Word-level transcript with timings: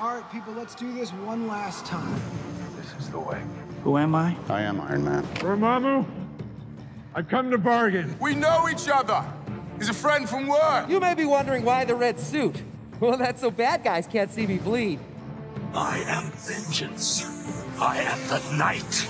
All 0.00 0.14
right, 0.14 0.32
people, 0.32 0.54
let's 0.54 0.74
do 0.74 0.90
this 0.94 1.10
one 1.10 1.46
last 1.46 1.84
time. 1.84 2.18
This 2.74 2.90
is 2.98 3.10
the 3.10 3.20
way. 3.20 3.38
Who 3.84 3.98
am 3.98 4.14
I? 4.14 4.34
I 4.48 4.62
am 4.62 4.80
Iron 4.80 5.04
Man. 5.04 5.22
Dormammu, 5.34 6.06
I've 7.14 7.28
come 7.28 7.50
to 7.50 7.58
bargain. 7.58 8.16
We 8.18 8.34
know 8.34 8.66
each 8.70 8.88
other. 8.88 9.22
He's 9.76 9.90
a 9.90 9.94
friend 9.94 10.26
from 10.26 10.46
work. 10.46 10.88
You 10.88 11.00
may 11.00 11.12
be 11.12 11.26
wondering 11.26 11.66
why 11.66 11.84
the 11.84 11.94
red 11.94 12.18
suit. 12.18 12.62
Well, 12.98 13.18
that's 13.18 13.42
so 13.42 13.50
bad 13.50 13.84
guys 13.84 14.06
can't 14.06 14.32
see 14.32 14.46
me 14.46 14.56
bleed. 14.56 15.00
I 15.74 15.98
am 16.06 16.30
vengeance. 16.30 17.22
I 17.78 17.98
am 17.98 18.26
the 18.28 18.56
night. 18.56 19.06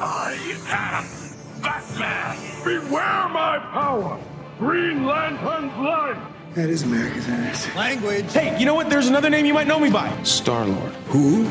I 0.00 0.36
am 0.66 1.62
Batman. 1.62 2.64
Beware 2.64 3.28
my 3.28 3.60
power. 3.72 4.18
Green 4.58 5.06
Lantern's 5.06 5.72
blood. 5.74 6.18
That 6.58 6.70
is 6.70 6.82
America's 6.82 7.28
ass. 7.28 7.72
Language. 7.76 8.32
Hey, 8.32 8.58
you 8.58 8.66
know 8.66 8.74
what? 8.74 8.90
There's 8.90 9.06
another 9.06 9.30
name 9.30 9.46
you 9.46 9.54
might 9.54 9.68
know 9.68 9.78
me 9.78 9.90
by. 9.90 10.10
Star 10.24 10.66
Lord. 10.66 10.92
Who? 11.06 11.48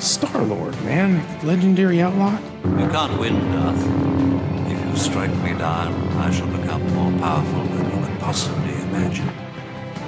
Star 0.00 0.40
Lord, 0.44 0.72
man. 0.84 1.22
Legendary 1.46 2.00
outlaw. 2.00 2.38
You 2.64 2.88
can't 2.88 3.20
win, 3.20 3.34
Darth. 3.52 3.76
If 4.72 4.88
you 4.88 4.96
strike 4.96 5.36
me 5.42 5.52
down, 5.52 5.92
I 6.16 6.30
shall 6.30 6.46
become 6.46 6.82
more 6.94 7.12
powerful 7.20 7.62
than 7.76 7.84
you 7.90 8.06
could 8.06 8.18
possibly 8.20 8.72
imagine. 8.84 9.28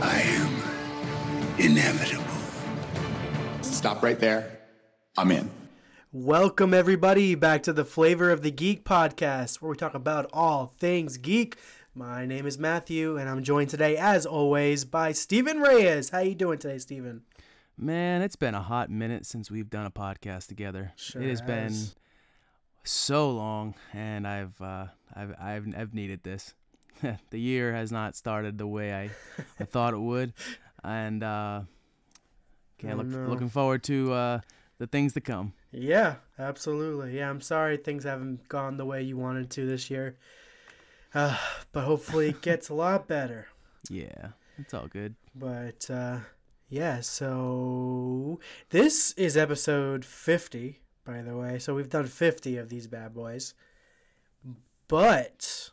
I 0.00 0.22
am 0.22 1.58
inevitable. 1.58 2.24
Stop 3.60 4.02
right 4.02 4.18
there. 4.18 4.58
I'm 5.18 5.32
in. 5.32 5.50
Welcome, 6.12 6.72
everybody, 6.72 7.34
back 7.34 7.62
to 7.64 7.74
the 7.74 7.84
Flavor 7.84 8.30
of 8.30 8.42
the 8.42 8.52
Geek 8.52 8.84
podcast, 8.84 9.60
where 9.60 9.70
we 9.72 9.76
talk 9.76 9.94
about 9.94 10.30
all 10.32 10.72
things 10.78 11.18
geek. 11.18 11.58
My 11.96 12.26
name 12.26 12.44
is 12.44 12.58
Matthew, 12.58 13.16
and 13.18 13.28
I'm 13.28 13.44
joined 13.44 13.70
today, 13.70 13.96
as 13.96 14.26
always, 14.26 14.84
by 14.84 15.12
Stephen 15.12 15.60
Reyes. 15.60 16.10
How 16.10 16.18
you 16.18 16.34
doing 16.34 16.58
today, 16.58 16.78
Stephen? 16.78 17.22
Man, 17.78 18.20
it's 18.20 18.34
been 18.34 18.56
a 18.56 18.60
hot 18.60 18.90
minute 18.90 19.24
since 19.26 19.48
we've 19.48 19.70
done 19.70 19.86
a 19.86 19.92
podcast 19.92 20.48
together. 20.48 20.92
Sure 20.96 21.22
it 21.22 21.28
has, 21.28 21.40
been 21.40 21.72
so 22.82 23.30
long, 23.30 23.76
and 23.92 24.26
I've 24.26 24.60
uh, 24.60 24.86
I've, 25.14 25.34
I've 25.40 25.74
I've 25.78 25.94
needed 25.94 26.24
this. 26.24 26.54
the 27.30 27.38
year 27.38 27.72
has 27.72 27.92
not 27.92 28.16
started 28.16 28.58
the 28.58 28.66
way 28.66 28.92
I, 28.92 29.10
I 29.60 29.64
thought 29.64 29.94
it 29.94 30.00
would, 30.00 30.32
and 30.82 31.22
uh, 31.22 31.60
can't 32.78 32.98
look 32.98 33.28
looking 33.28 33.50
forward 33.50 33.84
to 33.84 34.12
uh, 34.12 34.40
the 34.78 34.88
things 34.88 35.12
to 35.12 35.20
come. 35.20 35.52
Yeah, 35.70 36.16
absolutely. 36.40 37.18
Yeah, 37.18 37.30
I'm 37.30 37.40
sorry 37.40 37.76
things 37.76 38.02
haven't 38.02 38.48
gone 38.48 38.78
the 38.78 38.84
way 38.84 39.02
you 39.02 39.16
wanted 39.16 39.48
to 39.50 39.64
this 39.64 39.90
year, 39.90 40.16
uh, 41.14 41.38
but 41.72 41.84
hopefully 41.84 42.30
it 42.30 42.42
gets 42.42 42.68
a 42.68 42.74
lot 42.74 43.06
better. 43.06 43.48
Yeah, 43.88 44.28
it's 44.58 44.74
all 44.74 44.86
good. 44.86 45.14
But 45.34 45.90
uh, 45.90 46.18
yeah, 46.68 47.00
so 47.00 48.40
this 48.70 49.12
is 49.12 49.36
episode 49.36 50.04
50, 50.04 50.80
by 51.04 51.22
the 51.22 51.36
way. 51.36 51.58
So 51.58 51.74
we've 51.74 51.88
done 51.88 52.06
50 52.06 52.56
of 52.56 52.68
these 52.68 52.86
bad 52.86 53.14
boys. 53.14 53.54
But 54.88 55.70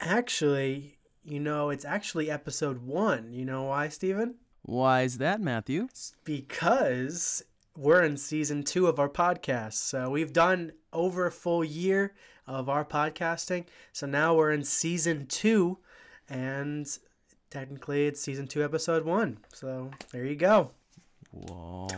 actually, 0.00 0.98
you 1.24 1.40
know, 1.40 1.70
it's 1.70 1.84
actually 1.84 2.30
episode 2.30 2.82
one. 2.84 3.32
You 3.32 3.44
know 3.44 3.64
why, 3.64 3.88
Steven? 3.88 4.36
Why 4.62 5.02
is 5.02 5.18
that, 5.18 5.40
Matthew? 5.40 5.84
It's 5.90 6.14
because 6.24 7.42
we're 7.76 8.02
in 8.02 8.16
season 8.16 8.62
two 8.62 8.86
of 8.86 8.98
our 8.98 9.08
podcast. 9.08 9.74
So 9.74 10.10
we've 10.10 10.32
done 10.32 10.72
over 10.92 11.26
a 11.26 11.32
full 11.32 11.64
year 11.64 12.14
of 12.46 12.68
our 12.68 12.84
podcasting. 12.84 13.64
So 13.92 14.06
now 14.06 14.34
we're 14.34 14.52
in 14.52 14.64
season 14.64 15.26
two, 15.26 15.78
and 16.28 16.86
technically 17.50 18.06
it's 18.06 18.20
season 18.20 18.46
two, 18.46 18.64
episode 18.64 19.04
one. 19.04 19.38
So 19.52 19.90
there 20.12 20.24
you 20.24 20.36
go. 20.36 20.70
Whoa, 21.30 21.88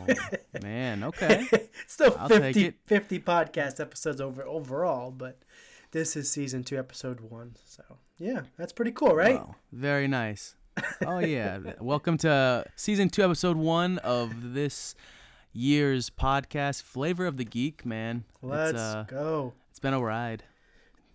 man. 0.62 1.04
Okay. 1.04 1.46
still 1.86 2.16
I'll 2.18 2.28
50, 2.28 2.72
50 2.84 3.20
podcast 3.20 3.80
episodes 3.80 4.20
over 4.20 4.42
overall, 4.44 5.10
but 5.10 5.38
this 5.90 6.16
is 6.16 6.30
season 6.30 6.64
two, 6.64 6.78
episode 6.78 7.20
one. 7.20 7.54
So 7.66 7.82
yeah, 8.18 8.42
that's 8.56 8.72
pretty 8.72 8.92
cool, 8.92 9.14
right? 9.14 9.36
Wow, 9.36 9.56
very 9.72 10.08
nice. 10.08 10.54
Oh 11.06 11.18
yeah. 11.18 11.58
Welcome 11.80 12.18
to 12.18 12.64
season 12.76 13.08
two, 13.10 13.22
episode 13.22 13.56
one 13.56 13.98
of 13.98 14.54
this 14.54 14.94
year's 15.56 16.10
podcast, 16.10 16.82
Flavor 16.82 17.26
of 17.26 17.36
the 17.36 17.44
Geek. 17.44 17.84
Man, 17.86 18.24
Let's 18.42 18.72
it's, 18.72 18.80
uh, 18.80 19.04
go. 19.08 19.54
it's 19.70 19.78
been 19.80 19.94
a 19.94 20.00
ride. 20.00 20.44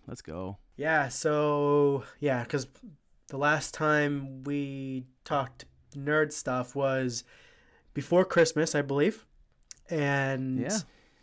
Let's 0.06 0.22
go. 0.22 0.58
Yeah, 0.76 1.08
so 1.08 2.04
yeah, 2.18 2.42
because 2.42 2.66
the 3.28 3.36
last 3.36 3.72
time 3.74 4.42
we 4.44 5.04
talked 5.24 5.64
nerd 5.94 6.32
stuff 6.32 6.74
was 6.74 7.24
before 7.94 8.24
Christmas, 8.24 8.74
I 8.74 8.82
believe, 8.82 9.26
and 9.90 10.58
Yeah. 10.60 10.78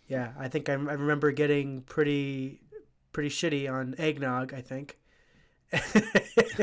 yeah, 0.07 0.31
I 0.38 0.47
think 0.47 0.69
I, 0.69 0.74
I 0.74 0.75
remember 0.75 1.31
getting 1.31 1.81
pretty 1.81 2.62
pretty 3.12 3.30
shitty 3.30 3.69
on 3.72 3.96
eggnog. 3.97 4.53
I 4.53 4.62
think. 4.62 4.99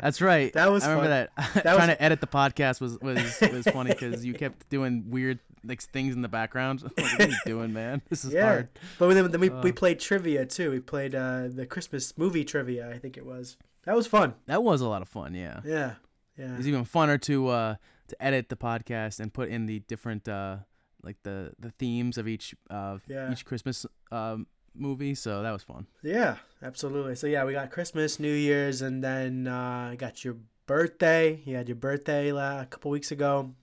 That's 0.00 0.20
right. 0.20 0.52
That 0.52 0.70
was 0.70 0.84
I 0.84 0.92
remember 0.92 1.10
fun. 1.10 1.28
that. 1.36 1.54
That 1.64 1.74
Trying 1.74 1.88
was- 1.88 1.96
to 1.96 2.02
edit 2.02 2.20
the 2.20 2.26
podcast 2.26 2.80
was 2.80 2.98
was 3.00 3.40
was 3.40 3.66
funny 3.66 3.90
because 3.90 4.24
you 4.24 4.34
kept 4.34 4.68
doing 4.68 5.04
weird 5.10 5.38
like 5.64 5.82
things 5.82 6.14
in 6.14 6.22
the 6.22 6.28
background. 6.28 6.82
Like, 6.98 7.18
what 7.18 7.20
are 7.20 7.28
you 7.30 7.36
doing, 7.46 7.72
man? 7.72 8.02
This 8.08 8.24
is 8.24 8.32
yeah, 8.32 8.44
hard. 8.44 8.68
but 8.98 9.12
then, 9.14 9.30
then 9.30 9.40
we, 9.40 9.48
we 9.48 9.70
Uh. 9.70 9.72
played 9.72 9.98
trivia 10.00 10.46
too. 10.46 10.70
We 10.70 10.80
played 10.80 11.14
uh, 11.14 11.48
the 11.48 11.66
Christmas 11.66 12.16
movie 12.16 12.44
trivia. 12.44 12.88
I 12.90 12.98
think 12.98 13.16
it 13.16 13.26
was. 13.26 13.56
That 13.84 13.96
was 13.96 14.06
fun. 14.06 14.34
That 14.46 14.62
was 14.62 14.80
a 14.80 14.88
lot 14.88 15.02
of 15.02 15.08
fun. 15.08 15.34
Yeah. 15.34 15.60
Yeah, 15.64 15.94
yeah. 16.36 16.52
It 16.54 16.58
was 16.58 16.68
even 16.68 16.84
funner 16.84 17.20
to 17.22 17.48
uh 17.48 17.74
to 18.08 18.22
edit 18.22 18.48
the 18.48 18.56
podcast 18.56 19.20
and 19.20 19.32
put 19.32 19.48
in 19.48 19.66
the 19.66 19.80
different 19.80 20.28
uh 20.28 20.58
like 21.02 21.16
the 21.22 21.52
the 21.58 21.70
themes 21.70 22.18
of 22.18 22.28
each 22.28 22.54
uh 22.70 22.98
Yeah. 23.08 23.32
each 23.32 23.44
Christmas 23.44 23.86
um 24.12 24.46
movie. 24.74 25.14
So 25.14 25.42
that 25.42 25.50
was 25.52 25.62
fun. 25.62 25.86
Yeah, 26.02 26.36
absolutely. 26.62 27.14
So 27.14 27.26
yeah, 27.26 27.44
we 27.44 27.52
got 27.52 27.70
Christmas, 27.70 28.18
New 28.20 28.32
Year's, 28.32 28.82
and 28.82 29.02
then 29.02 29.46
uh, 29.46 29.94
got 29.98 30.24
your 30.24 30.36
birthday. 30.66 31.40
You 31.44 31.56
had 31.56 31.68
your 31.68 31.76
birthday 31.76 32.30
a 32.30 32.66
couple 32.70 32.90
weeks 32.90 33.10
ago. 33.10 33.54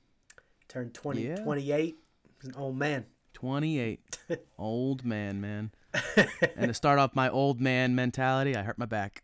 Turned 0.68 0.94
20, 0.94 1.22
Yeah. 1.22 1.36
28. 1.38 1.96
He's 2.42 2.50
an 2.50 2.56
old 2.58 2.78
man. 2.78 3.06
28. 3.34 4.18
old 4.58 5.06
man, 5.06 5.40
man. 5.40 5.72
and 6.58 6.68
to 6.68 6.74
start 6.74 7.00
off 7.00 7.16
my 7.16 7.30
old 7.30 7.62
man 7.62 7.96
mentality, 7.96 8.56
I 8.56 8.64
hurt 8.64 8.78
my 8.78 8.86
back. 8.86 9.24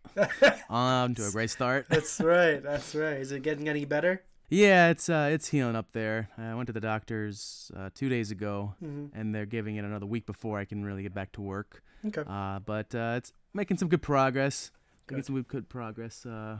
On 0.69 1.13
to 1.15 1.27
a 1.27 1.31
great 1.31 1.49
start. 1.49 1.87
That's 1.89 2.19
right. 2.21 2.61
That's 2.63 2.95
right. 2.95 3.17
Is 3.17 3.31
it 3.31 3.41
getting 3.43 3.67
any 3.67 3.83
better? 3.85 4.23
Yeah, 4.49 4.89
it's 4.89 5.09
uh, 5.09 5.29
it's 5.31 5.47
healing 5.47 5.75
up 5.77 5.91
there. 5.93 6.29
I 6.37 6.53
went 6.55 6.67
to 6.67 6.73
the 6.73 6.81
doctors 6.81 7.71
uh, 7.75 7.89
two 7.95 8.09
days 8.09 8.31
ago, 8.31 8.75
Mhm. 8.83 9.11
and 9.13 9.33
they're 9.33 9.45
giving 9.45 9.77
it 9.77 9.85
another 9.85 10.05
week 10.05 10.25
before 10.25 10.59
I 10.59 10.65
can 10.65 10.83
really 10.83 11.03
get 11.03 11.13
back 11.13 11.31
to 11.33 11.41
work. 11.41 11.81
Okay. 12.05 12.23
Uh, 12.27 12.59
but 12.59 12.93
uh, 12.93 13.13
it's 13.17 13.31
making 13.53 13.77
some 13.77 13.87
good 13.87 14.01
progress. 14.01 14.71
Good. 15.07 15.15
Making 15.15 15.25
some 15.25 15.41
good 15.43 15.69
progress. 15.69 16.25
Uh, 16.25 16.59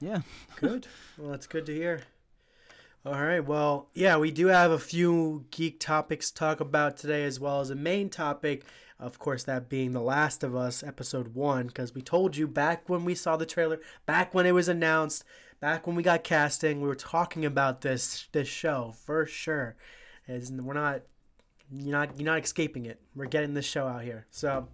yeah. 0.00 0.22
Good. 0.56 0.88
Well, 1.16 1.30
that's 1.30 1.46
good 1.46 1.64
to 1.66 1.74
hear. 1.74 2.02
All 3.06 3.22
right. 3.22 3.44
Well, 3.44 3.88
yeah, 3.94 4.16
we 4.16 4.30
do 4.32 4.48
have 4.48 4.70
a 4.70 4.78
few 4.78 5.46
geek 5.50 5.78
topics 5.78 6.30
to 6.30 6.36
talk 6.36 6.60
about 6.60 6.96
today, 6.96 7.24
as 7.24 7.38
well 7.38 7.60
as 7.60 7.70
a 7.70 7.76
main 7.76 8.10
topic. 8.10 8.64
Of 8.98 9.18
course, 9.18 9.44
that 9.44 9.68
being 9.68 9.92
The 9.92 10.00
Last 10.00 10.44
of 10.44 10.54
Us, 10.54 10.82
episode 10.82 11.34
one, 11.34 11.66
because 11.68 11.94
we 11.94 12.02
told 12.02 12.36
you 12.36 12.46
back 12.46 12.88
when 12.88 13.04
we 13.04 13.16
saw 13.16 13.36
the 13.36 13.46
trailer, 13.46 13.80
back 14.06 14.34
when 14.34 14.46
it 14.46 14.52
was 14.52 14.68
announced, 14.68 15.24
back 15.60 15.86
when 15.86 15.96
we 15.96 16.02
got 16.04 16.22
casting, 16.22 16.80
we 16.80 16.86
were 16.88 16.94
talking 16.94 17.44
about 17.44 17.80
this 17.80 18.28
this 18.32 18.46
show 18.46 18.94
for 19.04 19.26
sure. 19.26 19.76
As 20.28 20.52
we're 20.52 20.74
not, 20.74 21.02
you're 21.72 21.92
not, 21.92 22.16
you're 22.16 22.26
not 22.26 22.44
escaping 22.44 22.86
it. 22.86 23.00
We're 23.16 23.26
getting 23.26 23.54
this 23.54 23.66
show 23.66 23.88
out 23.88 24.02
here. 24.02 24.26
So 24.30 24.68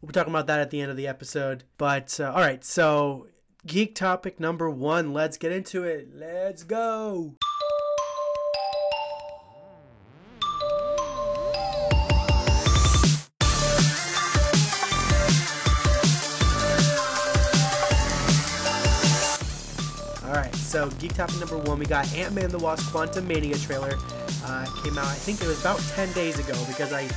we'll 0.00 0.08
be 0.08 0.12
talking 0.12 0.32
about 0.32 0.46
that 0.46 0.60
at 0.60 0.70
the 0.70 0.80
end 0.80 0.90
of 0.90 0.96
the 0.96 1.06
episode. 1.06 1.64
But 1.78 2.18
uh, 2.20 2.32
all 2.32 2.40
right, 2.40 2.64
so 2.64 3.28
geek 3.66 3.94
topic 3.94 4.40
number 4.40 4.70
one. 4.70 5.12
Let's 5.12 5.36
get 5.36 5.52
into 5.52 5.84
it. 5.84 6.10
Let's 6.14 6.62
go. 6.62 7.36
So 20.76 20.90
geek 20.98 21.14
topic 21.14 21.38
number 21.38 21.56
one, 21.56 21.78
we 21.78 21.86
got 21.86 22.12
Ant 22.14 22.34
Man 22.34 22.50
the 22.50 22.58
Wasp 22.58 22.92
Quantumania 22.92 23.56
trailer. 23.64 23.94
Uh, 24.44 24.66
came 24.84 24.98
out, 24.98 25.06
I 25.06 25.14
think 25.14 25.40
it 25.40 25.46
was 25.46 25.58
about 25.62 25.78
10 25.94 26.12
days 26.12 26.38
ago 26.38 26.52
because 26.66 26.92
I, 26.92 27.08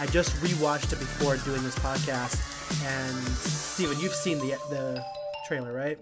I 0.00 0.06
just 0.06 0.30
rewatched 0.36 0.92
it 0.92 0.98
before 0.98 1.36
doing 1.38 1.62
this 1.62 1.74
podcast. 1.76 2.38
And 2.86 3.16
Steven, 3.36 3.98
you've 3.98 4.14
seen 4.14 4.38
the 4.38 4.56
the 4.70 5.04
trailer, 5.46 5.72
right? 5.72 5.98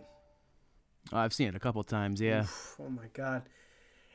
Oh, 1.12 1.18
I've 1.18 1.32
seen 1.32 1.48
it 1.48 1.54
a 1.54 1.60
couple 1.60 1.82
times. 1.84 2.20
Yeah. 2.20 2.42
Oof, 2.42 2.76
oh 2.80 2.90
my 2.90 3.06
god, 3.14 3.42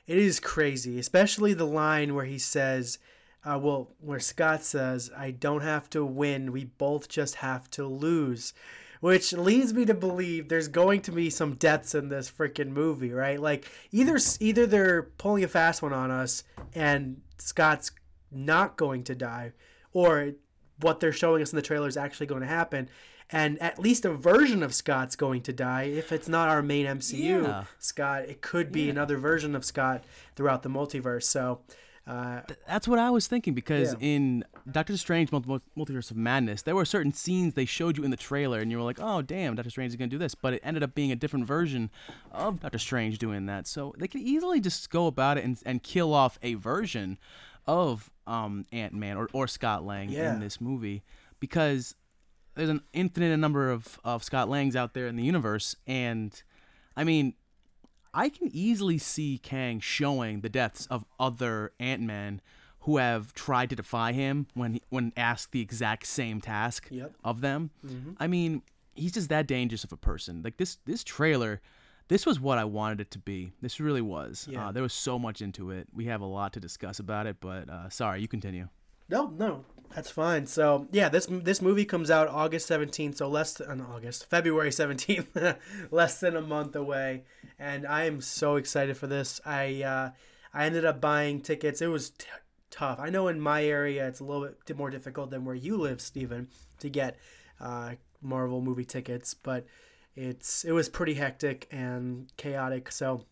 it 0.05 0.17
is 0.17 0.39
crazy. 0.39 0.99
Especially 0.99 1.53
the 1.53 1.65
line 1.65 2.13
where 2.13 2.25
he 2.25 2.37
says, 2.37 2.99
uh, 3.43 3.57
"Well, 3.61 3.91
where 3.99 4.19
Scott 4.19 4.63
says, 4.63 5.09
I 5.17 5.31
don't 5.31 5.61
have 5.61 5.89
to 5.91 6.05
win. 6.05 6.51
We 6.51 6.65
both 6.65 7.09
just 7.09 7.35
have 7.35 7.69
to 7.71 7.85
lose." 7.85 8.53
which 9.01 9.33
leads 9.33 9.73
me 9.73 9.83
to 9.83 9.95
believe 9.95 10.47
there's 10.47 10.67
going 10.67 11.01
to 11.01 11.11
be 11.11 11.27
some 11.29 11.55
deaths 11.55 11.95
in 11.95 12.07
this 12.09 12.31
freaking 12.31 12.69
movie, 12.69 13.11
right? 13.11 13.41
Like 13.41 13.67
either 13.91 14.19
either 14.39 14.67
they're 14.67 15.03
pulling 15.17 15.43
a 15.43 15.47
fast 15.47 15.81
one 15.81 15.91
on 15.91 16.11
us 16.11 16.43
and 16.75 17.19
Scott's 17.39 17.91
not 18.31 18.77
going 18.77 19.03
to 19.05 19.15
die, 19.15 19.53
or 19.93 20.31
what 20.79 20.99
they're 20.99 21.11
showing 21.13 21.41
us 21.41 21.51
in 21.51 21.55
the 21.55 21.61
trailer 21.61 21.87
is 21.87 21.97
actually 21.97 22.25
going 22.27 22.41
to 22.41 22.47
happen. 22.47 22.89
And 23.29 23.61
at 23.61 23.79
least 23.79 24.03
a 24.03 24.11
version 24.13 24.61
of 24.61 24.73
Scott's 24.73 25.15
going 25.15 25.41
to 25.43 25.53
die. 25.53 25.83
If 25.83 26.11
it's 26.11 26.27
not 26.27 26.49
our 26.49 26.61
main 26.61 26.85
MCU 26.85 27.43
Yeah. 27.43 27.63
Scott, 27.79 28.23
it 28.23 28.41
could 28.41 28.71
be 28.73 28.89
another 28.89 29.17
version 29.17 29.55
of 29.55 29.63
Scott 29.63 30.03
throughout 30.35 30.63
the 30.63 30.69
multiverse. 30.69 31.23
So, 31.23 31.61
uh, 32.05 32.41
That's 32.67 32.89
what 32.89 32.99
I 32.99 33.09
was 33.09 33.27
thinking 33.27 33.53
because 33.53 33.93
Yeah. 33.93 33.99
in 34.01 34.43
Doctor 34.69 34.97
Strange 34.97 35.31
Multi- 35.31 35.63
Multiverse 35.77 36.11
of 36.11 36.17
Madness, 36.17 36.63
there 36.63 36.75
were 36.75 36.83
certain 36.83 37.13
scenes 37.13 37.53
they 37.53 37.63
showed 37.63 37.97
you 37.97 38.03
in 38.03 38.11
the 38.11 38.17
trailer, 38.17 38.59
and 38.59 38.69
you 38.69 38.77
were 38.77 38.83
like, 38.83 38.99
"Oh, 38.99 39.21
damn, 39.21 39.55
Doctor 39.55 39.69
Strange 39.69 39.91
is 39.91 39.95
gonna 39.95 40.09
do 40.09 40.17
this," 40.17 40.35
but 40.35 40.53
it 40.55 40.59
ended 40.61 40.83
up 40.83 40.93
being 40.93 41.11
a 41.13 41.15
different 41.15 41.45
version 41.45 41.89
of 42.33 42.59
Doctor 42.59 42.79
Strange 42.79 43.17
doing 43.17 43.45
that. 43.45 43.65
So 43.65 43.95
they 43.97 44.09
could 44.09 44.21
easily 44.21 44.59
just 44.59 44.89
go 44.89 45.07
about 45.07 45.37
it 45.37 45.45
and, 45.45 45.57
and 45.65 45.81
kill 45.83 46.13
off 46.13 46.37
a 46.43 46.55
version 46.55 47.17
of 47.65 48.10
um, 48.27 48.65
Ant 48.71 48.93
Man 48.93 49.17
or, 49.17 49.29
or 49.33 49.47
Scott 49.47 49.85
Lang 49.85 50.09
Yeah. 50.09 50.33
in 50.33 50.39
this 50.39 50.59
movie 50.61 51.03
because 51.39 51.95
there's 52.55 52.69
an 52.69 52.81
infinite 52.93 53.35
number 53.37 53.69
of, 53.71 53.99
of 54.03 54.23
Scott 54.23 54.49
Langs 54.49 54.75
out 54.75 54.93
there 54.93 55.07
in 55.07 55.15
the 55.15 55.23
universe, 55.23 55.75
and 55.87 56.41
I 56.97 57.03
mean, 57.03 57.33
I 58.13 58.27
can 58.29 58.49
easily 58.53 58.97
see 58.97 59.37
Kang 59.41 59.79
showing 59.79 60.41
the 60.41 60.49
deaths 60.49 60.85
of 60.87 61.05
other 61.19 61.71
Ant 61.79 62.01
Man 62.01 62.41
who 62.81 62.97
have 62.97 63.33
tried 63.33 63.69
to 63.69 63.75
defy 63.75 64.11
him 64.11 64.47
when 64.53 64.73
he, 64.73 64.81
when 64.89 65.13
asked 65.15 65.51
the 65.51 65.61
exact 65.61 66.05
same 66.07 66.41
task 66.41 66.87
Yep. 66.91 67.13
of 67.23 67.39
them. 67.41 67.69
I 68.19 68.27
mean, 68.27 68.63
he's 68.95 69.13
just 69.13 69.29
that 69.29 69.47
dangerous 69.47 69.83
of 69.85 69.93
a 69.93 69.97
person. 69.97 70.41
Like 70.43 70.57
this 70.57 70.77
this 70.85 71.03
trailer, 71.03 71.61
this 72.11 72.25
was 72.25 72.41
what 72.41 72.57
I 72.57 72.65
wanted 72.65 72.99
it 72.99 73.11
to 73.11 73.19
be. 73.19 73.53
This 73.61 73.79
really 73.79 74.01
was. 74.01 74.45
Yeah. 74.51 74.67
Uh, 74.67 74.71
there 74.73 74.83
was 74.83 74.91
so 74.91 75.17
much 75.17 75.41
into 75.41 75.71
it. 75.71 75.87
We 75.93 76.07
have 76.07 76.19
a 76.19 76.25
lot 76.25 76.51
to 76.53 76.59
discuss 76.59 76.99
about 76.99 77.25
it, 77.25 77.37
but 77.39 77.69
uh, 77.69 77.89
sorry, 77.89 78.19
you 78.19 78.27
continue. 78.27 78.67
No, 79.07 79.27
no, 79.37 79.63
that's 79.95 80.11
fine. 80.11 80.45
So 80.45 80.89
yeah, 80.91 81.07
this 81.07 81.27
this 81.27 81.61
movie 81.61 81.85
comes 81.85 82.11
out 82.11 82.27
August 82.27 82.67
seventeenth, 82.67 83.15
so 83.15 83.29
less 83.29 83.53
than 83.53 83.79
August, 83.79 84.29
February 84.29 84.73
seventeenth, 84.73 85.37
less 85.91 86.19
than 86.19 86.35
a 86.35 86.41
month 86.41 86.75
away, 86.75 87.23
and 87.57 87.87
I 87.87 88.03
am 88.03 88.19
so 88.19 88.57
excited 88.57 88.97
for 88.97 89.07
this. 89.07 89.39
I 89.45 89.81
uh, 89.81 90.09
I 90.53 90.65
ended 90.65 90.83
up 90.83 90.99
buying 90.99 91.39
tickets. 91.39 91.81
It 91.81 91.87
was 91.87 92.09
t- 92.09 92.27
tough. 92.71 92.99
I 92.99 93.09
know 93.09 93.29
in 93.29 93.39
my 93.39 93.63
area 93.63 94.05
it's 94.05 94.19
a 94.19 94.25
little 94.25 94.49
bit 94.65 94.77
more 94.77 94.89
difficult 94.89 95.29
than 95.29 95.45
where 95.45 95.55
you 95.55 95.77
live, 95.77 96.01
Stephen, 96.01 96.49
to 96.79 96.89
get 96.89 97.17
uh, 97.61 97.93
Marvel 98.21 98.59
movie 98.59 98.83
tickets, 98.83 99.33
but 99.33 99.65
it's 100.15 100.63
it 100.65 100.71
was 100.71 100.89
pretty 100.89 101.13
hectic 101.15 101.67
and 101.71 102.31
chaotic. 102.37 102.91
So 102.91 103.25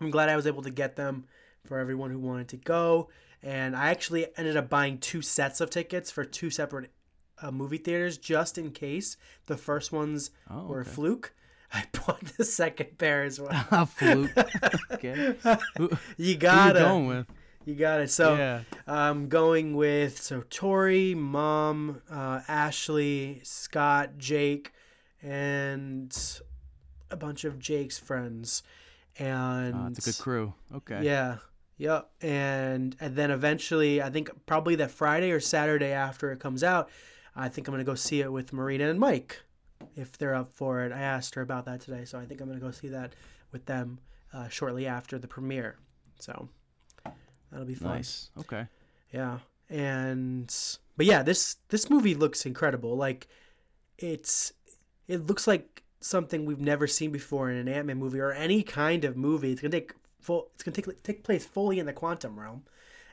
I'm 0.00 0.10
glad 0.10 0.28
I 0.28 0.36
was 0.36 0.46
able 0.46 0.62
to 0.62 0.70
get 0.70 0.96
them 0.96 1.24
for 1.64 1.78
everyone 1.78 2.10
who 2.10 2.18
wanted 2.18 2.48
to 2.48 2.56
go. 2.56 3.08
And 3.42 3.76
I 3.76 3.90
actually 3.90 4.26
ended 4.38 4.56
up 4.56 4.68
buying 4.70 4.98
two 4.98 5.20
sets 5.22 5.60
of 5.60 5.70
tickets 5.70 6.10
for 6.10 6.24
two 6.24 6.48
separate 6.50 6.90
uh, 7.42 7.50
movie 7.50 7.76
theaters 7.78 8.16
just 8.16 8.56
in 8.58 8.70
case 8.70 9.16
the 9.46 9.56
first 9.56 9.92
ones 9.92 10.30
Oh, 10.50 10.66
were 10.66 10.80
a 10.80 10.84
fluke. 10.84 11.34
I 11.72 11.84
bought 11.92 12.20
the 12.36 12.44
second 12.44 12.98
pair 12.98 13.24
as 13.24 13.40
well. 13.40 13.50
A 13.72 13.84
fluke. 13.84 14.30
okay. 14.92 15.34
Who, 15.76 15.90
You 16.16 16.36
got 16.36 16.76
going 16.76 17.06
it. 17.06 17.08
with? 17.08 17.26
You 17.64 17.74
got 17.74 18.00
it. 18.00 18.10
So 18.10 18.36
Yeah. 18.36 18.60
I'm 18.86 19.28
going 19.28 19.74
with 19.74 20.22
so 20.22 20.44
Tori, 20.50 21.16
Mom, 21.16 22.00
uh, 22.08 22.42
Ashley, 22.46 23.40
Scott, 23.42 24.18
Jake, 24.18 24.72
and 25.24 26.40
a 27.10 27.16
bunch 27.16 27.44
of 27.44 27.58
Jake's 27.58 27.98
friends. 27.98 28.62
And 29.18 29.74
Uh, 29.74 29.88
it's 29.90 30.06
a 30.06 30.10
good 30.12 30.18
crew. 30.22 30.54
Okay. 30.74 31.02
Yeah. 31.04 31.38
Yep. 31.78 32.10
And 32.20 32.96
and 33.00 33.16
then 33.16 33.30
eventually, 33.30 34.02
I 34.02 34.10
think 34.10 34.30
probably 34.46 34.76
that 34.76 34.90
Friday 34.90 35.30
or 35.32 35.40
Saturday 35.40 35.92
after 35.92 36.30
it 36.32 36.38
comes 36.40 36.62
out, 36.62 36.90
I 37.34 37.48
think 37.48 37.66
I'm 37.66 37.72
gonna 37.74 37.84
go 37.84 37.94
see 37.94 38.20
it 38.20 38.32
with 38.32 38.52
Marina 38.52 38.88
and 38.88 39.00
Mike, 39.00 39.42
if 39.96 40.16
they're 40.18 40.34
up 40.34 40.52
for 40.52 40.82
it. 40.84 40.92
I 40.92 41.00
asked 41.00 41.34
her 41.34 41.42
about 41.42 41.64
that 41.66 41.80
today, 41.80 42.04
so 42.04 42.18
I 42.18 42.26
think 42.26 42.40
I'm 42.40 42.48
gonna 42.48 42.60
go 42.60 42.70
see 42.70 42.88
that 42.88 43.14
with 43.50 43.66
them 43.66 43.98
uh, 44.32 44.48
shortly 44.48 44.86
after 44.86 45.18
the 45.18 45.28
premiere. 45.28 45.76
So 46.18 46.48
that'll 47.50 47.66
be 47.66 47.74
fun. 47.74 47.92
Nice. 47.96 48.30
Okay. 48.38 48.66
Yeah. 49.12 49.38
And 49.70 50.54
but 50.96 51.06
yeah, 51.06 51.22
this 51.22 51.56
this 51.68 51.88
movie 51.88 52.14
looks 52.14 52.46
incredible. 52.46 52.96
Like 52.96 53.26
it's 53.98 54.52
it 55.08 55.26
looks 55.26 55.46
like 55.46 55.82
something 56.00 56.44
we've 56.44 56.60
never 56.60 56.86
seen 56.86 57.10
before 57.10 57.50
in 57.50 57.56
an 57.56 57.68
Ant-Man 57.68 57.98
movie 57.98 58.20
or 58.20 58.32
any 58.32 58.62
kind 58.62 59.04
of 59.04 59.16
movie. 59.16 59.52
It's 59.52 59.60
to 59.72 59.80
take 59.80 59.94
full 60.20 60.48
it's 60.54 60.64
to 60.64 60.70
take 60.70 61.02
take 61.02 61.24
place 61.24 61.44
fully 61.44 61.78
in 61.78 61.86
the 61.86 61.92
quantum 61.92 62.38
realm. 62.38 62.64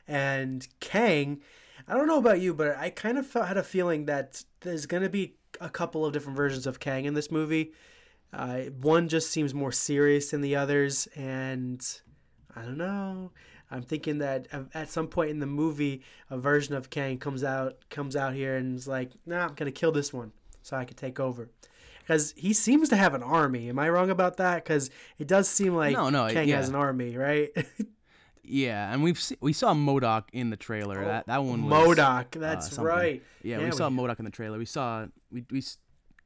And 0.08 0.66
Kang, 0.80 1.40
I 1.86 1.94
don't 1.94 2.06
know 2.06 2.18
about 2.18 2.40
you, 2.40 2.54
but 2.54 2.76
I 2.76 2.90
kind 2.90 3.18
of 3.18 3.26
felt, 3.26 3.48
had 3.48 3.56
a 3.56 3.62
feeling 3.62 4.06
that 4.06 4.44
there's 4.60 4.86
to 4.86 5.08
be 5.08 5.36
a 5.60 5.70
couple 5.70 6.04
of 6.04 6.12
different 6.12 6.36
versions 6.36 6.66
of 6.66 6.80
Kang 6.80 7.04
in 7.04 7.14
this 7.14 7.30
movie. 7.30 7.72
Uh, 8.32 8.62
one 8.80 9.08
just 9.08 9.30
seems 9.30 9.52
more 9.52 9.72
serious 9.72 10.30
than 10.30 10.40
the 10.40 10.56
others, 10.56 11.06
and 11.14 12.00
I 12.56 12.62
don't 12.62 12.78
know. 12.78 13.30
I'm 13.70 13.82
thinking 13.82 14.18
that 14.18 14.48
at 14.74 14.90
some 14.90 15.06
point 15.08 15.30
in 15.30 15.38
the 15.38 15.46
movie, 15.46 16.02
a 16.28 16.38
version 16.38 16.74
of 16.74 16.90
Kang 16.90 17.18
comes 17.18 17.42
out 17.42 17.88
comes 17.88 18.16
out 18.16 18.34
here 18.34 18.56
and 18.56 18.76
is 18.76 18.88
like, 18.88 19.12
"Nah, 19.24 19.46
I'm 19.46 19.54
gonna 19.54 19.72
kill 19.72 19.92
this 19.92 20.12
one, 20.12 20.32
so 20.62 20.76
I 20.76 20.84
can 20.84 20.96
take 20.96 21.20
over." 21.20 21.50
Because 22.12 22.34
he 22.36 22.52
seems 22.52 22.88
to 22.90 22.96
have 22.96 23.14
an 23.14 23.22
army. 23.22 23.68
Am 23.70 23.78
I 23.78 23.88
wrong 23.88 24.10
about 24.10 24.36
that? 24.36 24.62
Because 24.64 24.90
it 25.18 25.26
does 25.26 25.48
seem 25.48 25.74
like 25.74 25.94
No, 25.94 26.10
no, 26.10 26.28
Kang 26.28 26.46
yeah. 26.46 26.56
has 26.56 26.68
an 26.68 26.74
army, 26.74 27.16
right? 27.16 27.50
Yeah, 28.44 28.92
and 28.92 29.04
we've 29.04 29.20
se- 29.20 29.36
we 29.40 29.52
saw 29.52 29.72
MODOK 29.72 30.24
in 30.32 30.50
the 30.50 30.56
trailer. 30.56 31.04
that 31.04 31.26
that 31.28 31.44
one 31.44 31.64
was 31.64 31.96
MODOK, 31.96 32.36
uh, 32.36 32.40
that's 32.40 32.66
something. 32.70 32.84
right. 32.84 33.22
Yeah, 33.44 33.60
Yeah, 33.60 33.66
we 33.66 33.70
saw 33.70 33.88
we- 33.88 33.94
MODOK 33.96 34.18
in 34.18 34.24
the 34.24 34.32
trailer. 34.32 34.58
We 34.58 34.64
saw 34.64 35.06
we 35.30 35.44
we. 35.48 35.62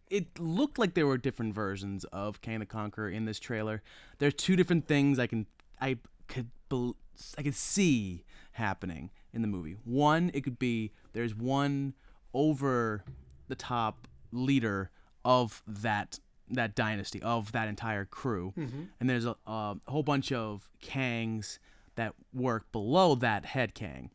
It 0.09 0.39
looked 0.41 0.79
like 0.79 0.95
there 0.95 1.07
were 1.07 1.19
different 1.19 1.55
versions 1.55 2.05
of 2.07 2.41
Kang 2.41 2.61
the 2.61 2.67
Conqueror 2.67 3.11
in 3.11 3.27
this 3.27 3.39
trailer. 3.39 3.83
There 4.19 4.29
are 4.29 4.33
two 4.33 4.57
different 4.57 4.89
things 4.89 5.19
I 5.19 5.27
can 5.27 5.47
I 5.79 5.99
could 6.27 6.49
I 6.73 7.43
could 7.43 7.55
see 7.55 8.25
happening 8.53 9.11
in 9.35 9.43
the 9.43 9.49
movie. 9.49 9.77
One, 9.85 10.31
it 10.33 10.41
could 10.43 10.59
be 10.59 10.93
there's 11.13 11.35
one 11.35 11.93
over 12.33 13.05
the 13.49 13.55
top 13.57 14.09
leader 14.33 14.91
of 15.27 15.63
that 15.67 16.21
that 16.49 16.77
dynasty 16.77 17.21
of 17.23 17.51
that 17.53 17.67
entire 17.69 18.05
crew, 18.05 18.55
and 19.01 19.11
there's 19.11 19.27
a, 19.27 19.35
a 19.47 19.77
whole 19.89 20.05
bunch 20.05 20.31
of 20.31 20.71
Kangs 20.81 21.59
that 21.97 22.15
work 22.33 22.71
below 22.71 23.17
that 23.17 23.45
head 23.47 23.75
Kang. 23.75 24.11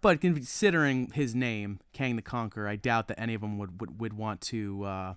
But 0.00 0.20
considering 0.20 1.10
his 1.12 1.34
name, 1.34 1.80
Kang 1.92 2.16
the 2.16 2.22
Conqueror, 2.22 2.66
I 2.68 2.76
doubt 2.76 3.08
that 3.08 3.20
any 3.20 3.34
of 3.34 3.42
them 3.42 3.58
would 3.58 3.80
would, 3.80 4.00
would 4.00 4.14
want 4.14 4.40
to 4.42 4.84
uh, 4.84 5.14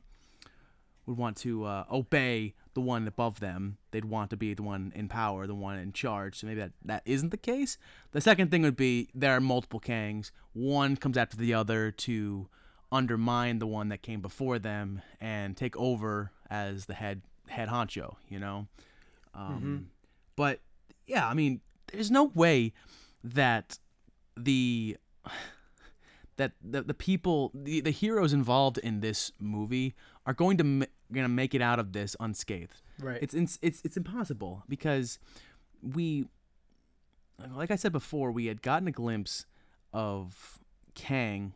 would 1.05 1.17
want 1.17 1.37
to 1.37 1.63
uh, 1.63 1.85
obey 1.89 2.55
the 2.73 2.81
one 2.81 3.07
above 3.07 3.39
them. 3.39 3.77
They'd 3.91 4.05
want 4.05 4.29
to 4.31 4.37
be 4.37 4.53
the 4.53 4.63
one 4.63 4.91
in 4.95 5.07
power, 5.07 5.47
the 5.47 5.55
one 5.55 5.77
in 5.77 5.93
charge. 5.93 6.39
So 6.39 6.47
maybe 6.47 6.61
that, 6.61 6.71
that 6.85 7.03
isn't 7.05 7.29
the 7.29 7.37
case. 7.37 7.77
The 8.11 8.21
second 8.21 8.49
thing 8.51 8.63
would 8.63 8.77
be 8.77 9.09
there 9.13 9.35
are 9.35 9.41
multiple 9.41 9.79
Kangs. 9.79 10.31
One 10.53 10.97
comes 10.97 11.17
after 11.17 11.37
the 11.37 11.53
other 11.53 11.91
to 11.91 12.47
undermine 12.91 13.59
the 13.59 13.67
one 13.67 13.89
that 13.89 14.01
came 14.01 14.21
before 14.21 14.59
them 14.59 15.01
and 15.19 15.55
take 15.55 15.75
over 15.77 16.31
as 16.49 16.85
the 16.85 16.93
head 16.93 17.21
head 17.47 17.69
honcho. 17.69 18.15
You 18.29 18.39
know. 18.39 18.67
Um, 19.33 19.89
But 20.35 20.59
yeah, 21.05 21.27
I 21.27 21.33
mean, 21.33 21.61
there's 21.91 22.11
no 22.11 22.25
way 22.25 22.73
that 23.23 23.79
the 24.35 24.97
that 26.37 26.53
the, 26.63 26.81
the 26.81 26.93
people 26.93 27.51
the, 27.53 27.81
the 27.81 27.91
heroes 27.91 28.33
involved 28.33 28.77
in 28.77 28.99
this 29.01 29.31
movie 29.39 29.93
are 30.25 30.33
going 30.33 30.57
to 30.57 30.63
ma- 30.63 30.85
gonna 31.13 31.29
make 31.29 31.53
it 31.53 31.61
out 31.61 31.79
of 31.79 31.93
this 31.93 32.15
unscathed. 32.19 32.81
Right. 32.99 33.19
It's 33.21 33.33
it's 33.33 33.59
it's, 33.61 33.81
it's 33.83 33.97
impossible 33.97 34.63
because 34.67 35.19
we 35.81 36.25
like 37.55 37.71
I 37.71 37.75
said 37.75 37.91
before, 37.91 38.31
we 38.31 38.45
had 38.45 38.61
gotten 38.61 38.87
a 38.87 38.91
glimpse 38.91 39.45
of 39.93 40.59
Kang 40.93 41.53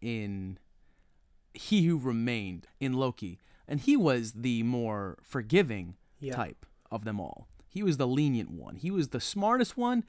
in 0.00 0.58
He 1.54 1.82
Who 1.86 1.98
Remained 1.98 2.66
in 2.78 2.92
Loki, 2.94 3.38
and 3.68 3.80
he 3.80 3.96
was 3.96 4.32
the 4.32 4.62
more 4.62 5.18
forgiving 5.22 5.96
Yeah. 6.20 6.34
type 6.34 6.66
of 6.90 7.04
them 7.04 7.20
all. 7.20 7.48
He 7.68 7.82
was 7.82 7.96
the 7.96 8.06
lenient 8.06 8.50
one. 8.50 8.76
He 8.76 8.90
was 8.90 9.08
the 9.08 9.20
smartest 9.20 9.76
one, 9.76 10.04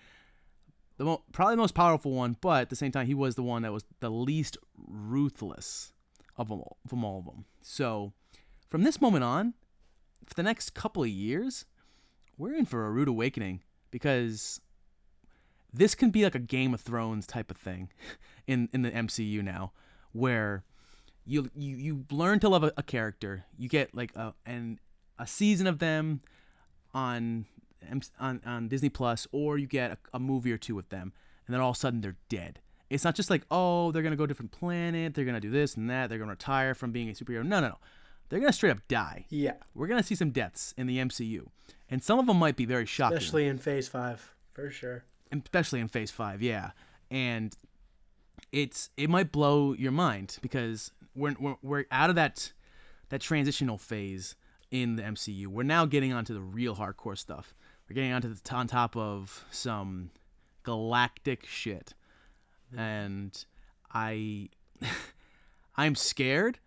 the 0.97 1.05
mo- 1.05 1.23
probably 1.31 1.53
the 1.55 1.61
most 1.61 1.75
powerful 1.75 2.11
one, 2.11 2.37
but 2.41 2.61
at 2.63 2.69
the 2.69 2.75
same 2.75 2.91
time, 2.91 3.07
he 3.07 3.13
was 3.13 3.35
the 3.35 3.43
one 3.43 3.61
that 3.63 3.71
was 3.73 3.85
the 3.99 4.09
least 4.09 4.57
ruthless 4.77 5.93
of 6.37 6.49
them 6.49 6.59
all, 6.59 6.77
from 6.87 7.03
all 7.03 7.19
of 7.19 7.25
them. 7.25 7.45
So, 7.61 8.13
from 8.69 8.83
this 8.83 8.99
moment 9.01 9.23
on, 9.23 9.53
for 10.25 10.33
the 10.33 10.43
next 10.43 10.71
couple 10.73 11.03
of 11.03 11.09
years, 11.09 11.65
we're 12.37 12.53
in 12.55 12.65
for 12.65 12.85
a 12.85 12.91
rude 12.91 13.07
awakening 13.07 13.61
because 13.91 14.61
this 15.73 15.93
can 15.95 16.09
be 16.09 16.23
like 16.23 16.35
a 16.35 16.39
Game 16.39 16.73
of 16.73 16.81
Thrones 16.81 17.25
type 17.27 17.51
of 17.51 17.57
thing 17.57 17.89
in 18.47 18.69
in 18.73 18.81
the 18.81 18.91
MCU 18.91 19.41
now, 19.43 19.71
where 20.13 20.63
you 21.25 21.49
you 21.55 21.75
you 21.77 22.05
learn 22.11 22.39
to 22.39 22.49
love 22.49 22.63
a, 22.63 22.71
a 22.77 22.83
character. 22.83 23.45
You 23.57 23.69
get 23.69 23.93
like 23.95 24.15
a 24.15 24.33
and 24.45 24.79
a 25.19 25.27
season 25.27 25.67
of 25.67 25.79
them 25.79 26.21
on 26.93 27.45
on 28.19 28.41
on 28.45 28.67
Disney 28.67 28.89
Plus, 28.89 29.27
or 29.31 29.57
you 29.57 29.67
get 29.67 29.91
a, 29.91 29.97
a 30.13 30.19
movie 30.19 30.51
or 30.51 30.57
two 30.57 30.75
with 30.75 30.89
them, 30.89 31.13
and 31.47 31.53
then 31.53 31.61
all 31.61 31.71
of 31.71 31.75
a 31.75 31.79
sudden 31.79 32.01
they're 32.01 32.17
dead. 32.29 32.59
It's 32.89 33.03
not 33.03 33.15
just 33.15 33.29
like 33.29 33.43
oh 33.51 33.91
they're 33.91 34.03
gonna 34.03 34.15
go 34.15 34.23
to 34.25 34.25
a 34.25 34.27
different 34.27 34.51
planet, 34.51 35.13
they're 35.13 35.25
gonna 35.25 35.39
do 35.39 35.51
this 35.51 35.75
and 35.75 35.89
that, 35.89 36.09
they're 36.09 36.19
gonna 36.19 36.31
retire 36.31 36.73
from 36.73 36.91
being 36.91 37.09
a 37.09 37.13
superhero. 37.13 37.45
No, 37.45 37.59
no, 37.59 37.69
no, 37.69 37.77
they're 38.29 38.39
gonna 38.39 38.51
straight 38.51 38.71
up 38.71 38.87
die. 38.87 39.25
Yeah, 39.29 39.53
We're 39.73 39.87
gonna 39.87 40.03
see 40.03 40.15
some 40.15 40.31
deaths 40.31 40.73
in 40.77 40.87
the 40.87 40.97
MCU, 40.97 41.47
and 41.89 42.03
some 42.03 42.19
of 42.19 42.25
them 42.25 42.37
might 42.37 42.55
be 42.55 42.65
very 42.65 42.85
shocking 42.85 43.17
especially 43.17 43.47
in 43.47 43.57
Phase 43.57 43.87
Five 43.87 44.33
for 44.53 44.69
sure. 44.69 45.05
especially 45.31 45.79
in 45.79 45.87
phase 45.87 46.11
five 46.11 46.41
yeah 46.41 46.71
and 47.09 47.55
it's 48.51 48.89
it 48.97 49.09
might 49.09 49.31
blow 49.31 49.71
your 49.73 49.91
mind 49.93 50.37
because 50.41 50.91
we're, 51.15 51.35
we're, 51.39 51.55
we're 51.61 51.85
out 51.91 52.09
of 52.09 52.15
that 52.15 52.51
that 53.09 53.21
transitional 53.21 53.77
phase 53.77 54.35
in 54.69 54.95
the 54.95 55.03
mcu 55.03 55.47
we're 55.47 55.63
now 55.63 55.85
getting 55.85 56.13
onto 56.13 56.33
the 56.33 56.41
real 56.41 56.75
hardcore 56.75 57.17
stuff. 57.17 57.53
We're 57.89 57.95
getting 57.95 58.13
onto 58.13 58.33
the 58.33 58.55
on 58.55 58.67
top 58.67 58.95
of 58.95 59.43
some 59.51 60.11
galactic 60.63 61.45
shit. 61.45 61.93
And 62.75 63.45
i 63.93 64.47
i'm 65.75 65.95
scared 65.95 66.59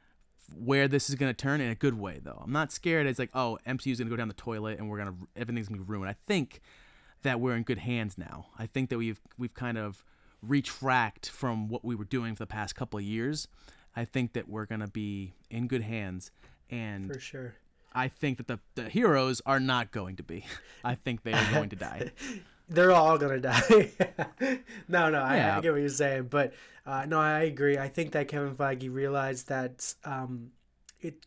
where 0.55 0.87
this 0.87 1.09
is 1.09 1.15
going 1.15 1.31
to 1.31 1.37
turn 1.37 1.63
in 1.63 1.71
a 1.71 1.75
good 1.75 1.99
way 1.99 2.21
though. 2.23 2.43
I'm 2.45 2.53
not 2.53 2.73
scared 2.73 3.07
it's 3.07 3.19
like 3.19 3.31
oh 3.35 3.59
mcu's 3.67 3.99
going 3.99 4.09
to 4.09 4.11
go 4.11 4.17
down 4.17 4.29
the 4.29 4.35
toilet 4.35 4.79
and 4.79 4.91
we're 4.91 4.99
going 4.99 5.09
to 5.09 5.41
everything's 5.41 5.69
going 5.69 5.81
to 5.81 5.85
be 5.85 5.91
ruined. 5.91 6.11
I 6.11 6.17
think 6.27 6.61
that 7.23 7.41
we're 7.41 7.57
in 7.57 7.63
good 7.63 7.79
hands 7.79 8.19
now. 8.19 8.49
I 8.59 8.67
think 8.67 8.91
that 8.91 8.99
we've 8.99 9.21
we've 9.39 9.55
kind 9.55 9.79
of 9.79 10.05
retract 10.43 11.31
from 11.31 11.69
what 11.69 11.85
we 11.85 11.95
were 11.95 12.05
doing 12.05 12.35
for 12.35 12.43
the 12.43 12.47
past 12.47 12.77
couple 12.77 12.99
of 12.99 13.05
years. 13.05 13.49
I 13.97 14.05
think 14.05 14.33
that 14.35 14.49
we're 14.49 14.67
gonna 14.67 14.89
be 14.89 15.35
in 15.51 15.69
good 15.69 15.83
hands, 15.83 16.31
and 16.71 17.13
For 17.13 17.21
sure. 17.21 17.55
I 17.93 18.09
think 18.09 18.39
that 18.39 18.49
the 18.49 18.59
the 18.75 18.89
heroes 18.89 19.41
are 19.47 19.61
not 19.61 19.93
going 19.93 20.17
to 20.17 20.23
be. 20.23 20.45
I 20.85 20.95
think 20.95 21.23
they 21.23 21.33
are 21.33 21.53
going 21.53 21.71
to 21.71 21.77
die. 21.77 22.11
They're 22.69 22.93
all 22.93 23.19
gonna 23.19 23.41
die. 23.41 23.91
no, 24.89 25.11
no, 25.11 25.21
I, 25.21 25.57
I 25.57 25.61
get 25.61 25.73
what 25.73 25.81
you're 25.81 25.89
saying, 25.91 26.29
but 26.31 26.55
uh, 26.87 27.05
no, 27.07 27.21
I 27.21 27.41
agree. 27.43 27.77
I 27.77 27.89
think 27.89 28.13
that 28.13 28.29
Kevin 28.29 28.55
Feige 28.55 28.93
realized 28.93 29.49
that 29.49 29.95
um, 30.05 30.51
it 31.01 31.27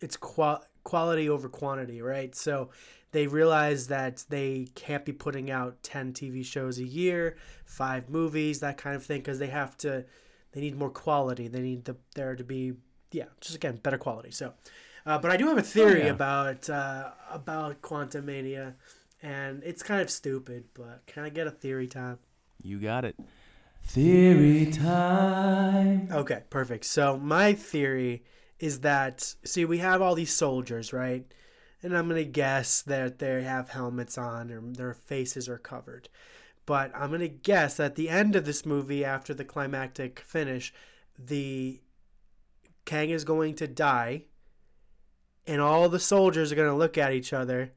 it's 0.00 0.18
qual- 0.18 0.62
quality 0.82 1.28
over 1.28 1.48
quantity, 1.48 2.02
right? 2.02 2.34
So 2.34 2.68
they 3.12 3.26
realized 3.26 3.88
that 3.88 4.24
they 4.28 4.68
can't 4.74 5.04
be 5.04 5.12
putting 5.12 5.50
out 5.50 5.82
10 5.82 6.12
TV 6.12 6.44
shows 6.44 6.78
a 6.78 6.84
year, 6.84 7.36
five 7.64 8.10
movies, 8.10 8.60
that 8.60 8.76
kind 8.76 8.96
of 8.96 9.04
thing, 9.04 9.20
because 9.20 9.38
they 9.38 9.46
have 9.46 9.76
to, 9.78 10.04
they 10.54 10.60
need 10.60 10.78
more 10.78 10.90
quality. 10.90 11.48
They 11.48 11.60
need 11.60 11.84
the, 11.84 11.96
there 12.14 12.36
to 12.36 12.44
be, 12.44 12.74
yeah, 13.10 13.26
just 13.40 13.56
again, 13.56 13.80
better 13.82 13.98
quality. 13.98 14.30
So, 14.30 14.54
uh, 15.04 15.18
but 15.18 15.30
I 15.30 15.36
do 15.36 15.48
have 15.48 15.58
a 15.58 15.62
theory 15.62 16.04
yeah. 16.04 16.10
about, 16.10 16.70
uh, 16.70 17.10
about 17.30 17.82
Quantumania, 17.82 18.74
and 19.22 19.62
it's 19.64 19.82
kind 19.82 20.00
of 20.00 20.08
stupid, 20.10 20.64
but 20.72 21.02
can 21.06 21.24
I 21.24 21.28
get 21.28 21.46
a 21.46 21.50
theory 21.50 21.88
time? 21.88 22.18
You 22.62 22.78
got 22.78 23.04
it. 23.04 23.16
Theory 23.82 24.70
time. 24.70 26.08
Okay, 26.10 26.42
perfect. 26.48 26.86
So 26.86 27.18
my 27.18 27.52
theory 27.52 28.22
is 28.58 28.80
that 28.80 29.34
see 29.44 29.64
we 29.64 29.78
have 29.78 30.00
all 30.00 30.14
these 30.14 30.32
soldiers, 30.32 30.92
right? 30.92 31.26
And 31.82 31.96
I'm 31.96 32.08
gonna 32.08 32.24
guess 32.24 32.80
that 32.82 33.18
they 33.18 33.42
have 33.42 33.68
helmets 33.68 34.16
on 34.16 34.50
or 34.50 34.60
their 34.60 34.94
faces 34.94 35.48
are 35.48 35.58
covered. 35.58 36.08
But 36.66 36.92
I'm 36.94 37.10
gonna 37.10 37.28
guess 37.28 37.78
at 37.78 37.94
the 37.94 38.08
end 38.08 38.36
of 38.36 38.44
this 38.46 38.64
movie, 38.64 39.04
after 39.04 39.34
the 39.34 39.44
climactic 39.44 40.20
finish, 40.20 40.72
the 41.18 41.80
Kang 42.86 43.10
is 43.10 43.24
going 43.24 43.54
to 43.56 43.66
die, 43.66 44.24
and 45.46 45.60
all 45.60 45.88
the 45.88 46.00
soldiers 46.00 46.52
are 46.52 46.56
gonna 46.56 46.76
look 46.76 46.96
at 46.96 47.12
each 47.12 47.32
other, 47.32 47.72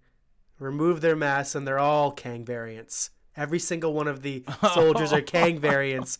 remove 0.60 1.02
their 1.02 1.16
masks, 1.16 1.56
and 1.56 1.68
they're 1.68 1.80
all 1.80 2.12
Kang 2.12 2.46
variants. 2.46 3.10
Every 3.36 3.60
single 3.60 3.94
one 3.94 4.08
of 4.08 4.24
the 4.24 4.44
soldiers 4.74 5.14
are 5.14 5.22
Kang 5.22 5.60
variants, 5.60 6.18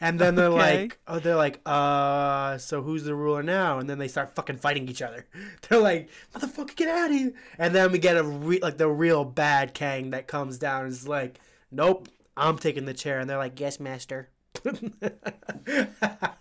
and 0.00 0.18
then 0.20 0.34
they're 0.36 0.46
Okay. 0.46 0.82
like, 0.82 0.98
oh, 1.08 1.18
they're 1.18 1.34
like, 1.34 1.60
uh, 1.66 2.56
so 2.58 2.82
who's 2.82 3.02
the 3.04 3.14
ruler 3.16 3.42
now? 3.42 3.78
And 3.78 3.88
then 3.90 3.98
they 3.98 4.06
start 4.06 4.34
fucking 4.36 4.58
fighting 4.58 4.86
each 4.88 5.02
other. 5.02 5.26
They're 5.68 5.80
like, 5.80 6.08
motherfucker, 6.34 6.76
get 6.76 6.88
out 6.88 7.10
of 7.10 7.16
here! 7.16 7.32
And 7.58 7.74
then 7.74 7.90
we 7.90 7.98
get 7.98 8.16
a 8.16 8.22
re- 8.22 8.60
like 8.60 8.76
the 8.78 8.88
real 8.88 9.24
bad 9.24 9.74
Kang 9.74 10.10
that 10.10 10.28
comes 10.28 10.56
down 10.58 10.84
and 10.84 10.92
is 10.92 11.08
like, 11.08 11.40
nope, 11.72 12.08
I'm 12.36 12.58
taking 12.58 12.84
the 12.84 12.94
chair, 12.94 13.18
and 13.18 13.28
they're 13.28 13.38
like, 13.38 13.58
yes, 13.58 13.80
master. 13.80 14.30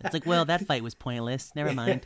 It's 0.03 0.13
like, 0.13 0.25
well, 0.25 0.45
that 0.45 0.65
fight 0.65 0.83
was 0.83 0.95
pointless. 0.95 1.51
Never 1.55 1.73
mind. 1.73 2.05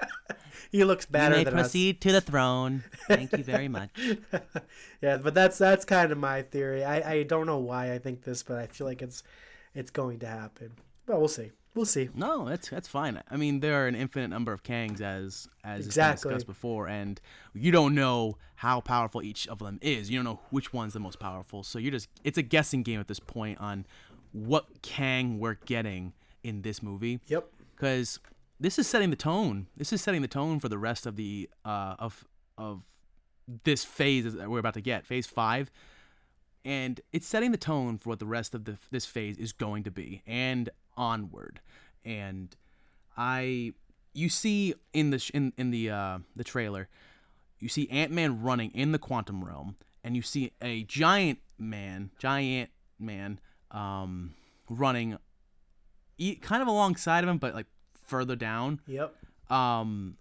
he 0.72 0.84
looks 0.84 1.06
better. 1.06 1.34
You 1.34 1.40
may 1.40 1.44
than 1.44 1.54
proceed 1.54 2.00
to 2.00 2.12
the 2.12 2.20
throne. 2.20 2.82
Thank 3.06 3.32
you 3.32 3.44
very 3.44 3.68
much. 3.68 3.90
Yeah, 5.02 5.18
but 5.18 5.34
that's 5.34 5.58
that's 5.58 5.84
kind 5.84 6.12
of 6.12 6.16
my 6.18 6.40
theory. 6.40 6.82
I, 6.82 7.12
I 7.12 7.22
don't 7.24 7.44
know 7.44 7.58
why 7.58 7.92
I 7.92 7.98
think 7.98 8.22
this, 8.22 8.42
but 8.42 8.56
I 8.56 8.66
feel 8.68 8.86
like 8.86 9.02
it's 9.02 9.22
it's 9.74 9.90
going 9.90 10.20
to 10.20 10.26
happen. 10.26 10.72
But 11.04 11.18
we'll 11.18 11.28
see. 11.28 11.50
We'll 11.74 11.86
see. 11.86 12.08
No, 12.14 12.48
that's 12.48 12.68
that's 12.70 12.86
fine. 12.86 13.20
I 13.30 13.36
mean, 13.36 13.58
there 13.60 13.82
are 13.82 13.88
an 13.88 13.96
infinite 13.96 14.28
number 14.28 14.52
of 14.52 14.62
Kangs 14.62 15.00
as 15.00 15.48
as 15.64 15.84
Exactly. 15.86 16.30
discussed 16.30 16.46
before, 16.46 16.86
and 16.86 17.20
you 17.52 17.72
don't 17.72 17.94
know 17.94 18.38
how 18.56 18.80
powerful 18.80 19.22
each 19.22 19.48
of 19.48 19.58
them 19.58 19.78
is. 19.82 20.08
You 20.10 20.18
don't 20.18 20.24
know 20.24 20.40
which 20.50 20.72
one's 20.72 20.92
the 20.92 21.00
most 21.00 21.18
powerful. 21.18 21.64
So 21.64 21.78
you're 21.80 21.90
just 21.90 22.08
it's 22.22 22.38
a 22.38 22.42
guessing 22.42 22.82
game 22.84 23.00
at 23.00 23.08
this 23.08 23.18
point 23.18 23.60
on 23.60 23.86
what 24.32 24.82
Kang 24.82 25.38
we're 25.40 25.54
getting 25.66 26.12
in 26.44 26.62
this 26.62 26.80
movie. 26.82 27.20
Yep. 27.26 27.48
Because 27.74 28.20
this 28.60 28.78
is 28.78 28.86
setting 28.86 29.10
the 29.10 29.16
tone. 29.16 29.66
This 29.76 29.92
is 29.92 30.00
setting 30.00 30.22
the 30.22 30.28
tone 30.28 30.60
for 30.60 30.68
the 30.68 30.78
rest 30.78 31.06
of 31.06 31.16
the 31.16 31.50
uh 31.64 31.96
of 31.98 32.24
of 32.56 32.82
this 33.64 33.84
phase 33.84 34.32
that 34.32 34.48
we're 34.48 34.60
about 34.60 34.74
to 34.74 34.80
get, 34.80 35.06
phase 35.06 35.26
five 35.26 35.70
and 36.64 37.00
it's 37.12 37.26
setting 37.26 37.50
the 37.52 37.58
tone 37.58 37.98
for 37.98 38.10
what 38.10 38.18
the 38.18 38.26
rest 38.26 38.54
of 38.54 38.64
the, 38.64 38.78
this 38.90 39.04
phase 39.06 39.36
is 39.36 39.52
going 39.52 39.82
to 39.84 39.90
be 39.90 40.22
and 40.26 40.70
onward 40.96 41.60
and 42.04 42.56
i 43.16 43.72
you 44.12 44.28
see 44.28 44.74
in 44.92 45.10
the 45.10 45.18
sh- 45.18 45.30
in, 45.34 45.52
in 45.58 45.70
the 45.70 45.90
uh 45.90 46.18
the 46.36 46.44
trailer 46.44 46.88
you 47.60 47.68
see 47.68 47.88
ant-man 47.90 48.42
running 48.42 48.70
in 48.72 48.92
the 48.92 48.98
quantum 48.98 49.44
realm 49.44 49.76
and 50.02 50.16
you 50.16 50.22
see 50.22 50.52
a 50.62 50.82
giant 50.84 51.38
man 51.58 52.10
giant 52.18 52.70
man 52.98 53.38
um 53.70 54.34
running 54.68 55.16
e- 56.18 56.36
kind 56.36 56.62
of 56.62 56.68
alongside 56.68 57.24
of 57.24 57.30
him 57.30 57.38
but 57.38 57.54
like 57.54 57.66
further 58.06 58.36
down 58.36 58.80
Yep. 58.86 59.14
um, 59.50 60.16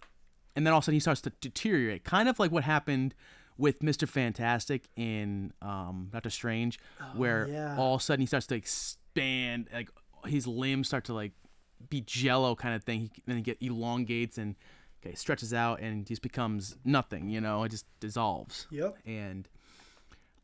and 0.56 0.66
then 0.66 0.74
all 0.74 0.78
of 0.80 0.84
a 0.84 0.86
sudden 0.86 0.94
he 0.96 1.00
starts 1.00 1.22
to 1.22 1.32
deteriorate, 1.42 2.04
kind 2.04 2.30
of 2.30 2.38
like 2.40 2.52
what 2.52 2.64
happened 2.64 3.16
with 3.58 3.84
Mister 3.84 4.08
Fantastic 4.08 4.90
in 4.96 5.54
um, 5.62 6.10
Doctor 6.12 6.30
Strange, 6.30 6.80
where 7.16 7.48
yeah. 7.48 7.78
all 7.78 7.96
of 7.96 8.02
a 8.02 8.04
sudden 8.04 8.22
he 8.22 8.26
starts 8.26 8.48
to 8.48 8.56
expand, 8.56 9.70
like 9.74 9.90
his 10.26 10.48
limbs 10.48 10.88
start 10.88 11.06
to 11.06 11.14
like 11.14 11.34
be 11.90 12.02
Jello 12.02 12.56
kind 12.56 12.76
of 12.76 12.84
thing. 12.84 13.02
He 13.02 13.12
then 13.26 13.38
he 13.38 13.42
get 13.42 13.62
elongates 13.62 14.38
and 14.38 14.56
okay 15.04 15.16
stretches 15.16 15.54
out 15.54 15.82
and 15.82 16.06
just 16.06 16.22
becomes 16.22 16.78
nothing. 16.84 17.30
You 17.30 17.42
know, 17.42 17.64
it 17.64 17.70
just 17.70 17.86
dissolves. 18.00 18.68
Yep. 18.72 18.98
And 19.06 19.48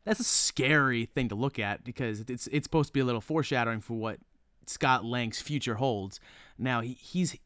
that's 0.04 0.20
a 0.20 0.24
scary 0.24 1.06
thing 1.06 1.28
to 1.28 1.34
look 1.34 1.58
at 1.58 1.84
because 1.84 2.20
it's 2.20 2.46
it's 2.46 2.64
supposed 2.64 2.88
to 2.88 2.92
be 2.92 3.00
a 3.00 3.04
little 3.04 3.20
foreshadowing 3.20 3.80
for 3.80 3.94
what 3.94 4.18
Scott 4.66 5.04
Lang's 5.04 5.40
future 5.40 5.74
holds. 5.74 6.20
Now 6.58 6.80
he, 6.80 6.92
he's 6.92 7.36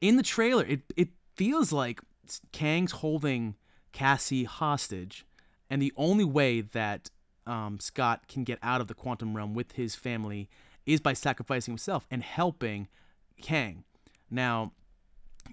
in 0.00 0.16
the 0.16 0.22
trailer. 0.22 0.64
It 0.64 0.80
it 0.96 1.08
feels 1.36 1.72
like 1.72 2.00
Kang's 2.52 2.92
holding 2.92 3.54
Cassie 3.92 4.44
hostage, 4.44 5.24
and 5.70 5.80
the 5.80 5.92
only 5.96 6.24
way 6.24 6.60
that 6.60 7.10
um, 7.46 7.80
Scott 7.80 8.28
can 8.28 8.44
get 8.44 8.58
out 8.62 8.80
of 8.80 8.88
the 8.88 8.94
quantum 8.94 9.36
realm 9.36 9.54
with 9.54 9.72
his 9.72 9.94
family 9.94 10.48
is 10.86 11.00
by 11.00 11.12
sacrificing 11.12 11.72
himself 11.72 12.06
and 12.10 12.22
helping 12.22 12.88
Kang. 13.40 13.84
Now, 14.30 14.72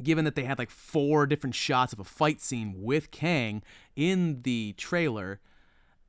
given 0.01 0.25
that 0.25 0.36
they 0.36 0.44
had 0.44 0.60
like 0.60 0.70
four 0.70 1.25
different 1.25 1.56
shots 1.56 1.94
of 1.94 2.00
a 2.00 2.04
fight 2.04 2.42
scene 2.42 2.75
with 2.77 3.12
Kang 3.12 3.63
in 3.96 4.42
the 4.44 4.74
trailer, 4.77 5.39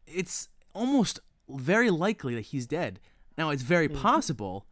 it's 0.06 0.48
almost 0.74 1.20
very 1.48 1.90
likely 1.90 2.34
that 2.34 2.46
he's 2.46 2.66
dead. 2.66 3.00
Now, 3.38 3.50
it's 3.50 3.62
very 3.62 3.88
possible 3.88 4.66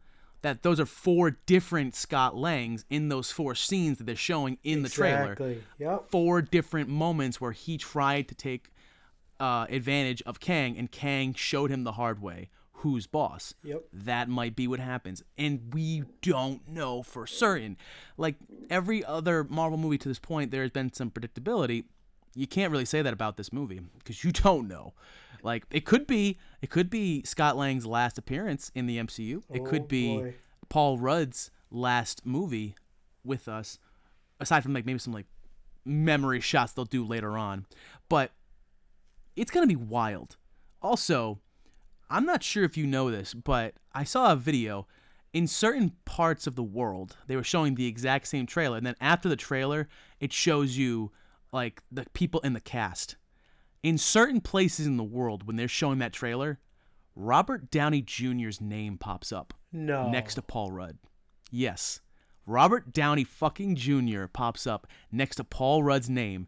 that 0.45 0.61
those 0.61 0.79
are 0.79 0.85
four 0.85 1.31
different 1.47 1.95
Scott 1.95 2.35
Langs 2.35 2.85
in 2.91 3.09
those 3.09 3.31
four 3.31 3.55
scenes 3.55 3.97
that 3.97 4.03
they're 4.03 4.15
showing 4.15 4.59
in 4.63 4.83
the 4.83 4.89
trailer. 4.89 5.31
Exactly. 5.31 5.63
Yep. 5.79 6.11
Four 6.11 6.43
different 6.43 6.87
moments 6.87 7.41
where 7.41 7.51
he 7.51 7.79
tried 7.79 8.27
to 8.27 8.35
take 8.35 8.71
uh, 9.39 9.65
advantage 9.69 10.21
of 10.21 10.39
Kang, 10.39 10.77
and 10.77 10.91
Kang 10.91 11.33
showed 11.33 11.71
him 11.71 11.83
the 11.83 11.93
hard 11.93 12.21
way 12.21 12.49
who's 12.73 13.07
boss. 13.07 13.55
Yep. 13.63 13.85
That 13.91 14.29
might 14.29 14.55
be 14.55 14.67
what 14.67 14.79
happens. 14.79 15.23
And 15.35 15.73
we 15.73 16.03
don't 16.21 16.67
know 16.67 17.01
for 17.01 17.25
certain. 17.25 17.75
Like 18.15 18.35
every 18.69 19.03
other 19.03 19.43
Marvel 19.45 19.79
movie 19.79 19.97
to 19.97 20.07
this 20.07 20.19
point, 20.19 20.51
there 20.51 20.61
has 20.61 20.69
been 20.69 20.93
some 20.93 21.09
predictability. 21.09 21.85
You 22.35 22.45
can't 22.45 22.71
really 22.71 22.85
say 22.85 23.01
that 23.01 23.13
about 23.13 23.37
this 23.37 23.51
movie 23.51 23.81
because 23.97 24.23
you 24.23 24.31
don't 24.31 24.67
know. 24.67 24.93
Like 25.45 25.63
it 25.69 25.85
could 25.85 26.07
be, 26.07 26.39
it 26.61 26.71
could 26.71 26.89
be 26.89 27.21
Scott 27.23 27.55
Lang's 27.55 27.85
last 27.85 28.17
appearance 28.17 28.71
in 28.73 28.87
the 28.87 28.97
MCU. 28.97 29.43
It 29.53 29.61
Oh, 29.61 29.63
could 29.65 29.87
be 29.87 30.17
boy. 30.17 30.33
Paul 30.69 30.97
Rudd's 30.97 31.51
last 31.69 32.25
movie 32.25 32.75
with 33.23 33.47
us, 33.47 33.77
aside 34.39 34.63
from 34.63 34.73
like 34.73 34.85
maybe 34.87 34.97
some 34.99 35.13
like 35.13 35.27
memory 35.85 36.41
shots 36.41 36.73
they'll 36.73 36.83
do 36.85 37.05
later 37.05 37.37
on. 37.37 37.67
But 38.09 38.31
it's 39.35 39.51
gonna 39.51 39.67
be 39.67 39.75
wild. 39.75 40.35
Also, 40.81 41.39
I'm 42.09 42.25
not 42.25 42.41
sure 42.41 42.63
if 42.63 42.75
you 42.75 42.87
know 42.87 43.11
this, 43.11 43.35
but 43.35 43.75
I 43.93 44.03
saw 44.03 44.31
a 44.31 44.35
video 44.35 44.87
in 45.31 45.45
certain 45.47 45.91
parts 46.05 46.47
of 46.47 46.55
the 46.55 46.63
world. 46.63 47.17
They 47.27 47.35
were 47.35 47.43
showing 47.43 47.75
the 47.75 47.85
exact 47.87 48.27
same 48.27 48.47
trailer, 48.47 48.77
and 48.77 48.85
then 48.85 48.95
after 48.99 49.29
the 49.29 49.35
trailer, 49.35 49.87
it 50.19 50.33
shows 50.33 50.75
you 50.77 51.11
like 51.51 51.83
the 51.91 52.05
people 52.13 52.39
in 52.41 52.53
the 52.53 52.59
cast. 52.59 53.15
In 53.85 53.99
certain 53.99 54.41
places 54.41 54.87
in 54.87 54.97
the 54.97 55.03
world, 55.03 55.45
when 55.45 55.57
they're 55.57 55.67
showing 55.67 55.99
that 55.99 56.11
trailer, 56.11 56.57
Robert 57.15 57.69
Downey 57.69 58.01
Jr.'s 58.01 58.59
name 58.59 58.97
pops 58.97 59.31
up 59.31 59.53
No. 59.71 60.09
next 60.09 60.33
to 60.35 60.41
Paul 60.41 60.71
Rudd. 60.71 60.97
Yes. 61.51 61.99
Robert 62.47 62.91
Downey 62.91 63.23
fucking 63.23 63.75
Jr. 63.75 64.25
pops 64.25 64.65
up 64.65 64.87
next 65.11 65.35
to 65.35 65.43
Paul 65.43 65.83
Rudd's 65.83 66.09
name 66.09 66.47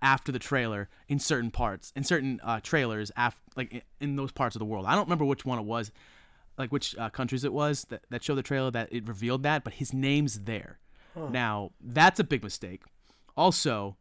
after 0.00 0.32
the 0.32 0.38
trailer 0.38 0.88
in 1.06 1.18
certain 1.18 1.50
parts, 1.50 1.92
in 1.94 2.02
certain 2.02 2.40
uh, 2.42 2.60
trailers, 2.62 3.12
af- 3.14 3.42
like 3.56 3.74
in, 3.74 3.82
in 4.00 4.16
those 4.16 4.32
parts 4.32 4.56
of 4.56 4.60
the 4.60 4.64
world. 4.64 4.86
I 4.86 4.94
don't 4.94 5.04
remember 5.04 5.26
which 5.26 5.44
one 5.44 5.58
it 5.58 5.66
was, 5.66 5.92
like 6.56 6.72
which 6.72 6.96
uh, 6.96 7.10
countries 7.10 7.44
it 7.44 7.52
was 7.52 7.84
that, 7.90 8.06
that 8.08 8.24
showed 8.24 8.36
the 8.36 8.42
trailer 8.42 8.70
that 8.70 8.88
it 8.90 9.06
revealed 9.06 9.42
that, 9.42 9.64
but 9.64 9.74
his 9.74 9.92
name's 9.92 10.40
there. 10.44 10.78
Now, 11.14 11.72
that's 11.78 12.18
a 12.18 12.24
big 12.24 12.42
mistake. 12.42 12.84
Also, 13.36 13.98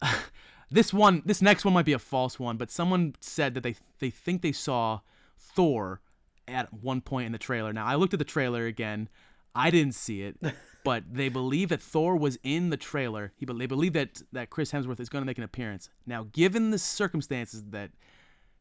this 0.70 0.92
one, 0.92 1.22
this 1.24 1.42
next 1.42 1.64
one 1.64 1.74
might 1.74 1.84
be 1.84 1.92
a 1.92 1.98
false 1.98 2.38
one, 2.38 2.56
but 2.56 2.70
someone 2.70 3.14
said 3.20 3.54
that 3.54 3.62
they 3.62 3.74
they 3.98 4.10
think 4.10 4.42
they 4.42 4.52
saw 4.52 5.00
Thor 5.36 6.00
at 6.46 6.72
one 6.72 7.00
point 7.00 7.26
in 7.26 7.32
the 7.32 7.38
trailer. 7.38 7.72
Now, 7.72 7.86
I 7.86 7.96
looked 7.96 8.12
at 8.12 8.18
the 8.18 8.24
trailer 8.24 8.66
again. 8.66 9.08
I 9.54 9.70
didn't 9.70 9.94
see 9.94 10.22
it, 10.22 10.36
but 10.84 11.04
they 11.12 11.28
believe 11.28 11.70
that 11.70 11.82
Thor 11.82 12.16
was 12.16 12.38
in 12.42 12.70
the 12.70 12.76
trailer. 12.76 13.32
He, 13.36 13.46
they 13.46 13.66
believe 13.66 13.94
that 13.94 14.22
that 14.32 14.50
Chris 14.50 14.72
Hemsworth 14.72 15.00
is 15.00 15.08
going 15.08 15.22
to 15.22 15.26
make 15.26 15.38
an 15.38 15.44
appearance. 15.44 15.88
Now, 16.06 16.28
given 16.32 16.70
the 16.70 16.78
circumstances 16.78 17.64
that 17.70 17.90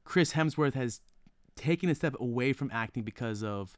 Chris 0.04 0.34
Hemsworth 0.34 0.74
has 0.74 1.01
taken 1.56 1.89
a 1.89 1.96
step 1.96 2.16
away 2.20 2.54
from 2.54 2.72
acting 2.74 3.04
because 3.04 3.44
of 3.44 3.78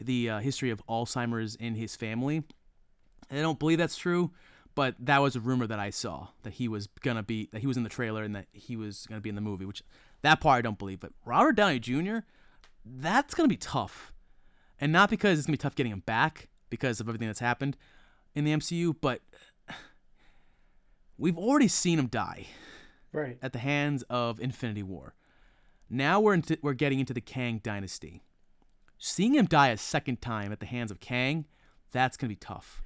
the 0.00 0.28
uh, 0.28 0.38
history 0.40 0.70
of 0.70 0.82
Alzheimer's 0.86 1.54
in 1.54 1.74
his 1.74 1.96
family, 1.96 2.42
I 3.30 3.36
don't 3.36 3.58
believe 3.58 3.78
that's 3.78 3.96
true, 3.96 4.32
but 4.80 4.94
that 4.98 5.18
was 5.20 5.36
a 5.36 5.40
rumor 5.40 5.66
that 5.66 5.78
I 5.78 5.90
saw 5.90 6.28
that 6.42 6.54
he 6.54 6.66
was 6.66 6.86
gonna 7.02 7.22
be 7.22 7.50
that 7.52 7.60
he 7.60 7.66
was 7.66 7.76
in 7.76 7.82
the 7.82 7.90
trailer 7.90 8.22
and 8.22 8.34
that 8.34 8.46
he 8.52 8.76
was 8.76 9.04
gonna 9.06 9.20
be 9.20 9.28
in 9.28 9.34
the 9.34 9.42
movie, 9.42 9.66
which 9.66 9.82
that 10.22 10.40
part 10.40 10.56
I 10.56 10.62
don't 10.62 10.78
believe. 10.78 11.00
But 11.00 11.12
Robert 11.26 11.52
Downey 11.52 11.78
Jr. 11.78 12.20
That's 12.82 13.34
gonna 13.34 13.48
be 13.50 13.58
tough, 13.58 14.14
and 14.80 14.90
not 14.90 15.10
because 15.10 15.38
it's 15.38 15.46
gonna 15.46 15.58
be 15.58 15.58
tough 15.58 15.74
getting 15.74 15.92
him 15.92 16.02
back 16.06 16.48
because 16.70 16.98
of 16.98 17.08
everything 17.10 17.28
that's 17.28 17.40
happened 17.40 17.76
in 18.34 18.44
the 18.44 18.52
MCU, 18.52 18.94
but 19.02 19.20
we've 21.18 21.36
already 21.36 21.68
seen 21.68 21.98
him 21.98 22.06
die 22.06 22.46
Right. 23.12 23.38
at 23.42 23.52
the 23.52 23.58
hands 23.58 24.02
of 24.08 24.40
Infinity 24.40 24.82
War. 24.82 25.14
Now 25.90 26.20
we're 26.20 26.34
into, 26.34 26.58
we're 26.62 26.72
getting 26.74 27.00
into 27.00 27.12
the 27.12 27.20
Kang 27.20 27.58
dynasty. 27.62 28.22
Seeing 28.96 29.34
him 29.34 29.44
die 29.46 29.68
a 29.68 29.76
second 29.76 30.22
time 30.22 30.52
at 30.52 30.60
the 30.60 30.66
hands 30.66 30.90
of 30.90 31.00
Kang, 31.00 31.46
that's 31.90 32.16
gonna 32.16 32.28
be 32.30 32.36
tough. 32.36 32.82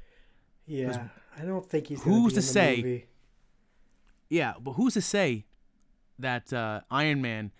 Yeah. 0.66 1.08
I 1.38 1.44
don't 1.44 1.66
think 1.68 1.88
he's 1.88 2.02
who's 2.02 2.32
to 2.34 2.36
the 2.36 2.42
say- 2.42 2.76
movie. 2.76 3.06
Yeah, 4.30 4.54
but 4.60 4.72
who's 4.72 4.94
to 4.94 5.00
say 5.02 5.44
that 6.18 6.52
uh, 6.52 6.80
Iron 6.90 7.20
Man, 7.20 7.52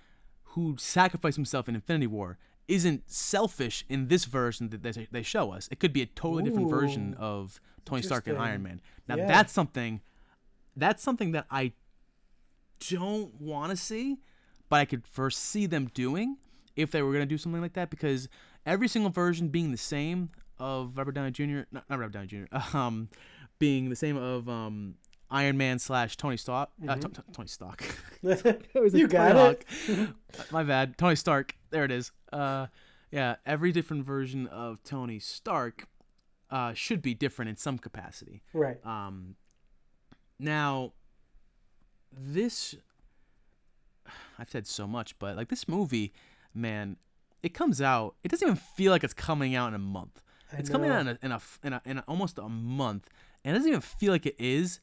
who 0.42 0.76
sacrificed 0.78 1.36
himself 1.36 1.68
in 1.68 1.74
Infinity 1.74 2.06
War, 2.06 2.38
isn't 2.66 3.10
selfish 3.10 3.84
in 3.88 4.08
this 4.08 4.24
version 4.24 4.70
that 4.70 4.82
they, 4.82 5.06
they 5.12 5.22
show 5.22 5.52
us? 5.52 5.68
It 5.70 5.78
could 5.78 5.92
be 5.92 6.02
a 6.02 6.06
totally 6.06 6.42
different 6.44 6.70
version 6.70 7.14
of 7.18 7.60
Tony 7.84 8.00
Stark 8.02 8.26
and 8.26 8.38
Iron 8.38 8.62
Man. 8.62 8.80
Now 9.06 9.16
Yeah. 9.16 9.26
that's 9.26 9.52
something, 9.52 10.00
that's 10.74 11.02
something 11.02 11.32
that 11.32 11.46
I 11.50 11.72
don't 12.90 13.40
want 13.40 13.70
to 13.70 13.76
see, 13.76 14.18
but 14.68 14.76
I 14.80 14.84
could 14.86 15.06
foresee 15.06 15.66
them 15.66 15.90
doing 15.94 16.38
if 16.76 16.90
they 16.90 17.02
were 17.02 17.12
going 17.12 17.22
to 17.22 17.26
do 17.26 17.38
something 17.38 17.60
like 17.60 17.74
that 17.74 17.90
because 17.90 18.28
every 18.66 18.88
single 18.88 19.10
version 19.10 19.48
being 19.48 19.70
the 19.70 19.76
same 19.78 20.30
of 20.58 20.96
Robert 20.96 21.12
Downey 21.12 21.30
Jr. 21.30 21.62
Not, 21.70 21.84
not 21.88 21.98
Robert 21.98 22.12
Downey 22.12 22.26
Jr. 22.26 22.44
Um, 22.76 23.08
being 23.58 23.88
the 23.88 23.96
same 23.96 24.16
of 24.16 24.48
um, 24.48 24.96
Iron 25.30 25.56
Man 25.56 25.78
slash 25.78 26.16
Tony 26.16 26.36
Stark. 26.36 26.70
Uh, 26.86 26.96
T- 26.96 27.08
T- 27.08 27.22
Tony 27.32 27.48
Stark. 27.48 27.84
you 28.22 29.08
got 29.08 29.56
it. 29.88 30.08
My 30.50 30.62
bad. 30.62 30.98
Tony 30.98 31.16
Stark. 31.16 31.56
There 31.70 31.84
it 31.84 31.90
is. 31.90 32.12
Uh, 32.32 32.66
yeah, 33.10 33.36
every 33.46 33.70
different 33.72 34.04
version 34.04 34.46
of 34.48 34.82
Tony 34.82 35.18
Stark 35.18 35.86
uh, 36.50 36.72
should 36.74 37.00
be 37.00 37.14
different 37.14 37.48
in 37.48 37.56
some 37.56 37.78
capacity. 37.78 38.42
Right. 38.52 38.84
Um, 38.84 39.36
now, 40.38 40.92
this 42.12 42.74
I've 44.38 44.50
said 44.50 44.66
so 44.66 44.86
much, 44.86 45.18
but 45.18 45.36
like 45.36 45.48
this 45.48 45.68
movie, 45.68 46.12
man, 46.54 46.96
it 47.42 47.54
comes 47.54 47.80
out. 47.80 48.16
It 48.22 48.30
doesn't 48.30 48.46
even 48.46 48.60
feel 48.76 48.90
like 48.90 49.04
it's 49.04 49.14
coming 49.14 49.54
out 49.54 49.68
in 49.68 49.74
a 49.74 49.78
month. 49.78 50.22
It's 50.58 50.68
coming 50.68 50.90
out 50.90 51.00
in 51.00 51.08
a, 51.08 51.18
in 51.22 51.32
a 51.32 51.40
in 51.62 51.72
a 51.72 51.82
in 51.84 51.98
a, 51.98 52.04
almost 52.06 52.38
a 52.38 52.48
month, 52.48 53.10
and 53.44 53.54
it 53.54 53.58
doesn't 53.58 53.68
even 53.68 53.80
feel 53.80 54.12
like 54.12 54.26
it 54.26 54.36
is. 54.38 54.80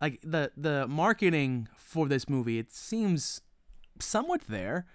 Like 0.00 0.20
the 0.22 0.50
the 0.56 0.86
marketing 0.88 1.68
for 1.76 2.08
this 2.08 2.28
movie, 2.28 2.58
it 2.58 2.72
seems 2.72 3.42
somewhat 3.98 4.42
there. 4.48 4.86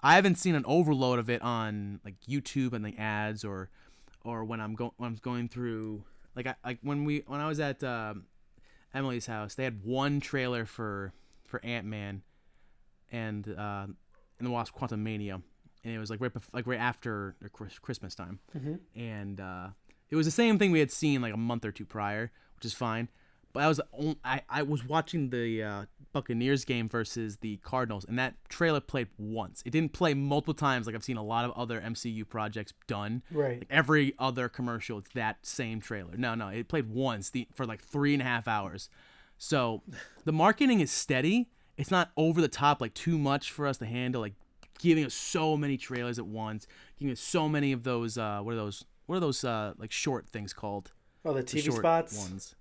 I 0.00 0.16
haven't 0.16 0.36
seen 0.36 0.54
an 0.54 0.64
overload 0.66 1.18
of 1.18 1.30
it 1.30 1.42
on 1.42 2.00
like 2.04 2.14
YouTube 2.28 2.72
and 2.72 2.84
the 2.84 2.96
ads 2.96 3.44
or 3.44 3.70
or 4.24 4.44
when 4.44 4.60
I'm 4.60 4.74
going 4.74 4.92
when 4.96 5.08
I'm 5.08 5.18
going 5.22 5.48
through 5.48 6.04
like 6.34 6.46
I 6.46 6.54
like 6.64 6.78
when 6.82 7.04
we 7.04 7.24
when 7.26 7.40
I 7.40 7.48
was 7.48 7.60
at 7.60 7.82
um, 7.84 8.24
Emily's 8.94 9.26
house, 9.26 9.54
they 9.54 9.64
had 9.64 9.82
one 9.84 10.20
trailer 10.20 10.64
for 10.64 11.12
for 11.44 11.64
Ant 11.64 11.86
Man 11.86 12.22
and 13.10 13.48
uh, 13.48 13.86
and 14.38 14.46
the 14.46 14.50
Wasp 14.50 14.74
Quantumania, 14.74 15.42
and 15.84 15.94
it 15.94 15.98
was 15.98 16.10
like 16.10 16.20
right 16.20 16.32
bef- 16.32 16.52
like 16.52 16.66
right 16.66 16.80
after 16.80 17.36
Christmas 17.82 18.14
time, 18.14 18.38
and 18.94 19.40
uh, 19.40 19.68
it 20.10 20.16
was 20.16 20.26
the 20.26 20.32
same 20.32 20.58
thing 20.58 20.70
we 20.70 20.80
had 20.80 20.90
seen 20.90 21.22
like 21.22 21.34
a 21.34 21.38
month 21.38 21.64
or 21.64 21.72
two 21.72 21.84
prior, 21.86 22.30
which 22.56 22.64
is 22.64 22.74
fine. 22.74 23.08
But 23.52 23.64
I 23.64 23.68
was 23.68 23.80
I 24.24 24.42
I 24.48 24.62
was 24.62 24.84
watching 24.84 25.30
the 25.30 25.62
uh, 25.62 25.84
Buccaneers 26.12 26.64
game 26.64 26.88
versus 26.88 27.38
the 27.38 27.56
Cardinals, 27.58 28.04
and 28.04 28.18
that 28.18 28.34
trailer 28.48 28.80
played 28.80 29.08
once. 29.18 29.62
It 29.66 29.70
didn't 29.70 29.92
play 29.92 30.14
multiple 30.14 30.54
times 30.54 30.86
like 30.86 30.94
I've 30.94 31.04
seen 31.04 31.16
a 31.16 31.24
lot 31.24 31.44
of 31.44 31.52
other 31.52 31.80
MCU 31.80 32.28
projects 32.28 32.72
done. 32.86 33.22
Right. 33.30 33.58
Like 33.60 33.68
every 33.70 34.14
other 34.18 34.48
commercial, 34.48 34.98
it's 34.98 35.10
that 35.14 35.44
same 35.44 35.80
trailer. 35.80 36.16
No, 36.16 36.34
no, 36.34 36.48
it 36.48 36.68
played 36.68 36.88
once 36.90 37.30
the, 37.30 37.46
for 37.54 37.66
like 37.66 37.82
three 37.82 38.14
and 38.14 38.22
a 38.22 38.26
half 38.26 38.48
hours. 38.48 38.88
So 39.38 39.82
the 40.24 40.32
marketing 40.32 40.80
is 40.80 40.90
steady. 40.90 41.50
It's 41.76 41.90
not 41.90 42.10
over 42.16 42.40
the 42.40 42.48
top, 42.48 42.80
like 42.80 42.94
too 42.94 43.18
much 43.18 43.50
for 43.50 43.66
us 43.66 43.78
to 43.78 43.86
handle. 43.86 44.20
Like 44.20 44.34
giving 44.82 45.04
us 45.04 45.14
so 45.14 45.56
many 45.56 45.76
trailers 45.76 46.18
at 46.18 46.26
once, 46.26 46.66
giving 46.98 47.12
us 47.12 47.20
so 47.20 47.48
many 47.48 47.72
of 47.72 47.84
those. 47.84 48.18
Uh, 48.18 48.40
what 48.42 48.52
are 48.52 48.56
those? 48.56 48.84
What 49.06 49.16
are 49.16 49.20
those? 49.20 49.44
Uh, 49.44 49.72
like 49.78 49.92
short 49.92 50.28
things 50.28 50.52
called? 50.52 50.92
Oh, 51.24 51.32
the 51.32 51.42
The 51.42 51.58
TV 51.58 51.64
short 51.64 51.78
spots. 51.78 52.18
ones. 52.18 52.54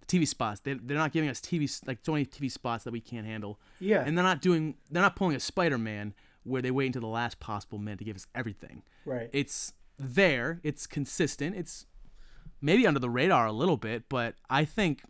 The 0.00 0.18
TV 0.18 0.28
spots. 0.28 0.60
They 0.60 0.74
they're 0.74 0.96
not 0.96 1.12
giving 1.12 1.28
us 1.30 1.40
TV 1.40 1.68
like 1.86 1.98
so 2.02 2.12
many 2.12 2.26
TV 2.26 2.50
spots 2.50 2.84
that 2.84 2.92
we 2.92 3.00
can't 3.00 3.26
handle. 3.26 3.58
Yeah. 3.80 4.04
And 4.06 4.16
they're 4.16 4.24
not 4.24 4.40
doing. 4.42 4.76
They're 4.90 5.02
not 5.02 5.16
pulling 5.16 5.34
a 5.36 5.40
Spider 5.40 5.78
Man 5.78 6.14
where 6.44 6.60
they 6.62 6.70
wait 6.70 6.86
until 6.86 7.02
the 7.02 7.06
last 7.06 7.38
possible 7.40 7.78
minute 7.78 7.98
to 8.00 8.04
give 8.04 8.16
us 8.16 8.26
everything. 8.34 8.82
Right. 9.04 9.30
It's 9.32 9.72
there. 9.98 10.60
It's 10.64 10.86
consistent. 10.86 11.56
It's 11.56 11.86
maybe 12.60 12.86
under 12.86 12.98
the 13.00 13.10
radar 13.10 13.46
a 13.46 13.52
little 13.52 13.76
bit, 13.76 14.08
but 14.08 14.34
I 14.50 14.64
think 14.64 15.02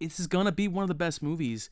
this 0.00 0.18
is 0.18 0.26
gonna 0.26 0.52
be 0.52 0.68
one 0.68 0.82
of 0.82 0.88
the 0.88 0.94
best 0.94 1.22
movies 1.22 1.70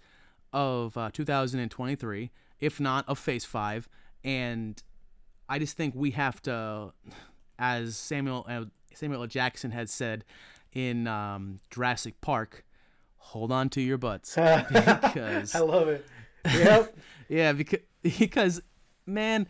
of 0.52 0.96
uh, 0.96 1.10
2023, 1.12 2.30
if 2.60 2.80
not 2.80 3.08
of 3.08 3.18
Phase 3.18 3.44
Five. 3.44 3.88
And 4.24 4.82
I 5.48 5.58
just 5.58 5.76
think 5.76 5.94
we 5.94 6.12
have 6.12 6.40
to, 6.42 6.92
as 7.58 7.96
Samuel 7.96 8.46
uh, 8.48 8.64
Samuel 8.94 9.22
L. 9.22 9.26
Jackson 9.26 9.70
had 9.70 9.88
said 9.88 10.24
in 10.72 11.06
um, 11.06 11.58
Jurassic 11.70 12.20
Park, 12.20 12.64
hold 13.16 13.52
on 13.52 13.68
to 13.70 13.80
your 13.80 13.98
butts 13.98 14.34
because 14.34 15.54
I 15.54 15.60
love 15.60 15.88
it. 15.88 16.06
Yep. 16.44 16.96
yeah, 17.28 17.52
because 17.52 17.80
because 18.02 18.62
man, 19.06 19.46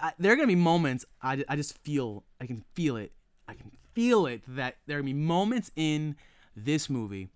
I, 0.00 0.12
there 0.18 0.32
are 0.32 0.36
gonna 0.36 0.46
be 0.46 0.54
moments 0.54 1.04
I, 1.22 1.44
I 1.48 1.56
just 1.56 1.78
feel 1.78 2.24
I 2.40 2.46
can 2.46 2.64
feel 2.74 2.96
it 2.96 3.12
I 3.48 3.54
can 3.54 3.70
feel 3.94 4.26
it 4.26 4.42
that 4.48 4.76
there 4.86 4.98
are 4.98 5.00
gonna 5.00 5.12
be 5.12 5.14
moments 5.14 5.70
in 5.76 6.16
this 6.56 6.88
movie 6.88 7.28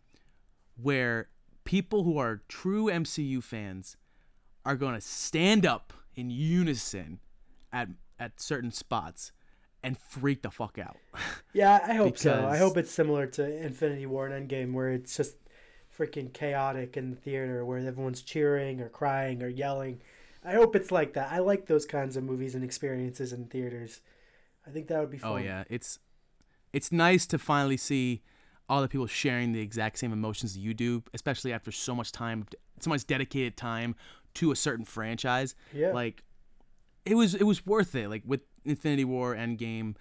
where 0.80 1.28
people 1.64 2.04
who 2.04 2.18
are 2.18 2.42
true 2.48 2.86
MCU 2.86 3.42
fans 3.42 3.96
are 4.66 4.76
gonna 4.76 5.00
stand 5.00 5.64
up 5.64 5.92
in 6.16 6.28
unison 6.28 7.20
at 7.72 7.88
at 8.18 8.40
certain 8.40 8.72
spots 8.72 9.32
and 9.82 9.96
freak 9.96 10.42
the 10.42 10.50
fuck 10.50 10.78
out. 10.78 10.96
Yeah, 11.52 11.80
I 11.88 11.94
hope 11.94 12.18
so. 12.18 12.46
I 12.46 12.58
hope 12.58 12.76
it's 12.76 12.90
similar 12.90 13.26
to 13.28 13.64
Infinity 13.64 14.04
War 14.04 14.26
and 14.26 14.46
Endgame, 14.46 14.74
where 14.74 14.90
it's 14.90 15.16
just 15.16 15.36
freaking 15.98 16.30
chaotic 16.30 16.98
in 16.98 17.08
the 17.08 17.16
theater, 17.16 17.64
where 17.64 17.78
everyone's 17.78 18.20
cheering 18.20 18.78
or 18.82 18.90
crying 18.90 19.42
or 19.42 19.48
yelling. 19.48 20.02
I 20.44 20.52
hope 20.52 20.76
it's 20.76 20.92
like 20.92 21.14
that. 21.14 21.32
I 21.32 21.38
like 21.38 21.64
those 21.64 21.86
kinds 21.86 22.14
of 22.14 22.24
movies 22.24 22.54
and 22.54 22.62
experiences 22.62 23.32
in 23.32 23.46
theaters. 23.46 24.02
I 24.66 24.70
think 24.70 24.88
that 24.88 25.00
would 25.00 25.10
be 25.10 25.16
oh, 25.18 25.20
fun. 25.20 25.32
Oh 25.32 25.36
yeah, 25.36 25.64
it's 25.70 25.98
it's 26.74 26.92
nice 26.92 27.26
to 27.28 27.38
finally 27.38 27.78
see 27.78 28.20
all 28.68 28.82
the 28.82 28.88
people 28.88 29.06
sharing 29.06 29.52
the 29.52 29.60
exact 29.60 29.98
same 29.98 30.12
emotions 30.12 30.52
that 30.52 30.60
you 30.60 30.74
do, 30.74 31.02
especially 31.14 31.54
after 31.54 31.72
so 31.72 31.94
much 31.94 32.12
time, 32.12 32.44
so 32.80 32.90
much 32.90 33.06
dedicated 33.06 33.56
time 33.56 33.94
to 34.36 34.52
a 34.52 34.56
certain 34.56 34.84
franchise. 34.84 35.54
Yeah. 35.72 35.92
Like, 35.92 36.24
it 37.04 37.14
was 37.14 37.34
it 37.34 37.44
was 37.44 37.64
worth 37.64 37.94
it. 37.94 38.08
Like 38.08 38.22
with 38.26 38.40
Infinity 38.64 39.04
War, 39.04 39.34
Endgame, 39.34 39.94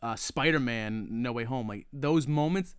uh, 0.00 0.16
Spider 0.16 0.60
Man, 0.60 1.08
No 1.10 1.32
Way 1.32 1.44
Home. 1.44 1.68
Like 1.68 1.86
those 1.92 2.26
moments, 2.28 2.74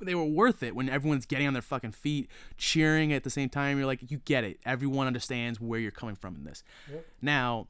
they 0.00 0.14
were 0.14 0.24
worth 0.24 0.62
it 0.62 0.74
when 0.76 0.88
everyone's 0.88 1.26
getting 1.26 1.46
on 1.46 1.54
their 1.54 1.62
fucking 1.62 1.92
feet, 1.92 2.28
cheering 2.56 3.12
at 3.12 3.24
the 3.24 3.30
same 3.30 3.48
time. 3.48 3.78
You're 3.78 3.86
like, 3.86 4.10
you 4.10 4.18
get 4.18 4.44
it. 4.44 4.60
Everyone 4.64 5.06
understands 5.06 5.60
where 5.60 5.80
you're 5.80 5.90
coming 5.90 6.14
from 6.14 6.36
in 6.36 6.44
this. 6.44 6.62
Now, 7.22 7.68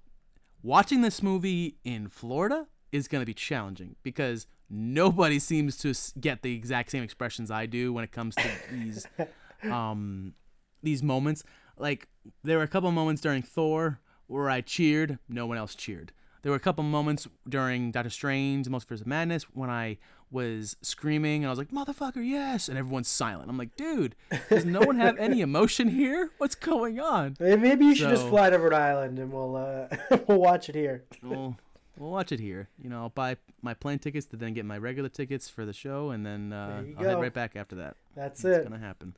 watching 0.63 1.03
this 1.03 1.23
movie 1.23 1.77
in 1.85 2.09
Florida 2.09 2.67
is 2.93 3.09
going 3.09 3.23
to 3.23 3.27
be 3.27 3.35
challenging 3.35 3.97
because 4.03 4.47
nobody 4.71 5.39
seems 5.39 5.77
to 5.79 5.95
get 6.21 6.43
the 6.43 6.55
exact 6.55 6.91
same 6.91 7.03
expressions 7.03 7.51
I 7.51 7.67
do 7.67 7.93
when 7.93 8.03
it 8.05 8.13
comes 8.13 8.35
to 8.37 8.49
these 8.73 9.07
um 9.71 10.35
these 10.83 11.03
moments. 11.03 11.45
Like 11.79 12.09
there 12.43 12.59
were 12.59 12.65
a 12.65 12.69
couple 12.69 12.91
moments 12.91 13.21
during 13.23 13.43
Thor 13.43 14.01
where 14.27 14.49
I 14.49 14.61
cheered, 14.61 15.19
no 15.29 15.47
one 15.47 15.59
else 15.59 15.75
cheered. 15.75 16.13
There 16.43 16.51
were 16.53 16.57
a 16.57 16.61
couple 16.61 16.85
moments 16.85 17.27
during 17.49 17.91
Doctor 17.91 18.11
Strange, 18.11 18.67
Multiverse 18.69 19.01
of 19.01 19.07
Madness, 19.07 19.45
when 19.55 19.71
I 19.71 19.97
was 20.31 20.77
screaming 20.83 21.43
and 21.43 21.47
I 21.47 21.51
was 21.51 21.59
like, 21.59 21.71
"Motherfucker, 21.71 22.27
yes!" 22.27 22.69
and 22.69 22.77
everyone's 22.77 23.09
silent. 23.09 23.49
I'm 23.49 23.57
like, 23.57 23.77
"Dude, 23.77 24.15
does 24.51 24.65
no 24.67 24.81
one 24.81 24.97
have 24.97 25.17
any 25.17 25.41
emotion 25.41 25.89
here? 25.89 26.31
What's 26.39 26.55
going 26.55 27.01
on?" 27.01 27.37
Maybe- 27.41 27.87
you 27.87 27.95
should 27.95 28.11
just 28.11 28.29
fly 28.29 28.51
to 28.51 28.59
Rhode 28.59 28.75
Island 28.75 29.19
and 29.19 29.33
we'll 29.33 29.57
uh, 29.57 29.89
we'll 30.29 30.41
watch 30.41 30.69
it 30.69 30.75
here. 30.75 31.05
we'll 31.23 31.57
we'll 31.97 32.11
watch 32.11 32.31
it 32.33 32.41
here. 32.41 32.69
You 32.83 32.91
know, 32.91 33.03
I'll 33.03 33.09
buy 33.09 33.37
my 33.63 33.73
plane 33.73 33.99
tickets 33.99 34.27
to 34.27 34.37
then 34.37 34.53
get 34.53 34.67
my 34.67 34.77
regular 34.77 35.09
tickets 35.09 35.49
for 35.49 35.65
the 35.65 35.73
show, 35.73 36.11
and 36.11 36.27
then 36.27 36.53
uh, 36.53 36.83
I'll 36.99 37.05
head 37.05 37.21
right 37.21 37.33
back 37.33 37.57
after 37.57 37.77
that. 37.77 37.97
That's 38.15 38.45
it's 38.45 38.59
it. 38.59 38.65
gonna 38.65 38.79
happen. 38.85 39.17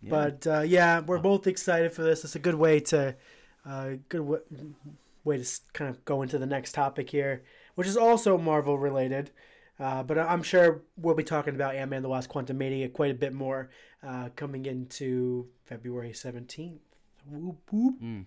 Yeah. 0.00 0.10
But 0.10 0.46
uh, 0.46 0.60
yeah, 0.60 1.00
we're 1.00 1.18
both 1.18 1.46
excited 1.46 1.92
for 1.92 2.02
this. 2.02 2.24
It's 2.24 2.34
a 2.34 2.40
good 2.40 2.54
way 2.54 2.80
to, 2.80 3.14
uh, 3.66 3.90
good 4.08 4.18
w- 4.18 4.42
way 5.24 5.38
to 5.38 5.60
kind 5.72 5.90
of 5.90 6.04
go 6.04 6.22
into 6.22 6.38
the 6.38 6.46
next 6.46 6.72
topic 6.72 7.10
here, 7.10 7.42
which 7.74 7.86
is 7.86 7.96
also 7.96 8.36
Marvel 8.36 8.78
related. 8.78 9.30
Uh, 9.78 10.02
but 10.02 10.18
I'm 10.18 10.42
sure 10.42 10.82
we'll 10.96 11.14
be 11.14 11.24
talking 11.24 11.54
about 11.54 11.74
Ant 11.74 11.90
Man 11.90 12.02
the 12.02 12.08
Wasp 12.08 12.30
Quantumania 12.30 12.92
quite 12.92 13.10
a 13.10 13.14
bit 13.14 13.32
more 13.32 13.70
uh, 14.06 14.28
coming 14.36 14.66
into 14.66 15.48
February 15.64 16.10
17th. 16.12 16.78
Whoop, 17.28 17.56
whoop. 17.70 18.00
Mm. 18.02 18.26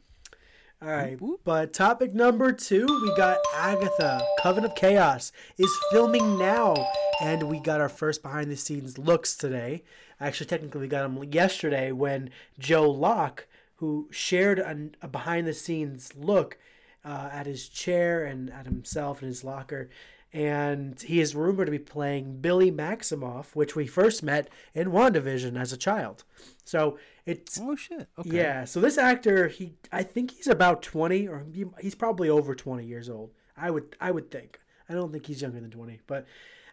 All 0.82 0.90
right, 0.90 1.18
but 1.46 1.72
topic 1.72 2.14
number 2.14 2.52
two, 2.52 2.86
we 2.86 3.16
got 3.16 3.38
Agatha, 3.56 4.22
Coven 4.42 4.66
of 4.66 4.76
Chaos, 4.76 5.32
is 5.58 5.74
filming 5.90 6.38
now, 6.38 6.76
and 7.22 7.44
we 7.44 7.62
got 7.62 7.80
our 7.80 7.88
first 7.88 8.22
behind 8.22 8.52
the 8.52 8.58
scenes 8.58 8.98
looks 8.98 9.38
today. 9.38 9.84
Actually, 10.20 10.48
technically, 10.48 10.82
we 10.82 10.88
got 10.90 11.04
them 11.04 11.24
yesterday 11.32 11.94
when 11.94 12.30
Joe 12.60 12.92
Locke, 12.92 13.48
who 13.78 14.10
shared 14.12 14.60
an, 14.60 14.96
a 15.02 15.08
behind 15.08 15.48
the 15.48 15.54
scenes 15.54 16.14
look 16.14 16.58
uh, 17.06 17.30
at 17.32 17.46
his 17.46 17.70
chair 17.70 18.26
and 18.26 18.52
at 18.52 18.66
himself 18.66 19.22
in 19.22 19.30
his 19.30 19.46
locker, 19.46 19.90
and 20.36 21.02
he 21.02 21.22
is 21.22 21.34
rumored 21.34 21.68
to 21.68 21.72
be 21.72 21.80
playing 21.80 22.42
Billy 22.42 22.70
Maximoff, 22.70 23.56
which 23.56 23.74
we 23.74 23.88
first 23.88 24.22
met 24.22 24.50
in 24.74 24.90
WandaVision 24.90 25.58
as 25.58 25.72
a 25.72 25.78
child. 25.78 26.26
So 26.66 27.00
it's 27.26 27.58
oh 27.62 27.78
shit. 27.78 28.10
Okay. 28.20 28.30
yeah. 28.36 28.66
So 28.66 28.82
this 28.82 28.98
actor, 28.98 29.48
he 29.48 29.76
I 29.94 30.04
think 30.04 30.32
he's 30.32 30.48
about 30.48 30.82
twenty, 30.82 31.26
or 31.26 31.46
he- 31.54 31.64
he's 31.80 31.96
probably 31.96 32.30
over 32.30 32.54
twenty 32.54 32.86
years 32.86 33.10
old. 33.10 33.32
I 33.56 33.72
would 33.72 33.96
I 34.02 34.12
would 34.12 34.30
think. 34.30 34.60
I 34.90 34.94
don't 34.94 35.14
think 35.14 35.26
he's 35.26 35.42
younger 35.42 35.62
than 35.62 35.72
twenty, 35.72 36.02
but 36.06 36.26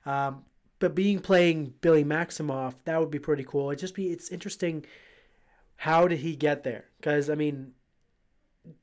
um, 0.05 0.45
but 0.81 0.97
being 0.97 1.21
playing 1.21 1.75
Billy 1.81 2.05
Maximoff, 2.05 2.75
that 2.85 2.99
would 2.99 3.13
be 3.13 3.21
pretty 3.21 3.45
cool. 3.45 3.71
It 3.71 3.77
just 3.77 3.95
be 3.95 4.09
it's 4.09 4.29
interesting. 4.31 4.85
How 5.77 6.09
did 6.09 6.19
he 6.19 6.35
get 6.35 6.65
there? 6.65 6.87
Because 6.99 7.31
I 7.31 7.37
mean, 7.37 7.75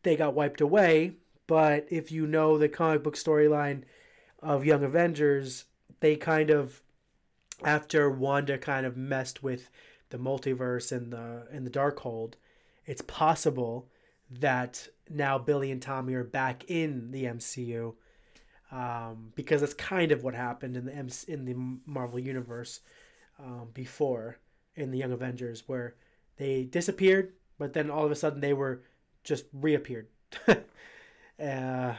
they 0.04 0.16
got 0.16 0.36
wiped 0.36 0.62
away. 0.62 1.18
But 1.48 1.88
if 1.90 2.12
you 2.14 2.28
know 2.28 2.58
the 2.58 2.70
comic 2.70 3.04
book 3.04 3.16
storyline 3.18 3.84
of 4.42 4.66
Young 4.66 4.84
Avengers, 4.84 5.66
they 6.00 6.16
kind 6.16 6.50
of 6.50 6.82
after 7.64 8.10
Wanda 8.10 8.58
kind 8.58 8.86
of 8.86 8.96
messed 8.96 9.44
with 9.44 9.70
the 10.10 10.18
multiverse 10.18 10.92
and 10.92 11.12
the 11.12 11.48
and 11.52 11.66
the 11.66 11.72
Darkhold, 11.72 12.34
it's 12.86 13.02
possible 13.02 13.88
that 14.30 14.88
now 15.10 15.38
Billy 15.38 15.72
and 15.72 15.82
Tommy 15.82 16.14
are 16.14 16.24
back 16.24 16.64
in 16.68 17.12
the 17.12 17.26
MCU, 17.26 17.96
um, 18.72 19.34
because 19.36 19.62
that's 19.62 19.74
kind 19.74 20.12
of 20.12 20.24
what 20.24 20.36
happened 20.36 20.78
in 20.78 20.86
the 20.86 20.94
MC, 20.94 21.32
in 21.32 21.46
the 21.46 21.56
Marvel 21.86 22.20
universe 22.20 22.82
um, 23.40 23.70
before 23.74 24.40
in 24.76 24.92
the 24.92 24.98
Young 24.98 25.12
Avengers, 25.12 25.64
where 25.68 25.96
they 26.38 26.64
disappeared, 26.64 27.34
but 27.58 27.74
then 27.74 27.90
all 27.90 28.06
of 28.06 28.12
a 28.12 28.16
sudden 28.16 28.40
they 28.40 28.54
were 28.54 28.84
just 29.24 29.46
reappeared. 29.52 30.08
uh, 31.44 31.94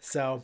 so 0.00 0.42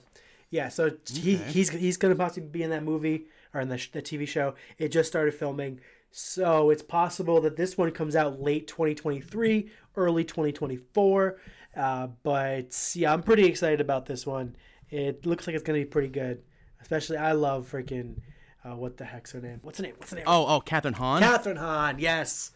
yeah, 0.50 0.68
so 0.68 0.92
he, 1.12 1.36
he's 1.36 1.70
he's 1.70 1.96
gonna 1.96 2.16
possibly 2.16 2.48
be 2.48 2.62
in 2.62 2.70
that 2.70 2.82
movie 2.82 3.26
or 3.54 3.60
in 3.60 3.68
the, 3.68 3.86
the 3.92 4.02
TV 4.02 4.26
show. 4.26 4.54
It 4.78 4.88
just 4.88 5.08
started 5.08 5.34
filming, 5.34 5.80
so 6.10 6.70
it's 6.70 6.82
possible 6.82 7.40
that 7.42 7.56
this 7.56 7.78
one 7.78 7.90
comes 7.92 8.16
out 8.16 8.40
late 8.40 8.66
2023, 8.66 9.70
early 9.96 10.24
2024. 10.24 11.38
Uh, 11.76 12.08
but 12.22 12.92
yeah, 12.94 13.12
I'm 13.12 13.22
pretty 13.22 13.44
excited 13.44 13.80
about 13.80 14.06
this 14.06 14.26
one. 14.26 14.56
It 14.90 15.24
looks 15.24 15.46
like 15.46 15.54
it's 15.54 15.64
gonna 15.64 15.78
be 15.78 15.84
pretty 15.84 16.08
good. 16.08 16.42
Especially, 16.80 17.16
I 17.16 17.32
love 17.32 17.70
freaking 17.70 18.16
uh, 18.64 18.76
what 18.76 18.96
the 18.96 19.04
heck's 19.04 19.32
her 19.32 19.40
name? 19.40 19.60
What's 19.62 19.78
her 19.78 19.84
name? 19.84 19.94
What's 19.96 20.10
her 20.10 20.16
name? 20.16 20.24
Oh, 20.26 20.46
oh, 20.46 20.60
Kathryn 20.60 20.94
Hahn. 20.94 21.22
Kathryn 21.22 21.56
Hahn, 21.56 21.98
yes. 21.98 22.52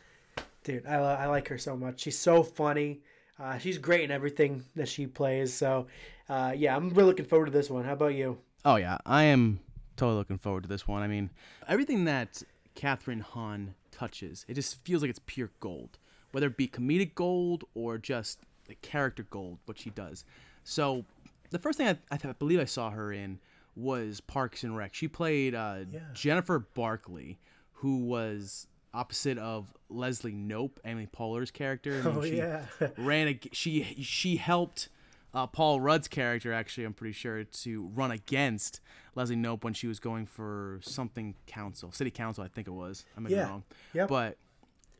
Dude, 0.62 0.86
I, 0.86 0.96
I 0.96 1.26
like 1.26 1.48
her 1.48 1.58
so 1.58 1.76
much. 1.76 2.00
She's 2.00 2.18
so 2.18 2.42
funny. 2.42 3.00
Uh, 3.38 3.58
she's 3.58 3.78
great 3.78 4.02
in 4.02 4.10
everything 4.10 4.64
that 4.76 4.88
she 4.88 5.06
plays. 5.06 5.52
So, 5.52 5.86
uh, 6.28 6.52
yeah, 6.56 6.76
I'm 6.76 6.90
really 6.90 7.08
looking 7.08 7.24
forward 7.26 7.46
to 7.46 7.52
this 7.52 7.70
one. 7.70 7.84
How 7.84 7.92
about 7.92 8.14
you? 8.14 8.38
Oh 8.64 8.76
yeah, 8.76 8.98
I 9.04 9.24
am 9.24 9.60
totally 9.96 10.18
looking 10.18 10.38
forward 10.38 10.62
to 10.64 10.68
this 10.68 10.88
one. 10.88 11.02
I 11.02 11.06
mean, 11.06 11.30
everything 11.68 12.04
that 12.06 12.42
Kathryn 12.76 13.20
Hahn 13.20 13.74
touches, 13.90 14.44
it 14.48 14.54
just 14.54 14.84
feels 14.84 15.02
like 15.02 15.10
it's 15.10 15.20
pure 15.26 15.50
gold. 15.60 15.98
Whether 16.32 16.46
it 16.48 16.56
be 16.56 16.66
comedic 16.66 17.14
gold 17.14 17.64
or 17.74 17.98
just 17.98 18.40
the 18.66 18.74
character 18.76 19.22
gold, 19.22 19.58
what 19.66 19.78
she 19.78 19.90
does. 19.90 20.24
So, 20.64 21.04
the 21.50 21.58
first 21.58 21.78
thing 21.78 21.86
I, 21.88 21.98
I, 22.10 22.32
believe 22.32 22.58
I 22.58 22.64
saw 22.64 22.90
her 22.90 23.12
in 23.12 23.38
was 23.76 24.20
Parks 24.20 24.64
and 24.64 24.76
Rec. 24.76 24.94
She 24.94 25.06
played 25.06 25.54
uh, 25.54 25.80
Jennifer 26.12 26.58
Barkley, 26.58 27.38
who 27.74 27.98
was 27.98 28.66
opposite 28.92 29.36
of 29.38 29.74
Leslie 29.88 30.32
Knope, 30.32 30.78
Emily 30.84 31.06
Poehler's 31.06 31.50
character. 31.50 32.00
I 32.04 32.08
mean, 32.08 32.16
Oh, 32.16 32.22
she 32.24 32.36
yeah. 32.38 32.64
ran. 32.98 33.28
A, 33.28 33.40
she 33.52 33.96
she 34.00 34.36
helped 34.36 34.88
uh, 35.34 35.46
Paul 35.46 35.80
Rudd's 35.80 36.08
character, 36.08 36.52
actually, 36.52 36.84
I'm 36.84 36.94
pretty 36.94 37.12
sure, 37.12 37.42
to 37.44 37.90
run 37.94 38.10
against 38.10 38.80
Leslie 39.14 39.36
Knope 39.36 39.64
when 39.64 39.74
she 39.74 39.86
was 39.86 39.98
going 39.98 40.26
for 40.26 40.78
something 40.82 41.34
council, 41.46 41.90
city 41.92 42.10
council, 42.10 42.44
I 42.44 42.48
think 42.48 42.68
it 42.68 42.72
was. 42.72 43.04
I 43.16 43.20
might 43.20 43.32
Yeah. 43.32 43.44
be 43.44 43.50
wrong. 43.50 43.64
Yep. 43.94 44.08
But 44.08 44.38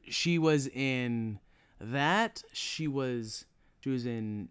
she 0.09 0.39
was 0.39 0.67
in 0.69 1.39
that. 1.81 2.43
She 2.53 2.87
was 2.89 3.47
she 3.81 3.91
was 3.91 4.07
in 4.07 4.49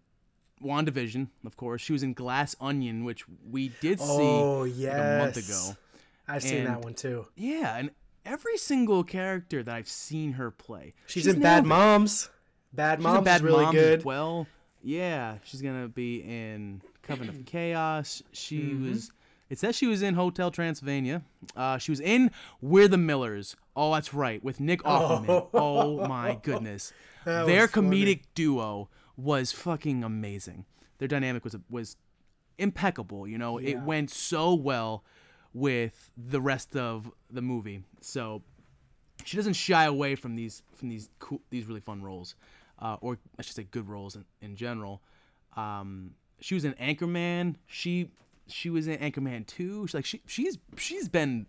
WandaVision, 0.62 1.28
of 1.44 1.56
course. 1.56 1.82
She 1.82 1.92
was 1.92 2.02
in 2.02 2.14
Glass 2.14 2.54
Onion, 2.60 3.04
which 3.04 3.24
we 3.50 3.68
did 3.80 4.00
see 4.00 4.06
Oh, 4.08 4.60
like 4.60 4.92
a 4.94 5.18
month 5.18 5.36
yes. 5.36 5.68
ago. 5.68 5.76
I've 6.26 6.42
seen 6.42 6.64
that 6.64 6.80
one 6.82 6.94
too. 6.94 7.26
Yeah, 7.36 7.76
and 7.76 7.90
every 8.24 8.56
single 8.56 9.04
character 9.04 9.62
that 9.62 9.74
I've 9.74 9.88
seen 9.88 10.32
her 10.32 10.50
play, 10.50 10.94
She's, 11.06 11.26
in 11.26 11.40
Bad. 11.40 11.66
Moms. 11.66 12.30
Bad 12.72 12.98
She's 12.98 13.02
Moms 13.04 13.24
Bad 13.24 13.36
is 13.36 13.42
really 13.42 13.64
Moms 13.64 13.76
good. 13.76 14.04
Well, 14.04 14.46
yeah, 14.84 15.38
she's 15.44 15.62
gonna 15.62 15.88
be 15.88 16.18
in 16.18 16.80
Coven 17.02 17.28
of 17.28 17.44
Chaos. 17.46 18.22
She 18.32 18.60
Mm-hmm. 18.60 18.90
was. 18.90 19.10
It 19.50 19.58
says 19.58 19.76
she 19.76 19.86
was 19.86 20.02
in 20.02 20.14
Hotel 20.14 20.50
Transylvania. 20.50 21.22
Uh, 21.54 21.76
she 21.78 21.92
was 21.92 22.00
in 22.00 22.30
We're 22.62 22.88
the 22.88 22.96
Millers. 22.96 23.56
Oh, 23.76 23.92
that's 23.92 24.14
right, 24.14 24.42
with 24.42 24.58
Nick 24.58 24.82
Offerman. 24.84 25.48
Oh, 25.52 26.06
my 26.08 26.38
goodness, 26.42 26.92
That 27.24 27.46
their 27.46 27.62
was 27.62 27.70
funny. 27.70 28.04
comedic 28.04 28.22
duo 28.34 28.88
was 29.16 29.52
fucking 29.52 30.02
amazing. 30.02 30.64
Their 30.98 31.08
dynamic 31.08 31.44
was 31.44 31.56
was 31.68 31.96
impeccable. 32.58 33.28
You 33.28 33.38
know, 33.38 33.58
it 33.58 33.76
went 33.80 34.10
so 34.10 34.54
well 34.54 35.04
with 35.52 36.10
the 36.16 36.40
rest 36.40 36.74
of 36.76 37.10
the 37.30 37.42
movie. 37.42 37.82
So 38.00 38.42
she 39.24 39.36
doesn't 39.36 39.54
shy 39.54 39.84
away 39.84 40.14
from 40.16 40.36
these 40.36 40.62
from 40.74 40.88
these 40.88 41.10
cool 41.18 41.40
these 41.50 41.66
really 41.66 41.80
fun 41.80 42.02
roles, 42.02 42.34
uh, 42.84 42.98
or 43.00 43.18
I 43.38 43.42
should 43.42 43.56
say 43.56 43.66
good 43.68 43.88
roles 43.88 44.14
in, 44.14 44.24
in 44.42 44.56
general. 44.56 45.02
Um, 45.56 46.10
she 46.40 46.54
was 46.54 46.64
in 46.64 46.74
Anchorman. 46.74 47.56
She 47.66 48.10
she 48.46 48.68
was 48.68 48.86
in 48.86 48.98
Anchorman 48.98 49.46
too. 49.46 49.86
She's 49.86 49.94
like 49.94 50.04
she 50.04 50.20
she's 50.26 50.58
she's 50.76 51.08
been 51.08 51.46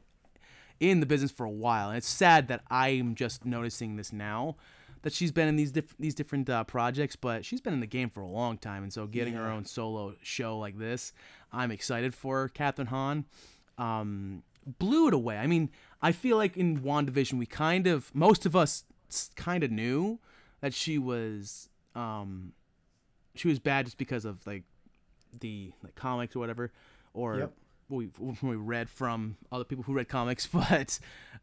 in 0.80 1.02
the 1.02 1.06
business 1.06 1.32
for 1.32 1.46
a 1.46 1.52
while, 1.52 1.90
and 1.90 1.98
it's 1.98 2.08
sad 2.08 2.48
that 2.48 2.62
I'm 2.72 3.16
just 3.16 3.46
noticing 3.46 3.98
this 3.98 4.14
now 4.14 4.56
that 5.02 5.14
she's 5.14 5.32
been 5.32 5.48
in 5.48 5.58
these 5.58 5.72
diff- 5.72 5.96
these 6.00 6.16
different 6.16 6.50
uh, 6.50 6.64
projects, 6.64 7.18
but 7.18 7.44
she's 7.44 7.60
been 7.62 7.74
in 7.74 7.82
the 7.82 7.86
game 7.86 8.10
for 8.10 8.22
a 8.22 8.28
long 8.28 8.58
time, 8.58 8.82
and 8.82 8.94
so 8.94 9.06
getting 9.06 9.34
her 9.34 9.50
own 9.52 9.66
solo 9.66 10.16
show 10.24 10.58
like 10.58 10.80
this, 10.80 11.12
I'm 11.52 11.70
excited 11.70 12.16
for 12.16 12.50
Kathryn 12.50 12.88
Hahn. 12.88 13.26
Um, 13.78 14.44
blew 14.80 15.10
it 15.10 15.14
away. 15.14 15.38
I 15.38 15.48
mean, 15.48 15.70
I 16.02 16.14
feel 16.14 16.38
like 16.38 16.56
in 16.56 16.80
WandaVision 16.80 17.34
we 17.34 17.46
kind 17.46 17.88
of 17.88 18.10
most 18.16 18.46
of 18.46 18.56
us 18.56 18.86
kind 19.36 19.64
of 19.64 19.70
knew 19.70 20.20
that 20.66 20.74
she 20.74 20.98
was 20.98 21.70
um 21.94 22.52
she 23.36 23.48
was 23.48 23.60
bad 23.60 23.86
just 23.86 24.00
because 24.00 24.26
of 24.26 24.46
like 24.48 24.64
the 25.40 25.72
like 25.84 25.94
comics 25.94 26.36
or 26.36 26.40
whatever 26.40 26.72
or 27.14 27.38
Yep. 27.38 27.54
we 27.90 28.10
we 28.42 28.56
read 28.56 28.90
from 28.90 29.38
other 29.52 29.64
people 29.64 29.84
who 29.84 29.94
read 29.94 30.10
comics 30.10 30.48
but 30.52 30.98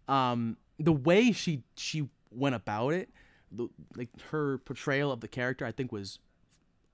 um 0.08 0.56
the 0.80 0.92
way 0.92 1.30
she 1.30 1.62
she 1.76 2.08
went 2.32 2.56
about 2.56 2.94
it 2.94 3.10
the, 3.52 3.68
like 3.96 4.08
her 4.32 4.58
portrayal 4.58 5.12
of 5.12 5.20
the 5.20 5.28
character 5.28 5.64
I 5.64 5.70
think 5.70 5.92
was 5.92 6.18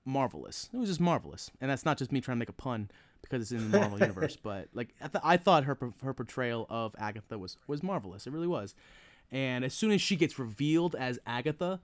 marvelous. 0.05 0.69
It 0.73 0.77
was 0.77 0.89
just 0.89 0.99
marvelous, 0.99 1.49
and 1.61 1.71
that's 1.71 1.85
not 1.85 1.97
just 1.97 2.11
me 2.11 2.19
trying 2.21 2.35
to 2.35 2.39
make 2.39 2.49
a 2.49 2.53
pun 2.53 2.91
because 3.21 3.41
it's 3.41 3.51
in 3.51 3.71
the 3.71 3.79
Marvel 3.79 3.97
universe, 3.99 4.35
but 4.43 4.67
like 4.73 4.89
I, 5.01 5.07
th- 5.07 5.23
I 5.23 5.37
thought 5.37 5.63
her 5.63 5.77
her 6.03 6.13
portrayal 6.13 6.65
of 6.69 6.95
Agatha 6.99 7.37
was 7.37 7.55
was 7.67 7.81
marvelous. 7.81 8.27
It 8.27 8.33
really 8.33 8.47
was. 8.47 8.75
And 9.31 9.63
as 9.63 9.73
soon 9.73 9.91
as 9.91 10.01
she 10.01 10.15
gets 10.17 10.37
revealed 10.37 10.95
as 10.95 11.17
Agatha, 11.25 11.79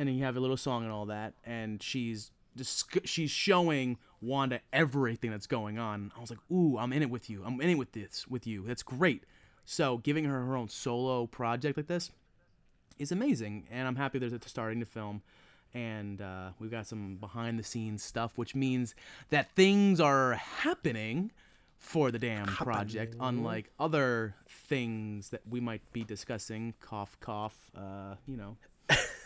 and 0.00 0.08
then 0.08 0.16
you 0.16 0.24
have 0.24 0.34
a 0.34 0.40
little 0.40 0.56
song 0.56 0.82
and 0.82 0.90
all 0.90 1.04
that, 1.04 1.34
and 1.44 1.82
she's 1.82 2.30
just 2.56 2.88
she's 3.04 3.30
showing 3.30 3.98
Wanda 4.22 4.60
everything 4.72 5.30
that's 5.30 5.46
going 5.46 5.78
on. 5.78 6.10
I 6.16 6.20
was 6.22 6.30
like, 6.30 6.38
ooh, 6.50 6.78
I'm 6.78 6.94
in 6.94 7.02
it 7.02 7.10
with 7.10 7.28
you. 7.28 7.42
I'm 7.44 7.60
in 7.60 7.68
it 7.68 7.74
with 7.74 7.92
this 7.92 8.26
with 8.26 8.46
you. 8.46 8.64
That's 8.66 8.82
great. 8.82 9.24
So 9.66 9.98
giving 9.98 10.24
her 10.24 10.42
her 10.46 10.56
own 10.56 10.70
solo 10.70 11.26
project 11.26 11.76
like 11.76 11.86
this 11.86 12.10
is 12.98 13.12
amazing, 13.12 13.68
and 13.70 13.86
I'm 13.86 13.96
happy 13.96 14.18
they're 14.18 14.30
starting 14.46 14.80
to 14.80 14.86
film. 14.86 15.20
And 15.74 16.22
uh, 16.22 16.52
we've 16.58 16.70
got 16.70 16.86
some 16.86 17.16
behind 17.16 17.58
the 17.58 17.62
scenes 17.62 18.02
stuff, 18.02 18.38
which 18.38 18.54
means 18.54 18.94
that 19.28 19.54
things 19.54 20.00
are 20.00 20.32
happening 20.32 21.30
for 21.76 22.10
the 22.10 22.18
damn 22.18 22.46
project, 22.46 23.16
unlike 23.20 23.70
other 23.78 24.34
things 24.48 25.28
that 25.28 25.42
we 25.48 25.60
might 25.60 25.82
be 25.92 26.04
discussing. 26.04 26.72
Cough, 26.80 27.18
cough. 27.20 27.70
Uh, 27.76 28.14
you 28.26 28.38
know. 28.38 28.56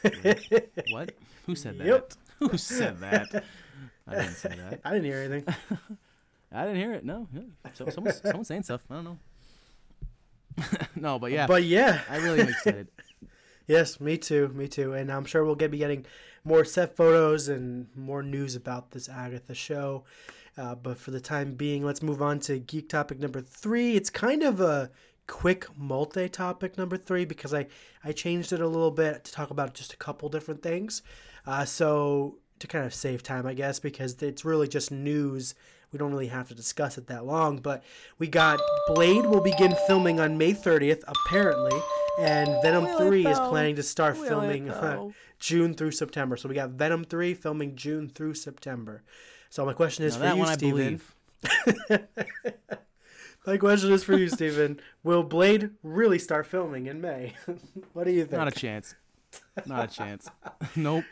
what? 0.90 1.12
Who 1.46 1.54
said 1.54 1.78
that? 1.78 1.86
Yep. 1.86 2.12
Who 2.38 2.58
said 2.58 3.00
that? 3.00 3.44
I 4.06 4.14
didn't 4.16 4.34
say 4.34 4.54
that. 4.56 4.80
I 4.84 4.90
didn't 4.90 5.04
hear 5.04 5.18
anything. 5.18 5.54
I 6.52 6.64
didn't 6.64 6.78
hear 6.78 6.92
it. 6.92 7.04
No. 7.04 7.28
Yeah. 7.32 7.40
So, 7.74 7.88
someone's, 7.88 8.20
someone's 8.20 8.48
saying 8.48 8.64
stuff. 8.64 8.82
I 8.90 8.94
don't 8.94 9.04
know. 9.04 9.18
no, 10.94 11.18
but 11.18 11.32
yeah. 11.32 11.46
But 11.46 11.64
yeah. 11.64 12.00
I 12.10 12.18
really 12.18 12.42
am 12.42 12.48
excited. 12.48 12.88
Yes, 13.66 13.98
me 14.00 14.18
too, 14.18 14.48
me 14.48 14.68
too. 14.68 14.92
And 14.92 15.10
I'm 15.10 15.24
sure 15.24 15.44
we'll 15.44 15.54
get 15.54 15.70
be 15.70 15.78
getting 15.78 16.04
more 16.44 16.64
set 16.64 16.96
photos 16.96 17.48
and 17.48 17.86
more 17.96 18.22
news 18.22 18.54
about 18.54 18.90
this 18.90 19.08
Agatha 19.08 19.54
show. 19.54 20.04
Uh, 20.56 20.74
but 20.74 20.98
for 20.98 21.10
the 21.10 21.20
time 21.20 21.54
being, 21.54 21.84
let's 21.84 22.02
move 22.02 22.22
on 22.22 22.38
to 22.40 22.58
geek 22.58 22.88
topic 22.88 23.18
number 23.18 23.40
three. 23.40 23.96
It's 23.96 24.10
kind 24.10 24.42
of 24.42 24.60
a 24.60 24.90
quick 25.26 25.66
multi 25.76 26.28
topic 26.28 26.76
number 26.76 26.96
three 26.96 27.24
because 27.24 27.54
I, 27.54 27.66
I 28.02 28.12
changed 28.12 28.52
it 28.52 28.60
a 28.60 28.68
little 28.68 28.90
bit 28.90 29.24
to 29.24 29.32
talk 29.32 29.50
about 29.50 29.74
just 29.74 29.92
a 29.92 29.96
couple 29.96 30.28
different 30.28 30.62
things. 30.62 31.02
Uh, 31.46 31.64
so 31.64 32.38
to 32.58 32.66
kind 32.66 32.84
of 32.84 32.94
save 32.94 33.22
time, 33.22 33.46
I 33.46 33.54
guess, 33.54 33.78
because 33.78 34.22
it's 34.22 34.44
really 34.44 34.68
just 34.68 34.90
news. 34.90 35.54
We 35.92 35.98
don't 35.98 36.12
really 36.12 36.28
have 36.28 36.48
to 36.48 36.54
discuss 36.54 36.98
it 36.98 37.06
that 37.06 37.24
long. 37.26 37.58
But 37.58 37.82
we 38.18 38.26
got 38.26 38.60
Blade 38.88 39.26
will 39.26 39.40
begin 39.40 39.74
filming 39.86 40.20
on 40.20 40.38
May 40.38 40.52
30th, 40.52 41.02
apparently 41.06 41.80
and 42.18 42.62
Venom 42.62 42.84
Will 42.84 42.98
3 42.98 43.26
is 43.26 43.38
planning 43.38 43.76
to 43.76 43.82
start 43.82 44.18
Will 44.18 44.26
filming 44.26 44.66
though? 44.66 45.12
June 45.38 45.74
through 45.74 45.90
September. 45.92 46.36
So 46.36 46.48
we 46.48 46.54
got 46.54 46.70
Venom 46.70 47.04
3 47.04 47.34
filming 47.34 47.76
June 47.76 48.08
through 48.08 48.34
September. 48.34 49.02
So 49.50 49.64
my 49.64 49.72
question 49.72 50.04
is 50.04 50.16
Now 50.16 50.18
for 50.18 50.24
that 50.24 50.34
you, 50.34 50.40
one 50.40 50.48
I 50.48 50.54
Steven. 50.54 51.00
My 53.46 53.58
question 53.58 53.92
is 53.92 54.02
for 54.02 54.16
you, 54.16 54.28
Steven. 54.28 54.80
Will 55.02 55.22
Blade 55.22 55.70
really 55.82 56.18
start 56.18 56.46
filming 56.46 56.86
in 56.86 57.00
May? 57.00 57.34
what 57.92 58.04
do 58.04 58.12
you 58.12 58.22
think? 58.24 58.38
Not 58.38 58.48
a 58.48 58.52
chance. 58.52 58.94
Not 59.66 59.90
a 59.90 59.94
chance. 59.94 60.30
nope. 60.76 61.04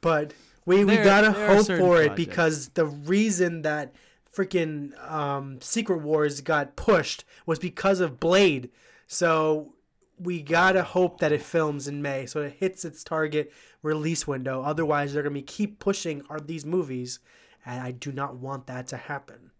but 0.00 0.32
we, 0.64 0.84
we 0.84 0.94
There- 0.96 1.04
gotta 1.04 1.30
there 1.30 1.56
hope 1.56 1.66
for 1.66 2.00
it 2.02 2.16
because 2.16 2.68
the 2.70 2.86
reason 2.86 3.62
that 3.62 3.94
freaking 4.34 4.98
um, 5.10 5.60
Secret 5.60 5.98
Wars 6.00 6.40
got 6.40 6.76
pushed 6.76 7.24
was 7.46 7.58
because 7.58 8.00
of 8.00 8.18
Blade. 8.18 8.70
So 9.06 9.74
we 10.18 10.40
gotta 10.42 10.82
hope 10.82 11.20
that 11.20 11.32
it 11.32 11.42
films 11.42 11.86
in 11.86 12.00
May, 12.00 12.24
so 12.26 12.40
it 12.40 12.56
hits 12.58 12.84
its 12.84 13.04
target 13.04 13.52
release 13.82 14.26
window. 14.26 14.62
Otherwise, 14.62 15.12
they're 15.12 15.22
gonna 15.22 15.34
be 15.34 15.42
keep 15.42 15.78
pushing 15.78 16.22
our, 16.30 16.40
these 16.40 16.64
movies, 16.64 17.18
and 17.66 17.82
I 17.82 17.90
do 17.90 18.10
not 18.10 18.36
want 18.36 18.66
that 18.68 18.86
to 18.88 18.96
happen. 18.96 19.50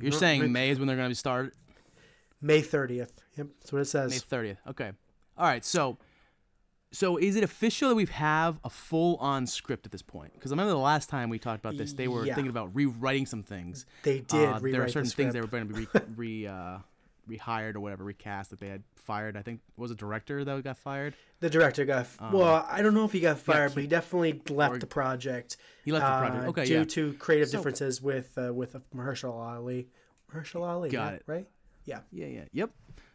You're 0.00 0.12
saying 0.12 0.50
May 0.52 0.70
is 0.70 0.78
when 0.78 0.86
they're 0.88 0.96
going 0.96 1.06
to 1.08 1.10
be 1.10 1.14
started? 1.14 1.52
May 2.40 2.60
thirtieth. 2.60 3.12
Yep, 3.36 3.46
that's 3.60 3.72
what 3.72 3.82
it 3.82 3.84
says. 3.86 4.10
May 4.10 4.18
30th. 4.38 4.56
Okay. 4.68 4.90
All 5.38 5.46
right. 5.46 5.64
So, 5.64 5.96
so 6.90 7.16
is 7.16 7.36
it 7.36 7.44
official 7.44 7.88
that 7.90 7.94
we 7.94 8.04
have 8.06 8.58
a 8.64 8.68
full-on 8.70 9.46
script 9.46 9.86
at 9.86 9.92
this 9.92 10.02
point? 10.02 10.34
Because 10.34 10.50
I 10.50 10.54
remember 10.54 10.72
the 10.72 10.78
last 10.78 11.08
time 11.08 11.30
we 11.30 11.38
talked 11.38 11.60
about 11.60 11.76
this, 11.78 11.92
they 11.92 12.08
were 12.08 12.26
Yeah. 12.26 12.34
thinking 12.34 12.50
about 12.50 12.74
rewriting 12.74 13.26
some 13.26 13.42
things. 13.42 13.86
They 14.02 14.18
did 14.20 14.26
Uh, 14.32 14.36
there 14.36 14.48
are 14.50 14.60
rewrite 14.60 14.86
the 14.88 14.92
certain 14.92 15.10
things 15.10 15.32
they 15.34 15.40
were 15.40 15.46
going 15.46 15.68
to 15.68 15.72
be 15.74 15.80
re, 15.80 16.00
re 16.16 16.46
uh, 16.48 16.78
rehired 17.28 17.74
or 17.76 17.80
whatever, 17.80 18.04
recast 18.04 18.50
that 18.50 18.60
they 18.60 18.68
had 18.68 18.82
fired. 18.96 19.36
I 19.36 19.42
think 19.42 19.60
was 19.76 19.90
a 19.90 19.94
director 19.94 20.44
that 20.44 20.64
got 20.64 20.78
fired. 20.78 21.14
The 21.40 21.50
director 21.50 21.84
got 21.84 22.00
f 22.00 22.18
well. 22.32 22.66
I 22.68 22.82
don't 22.82 22.94
know 22.94 23.04
if 23.04 23.12
he 23.12 23.20
got 23.20 23.38
fired, 23.38 23.70
he- 23.70 23.74
but 23.74 23.80
he 23.82 23.86
definitely 23.86 24.40
left 24.50 24.80
the 24.80 24.86
project. 24.86 25.56
He 25.84 25.92
left 25.92 26.04
the 26.04 26.26
project. 26.28 26.44
uh, 26.46 26.48
Okay, 26.50 26.64
due 26.66 26.74
yeah. 26.78 26.84
to 26.84 27.12
creative 27.14 27.48
So- 27.48 27.58
differences 27.58 28.00
with 28.02 28.36
uh, 28.38 28.52
with 28.54 28.76
Mahershala 28.94 29.56
Ali. 29.56 29.88
Mahershala 30.32 30.66
Ali, 30.68 30.90
Got 30.90 31.10
yeah, 31.12 31.16
it. 31.16 31.22
right? 31.26 31.46
Yeah. 31.84 32.00
Yeah, 32.10 32.26
yeah, 32.26 32.44
yep. 32.52 32.70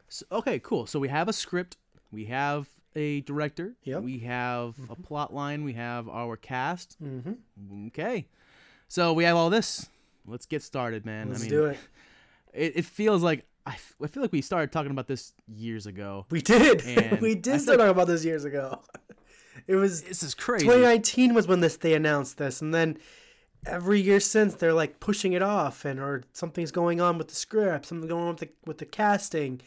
So, 0.09 0.25
okay, 0.31 0.59
cool. 0.59 0.85
So 0.87 0.99
we 0.99 1.07
have 1.09 1.27
a 1.27 1.33
script, 1.33 1.77
we 2.11 2.25
have 2.25 2.67
a 2.95 3.21
director, 3.21 3.75
Yep. 3.83 4.03
we 4.03 4.19
have 4.19 4.75
a 4.89 4.95
plot 4.95 5.33
line, 5.33 5.63
we 5.63 5.73
have 5.73 6.07
our 6.09 6.35
cast. 6.37 6.95
Mm-hmm. 7.03 7.87
Okay, 7.87 8.27
so 8.87 9.13
we 9.13 9.23
have 9.23 9.35
all 9.35 9.49
this. 9.49 9.89
Let's 10.25 10.45
get 10.45 10.61
started, 10.63 11.05
man. 11.05 11.29
Let's 11.29 11.41
I 11.41 11.43
mean, 11.43 11.49
do 11.51 11.65
it. 11.65 11.77
It, 12.53 12.77
it 12.77 12.85
feels 12.85 13.21
like 13.21 13.45
I, 13.67 13.71
f- 13.73 13.95
I 14.01 14.07
feel 14.07 14.23
like 14.23 14.31
we 14.31 14.41
started 14.41 14.71
talking 14.71 14.91
about 14.91 15.07
this 15.07 15.33
years 15.47 15.85
ago. 15.85 16.25
We 16.29 16.41
did. 16.41 16.83
We 17.21 17.35
did 17.35 17.61
start 17.61 17.77
like- 17.77 17.85
talking 17.85 17.91
about 17.91 18.07
this 18.07 18.23
years 18.25 18.45
ago. 18.45 18.81
It 19.67 19.75
was 19.75 20.03
This 20.03 20.23
is 20.23 20.33
crazy. 20.33 20.65
2019 20.65 21.33
was 21.33 21.45
when 21.47 21.59
this 21.59 21.75
they 21.77 21.93
announced 21.93 22.37
this, 22.37 22.61
and 22.61 22.73
then 22.73 22.97
every 23.65 23.99
year 23.99 24.21
since 24.21 24.53
they're 24.55 24.71
like 24.73 24.99
pushing 25.01 25.33
it 25.33 25.41
off, 25.41 25.83
and 25.83 25.99
or 25.99 26.23
something's 26.31 26.71
going 26.71 27.01
on 27.01 27.17
with 27.17 27.27
the 27.27 27.35
script, 27.35 27.87
something 27.87 28.07
going 28.07 28.23
on 28.23 28.29
with 28.29 28.39
the 28.39 28.49
with 28.65 28.77
the 28.77 28.85
casting. 28.85 29.59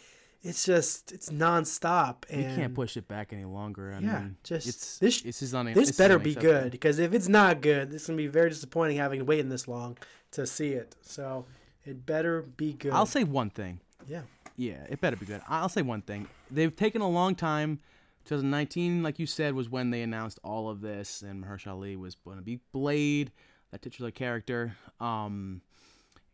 It's 0.42 0.64
just 0.64 1.12
it's 1.12 1.28
nonstop. 1.28 2.24
We 2.34 2.44
And 2.44 2.56
can't 2.56 2.74
push 2.74 2.96
it 2.96 3.08
back 3.08 3.32
any 3.34 3.44
longer. 3.44 3.92
I 3.92 4.00
Yeah, 4.00 4.20
mean, 4.20 4.36
just 4.42 4.66
it's 4.68 4.98
this. 5.00 5.20
This 5.20 5.42
is 5.42 5.54
un- 5.54 5.66
this 5.74 5.90
is 5.90 5.98
better 5.98 6.18
be 6.18 6.34
good 6.34 6.70
because 6.72 6.98
if 6.98 7.12
it's 7.12 7.28
not 7.28 7.60
good, 7.60 7.92
it's 7.92 8.06
gonna 8.06 8.16
be 8.16 8.26
very 8.28 8.48
disappointing 8.48 8.96
having 8.96 9.18
to 9.18 9.24
wait 9.26 9.40
in 9.40 9.50
this 9.50 9.68
long 9.68 9.98
to 10.30 10.46
see 10.46 10.70
it. 10.70 10.96
So 11.02 11.44
it 11.84 12.06
better 12.06 12.40
be 12.42 12.72
good. 12.72 12.92
I'll 12.92 13.04
say 13.04 13.24
one 13.24 13.50
thing. 13.50 13.80
Yeah. 14.08 14.22
Yeah, 14.56 14.84
it 14.88 15.00
better 15.00 15.16
be 15.16 15.26
good. 15.26 15.40
I'll 15.48 15.68
say 15.68 15.82
one 15.82 16.02
thing. 16.02 16.28
They've 16.50 16.74
taken 16.74 17.00
a 17.00 17.08
long 17.08 17.34
time. 17.34 17.80
2019, 18.26 19.02
like 19.02 19.18
you 19.18 19.26
said, 19.26 19.54
was 19.54 19.70
when 19.70 19.90
they 19.90 20.02
announced 20.02 20.38
all 20.44 20.68
of 20.68 20.82
this, 20.82 21.22
and 21.22 21.42
Mahershala 21.42 21.72
Ali 21.72 21.96
was 21.96 22.14
going 22.14 22.36
to 22.36 22.42
be 22.42 22.60
Blade, 22.72 23.32
that 23.70 23.80
titular 23.80 24.10
character. 24.10 24.76
Um, 25.00 25.62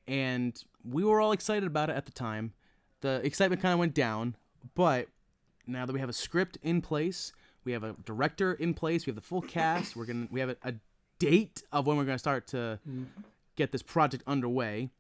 and 0.09 0.61
we 0.85 1.05
were 1.05 1.21
all 1.21 1.33
excited 1.33 1.67
about 1.67 1.91
it 1.91 1.97
at 1.97 2.07
the 2.07 2.13
time. 2.13 2.53
The 3.01 3.21
excitement 3.25 3.63
kind 3.63 3.73
of 3.73 3.79
went 3.79 3.95
down, 3.95 4.35
but 4.75 5.09
now 5.67 5.87
that 5.87 5.93
we 5.93 6.01
have 6.01 6.09
a 6.09 6.15
script 6.15 6.59
in 6.63 6.81
place, 6.81 7.33
we 7.65 7.73
have 7.73 7.85
a 7.85 7.95
director 8.05 8.55
in 8.55 8.75
place, 8.75 9.07
we 9.07 9.11
have 9.11 9.17
the 9.17 9.23
full 9.23 9.43
cast. 9.43 9.97
We're 9.97 10.07
gonna 10.07 10.29
we 10.31 10.41
have 10.41 10.51
a, 10.51 10.57
a 10.65 10.75
date 11.19 11.63
of 11.73 11.87
when 11.87 11.97
we're 11.97 12.05
gonna 12.05 12.19
start 12.19 12.47
to 12.49 12.79
get 13.57 13.73
this 13.73 13.83
project 13.83 14.23
underway. 14.27 14.91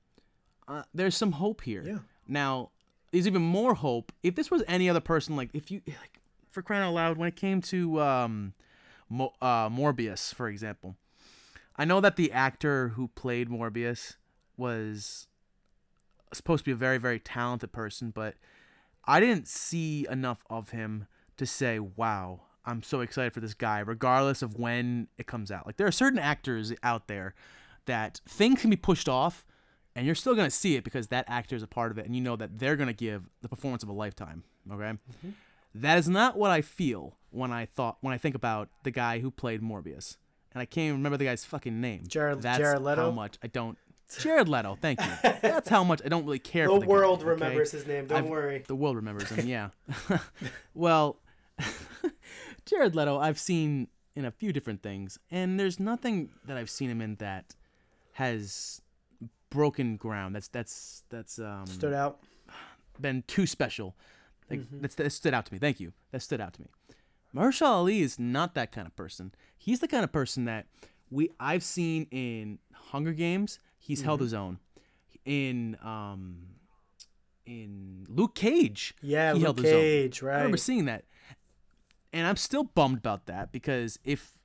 Uh, 0.68 0.82
there's 0.92 1.16
some 1.16 1.32
hope 1.32 1.62
here. 1.62 1.84
Yeah. 1.86 1.98
Now, 2.28 2.70
there's 3.10 3.26
even 3.26 3.42
more 3.42 3.74
hope 3.74 4.12
if 4.22 4.34
this 4.34 4.50
was 4.50 4.62
any 4.66 4.88
other 4.90 5.00
person. 5.00 5.36
Like 5.36 5.50
if 5.52 5.70
you 5.70 5.80
like, 5.86 6.20
for 6.50 6.62
crying 6.62 6.82
out 6.82 6.94
loud, 6.94 7.16
when 7.16 7.28
it 7.28 7.36
came 7.36 7.60
to 7.62 8.00
um, 8.00 8.52
Mo- 9.08 9.34
uh, 9.40 9.68
Morbius, 9.68 10.34
for 10.34 10.48
example, 10.48 10.96
I 11.76 11.84
know 11.84 12.00
that 12.00 12.16
the 12.16 12.32
actor 12.32 12.88
who 12.88 13.08
played 13.08 13.48
Morbius 13.48 14.16
was 14.56 15.28
supposed 16.32 16.64
to 16.64 16.68
be 16.68 16.72
a 16.72 16.76
very 16.76 16.98
very 16.98 17.20
talented 17.20 17.72
person, 17.72 18.10
but 18.10 18.34
I 19.04 19.20
didn't 19.20 19.46
see 19.46 20.06
enough 20.10 20.44
of 20.50 20.70
him 20.70 21.06
to 21.36 21.46
say, 21.46 21.78
"Wow, 21.78 22.40
I'm 22.64 22.82
so 22.82 23.00
excited 23.00 23.32
for 23.32 23.40
this 23.40 23.54
guy," 23.54 23.80
regardless 23.80 24.42
of 24.42 24.56
when 24.56 25.08
it 25.18 25.26
comes 25.26 25.50
out. 25.50 25.66
Like 25.66 25.76
there 25.76 25.86
are 25.86 25.92
certain 25.92 26.18
actors 26.18 26.72
out 26.82 27.06
there 27.06 27.34
that 27.84 28.20
things 28.28 28.60
can 28.60 28.70
be 28.70 28.76
pushed 28.76 29.08
off, 29.08 29.46
and 29.96 30.06
you're 30.06 30.14
still 30.14 30.34
gonna 30.36 30.50
see 30.50 30.76
it 30.76 30.84
because 30.84 31.08
that 31.08 31.24
actor 31.28 31.56
is 31.56 31.62
a 31.62 31.66
part 31.66 31.90
of 31.90 31.98
it, 31.98 32.06
and 32.06 32.14
you 32.14 32.20
know 32.20 32.36
that 32.36 32.58
they're 32.58 32.76
gonna 32.76 32.92
give 32.92 33.28
the 33.42 33.48
performance 33.48 33.82
of 33.82 33.88
a 33.88 33.92
lifetime. 33.92 34.44
Okay, 34.70 34.82
mm-hmm. 34.84 35.30
That 35.74 35.98
is 35.98 36.08
not 36.08 36.36
what 36.38 36.50
I 36.50 36.62
feel 36.62 37.16
when 37.30 37.50
I 37.52 37.66
thought 37.66 37.98
when 38.00 38.14
I 38.14 38.18
think 38.18 38.34
about 38.34 38.68
the 38.84 38.90
guy 38.90 39.18
who 39.18 39.30
played 39.30 39.60
Morbius, 39.60 40.16
and 40.52 40.60
I 40.60 40.64
can't 40.64 40.84
even 40.86 40.96
remember 40.98 41.16
the 41.16 41.24
guy's 41.24 41.44
fucking 41.44 41.80
name. 41.80 42.04
Jared- 42.06 42.36
Leto? 42.36 42.42
That's 42.42 42.58
Jared 42.58 42.82
Leto? 42.82 43.02
How 43.06 43.10
much 43.10 43.38
I 43.42 43.48
don't. 43.48 43.76
Jared 44.20 44.48
Leto. 44.48 44.78
Thank 44.80 45.00
you. 45.00 45.10
That's 45.42 45.68
how 45.68 45.82
much 45.82 46.00
I 46.04 46.08
don't 46.08 46.24
really 46.24 46.38
care. 46.38 46.68
The 46.68 46.74
for 46.74 46.80
the 46.80 46.86
guy, 46.86 46.92
world 46.92 47.20
okay? 47.20 47.28
remembers 47.30 47.72
his 47.72 47.86
name. 47.86 48.06
Don't 48.06 48.18
I've- 48.18 48.28
worry. 48.28 48.64
The 48.66 48.76
world 48.76 48.96
remembers 48.96 49.28
him. 49.30 49.46
Yeah. 49.48 49.70
well, 50.74 51.18
Jared 52.64 52.94
Leto, 52.94 53.18
I've 53.18 53.38
seen 53.38 53.88
in 54.14 54.24
a 54.24 54.30
few 54.30 54.52
different 54.52 54.82
things, 54.82 55.18
and 55.30 55.58
there's 55.60 55.78
nothing 55.78 56.30
that 56.46 56.56
I've 56.56 56.70
seen 56.70 56.88
him 56.90 57.00
in 57.00 57.16
that 57.16 57.54
has 58.12 58.80
broken 59.56 59.96
ground. 59.96 60.34
That's 60.34 60.48
that's 60.48 61.02
that's 61.08 61.38
um 61.38 61.66
Stood 61.66 61.94
out. 61.94 62.20
been 63.00 63.22
too 63.26 63.46
special. 63.46 63.94
Like, 64.50 64.60
Mhm. 64.60 64.80
that's, 64.82 64.94
that 64.96 65.10
stood 65.10 65.34
out 65.34 65.44
to 65.46 65.52
me. 65.52 65.58
Thank 65.58 65.80
you. 65.80 65.92
That 66.12 66.22
stood 66.22 66.40
out 66.40 66.52
to 66.54 66.60
me. 66.62 66.68
Mahershala 67.34 67.76
Ali 67.82 68.00
is 68.00 68.18
not 68.18 68.54
that 68.54 68.70
kind 68.70 68.86
of 68.86 68.94
person. 68.94 69.32
He's 69.58 69.80
the 69.80 69.88
kind 69.88 70.04
of 70.04 70.12
person 70.12 70.44
that 70.44 70.66
we 71.10 71.30
I've 71.40 71.64
seen 71.64 72.06
in 72.10 72.58
Hunger 72.92 73.12
Games. 73.12 73.58
He's 73.78 74.02
held 74.02 74.20
Mhm. 74.20 74.22
his 74.24 74.34
own. 74.34 74.58
In 75.24 75.76
um, 75.82 76.22
in 77.44 78.06
Luke 78.08 78.34
Cage. 78.34 78.94
Yeah, 79.02 79.32
he 79.32 79.38
Luke 79.38 79.42
held 79.44 79.58
his 79.58 79.72
own. 79.72 79.80
Cage, 79.80 80.22
I 80.22 80.26
remember 80.26 80.56
seeing 80.56 80.84
that, 80.86 81.04
and 82.12 82.26
I'm 82.26 82.36
still 82.36 82.64
bummed 82.64 82.98
about 82.98 83.26
that 83.26 83.52
because 83.52 83.98
if 84.04 84.38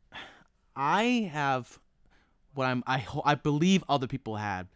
I 0.75 1.29
have 1.31 1.79
what 2.53 2.65
I'm 2.65 2.83
I 2.87 3.05
I 3.25 3.35
believe 3.35 3.83
other 3.87 4.07
people 4.07 4.35
had, 4.37 4.67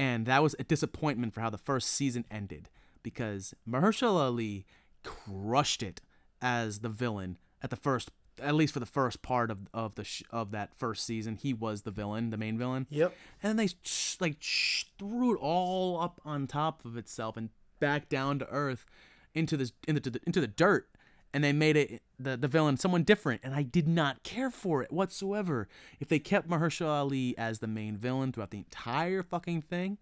and 0.00 0.24
that 0.24 0.42
was 0.42 0.56
a 0.58 0.64
disappointment 0.64 1.34
for 1.34 1.42
how 1.42 1.50
the 1.50 1.58
first 1.58 1.88
season 1.88 2.24
ended 2.30 2.70
because 3.02 3.54
Mahershala 3.68 4.20
Ali 4.22 4.64
crushed 5.04 5.82
it 5.82 6.00
as 6.40 6.78
the 6.80 6.88
villain 6.88 7.36
at 7.62 7.68
the 7.70 7.76
first 7.76 8.10
at 8.42 8.54
least 8.54 8.72
for 8.72 8.80
the 8.80 8.86
first 8.86 9.20
part 9.20 9.50
of 9.50 9.68
of 9.74 9.94
the 9.96 10.04
sh- 10.04 10.22
of 10.30 10.50
that 10.52 10.74
first 10.74 11.04
season. 11.04 11.36
He 11.36 11.52
was 11.52 11.82
the 11.82 11.90
villain 11.90 12.30
the 12.30 12.38
main 12.38 12.56
villain. 12.56 12.86
Yep. 12.90 13.14
and 13.42 13.50
then 13.50 13.56
they 13.56 13.68
sh- 13.82 14.16
like 14.20 14.36
sh- 14.40 14.84
threw 14.98 15.34
it 15.34 15.38
all 15.40 16.00
up 16.00 16.20
on 16.24 16.46
top 16.46 16.84
of 16.86 16.96
itself 16.96 17.36
and 17.36 17.50
back 17.78 18.08
down 18.08 18.38
to 18.38 18.48
earth 18.48 18.86
into 19.34 19.56
this 19.56 19.72
into 19.86 20.10
the 20.10 20.20
into 20.26 20.40
the 20.40 20.46
dirt 20.48 20.88
and 21.32 21.44
they 21.44 21.52
made 21.52 21.76
it 21.76 22.02
the 22.18 22.36
the 22.36 22.48
villain 22.48 22.76
someone 22.76 23.02
different 23.02 23.40
and 23.44 23.54
I 23.54 23.62
did 23.62 23.88
not 23.88 24.22
care 24.22 24.50
for 24.50 24.82
it 24.82 24.92
whatsoever. 24.92 25.68
If 25.98 26.08
they 26.08 26.18
kept 26.18 26.48
Mahershala 26.48 27.00
Ali 27.00 27.36
as 27.38 27.58
the 27.58 27.66
main 27.66 27.96
villain 27.96 28.32
throughout 28.32 28.50
the 28.50 28.58
entire 28.58 29.22
fucking 29.22 29.62
thing 29.62 29.98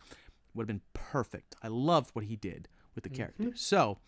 would 0.54 0.64
have 0.64 0.68
been 0.68 0.82
perfect. 0.94 1.54
I 1.62 1.68
loved 1.68 2.10
what 2.14 2.24
he 2.24 2.36
did 2.36 2.68
with 2.94 3.04
the 3.04 3.10
character. 3.10 3.44
Mm-hmm. 3.44 3.56
So 3.56 3.98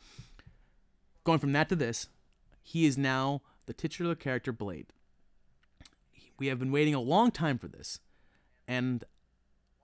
going 1.24 1.38
from 1.38 1.52
that 1.52 1.68
to 1.68 1.76
this 1.76 2.08
he 2.62 2.86
is 2.86 2.96
now 2.96 3.42
the 3.66 3.72
titular 3.72 4.14
character 4.14 4.52
Blade. 4.52 4.86
We 6.38 6.46
have 6.46 6.58
been 6.58 6.72
waiting 6.72 6.94
a 6.94 7.00
long 7.00 7.30
time 7.30 7.58
for 7.58 7.68
this 7.68 8.00
and 8.66 9.04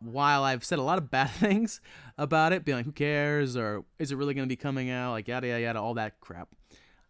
while 0.01 0.45
I've 0.45 0.65
said 0.65 0.79
a 0.79 0.83
lot 0.83 0.99
of 0.99 1.11
bad 1.11 1.31
things 1.31 1.81
about 2.19 2.53
it, 2.53 2.65
being 2.65 2.79
like, 2.79 2.85
who 2.85 2.93
cares, 2.93 3.57
or 3.57 3.85
is 3.99 4.13
it 4.13 4.17
really 4.17 4.35
going 4.35 4.47
to 4.47 4.53
be 4.53 4.57
coming 4.57 4.91
out, 4.91 5.13
like 5.13 5.29
yada 5.29 5.49
yada 5.49 5.61
yada, 5.61 5.81
all 5.81 5.95
that 5.95 6.21
crap, 6.21 6.49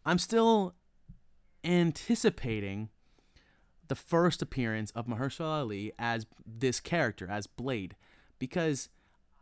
I'm 0.07 0.19
still 0.19 0.75
anticipating 1.64 2.88
the 3.88 3.95
first 3.95 4.40
appearance 4.42 4.90
of 4.92 5.07
Mahershala 5.07 5.61
Ali 5.61 5.92
as 5.99 6.27
this 6.47 6.81
character, 6.81 7.29
as 7.31 7.47
Blade, 7.47 7.97
because 8.38 8.88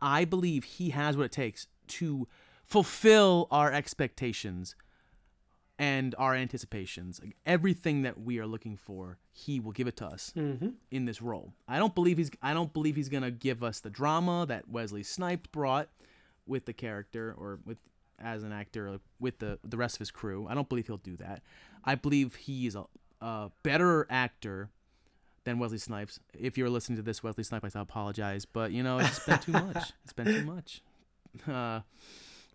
I 0.01 0.25
believe 0.25 0.63
he 0.63 0.89
has 0.89 1.15
what 1.15 1.25
it 1.27 1.31
takes 1.31 1.67
to 1.87 2.27
fulfill 2.63 3.47
our 3.51 3.71
expectations 3.71 4.75
and 5.77 6.15
our 6.17 6.33
anticipations. 6.33 7.19
Like 7.21 7.35
everything 7.45 8.01
that 8.03 8.19
we 8.21 8.39
are 8.39 8.47
looking 8.47 8.77
for, 8.77 9.17
he 9.31 9.59
will 9.59 9.71
give 9.71 9.87
it 9.87 9.97
to 9.97 10.05
us 10.07 10.31
Mhm. 10.35 10.75
in 10.89 11.05
this 11.05 11.21
role. 11.21 11.53
I 11.67 11.77
don't 11.79 11.93
believe 11.93 12.17
he's 12.17 12.31
I 12.41 12.53
don't 12.53 12.73
believe 12.73 12.95
he's 12.95 13.09
gonna 13.09 13.31
give 13.31 13.61
us 13.63 13.79
the 13.81 13.89
drama 13.89 14.45
that 14.47 14.69
Wesley 14.69 15.03
Snipes 15.03 15.47
brought 15.51 15.89
with 16.47 16.65
the 16.65 16.73
character 16.73 17.33
or 17.37 17.59
with 17.65 17.77
as 18.19 18.43
an 18.43 18.51
actor 18.51 18.99
with 19.19 19.39
the 19.39 19.59
the 19.63 19.77
rest 19.77 19.95
of 19.95 19.99
his 19.99 20.11
crew. 20.11 20.47
I 20.49 20.55
don't 20.55 20.69
believe 20.69 20.87
he'll 20.87 20.97
do 20.97 21.17
that. 21.17 21.41
I 21.83 21.95
believe 21.95 22.35
he's 22.35 22.75
a, 22.75 22.85
a 23.21 23.51
better 23.63 24.07
actor 24.09 24.69
than 25.43 25.59
Wesley 25.59 25.77
Snipes. 25.77 26.19
If 26.33 26.57
you're 26.57 26.69
listening 26.69 26.97
to 26.97 27.03
this, 27.03 27.23
Wesley 27.23 27.43
Snipes, 27.43 27.75
I 27.75 27.81
apologize, 27.81 28.45
but 28.45 28.71
you 28.71 28.83
know 28.83 28.99
it's 28.99 29.19
been 29.25 29.39
too 29.39 29.51
much. 29.53 29.93
It's 30.03 30.13
been 30.13 30.27
too 30.27 30.43
much. 30.43 30.81
Uh, 31.47 31.81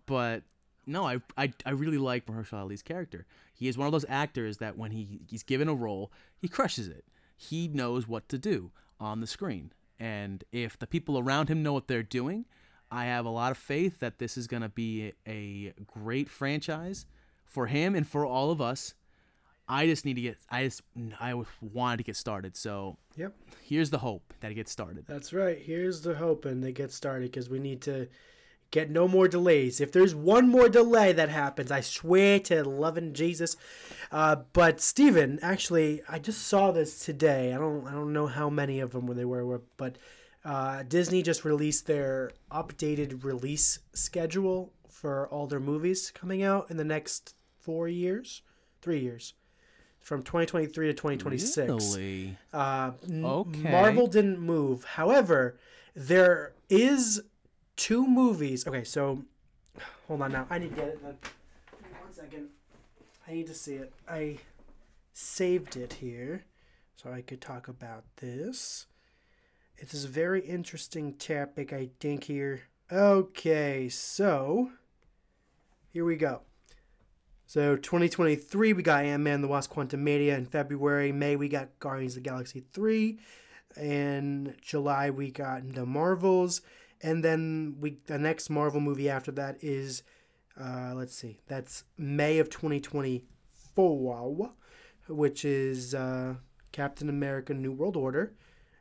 but 0.06 0.42
no, 0.86 1.06
I, 1.06 1.20
I 1.36 1.52
I 1.64 1.70
really 1.70 1.98
like 1.98 2.26
Mahershala 2.26 2.62
Ali's 2.62 2.82
character. 2.82 3.26
He 3.54 3.68
is 3.68 3.76
one 3.78 3.86
of 3.86 3.92
those 3.92 4.06
actors 4.08 4.58
that 4.58 4.76
when 4.76 4.90
he 4.90 5.20
he's 5.28 5.42
given 5.42 5.68
a 5.68 5.74
role, 5.74 6.10
he 6.38 6.48
crushes 6.48 6.88
it. 6.88 7.04
He 7.36 7.68
knows 7.68 8.08
what 8.08 8.28
to 8.30 8.38
do 8.38 8.70
on 8.98 9.20
the 9.20 9.26
screen, 9.26 9.72
and 9.98 10.44
if 10.52 10.78
the 10.78 10.86
people 10.86 11.18
around 11.18 11.48
him 11.48 11.62
know 11.62 11.72
what 11.72 11.86
they're 11.88 12.02
doing, 12.02 12.44
I 12.90 13.04
have 13.06 13.24
a 13.24 13.30
lot 13.30 13.50
of 13.52 13.58
faith 13.58 14.00
that 14.00 14.18
this 14.18 14.36
is 14.36 14.46
going 14.46 14.62
to 14.62 14.68
be 14.68 15.12
a 15.26 15.72
great 15.86 16.28
franchise 16.28 17.06
for 17.44 17.66
him 17.66 17.94
and 17.94 18.06
for 18.06 18.26
all 18.26 18.50
of 18.50 18.60
us. 18.60 18.94
I 19.68 19.86
just 19.86 20.04
need 20.04 20.14
to 20.14 20.20
get. 20.20 20.38
I 20.50 20.64
just 20.64 20.82
I 21.20 21.40
wanted 21.60 21.98
to 21.98 22.02
get 22.02 22.16
started. 22.16 22.56
So 22.56 22.96
Yep. 23.16 23.34
here's 23.62 23.90
the 23.90 23.98
hope 23.98 24.34
that 24.40 24.50
it 24.50 24.54
gets 24.54 24.72
started. 24.72 25.04
That's 25.06 25.32
right. 25.32 25.58
Here's 25.58 26.00
the 26.02 26.16
hope, 26.16 26.44
and 26.44 26.64
they 26.64 26.72
get 26.72 26.90
started 26.92 27.30
because 27.30 27.48
we 27.48 27.60
need 27.60 27.80
to 27.82 28.08
get 28.72 28.90
no 28.90 29.06
more 29.06 29.28
delays. 29.28 29.80
If 29.80 29.92
there's 29.92 30.14
one 30.14 30.48
more 30.48 30.68
delay 30.68 31.12
that 31.12 31.28
happens, 31.28 31.70
I 31.70 31.80
swear 31.82 32.40
to 32.40 32.64
loving 32.64 33.14
Jesus. 33.14 33.56
Uh, 34.10 34.36
but 34.52 34.80
Stephen, 34.80 35.38
actually, 35.42 36.02
I 36.08 36.18
just 36.18 36.42
saw 36.48 36.72
this 36.72 36.98
today. 37.04 37.54
I 37.54 37.58
don't 37.58 37.86
I 37.86 37.92
don't 37.92 38.12
know 38.12 38.26
how 38.26 38.50
many 38.50 38.80
of 38.80 38.90
them 38.90 39.06
they 39.14 39.24
were, 39.24 39.60
but 39.76 39.98
uh, 40.44 40.82
Disney 40.84 41.22
just 41.22 41.44
released 41.44 41.86
their 41.86 42.32
updated 42.50 43.24
release 43.24 43.78
schedule 43.92 44.72
for 44.88 45.28
all 45.28 45.46
their 45.46 45.60
movies 45.60 46.10
coming 46.14 46.42
out 46.42 46.70
in 46.70 46.76
the 46.76 46.84
next 46.84 47.34
four 47.58 47.88
years, 47.88 48.42
three 48.82 49.00
years. 49.00 49.34
From 50.00 50.22
2023 50.22 50.86
to 50.88 50.92
2026. 50.94 51.68
Really? 51.68 52.38
Uh, 52.54 52.92
Okay. 53.22 53.70
Marvel 53.70 54.06
didn't 54.06 54.40
move. 54.40 54.84
However, 54.84 55.58
there 55.94 56.54
is 56.70 57.22
two 57.76 58.06
movies. 58.06 58.66
Okay, 58.66 58.82
so 58.84 59.24
hold 60.08 60.22
on 60.22 60.32
now. 60.32 60.46
I 60.48 60.58
need 60.58 60.70
to 60.70 60.74
get 60.76 60.88
it. 60.88 61.02
One 61.02 61.14
second. 62.12 62.48
I 63.28 63.32
need 63.34 63.46
to 63.48 63.54
see 63.54 63.74
it. 63.74 63.92
I 64.08 64.38
saved 65.12 65.76
it 65.76 65.92
here 65.94 66.44
so 66.96 67.12
I 67.12 67.20
could 67.20 67.42
talk 67.42 67.68
about 67.68 68.04
this. 68.16 68.86
It 69.80 69.92
is 69.94 70.04
a 70.04 70.08
very 70.08 70.42
interesting 70.42 71.14
topic, 71.14 71.72
I 71.72 71.88
think, 72.00 72.24
here. 72.24 72.64
Okay, 72.92 73.88
so 73.88 74.72
here 75.90 76.04
we 76.04 76.16
go. 76.16 76.42
So 77.46 77.76
2023, 77.76 78.74
we 78.74 78.82
got 78.82 79.06
Ant 79.06 79.22
Man 79.22 79.40
the 79.40 79.48
Wasp 79.48 79.74
Media 79.94 80.36
in 80.36 80.44
February. 80.44 81.12
May, 81.12 81.34
we 81.34 81.48
got 81.48 81.78
Guardians 81.78 82.14
of 82.14 82.22
the 82.22 82.28
Galaxy 82.28 82.62
3. 82.74 83.18
In 83.78 84.54
July, 84.60 85.08
we 85.08 85.30
got 85.30 85.66
the 85.72 85.86
Marvels. 85.86 86.60
And 87.00 87.24
then 87.24 87.76
we 87.80 88.00
the 88.04 88.18
next 88.18 88.50
Marvel 88.50 88.82
movie 88.82 89.08
after 89.08 89.32
that 89.32 89.64
is, 89.64 90.02
uh, 90.60 90.92
let's 90.94 91.14
see, 91.14 91.40
that's 91.48 91.84
May 91.96 92.38
of 92.38 92.50
2024, 92.50 94.52
which 95.08 95.46
is 95.46 95.94
uh, 95.94 96.34
Captain 96.70 97.08
America 97.08 97.54
New 97.54 97.72
World 97.72 97.96
Order. 97.96 98.34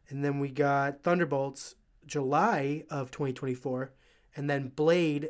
And 0.10 0.24
then 0.26 0.39
we 0.39 0.50
got 0.50 1.04
Thunderbolts 1.04 1.76
July 2.06 2.84
of 2.89 3.12
2024. 3.12 3.93
And 4.36 4.50
then 4.50 4.69
Blade 4.69 5.30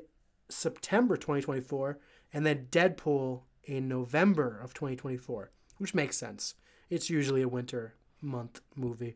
September 0.50 1.16
2024 1.18 2.00
and 2.34 2.46
then 2.46 2.68
Deadpool 2.72 3.42
in 3.64 3.88
November 3.88 4.60
of 4.64 4.74
2024, 4.74 5.52
which 5.78 5.94
makes 5.94 6.18
sense. 6.18 6.56
It's 6.90 7.10
usually 7.10 7.42
a 7.42 7.48
winter 7.48 7.94
month 8.22 8.62
movie. 8.76 9.16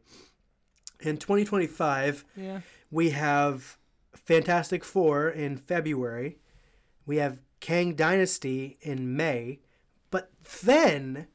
In 0.99 1.17
2025, 1.17 2.23
Yeah. 2.35 2.61
we 2.91 3.09
have 3.11 3.77
Fantastic 4.13 4.83
Four 4.83 5.27
in 5.29 5.57
February. 5.57 6.37
We 7.05 7.17
have 7.17 7.39
Kang 7.59 7.95
Dynasty 7.95 8.77
in 8.81 9.15
May. 9.15 9.59
But 10.11 10.31
then 10.63 11.27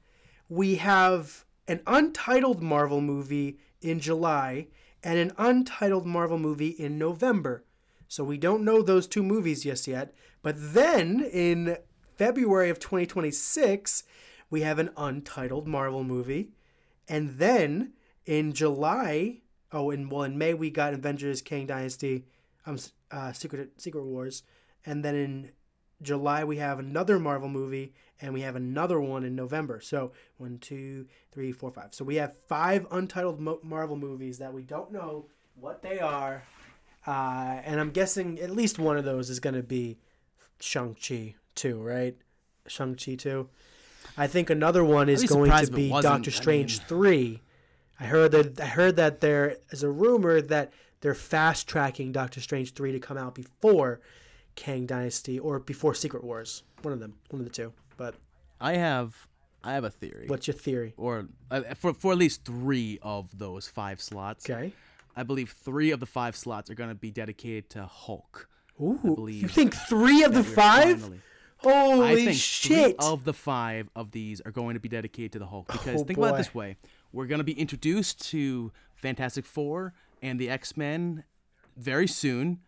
we 0.49 0.77
have 0.77 1.45
an 1.67 1.81
untitled 1.87 2.63
Marvel 2.63 3.01
movie 3.01 3.59
in 3.81 4.01
July 4.01 4.69
and 5.03 5.19
an 5.19 5.33
untitled 5.39 6.07
Marvel 6.07 6.39
movie 6.39 6.69
in 6.69 6.99
November. 6.99 7.65
So 8.09 8.25
we 8.25 8.39
don't 8.39 8.65
know 8.65 8.83
those 8.83 9.07
two 9.07 9.23
movies 9.23 9.63
just 9.65 9.87
yet. 9.87 10.15
But 10.43 10.57
then 10.59 11.21
in 11.21 11.77
February 12.17 12.71
of 12.71 12.79
2026, 12.79 14.03
we 14.51 14.63
have 14.63 14.79
an 14.79 14.91
untitled 14.97 15.69
Marvel 15.69 16.05
movie. 16.05 16.51
And 17.07 17.39
then 17.39 17.93
in 18.27 18.53
July, 18.53 19.41
oh, 19.73 19.91
and 19.91 20.11
well, 20.11 20.23
in 20.23 20.39
May, 20.39 20.55
we 20.55 20.71
got 20.71 20.95
Avengers 20.95 21.43
Kang 21.43 21.67
Dynasty, 21.67 22.25
um, 22.67 22.79
uh, 23.11 23.33
Secret, 23.33 23.81
Secret 23.81 24.05
Wars. 24.05 24.43
And 24.87 25.05
then 25.05 25.15
in 25.15 25.51
July, 26.03 26.45
we 26.45 26.59
have 26.59 26.79
another 26.79 27.19
Marvel 27.19 27.49
movie, 27.49 27.93
and 28.21 28.33
we 28.33 28.43
have 28.43 28.57
another 28.57 29.01
one 29.01 29.25
in 29.25 29.35
November. 29.35 29.81
So 29.81 30.13
one, 30.37 30.59
two, 30.59 31.07
three, 31.33 31.53
four, 31.53 31.71
five. 31.71 31.95
So 31.95 32.05
we 32.05 32.17
have 32.17 32.37
five 32.49 32.87
untitled 32.91 33.41
Mo- 33.41 33.61
Marvel 33.63 33.97
movies 33.97 34.39
that 34.39 34.53
we 34.53 34.63
don't 34.63 34.93
know 34.93 35.27
what 35.57 35.83
they 35.83 35.99
are 35.99 36.43
Uh, 37.07 37.61
and 37.65 37.81
I'm 37.81 37.91
guessing 37.91 38.39
at 38.41 38.51
least 38.51 38.79
one 38.79 38.99
of 38.99 39.05
those 39.05 39.31
is 39.31 39.41
going 39.41 39.55
to 39.55 39.63
be 39.63 39.97
Shang-Chi 40.61 41.35
too, 41.55 41.81
right? 41.81 42.17
Shang-Chi 42.67 43.15
too. 43.15 43.49
I 44.17 44.27
think 44.27 44.51
another 44.51 44.85
one 44.85 45.09
is 45.09 45.25
going 45.25 45.51
to 45.51 45.57
surprised 45.57 45.73
if 45.73 45.79
it 45.79 45.83
be. 45.83 45.89
Doctor 46.03 46.31
I 46.31 46.33
Strange 46.35 46.79
mean- 46.81 46.87
3. 46.89 47.43
I 48.01 48.05
heard 48.05 48.31
that 48.33 48.61
I 48.61 48.67
heard 48.67 48.97
that 48.97 49.21
there 49.21 49.57
is 49.71 49.83
a 49.83 49.91
rumor 49.91 50.41
that 50.41 50.73
they're 51.01 51.15
fast 51.15 51.67
tracking 51.67 52.13
Doctor 52.13 52.41
Strange 52.41 52.75
3 52.75 52.93
to 52.93 53.01
come 53.01 53.17
out 53.19 53.35
before 53.35 54.01
Kang 54.59 54.87
Dynasty 54.87 55.39
or 55.39 55.61
before 55.61 55.95
Secret 55.95 56.25
Wars. 56.25 56.65
One 56.83 56.93
of 56.93 56.99
them, 57.01 57.15
one 57.31 57.41
of 57.41 57.47
the 57.47 57.53
two. 57.53 57.73
But 57.97 58.17
I 58.61 58.73
have 58.75 59.29
I 59.63 59.75
have 59.75 59.85
a 59.85 59.91
theory. 59.91 60.27
what's 60.27 60.47
your 60.49 60.55
theory? 60.57 60.95
or 60.97 61.29
uh, 61.51 61.63
for 61.75 61.95
for 61.95 62.11
at 62.13 62.19
least 62.19 62.45
three 62.45 62.99
of 63.03 63.39
those 63.39 63.69
five 63.69 64.01
slots. 64.01 64.51
Okay. 64.51 64.73
I 65.17 65.23
believe 65.23 65.51
three 65.51 65.91
of 65.93 66.01
the 66.01 66.07
five 66.07 66.35
slots 66.37 66.71
are 66.71 66.75
going 66.75 66.91
to 66.91 66.95
be 66.95 67.11
dedicated 67.13 67.71
to 67.71 67.87
Hulk. 67.87 68.49
Ooh, 68.81 69.27
you 69.29 69.49
think 69.49 69.75
3 69.75 70.23
of 70.23 70.33
the 70.35 70.43
that 70.43 70.55
5? 70.55 71.01
finally- 71.01 71.21
Holy 71.57 72.07
I 72.09 72.15
think 72.15 72.37
shit. 72.39 72.69
three 72.69 72.95
of 73.01 73.25
the 73.25 73.33
five 73.35 73.89
of 73.97 74.13
these 74.13 74.41
are 74.43 74.53
going 74.53 74.75
to 74.75 74.81
be 74.81 74.89
dedicated 74.89 75.33
to 75.33 75.41
the 75.41 75.47
Hulk 75.47 75.67
because 75.67 76.03
Oh, 76.03 76.05
think 76.05 76.17
about 76.17 76.35
it 76.35 76.39
this 76.39 76.55
way: 76.55 76.77
we're 77.13 77.27
going 77.27 77.41
to 77.41 77.45
be 77.53 77.59
introduced 77.59 78.25
to 78.31 78.71
Fantastic 78.95 79.45
Four 79.45 79.93
and 80.23 80.39
the 80.39 80.49
X 80.49 80.77
Men 80.77 81.25
very 81.77 82.07
soon. 82.07 82.61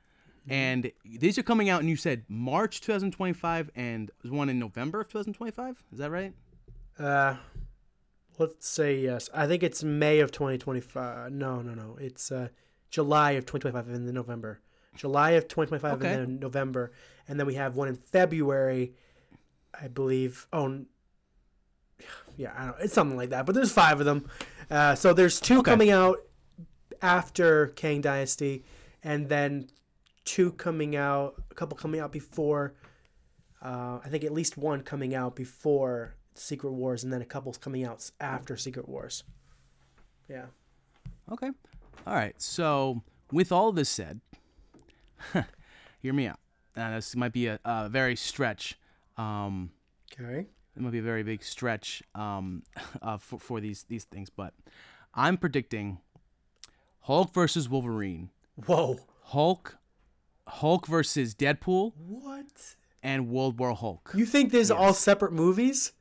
And 0.51 0.91
these 1.05 1.39
are 1.39 1.43
coming 1.43 1.69
out. 1.71 1.81
And 1.81 1.89
you 1.89 1.97
said 1.97 2.25
March 2.29 2.81
2025, 2.81 3.71
and 3.75 4.11
one 4.25 4.49
in 4.49 4.59
November 4.59 5.01
of 5.01 5.09
2025. 5.09 5.83
Is 5.93 5.99
that 5.99 6.11
right? 6.11 6.35
Uh, 6.99 7.37
let's 8.39 8.69
say 8.69 8.99
yes. 8.99 9.31
I 9.33 9.47
think 9.47 9.63
it's 9.63 9.83
May 9.83 10.21
of 10.21 10.33
2025. 10.33 11.33
No, 11.33 11.63
no, 11.63 11.73
no. 11.75 11.97
It's 12.01 12.31
uh, 12.31 12.49
July 12.91 13.33
of 13.33 13.47
2025 13.47 13.95
and 13.95 14.07
then 14.07 14.15
November. 14.15 14.61
July 14.97 15.31
of 15.33 15.47
2025 15.47 15.93
Okay. 16.03 16.13
and 16.13 16.23
then 16.23 16.41
November, 16.41 16.91
and 17.29 17.39
then 17.39 17.47
we 17.47 17.55
have 17.55 17.77
one 17.77 17.87
in 17.89 17.95
February, 17.95 18.93
I 19.81 19.87
believe. 19.87 20.49
Oh, 20.53 20.81
yeah, 22.37 22.53
I 22.57 22.65
don't. 22.67 22.77
It's 22.81 22.93
something 22.95 23.17
like 23.17 23.31
that. 23.31 23.47
But 23.47 23.55
there's 23.55 23.73
five 23.73 24.01
of 24.01 24.07
them. 24.07 24.29
Uh, 24.69 24.95
so 24.97 25.13
there's 25.15 25.39
two 25.41 25.61
Okay. 25.61 25.71
coming 25.71 25.91
out 25.91 26.19
after 27.01 27.69
Kang 27.69 28.01
Dynasty, 28.01 28.65
and 29.03 29.29
then 29.29 29.69
two 30.31 30.53
coming 30.53 30.95
out. 30.97 31.43
A 31.51 31.55
couple 31.55 31.77
coming 31.77 32.01
out 32.01 32.13
before. 32.13 32.75
Uh, 33.63 33.99
I 34.05 34.09
think 34.09 34.23
at 34.25 34.33
least 34.33 34.57
one 34.57 34.83
coming 34.83 35.15
out 35.15 35.35
before 35.37 36.15
Secret 36.35 36.73
Wars, 36.73 37.03
and 37.05 37.13
then 37.13 37.21
a 37.21 37.25
couple 37.27 37.53
coming 37.55 37.85
out 37.85 38.09
after 38.21 38.57
Secret 38.57 38.89
Wars. 38.89 39.25
Yeah. 40.29 40.47
Okay. 41.31 41.51
All 42.07 42.15
right. 42.15 42.41
So, 42.41 43.03
with 43.33 43.51
all 43.53 43.73
this 43.73 43.89
said, 43.89 44.21
hear 46.01 46.13
me 46.13 46.29
out. 46.29 46.39
Uh, 46.77 46.95
this 46.95 47.17
might 47.17 47.33
be 47.33 47.49
a, 47.49 47.59
a 47.65 47.89
very 47.89 48.17
stretch. 48.17 48.79
Um, 49.17 49.71
Okay. 50.13 50.47
it 50.77 50.83
might 50.83 50.93
be 50.93 50.99
a 50.99 51.03
very 51.03 51.23
big 51.23 51.43
stretch 51.43 52.03
um, 52.15 52.63
uh, 53.03 53.17
for, 53.19 53.39
for 53.39 53.61
these 53.61 53.85
these 53.85 54.05
things, 54.05 54.31
but 54.31 54.55
I'm 55.15 55.37
predicting 55.37 55.99
Hulk 57.01 57.35
versus 57.35 57.69
Wolverine, 57.69 58.31
Whoa. 58.67 58.99
Hulk, 59.25 59.77
Hulk 60.51 60.87
versus 60.87 61.35
Deadpool, 61.35 61.93
What? 61.97 62.77
and 63.03 63.29
World 63.29 63.59
War 63.59 63.75
Hulk. 63.75 64.13
You 64.15 64.27
think 64.27 64.53
there's 64.53 64.71
all 64.71 64.93
separate 64.93 65.33
movies? 65.33 65.93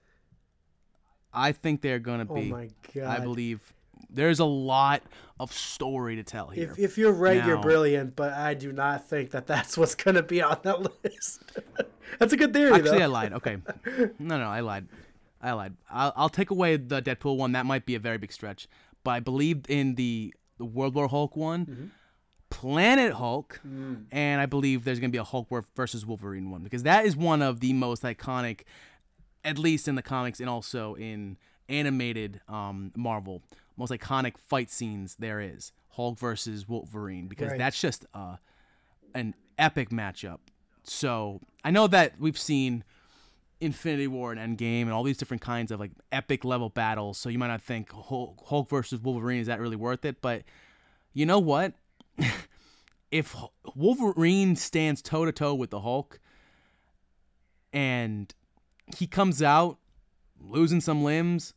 I 1.34 1.52
think 1.52 1.82
they're 1.82 2.00
gonna 2.00 2.26
be. 2.26 2.32
Oh 2.32 2.36
be. 2.36 2.52
my 2.52 2.70
I 3.06 3.20
believe 3.20 3.74
there's 4.10 4.39
a 4.39 4.45
lot 4.45 5.04
of 5.39 5.54
story 5.54 6.16
to 6.16 6.24
tell 6.24 6.47
here. 6.50 6.72
If, 6.72 6.80
if 6.80 6.97
you're 6.97 7.12
right, 7.12 7.45
you're 7.45 7.62
brilliant, 7.62 8.16
but 8.16 8.34
I 8.34 8.56
do 8.56 8.72
not 8.72 9.08
think 9.08 9.32
that 9.32 9.45
that's 9.47 9.78
what's 9.78 9.95
going 9.95 10.16
to 10.16 10.24
be 10.24 10.41
on 10.41 10.58
that 10.64 10.82
list. 11.04 11.43
that's 12.20 12.34
a 12.34 12.38
good 12.38 12.52
theory, 12.52 12.74
Actually, 12.74 12.97
though. 12.97 13.04
I 13.04 13.08
lied. 13.08 13.34
Okay. 13.34 13.58
No, 14.20 14.38
no, 14.39 14.45
I 14.47 14.62
lied. 14.62 14.88
I 15.41 15.52
lied. 15.54 15.76
I'll, 15.89 16.12
I'll 16.16 16.30
take 16.30 16.50
away 16.50 16.76
the 16.76 17.02
Deadpool 17.02 17.38
one. 17.38 17.52
That 17.54 17.66
might 17.68 17.86
be 17.86 17.95
a 17.95 18.00
very 18.00 18.18
big 18.18 18.34
stretch. 18.34 18.68
But 19.04 19.12
I 19.12 19.20
believe 19.22 19.62
in 19.70 19.95
the, 19.95 20.34
the 20.58 20.66
World 20.66 20.95
War 20.95 21.08
Hulk 21.08 21.36
one, 21.38 21.66
Mm-hmm. 21.66 21.86
Planet 22.60 23.14
Hulk, 23.14 23.62
Mm. 23.66 24.05
and 24.12 24.41
I 24.41 24.45
believe 24.45 24.84
there's 24.84 24.99
going 24.99 25.10
to 25.12 25.16
be 25.16 25.18
a 25.20 25.24
Hulk 25.24 25.47
versus 25.76 26.05
Wolverine 26.05 26.49
one 26.51 26.62
because 26.62 26.84
that 26.84 27.05
is 27.05 27.16
one 27.16 27.41
of 27.41 27.62
the 27.62 27.72
most 27.74 28.03
iconic, 28.03 28.62
at 29.45 29.57
least 29.57 29.88
in 29.88 29.95
the 29.95 30.01
comics 30.01 30.39
and 30.41 30.49
also 30.49 30.95
in 30.95 31.38
animated 31.70 32.41
um, 32.49 32.91
Marvel, 32.97 33.41
most 33.78 33.91
iconic 33.91 34.38
fight 34.38 34.70
scenes 34.70 35.16
there 35.20 35.39
is. 35.39 35.72
Hulk 35.91 36.20
versus 36.20 36.68
Wolverine 36.68 37.28
because 37.28 37.49
Right. 37.51 37.57
that's 37.57 37.80
just 37.80 38.05
uh, 38.14 38.36
an 39.16 39.36
epic 39.57 39.89
matchup. 39.89 40.39
So 40.84 41.39
I 41.64 41.72
know 41.72 41.88
that 41.88 42.20
we've 42.20 42.38
seen 42.38 42.84
Infinity 43.62 44.07
War 44.07 44.32
and 44.34 44.57
Endgame 44.57 44.82
and 44.84 44.91
all 44.91 45.03
these 45.03 45.18
different 45.18 45.41
kinds 45.41 45.72
of 45.72 45.80
like 45.80 45.91
epic 46.12 46.43
level 46.43 46.70
battles. 46.70 47.18
So 47.18 47.30
you 47.30 47.38
might 47.38 47.47
not 47.47 47.62
think 47.62 47.91
Hulk, 47.91 48.41
Hulk 48.47 48.70
versus 48.70 48.99
Wolverine 49.01 49.39
is 49.41 49.47
that 49.47 49.60
really 49.62 49.76
worth 49.78 50.03
it, 50.05 50.22
but 50.22 50.43
you 51.14 51.26
know 51.26 51.39
what? 51.39 51.74
If 53.11 53.36
Wolverine 53.76 54.55
stands 54.55 55.01
toe 55.01 55.26
to 55.26 55.32
toe 55.32 55.53
with 55.53 55.70
the 55.70 55.82
Hulk 55.82 56.20
and 57.74 58.34
he 58.97 59.07
comes 59.07 59.41
out 59.41 59.78
losing 60.39 60.82
some 60.82 61.03
limbs, 61.03 61.53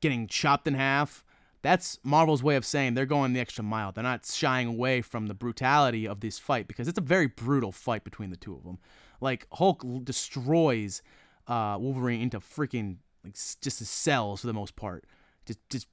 getting 0.00 0.26
chopped 0.26 0.66
in 0.66 0.74
half, 0.74 1.24
that's 1.62 1.98
Marvel's 2.04 2.42
way 2.42 2.56
of 2.56 2.64
saying 2.64 2.94
they're 2.94 3.06
going 3.06 3.32
the 3.32 3.40
extra 3.40 3.64
mile. 3.64 3.92
They're 3.92 4.04
not 4.04 4.24
shying 4.24 4.68
away 4.68 5.02
from 5.02 5.26
the 5.26 5.34
brutality 5.34 6.06
of 6.06 6.20
this 6.20 6.38
fight 6.38 6.68
because 6.68 6.86
it's 6.88 6.98
a 6.98 7.02
very 7.02 7.26
brutal 7.26 7.72
fight 7.72 8.04
between 8.04 8.30
the 8.30 8.36
two 8.36 8.54
of 8.54 8.64
them. 8.64 8.78
Like 9.20 9.46
Hulk 9.52 9.84
destroys 10.04 11.02
uh, 11.48 11.76
Wolverine 11.80 12.20
into 12.20 12.38
freaking 12.38 12.98
like 13.24 13.34
just 13.34 13.84
cells 13.84 14.42
for 14.42 14.46
the 14.46 14.52
most 14.52 14.76
part. 14.76 15.04
Just 15.46 15.58
just 15.68 15.88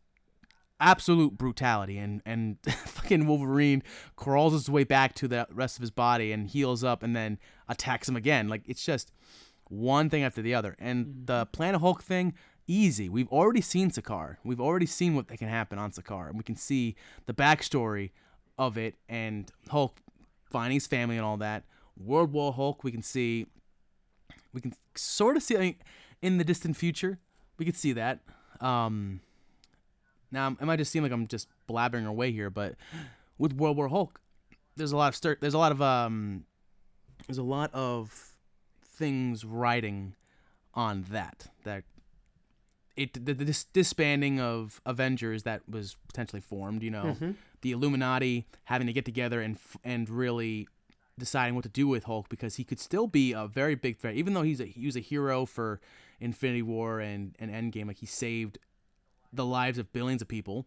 absolute 0.79 1.37
brutality 1.37 1.97
and 1.97 2.21
and 2.25 2.57
fucking 2.65 3.27
Wolverine 3.27 3.83
crawls 4.15 4.53
his 4.53 4.69
way 4.69 4.83
back 4.83 5.13
to 5.15 5.27
the 5.27 5.47
rest 5.51 5.77
of 5.77 5.81
his 5.81 5.91
body 5.91 6.31
and 6.31 6.47
heals 6.47 6.83
up 6.83 7.03
and 7.03 7.15
then 7.15 7.39
attacks 7.67 8.09
him 8.09 8.15
again. 8.15 8.47
Like 8.47 8.63
it's 8.67 8.83
just 8.83 9.11
one 9.69 10.09
thing 10.09 10.23
after 10.23 10.41
the 10.41 10.53
other. 10.53 10.75
And 10.79 11.23
the 11.25 11.45
Planet 11.47 11.81
Hulk 11.81 12.03
thing, 12.03 12.33
easy. 12.67 13.09
We've 13.09 13.29
already 13.29 13.61
seen 13.61 13.89
Sakaar. 13.89 14.37
We've 14.43 14.61
already 14.61 14.85
seen 14.85 15.15
what 15.15 15.27
can 15.27 15.49
happen 15.49 15.79
on 15.79 15.91
Sakaar. 15.91 16.27
And 16.27 16.37
we 16.37 16.43
can 16.43 16.55
see 16.55 16.95
the 17.25 17.33
backstory 17.33 18.11
of 18.57 18.77
it 18.77 18.95
and 19.09 19.51
Hulk 19.69 19.97
finding 20.49 20.75
his 20.75 20.87
family 20.87 21.17
and 21.17 21.25
all 21.25 21.37
that. 21.37 21.63
World 21.97 22.31
War 22.31 22.53
Hulk, 22.53 22.83
we 22.83 22.91
can 22.91 23.01
see 23.01 23.47
we 24.53 24.61
can 24.61 24.73
sort 24.95 25.35
of 25.35 25.43
see 25.43 25.57
I 25.57 25.59
mean, 25.59 25.75
in 26.21 26.37
the 26.37 26.43
distant 26.43 26.77
future. 26.77 27.19
We 27.57 27.65
could 27.65 27.77
see 27.77 27.93
that. 27.93 28.19
Um, 28.61 29.21
now, 30.31 30.49
it 30.59 30.61
might 30.65 30.77
just 30.77 30.91
seem 30.91 31.03
like 31.03 31.11
I'm 31.11 31.27
just 31.27 31.47
blabbering 31.69 32.05
away 32.07 32.31
here, 32.31 32.49
but 32.49 32.75
with 33.37 33.53
World 33.53 33.77
War 33.77 33.87
Hulk, 33.87 34.19
there's 34.75 34.91
a 34.91 34.97
lot 34.97 35.09
of 35.09 35.15
stir- 35.15 35.37
there's 35.39 35.53
a 35.53 35.57
lot 35.57 35.71
of 35.71 35.81
um, 35.81 36.45
there's 37.27 37.37
a 37.37 37.43
lot 37.43 37.69
of 37.73 38.31
things 38.83 39.45
riding 39.45 40.15
on 40.73 41.05
that. 41.11 41.47
That 41.63 41.83
it 42.95 43.13
the, 43.25 43.33
the 43.33 43.45
dis- 43.45 43.65
disbanding 43.65 44.39
of 44.39 44.81
Avengers 44.85 45.43
that 45.43 45.67
was 45.69 45.97
potentially 46.07 46.41
formed. 46.41 46.83
You 46.83 46.91
know, 46.91 47.17
the 47.61 47.71
Illuminati 47.71 48.45
having 48.65 48.87
to 48.87 48.93
get 48.93 49.05
together 49.05 49.41
and 49.41 49.55
f- 49.55 49.77
and 49.83 50.09
really 50.09 50.67
deciding 51.17 51.55
what 51.55 51.63
to 51.63 51.69
do 51.69 51.87
with 51.87 52.03
Hulk 52.05 52.27
because 52.27 52.55
he 52.55 52.63
could 52.65 52.79
still 52.79 53.07
be 53.07 53.31
a 53.31 53.47
very 53.47 53.75
big 53.75 53.97
threat, 53.97 54.15
even 54.15 54.33
though 54.33 54.41
he's 54.43 54.59
a 54.59 54.65
he 54.65 54.85
was 54.85 54.95
a 54.95 55.01
hero 55.01 55.45
for 55.45 55.79
Infinity 56.19 56.61
War 56.61 56.99
and 56.99 57.35
and 57.39 57.51
Endgame. 57.51 57.87
Like 57.87 57.97
he 57.99 58.05
saved 58.05 58.57
the 59.35 59.45
lives 59.45 59.77
of 59.77 59.91
billions 59.93 60.21
of 60.21 60.27
people, 60.27 60.65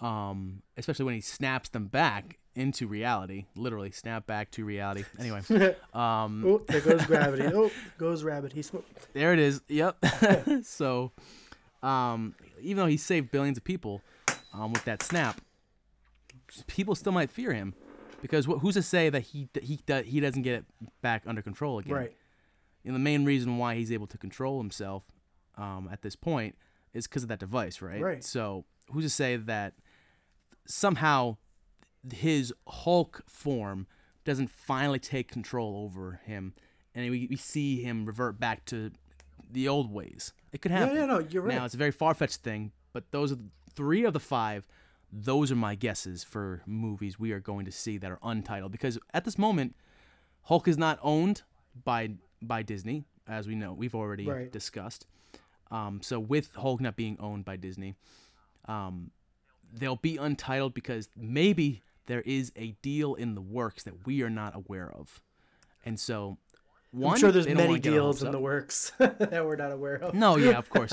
um, 0.00 0.62
especially 0.76 1.04
when 1.04 1.14
he 1.14 1.20
snaps 1.20 1.68
them 1.70 1.86
back 1.86 2.38
into 2.54 2.86
reality, 2.88 3.46
literally 3.54 3.90
snap 3.90 4.26
back 4.26 4.50
to 4.52 4.64
reality. 4.64 5.04
Anyway, 5.18 5.40
um, 5.94 6.44
Oh, 6.46 6.62
there 6.68 6.80
goes 6.80 7.04
gravity. 7.06 7.44
oh, 7.54 7.70
goes 7.98 8.24
rabbit. 8.24 8.52
He 8.52 8.62
smoked. 8.62 9.12
there 9.12 9.32
it 9.32 9.38
is. 9.38 9.60
Yep. 9.68 10.04
so, 10.62 11.12
um, 11.82 12.34
even 12.60 12.78
though 12.82 12.88
he 12.90 12.96
saved 12.96 13.30
billions 13.30 13.56
of 13.56 13.64
people 13.64 14.02
um, 14.52 14.72
with 14.72 14.84
that 14.84 15.02
snap, 15.02 15.40
people 16.66 16.94
still 16.94 17.12
might 17.12 17.30
fear 17.30 17.52
him 17.52 17.74
because 18.20 18.46
wh- 18.46 18.58
who's 18.60 18.74
to 18.74 18.82
say 18.82 19.08
that 19.10 19.20
he 19.22 19.48
he 19.62 19.80
do- 19.86 20.02
he 20.02 20.20
doesn't 20.20 20.42
get 20.42 20.54
it 20.54 20.64
back 21.02 21.22
under 21.26 21.42
control 21.42 21.78
again? 21.78 21.94
Right. 21.94 22.12
And 22.84 22.94
the 22.94 22.98
main 23.00 23.24
reason 23.24 23.58
why 23.58 23.74
he's 23.76 23.92
able 23.92 24.06
to 24.08 24.18
control 24.18 24.58
himself 24.58 25.04
um, 25.56 25.88
at 25.92 26.02
this 26.02 26.16
point 26.16 26.56
is 26.92 27.06
because 27.06 27.22
of 27.22 27.28
that 27.28 27.38
device, 27.38 27.80
right? 27.82 28.00
Right. 28.00 28.24
So 28.24 28.64
who's 28.92 29.04
to 29.04 29.10
say 29.10 29.36
that 29.36 29.74
somehow 30.66 31.36
his 32.12 32.52
Hulk 32.66 33.22
form 33.28 33.86
doesn't 34.24 34.50
finally 34.50 34.98
take 34.98 35.30
control 35.30 35.76
over 35.84 36.20
him, 36.24 36.54
and 36.94 37.10
we, 37.10 37.26
we 37.28 37.36
see 37.36 37.82
him 37.82 38.04
revert 38.04 38.38
back 38.38 38.64
to 38.66 38.90
the 39.50 39.68
old 39.68 39.92
ways? 39.92 40.32
It 40.52 40.60
could 40.62 40.70
happen. 40.72 40.96
yeah, 40.96 41.06
no, 41.06 41.18
you're 41.20 41.42
right. 41.42 41.54
Now 41.54 41.64
it's 41.64 41.74
a 41.74 41.78
very 41.78 41.92
far 41.92 42.14
fetched 42.14 42.38
thing, 42.42 42.72
but 42.92 43.10
those 43.12 43.32
are 43.32 43.38
three 43.74 44.04
of 44.04 44.12
the 44.12 44.20
five 44.20 44.66
those 45.12 45.50
are 45.50 45.56
my 45.56 45.74
guesses 45.74 46.22
for 46.22 46.62
movies 46.66 47.18
we 47.18 47.32
are 47.32 47.40
going 47.40 47.64
to 47.64 47.72
see 47.72 47.98
that 47.98 48.12
are 48.12 48.18
untitled 48.22 48.70
because 48.70 48.96
at 49.12 49.24
this 49.24 49.36
moment 49.36 49.74
Hulk 50.42 50.68
is 50.68 50.78
not 50.78 51.00
owned 51.02 51.42
by 51.84 52.10
by 52.40 52.62
Disney 52.62 53.02
as 53.26 53.48
we 53.48 53.56
know 53.56 53.72
we've 53.72 53.94
already 53.94 54.24
Right. 54.24 54.52
discussed 54.52 55.08
um, 55.70 56.00
so 56.02 56.18
with 56.20 56.54
Hulk 56.54 56.80
not 56.80 56.96
being 56.96 57.16
owned 57.20 57.44
by 57.44 57.56
Disney 57.56 57.94
um, 58.66 59.10
they'll 59.72 59.96
be 59.96 60.16
untitled 60.16 60.74
because 60.74 61.08
maybe 61.16 61.82
there 62.06 62.22
is 62.22 62.52
a 62.56 62.72
deal 62.82 63.14
in 63.14 63.34
the 63.34 63.40
works 63.40 63.82
that 63.84 64.06
we 64.06 64.22
are 64.22 64.30
not 64.30 64.54
aware 64.56 64.90
of 64.90 65.20
and 65.84 65.98
so 65.98 66.36
one 66.92 67.14
I'm 67.14 67.20
sure 67.20 67.30
there's 67.32 67.46
many 67.46 67.66
wanna 67.68 67.78
get 67.78 67.90
our 67.92 67.94
deals 67.98 68.22
in 68.22 68.32
the 68.32 68.38
works 68.40 68.92
that 68.98 69.44
we're 69.44 69.54
not 69.54 69.70
aware 69.70 69.94
of. 69.94 70.12
No, 70.12 70.36
yeah, 70.36 70.58
of 70.58 70.68
course. 70.76 70.92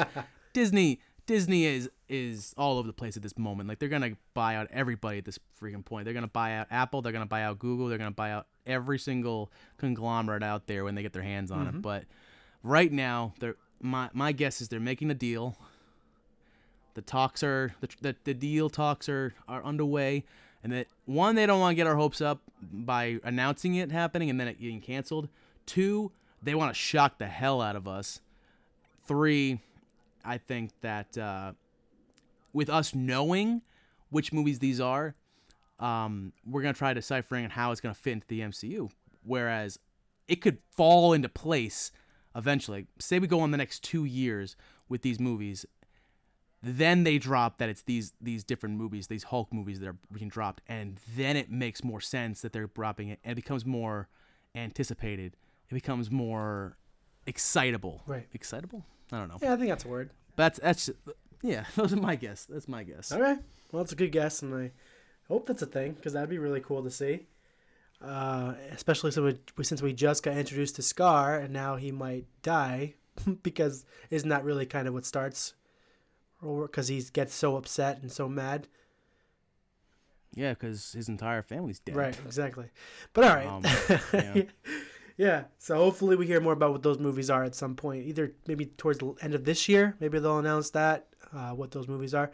Disney 0.54 1.00
Disney 1.26 1.66
is 1.66 1.90
is 2.08 2.54
all 2.56 2.78
over 2.78 2.86
the 2.86 2.94
place 2.94 3.18
at 3.18 3.24
this 3.24 3.36
moment. 3.36 3.68
Like 3.68 3.80
they're 3.80 3.90
gonna 3.90 4.12
buy 4.36 4.58
out 4.58 4.68
everybody 4.72 5.18
at 5.18 5.26
this 5.26 5.40
freaking 5.60 5.84
point. 5.84 6.06
They're 6.06 6.14
gonna 6.14 6.28
buy 6.28 6.54
out 6.54 6.68
Apple. 6.70 7.02
They're 7.02 7.12
gonna 7.14 7.26
buy 7.26 7.42
out 7.42 7.58
Google. 7.58 7.88
They're 7.88 7.98
gonna 7.98 8.12
buy 8.12 8.30
out 8.32 8.46
every 8.68 9.00
single 9.00 9.52
conglomerate 9.78 10.44
out 10.44 10.68
there 10.68 10.84
when 10.84 10.94
they 10.94 11.02
get 11.02 11.14
their 11.14 11.24
hands 11.24 11.50
on 11.50 11.66
Mm-hmm. 11.66 11.78
it. 11.78 11.82
But 11.82 12.04
right 12.62 12.92
now, 12.92 13.34
they're 13.40 13.56
my 13.82 14.10
my 14.14 14.32
guess 14.32 14.62
is 14.62 14.70
they're 14.70 14.80
making 14.80 15.12
a 15.12 15.16
deal. 15.16 15.58
The 16.94 17.02
talks 17.02 17.44
are 17.44 17.76
the 17.82 17.90
the, 18.02 18.16
the 18.24 18.34
deal 18.34 18.70
talks 18.70 19.08
are 19.10 19.34
are 19.48 19.64
underway, 19.64 20.26
and 20.64 20.74
that 20.74 20.88
one 21.06 21.36
they 21.36 21.46
don't 21.46 21.60
want 21.60 21.72
to 21.72 21.76
get 21.76 21.88
our 21.88 21.96
hopes 21.96 22.22
up 22.22 22.42
by 22.62 23.20
announcing 23.24 23.76
it 23.76 23.92
happening 23.92 24.30
and 24.30 24.40
then 24.40 24.48
it 24.48 24.60
getting 24.60 24.82
canceled. 24.82 25.30
Two, 25.66 26.12
they 26.42 26.56
want 26.56 26.74
to 26.74 26.80
shock 26.80 27.18
the 27.18 27.28
hell 27.28 27.62
out 27.62 27.76
of 27.76 27.88
us. 27.88 28.22
Three, 29.06 29.60
I 30.26 30.38
think 30.38 30.72
that 30.82 31.18
uh, 31.18 31.54
with 32.54 32.70
us 32.70 32.96
knowing 32.96 33.62
which 34.10 34.34
movies 34.34 34.60
these 34.60 34.80
are, 34.80 35.16
um, 35.80 36.34
we're 36.46 36.62
gonna 36.62 36.74
try 36.74 36.94
deciphering 36.94 37.50
how 37.50 37.72
it's 37.72 37.82
gonna 37.82 37.94
fit 37.94 38.14
into 38.14 38.28
the 38.28 38.42
MCU. 38.42 38.90
Whereas 39.24 39.78
it 40.28 40.38
could 40.38 40.58
fall 40.72 41.14
into 41.14 41.30
place 41.30 41.92
eventually. 42.38 42.88
Say 43.00 43.20
we 43.20 43.28
go 43.28 43.42
on 43.42 43.52
the 43.52 43.58
next 43.58 43.84
two 43.84 44.06
years 44.06 44.56
with 44.88 45.02
these 45.02 45.20
movies, 45.20 45.66
then 46.64 47.04
they 47.04 47.18
drop 47.18 47.58
that 47.58 47.68
it's 47.68 47.82
these 47.82 48.14
these 48.22 48.44
different 48.44 48.78
movies, 48.78 49.08
these 49.08 49.24
Hulk 49.24 49.54
movies 49.54 49.80
that 49.80 49.90
are 49.90 49.98
being 50.12 50.30
dropped, 50.30 50.62
and 50.68 51.00
then 51.16 51.36
it 51.36 51.52
makes 51.52 51.84
more 51.84 52.00
sense 52.00 52.42
that 52.42 52.54
they're 52.54 52.68
dropping 52.68 53.10
it, 53.10 53.20
and 53.24 53.34
it 53.34 53.36
becomes 53.36 53.66
more 53.66 54.08
anticipated. 54.56 55.36
It 55.70 55.74
becomes 55.74 56.10
more 56.10 56.78
excitable. 57.26 58.04
Right. 58.06 58.28
Excitable? 58.34 58.86
I 59.12 59.18
don't 59.18 59.28
know. 59.28 59.38
Yeah, 59.42 59.54
I 59.54 59.58
think 59.58 59.70
that's 59.70 59.86
a 59.86 59.90
word. 59.90 60.12
That's 60.36 60.60
that's 60.60 60.90
yeah. 61.42 61.66
Those 61.76 61.94
are 61.94 61.98
my 61.98 62.16
guess. 62.16 62.46
That's 62.46 62.68
my 62.68 62.84
guess. 62.84 63.12
All 63.12 63.20
right. 63.20 63.40
Well, 63.72 63.84
that's 63.84 63.92
a 63.92 63.98
good 63.98 64.12
guess, 64.12 64.42
and 64.42 64.56
I 64.56 64.72
hope 65.28 65.46
that's 65.46 65.62
a 65.62 65.68
thing 65.68 65.94
because 65.94 66.14
that'd 66.14 66.30
be 66.30 66.40
really 66.40 66.62
cool 66.62 66.84
to 66.84 66.92
see. 66.92 67.28
Uh, 68.00 68.54
especially 68.72 69.10
since 69.10 69.40
we, 69.58 69.64
since 69.64 69.82
we 69.82 69.92
just 69.92 70.22
got 70.22 70.38
introduced 70.38 70.76
to 70.76 70.82
Skaar, 70.82 71.44
and 71.44 71.52
now 71.52 71.76
he 71.78 71.92
might 71.92 72.26
die 72.44 72.94
because 73.44 73.86
isn't 74.10 74.30
that 74.30 74.44
really 74.44 74.66
kind 74.66 74.88
of 74.88 74.94
what 74.94 75.06
starts? 75.06 75.54
Or 76.42 76.68
because 76.68 76.88
he 76.88 77.02
gets 77.12 77.34
so 77.34 77.56
upset 77.56 78.02
and 78.02 78.12
so 78.12 78.30
mad. 78.30 78.68
Yeah, 80.36 80.52
because 80.52 80.92
his 80.92 81.10
entire 81.10 81.42
family's 81.42 81.80
dead. 81.80 81.96
Right. 81.96 82.18
Exactly. 82.26 82.70
But 83.14 83.24
all 83.24 83.36
right. 83.36 83.48
Um, 83.48 83.64
yeah. 84.14 84.44
yeah. 85.18 85.44
So 85.58 85.78
hopefully 85.78 86.16
we 86.16 86.28
hear 86.28 86.40
more 86.40 86.54
about 86.54 86.74
what 86.74 86.84
those 86.84 87.00
movies 87.00 87.32
are 87.32 87.44
at 87.44 87.56
some 87.56 87.76
point. 87.76 88.06
Either 88.06 88.34
maybe 88.46 88.66
towards 88.66 89.00
the 89.00 89.16
end 89.22 89.34
of 89.34 89.46
this 89.46 89.68
year. 89.68 89.96
Maybe 90.00 90.20
they'll 90.20 90.38
announce 90.38 90.70
that 90.72 91.08
uh, 91.34 91.52
what 91.52 91.72
those 91.72 91.88
movies 91.88 92.14
are. 92.14 92.32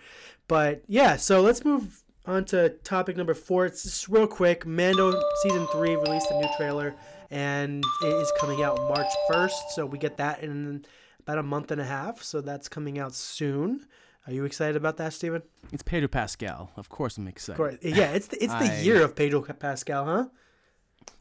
But 0.49 0.83
yeah. 0.87 1.15
So 1.15 1.41
let's 1.41 1.63
move 1.63 2.03
on 2.25 2.45
to 2.45 2.69
topic 2.83 3.17
number 3.17 3.33
four. 3.33 3.65
It's 3.65 3.83
just 3.83 4.07
real 4.07 4.27
quick. 4.27 4.65
Mando 4.65 5.21
season 5.43 5.67
three 5.67 5.95
released 5.95 6.31
a 6.31 6.39
new 6.39 6.47
trailer, 6.57 6.95
and 7.29 7.83
it 8.03 8.07
is 8.07 8.31
coming 8.39 8.63
out 8.63 8.77
March 8.77 9.11
first. 9.31 9.71
So 9.71 9.85
we 9.85 9.97
get 9.97 10.17
that 10.17 10.41
in 10.43 10.85
about 11.19 11.37
a 11.37 11.43
month 11.43 11.71
and 11.71 11.81
a 11.81 11.85
half. 11.85 12.23
So 12.23 12.41
that's 12.41 12.67
coming 12.69 12.99
out 12.99 13.13
soon. 13.13 13.85
Are 14.25 14.31
you 14.31 14.45
excited 14.45 14.77
about 14.77 14.97
that, 14.97 15.11
Steven? 15.11 15.41
It's 15.73 15.83
Pedro 15.83 16.07
Pascal. 16.07 16.71
Of 16.77 16.87
course, 16.87 17.17
I'm 17.17 17.27
excited. 17.27 17.57
Course. 17.57 17.75
Yeah, 17.81 18.11
it's 18.11 18.27
the, 18.27 18.41
it's 18.41 18.53
the 18.53 18.71
I- 18.71 18.79
year 18.79 19.03
of 19.03 19.15
Pedro 19.15 19.41
Pascal, 19.41 20.05
huh? 20.05 20.25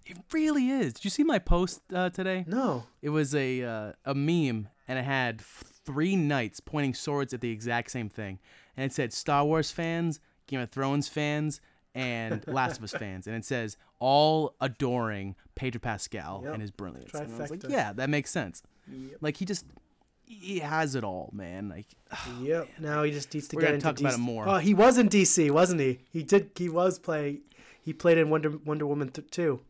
It 0.06 0.18
really 0.32 0.68
is. 0.68 0.94
Did 0.94 1.04
you 1.04 1.10
see 1.10 1.24
my 1.24 1.38
post 1.38 1.80
uh, 1.92 2.10
today? 2.10 2.44
No. 2.46 2.84
It 3.00 3.10
was 3.10 3.34
a 3.34 3.62
uh, 3.62 3.92
a 4.04 4.14
meme, 4.14 4.68
and 4.88 4.98
it 4.98 5.04
had 5.04 5.40
three 5.40 6.16
knights 6.16 6.60
pointing 6.60 6.94
swords 6.94 7.32
at 7.32 7.40
the 7.40 7.50
exact 7.50 7.90
same 7.90 8.08
thing, 8.08 8.38
and 8.76 8.86
it 8.86 8.92
said 8.94 9.12
Star 9.12 9.44
Wars 9.44 9.70
fans, 9.70 10.20
Game 10.52 10.60
of 10.60 10.70
Thrones 10.70 11.08
fans, 11.08 11.60
and 11.94 12.42
Last 12.46 12.78
of 12.78 12.84
Us 12.84 12.92
fans, 12.92 13.26
and 13.26 13.34
it 13.36 13.44
says 13.44 13.76
all 13.98 14.54
adoring 14.60 15.34
Pedro 15.54 15.80
Pascal 15.80 16.40
Yep. 16.44 16.52
and 16.54 16.62
his 16.62 16.70
brilliance. 16.70 17.12
And 17.14 17.34
I 17.34 17.38
was 17.38 17.50
like, 17.50 17.62
yeah, 17.68 17.92
that 17.92 18.08
makes 18.10 18.30
sense. 18.30 18.62
Like 19.20 19.36
he 19.38 19.44
just 19.44 19.66
he 20.24 20.60
has 20.60 20.94
it 20.94 21.04
all, 21.04 21.30
man. 21.34 21.68
Like 21.68 21.86
Yep. 22.40 22.68
Now 22.80 23.02
he 23.02 23.10
just 23.12 23.32
needs 23.34 23.48
to 23.48 23.56
We're 23.56 23.62
get 23.62 23.74
into 23.74 23.84
talk 23.84 24.00
about 24.00 24.12
DC. 24.12 24.16
it 24.16 24.18
more. 24.20 24.48
Oh, 24.48 24.56
he 24.58 24.72
was 24.74 24.96
in 24.98 25.08
DC, 25.08 25.50
wasn't 25.50 25.80
he? 25.80 26.00
He 26.10 26.22
did. 26.22 26.50
He 26.56 26.68
was 26.68 26.98
playing. 26.98 27.40
He 27.82 27.92
played 27.92 28.16
in 28.18 28.30
Wonder 28.30 28.50
Wonder 28.64 28.86
Woman 28.86 29.08
th- 29.10 29.30
two, 29.30 29.60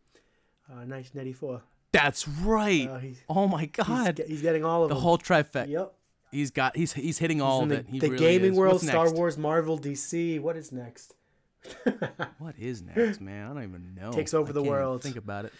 uh, 0.69 0.85
1984. 0.85 1.61
that's 1.91 2.27
right. 2.27 2.87
Uh, 2.89 2.97
he's- 2.99 3.21
oh 3.29 3.47
my 3.47 3.65
god, 3.67 4.17
ge- 4.17 4.27
he's 4.27 4.41
getting 4.41 4.63
all 4.63 4.83
of 4.83 4.89
the 4.89 4.95
them. 4.95 5.03
whole 5.03 5.17
trifecta. 5.17 5.67
Yep. 5.67 5.93
He's 6.33 6.51
got 6.51 6.75
he's 6.75 6.93
he's 6.93 7.19
hitting 7.19 7.41
all 7.41 7.65
the, 7.65 7.85
the 7.89 8.09
really 8.09 8.17
gaming 8.17 8.51
is. 8.53 8.57
world, 8.57 8.73
What's 8.73 8.87
Star 8.87 9.05
next? 9.05 9.17
Wars, 9.17 9.37
Marvel, 9.37 9.79
DC. 9.79 10.39
What 10.39 10.57
is 10.57 10.71
next? 10.71 11.15
What 12.39 12.55
is 12.59 12.81
next, 12.81 13.21
man? 13.21 13.49
I 13.49 13.53
don't 13.53 13.63
even 13.63 13.95
know. 13.95 14.11
Takes 14.11 14.33
over 14.33 14.49
I 14.49 14.53
the 14.53 14.63
world. 14.63 15.01
Think 15.01 15.15
about 15.15 15.45
it. 15.45 15.53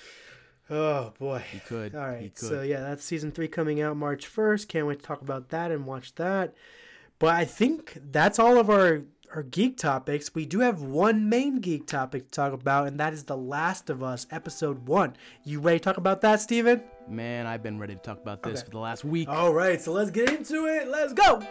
Oh 0.70 1.14
boy. 1.20 1.44
He 1.52 1.60
could. 1.60 1.96
All 1.96 2.02
right. 2.02 2.34
could. 2.36 2.50
So 2.50 2.62
yeah, 2.62 2.82
that's 2.82 3.04
season 3.04 3.32
three 3.32 3.48
coming 3.48 3.82
out 3.82 3.96
March 3.96 4.28
first. 4.28 4.68
Can't 4.68 4.88
wait 4.88 5.00
to 5.00 5.06
talk 5.06 5.22
about 5.22 5.50
that 5.50 5.72
and 5.72 5.86
watch 5.86 6.16
that. 6.16 6.54
But 7.20 7.36
I 7.36 7.46
think 7.46 7.98
that's 8.12 8.40
all 8.40 8.58
of 8.58 8.70
our 8.70 9.04
our 9.34 9.44
geek 9.44 9.78
topics. 9.78 10.36
We 10.36 10.46
do 10.46 10.60
have 10.60 10.82
one 10.82 11.30
main 11.30 11.60
geek 11.60 11.88
topic 11.88 12.26
to 12.26 12.32
talk 12.32 12.54
about, 12.54 12.88
and 12.88 13.00
that 13.00 13.14
is 13.14 13.24
The 13.24 13.38
Last 13.38 13.90
of 13.90 14.04
Us 14.04 14.28
episode 14.30 14.88
one. 14.88 15.16
You 15.44 15.60
ready 15.60 15.80
to 15.80 15.84
talk 15.84 15.98
about 15.98 16.22
that, 16.22 16.42
Steven? 16.42 16.84
Man, 17.08 17.46
I've 17.48 17.62
been 17.62 17.78
ready 17.80 17.96
to 17.96 18.02
talk 18.02 18.20
about 18.22 18.42
this 18.42 18.60
Okay. 18.60 18.66
for 18.66 18.72
the 18.72 18.80
last 18.80 19.04
week. 19.04 19.28
All 19.30 19.54
right, 19.54 19.80
so 19.82 19.92
let's 19.92 20.10
get 20.10 20.30
into 20.30 20.66
it. 20.68 20.88
Let's 20.88 21.14
go. 21.14 21.42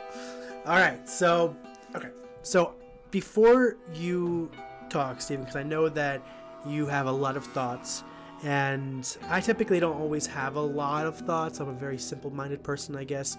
All 0.65 0.77
right, 0.77 1.07
so 1.09 1.55
okay, 1.95 2.09
so 2.43 2.75
before 3.11 3.77
you 3.95 4.51
talk, 4.89 5.21
Steven, 5.21 5.45
because 5.45 5.57
I 5.57 5.63
know 5.63 5.89
that 5.91 6.23
you 6.67 6.87
have 6.87 7.07
a 7.07 7.13
lot 7.13 7.37
of 7.37 7.45
thoughts, 7.47 8.03
and 8.43 9.17
I 9.29 9.41
typically 9.41 9.79
don't 9.81 9.97
always 10.01 10.27
have 10.27 10.57
a 10.57 10.61
lot 10.61 11.07
of 11.07 11.19
thoughts. 11.19 11.61
I'm 11.61 11.69
a 11.69 11.73
very 11.73 11.99
simple-minded 11.99 12.63
person, 12.63 12.97
I 12.97 13.05
guess. 13.05 13.37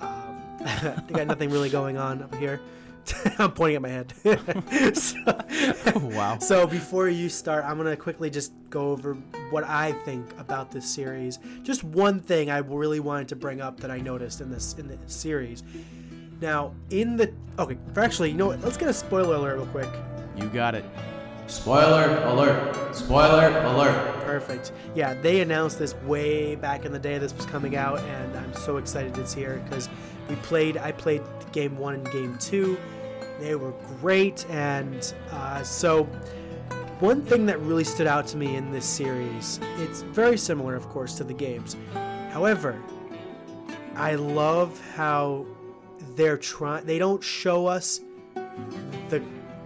Um, 0.00 0.42
I 0.60 1.02
got 1.12 1.26
nothing 1.26 1.50
really 1.50 1.70
going 1.70 1.96
on 1.96 2.22
up 2.22 2.34
here. 2.34 2.60
I'm 3.38 3.52
pointing 3.52 3.76
at 3.76 3.82
my 3.82 3.88
head. 3.88 4.12
so, 4.96 5.16
wow. 6.08 6.38
so 6.38 6.66
before 6.66 7.08
you 7.08 7.28
start, 7.28 7.64
I'm 7.64 7.76
gonna 7.76 7.96
quickly 7.96 8.30
just 8.30 8.52
go 8.70 8.90
over 8.90 9.14
what 9.50 9.64
I 9.64 9.92
think 10.04 10.26
about 10.38 10.70
this 10.70 10.88
series. 10.88 11.38
Just 11.62 11.84
one 11.84 12.20
thing 12.20 12.50
I 12.50 12.58
really 12.58 13.00
wanted 13.00 13.28
to 13.28 13.36
bring 13.36 13.60
up 13.60 13.80
that 13.80 13.90
I 13.90 13.98
noticed 13.98 14.40
in 14.40 14.50
this 14.50 14.74
in 14.78 14.88
the 14.88 14.98
series. 15.06 15.62
Now, 16.40 16.74
in 16.90 17.16
the 17.16 17.32
okay, 17.58 17.78
actually, 17.96 18.30
you 18.30 18.36
know 18.36 18.46
what? 18.46 18.60
Let's 18.60 18.76
get 18.76 18.88
a 18.88 18.94
spoiler 18.94 19.36
alert 19.36 19.56
real 19.56 19.66
quick. 19.66 19.88
You 20.36 20.48
got 20.48 20.74
it. 20.74 20.84
Spoiler 21.46 22.16
alert. 22.24 22.96
Spoiler 22.96 23.48
alert. 23.48 24.14
Perfect. 24.24 24.72
Yeah, 24.94 25.14
they 25.14 25.40
announced 25.40 25.78
this 25.78 25.94
way 26.06 26.54
back 26.54 26.84
in 26.84 26.92
the 26.92 26.98
day 26.98 27.18
this 27.18 27.34
was 27.34 27.44
coming 27.46 27.76
out, 27.76 28.00
and 28.00 28.36
I'm 28.36 28.54
so 28.54 28.78
excited 28.78 29.16
it's 29.18 29.34
here 29.34 29.62
because 29.64 29.88
we 30.28 30.36
played. 30.36 30.78
I 30.78 30.92
played 30.92 31.22
game 31.52 31.76
one 31.76 31.94
and 31.94 32.10
game 32.10 32.36
two. 32.38 32.78
They 33.40 33.54
were 33.54 33.72
great, 34.00 34.46
and 34.48 35.12
uh, 35.30 35.62
so 35.62 36.04
one 37.00 37.22
thing 37.22 37.46
that 37.46 37.58
really 37.60 37.84
stood 37.84 38.06
out 38.06 38.26
to 38.28 38.36
me 38.36 38.56
in 38.56 38.70
this 38.70 38.86
series, 38.86 39.60
it's 39.78 40.02
very 40.02 40.38
similar, 40.38 40.74
of 40.76 40.88
course, 40.88 41.14
to 41.16 41.24
the 41.24 41.34
games. 41.34 41.76
However, 42.30 42.80
I 43.96 44.14
love 44.14 44.80
how 44.94 45.46
they're 46.16 46.38
trying. 46.38 46.86
They 46.86 46.98
don't 46.98 47.22
show 47.22 47.66
us 47.66 48.00
the 49.08 49.22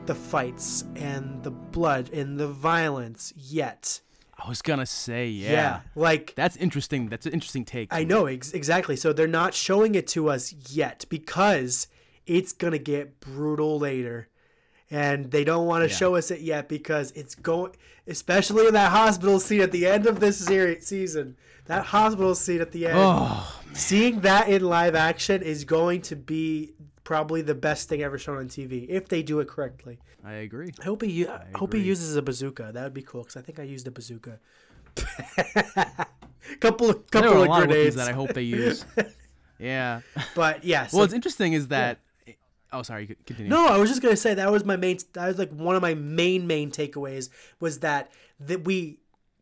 the 0.06 0.14
fights 0.14 0.84
and 0.96 1.42
the 1.42 1.50
blood 1.50 2.10
and 2.14 2.38
the 2.40 2.48
violence 2.48 3.34
yet. 3.36 4.00
I 4.38 4.48
was 4.48 4.62
gonna 4.62 4.86
say 4.86 5.28
yeah. 5.28 5.50
Yeah, 5.50 5.80
like 5.94 6.34
That's 6.34 6.56
interesting. 6.56 7.08
That's 7.08 7.26
an 7.26 7.32
interesting 7.32 7.64
take. 7.64 7.92
I 7.92 8.04
know 8.04 8.26
ex- 8.26 8.52
exactly. 8.52 8.96
So 8.96 9.12
they're 9.12 9.26
not 9.26 9.52
showing 9.52 9.94
it 9.94 10.06
to 10.08 10.30
us 10.30 10.54
yet 10.70 11.04
because 11.08 11.88
it's 12.28 12.52
gonna 12.52 12.78
get 12.78 13.18
brutal 13.20 13.78
later, 13.78 14.28
and 14.90 15.30
they 15.30 15.42
don't 15.44 15.66
want 15.66 15.82
to 15.84 15.88
Yeah. 15.90 15.96
show 15.96 16.14
us 16.16 16.30
it 16.30 16.40
yet 16.40 16.68
because 16.68 17.10
it's 17.12 17.34
going, 17.34 17.72
especially 18.06 18.66
in 18.68 18.74
that 18.74 18.90
hospital 18.92 19.40
scene 19.40 19.60
at 19.60 19.72
the 19.72 19.86
end 19.86 20.06
of 20.06 20.20
this 20.20 20.38
series 20.38 20.86
season. 20.86 21.36
That 21.66 21.84
hospital 21.86 22.34
scene 22.34 22.60
at 22.62 22.72
the 22.72 22.86
end, 22.86 22.96
Oh, 22.98 23.60
seeing 23.74 24.20
that 24.20 24.48
in 24.48 24.62
live 24.64 24.94
action 24.94 25.42
is 25.42 25.64
going 25.64 26.00
to 26.02 26.16
be 26.16 26.72
probably 27.04 27.42
the 27.42 27.54
best 27.54 27.88
thing 27.88 28.02
ever 28.02 28.16
shown 28.18 28.38
on 28.38 28.48
TV 28.48 28.86
if 28.88 29.08
they 29.08 29.22
do 29.22 29.40
it 29.40 29.48
correctly. 29.48 29.98
I 30.24 30.32
agree. 30.34 30.72
I 30.80 30.84
hope 30.84 31.02
he 31.02 31.26
I 31.26 31.46
hope 31.56 31.72
he 31.74 31.80
uses 31.80 32.16
a 32.16 32.22
bazooka. 32.22 32.70
That 32.72 32.84
would 32.84 32.94
be 32.94 33.02
cool 33.02 33.22
because 33.22 33.36
I 33.36 33.42
think 33.42 33.58
I 33.58 33.62
used 33.64 33.86
a 33.86 33.90
bazooka. 33.90 34.38
couple 36.60 36.90
of 36.90 36.96
There 37.10 37.22
couple 37.22 37.30
are 37.34 37.36
a 37.38 37.42
of 37.42 37.48
lot 37.48 37.62
of 37.62 37.68
grenades. 37.68 37.96
weapons 37.96 37.96
that 37.96 38.08
I 38.08 38.12
hope 38.12 38.32
they 38.34 38.42
use. 38.42 38.84
yeah. 39.58 40.00
But 40.34 40.64
yeah, 40.64 40.86
so- 40.86 40.96
well, 40.98 41.04
what's 41.04 41.14
interesting 41.14 41.52
is 41.52 41.68
that. 41.68 41.98
Oh, 42.72 42.82
sorry. 42.82 43.16
Continue. 43.26 43.50
No, 43.50 43.66
I 43.66 43.78
was 43.78 43.88
just 43.88 44.02
gonna 44.02 44.16
say 44.16 44.34
that 44.34 44.50
was 44.50 44.64
my 44.64 44.76
main. 44.76 44.98
That 45.14 45.28
was 45.28 45.38
like 45.38 45.50
one 45.50 45.76
of 45.76 45.82
my 45.82 45.94
main 45.94 46.46
main 46.46 46.70
takeaways 46.70 47.30
was 47.60 47.80
that 47.80 48.12
that 48.40 48.64
we 48.64 48.98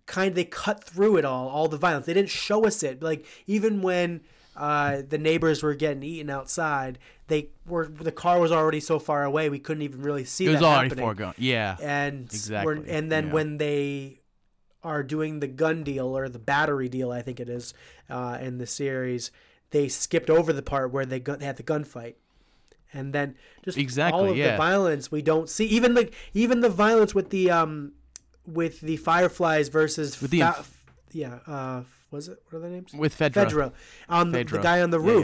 kind 0.07 0.29
of 0.29 0.35
they 0.35 0.45
cut 0.45 0.85
through 0.85 1.17
it 1.17 1.25
all, 1.25 1.49
all 1.49 1.69
the 1.69 1.77
violence. 1.77 2.07
They 2.07 2.15
didn't 2.15 2.31
show 2.31 2.65
us 2.67 2.83
it. 2.83 3.03
Like 3.03 3.27
even 3.47 3.83
when 3.83 4.21
uh, 4.57 5.03
the 5.09 5.19
neighbors 5.19 5.63
were 5.63 5.75
getting 5.75 6.03
eaten 6.03 6.31
outside, 6.31 6.99
they 7.27 7.49
were 7.67 7.87
the 7.87 8.13
car 8.13 8.39
was 8.39 8.53
already 8.53 8.81
so 8.81 8.99
far 8.99 9.25
away 9.25 9.49
we 9.49 9.59
couldn't 9.59 9.83
even 9.83 10.03
really 10.03 10.25
see. 10.25 10.47
It 10.47 10.51
was 10.51 10.63
already 10.63 10.89
happening. 10.89 11.05
foregone. 11.05 11.35
Yeah, 11.37 11.77
and 11.83 12.25
exactly, 12.25 12.89
and 12.89 13.11
then 13.11 13.27
yeah. 13.27 13.33
when 13.33 13.59
they 13.59 14.21
are 14.87 15.03
doing 15.03 15.41
the 15.41 15.49
gun 15.49 15.83
deal 15.83 16.17
or 16.17 16.29
the 16.29 16.39
battery 16.39 16.89
deal, 16.89 17.11
I 17.11 17.21
think 17.21 17.41
it 17.41 17.49
is 17.49 17.75
uh, 18.09 18.39
in 18.41 18.59
the 18.59 18.67
series, 18.67 19.33
they 19.71 19.89
skipped 19.89 20.31
over 20.31 20.53
the 20.53 20.63
part 20.63 20.93
where 20.93 21.05
they, 21.05 21.19
gu- 21.19 21.37
they 21.37 21.45
had 21.45 21.57
the 21.57 21.65
gunfight. 21.65 22.15
And 22.99 23.13
then 23.13 23.35
just 23.65 23.77
Exactly, 23.77 24.19
all 24.19 24.31
of 24.31 24.37
yeah. 24.37 24.53
the 24.53 24.57
violence 24.57 25.11
we 25.13 25.21
don't 25.23 25.49
see, 25.49 25.67
even 25.67 25.95
like 25.95 26.15
even 26.33 26.61
the 26.61 26.71
violence 26.71 27.15
with 27.15 27.29
the 27.31 27.51
um 27.51 27.93
with 28.47 28.81
the 28.81 28.97
fireflies 28.97 29.69
versus 29.69 30.21
With 30.23 30.31
the 30.31 30.41
Fa- 30.41 30.55
inf- 30.59 30.85
yeah 31.13 31.39
uh 31.47 31.83
was 32.11 32.29
it 32.29 32.39
what 32.49 32.59
are 32.59 32.61
their 32.63 32.71
names 32.71 32.93
With 32.95 33.15
Fedra. 33.19 33.45
Fedra 33.47 33.73
on 34.09 34.33
the, 34.33 34.45
the 34.45 34.59
guy 34.59 34.81
on 34.81 34.91
the 34.91 35.01
Yeah, 35.01 35.07
yeah. 35.13 35.15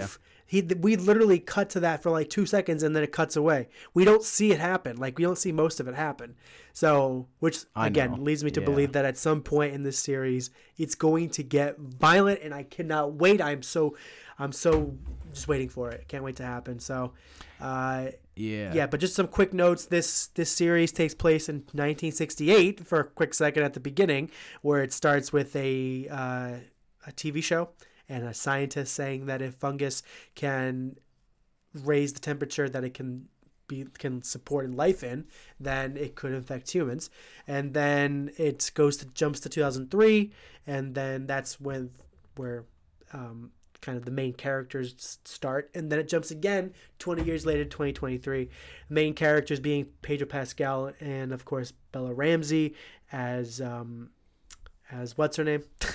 He 0.52 0.60
we 0.60 0.96
literally 0.96 1.38
cut 1.38 1.70
to 1.70 1.80
that 1.80 2.02
for 2.02 2.10
like 2.10 2.28
two 2.28 2.44
seconds 2.44 2.82
and 2.82 2.94
then 2.94 3.02
it 3.02 3.10
cuts 3.10 3.36
away. 3.36 3.68
We 3.94 4.04
don't 4.04 4.22
see 4.22 4.52
it 4.52 4.60
happen. 4.60 4.98
Like 4.98 5.16
we 5.16 5.24
don't 5.24 5.38
see 5.38 5.50
most 5.50 5.80
of 5.80 5.88
it 5.88 5.94
happen. 5.94 6.34
So 6.74 7.26
which 7.38 7.60
again 7.74 8.22
leads 8.22 8.44
me 8.44 8.50
to 8.50 8.60
Yeah. 8.60 8.66
believe 8.66 8.92
that 8.92 9.06
at 9.06 9.16
some 9.16 9.40
point 9.40 9.72
in 9.72 9.82
this 9.82 9.98
series 9.98 10.50
it's 10.76 10.94
going 10.94 11.30
to 11.30 11.42
get 11.42 11.78
violent 11.78 12.40
and 12.42 12.52
i 12.52 12.64
cannot 12.64 13.14
wait. 13.14 13.40
I'm 13.40 13.62
so 13.62 13.96
i'm 14.38 14.52
so 14.52 14.94
just 15.32 15.48
waiting 15.48 15.70
for 15.70 15.90
it. 15.90 16.06
Can't 16.08 16.22
wait 16.22 16.36
to 16.36 16.44
happen. 16.44 16.80
So 16.80 17.14
uh 17.58 18.08
Yeah. 18.36 18.74
yeah 18.74 18.86
but 18.86 19.00
just 19.00 19.14
some 19.14 19.28
quick 19.28 19.54
notes. 19.54 19.86
This 19.86 20.26
this 20.34 20.50
series 20.52 20.92
takes 20.92 21.14
place 21.14 21.48
in 21.48 21.56
1968 21.72 22.86
for 22.86 23.00
a 23.00 23.04
quick 23.04 23.32
second 23.32 23.62
at 23.62 23.72
the 23.72 23.80
beginning 23.80 24.30
where 24.60 24.82
it 24.82 24.92
starts 24.92 25.32
with 25.32 25.56
a 25.56 26.08
uh, 26.10 26.56
a 27.06 27.12
tv 27.12 27.42
show 27.42 27.70
and 28.12 28.24
a 28.24 28.34
scientist 28.34 28.94
saying 28.94 29.24
that 29.24 29.40
if 29.40 29.54
fungus 29.54 30.02
can 30.34 30.96
raise 31.82 32.12
the 32.12 32.20
temperature 32.20 32.68
that 32.68 32.84
it 32.84 32.92
can 32.92 33.26
be 33.66 33.86
can 33.98 34.22
support 34.22 34.70
life 34.70 35.02
in, 35.02 35.24
then 35.58 35.96
it 35.96 36.14
could 36.14 36.32
infect 36.32 36.70
humans. 36.70 37.08
And 37.48 37.72
then 37.72 38.30
it 38.36 38.70
goes 38.74 38.98
to 38.98 39.06
jumps 39.06 39.40
to 39.40 39.48
2003, 39.48 40.30
and 40.66 40.94
then 40.94 41.26
that's 41.26 41.58
when 41.58 41.90
where 42.36 42.64
um, 43.14 43.52
kind 43.80 43.96
of 43.96 44.04
the 44.04 44.10
main 44.10 44.34
characters 44.34 45.18
start, 45.24 45.70
and 45.74 45.90
then 45.90 45.98
it 45.98 46.06
jumps 46.06 46.30
again 46.30 46.74
20 46.98 47.24
years 47.24 47.46
later, 47.46 47.64
2023. 47.64 48.50
Main 48.90 49.14
characters 49.14 49.58
being 49.58 49.86
Pedro 50.02 50.26
Pascal 50.26 50.92
and 51.00 51.32
of 51.32 51.46
course 51.46 51.72
Bella 51.92 52.12
Ramsey 52.12 52.74
as 53.10 53.58
um, 53.58 54.10
as 54.92 55.16
what's 55.16 55.36
her 55.36 55.44
name? 55.44 55.64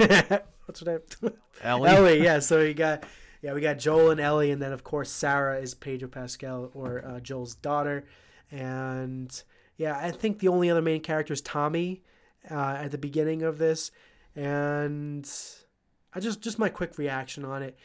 what's 0.66 0.80
her 0.82 1.00
name? 1.22 1.34
Ellie. 1.62 1.89
Ellie. 1.89 2.24
Yeah. 2.24 2.39
So 2.39 2.60
we 2.60 2.74
got 2.74 3.04
yeah 3.41 3.54
we 3.54 3.62
got 3.62 3.78
Joel 3.78 4.12
and 4.12 4.20
Ellie, 4.20 4.52
and 4.52 4.62
then 4.62 4.74
of 4.74 4.84
course 4.84 5.10
Sarah 5.10 5.60
is 5.60 5.74
Pedro 5.74 6.10
Pascal 6.10 6.72
or 6.74 7.06
uh, 7.06 7.20
Joel's 7.20 7.56
daughter, 7.56 8.06
and 8.52 9.43
yeah 9.78 9.98
I 9.98 10.12
think 10.12 10.39
the 10.39 10.48
only 10.48 10.70
other 10.70 10.82
main 10.82 11.02
character 11.02 11.34
is 11.34 11.41
Tommy 11.41 12.02
uh, 12.50 12.78
at 12.80 12.91
the 12.91 12.98
beginning 12.98 13.43
of 13.43 13.58
this, 13.58 13.91
and 14.36 15.30
I 16.14 16.20
just 16.20 16.41
just 16.41 16.60
my 16.60 16.70
quick 16.70 16.98
reaction 16.98 17.45
on 17.45 17.62
it. 17.64 17.78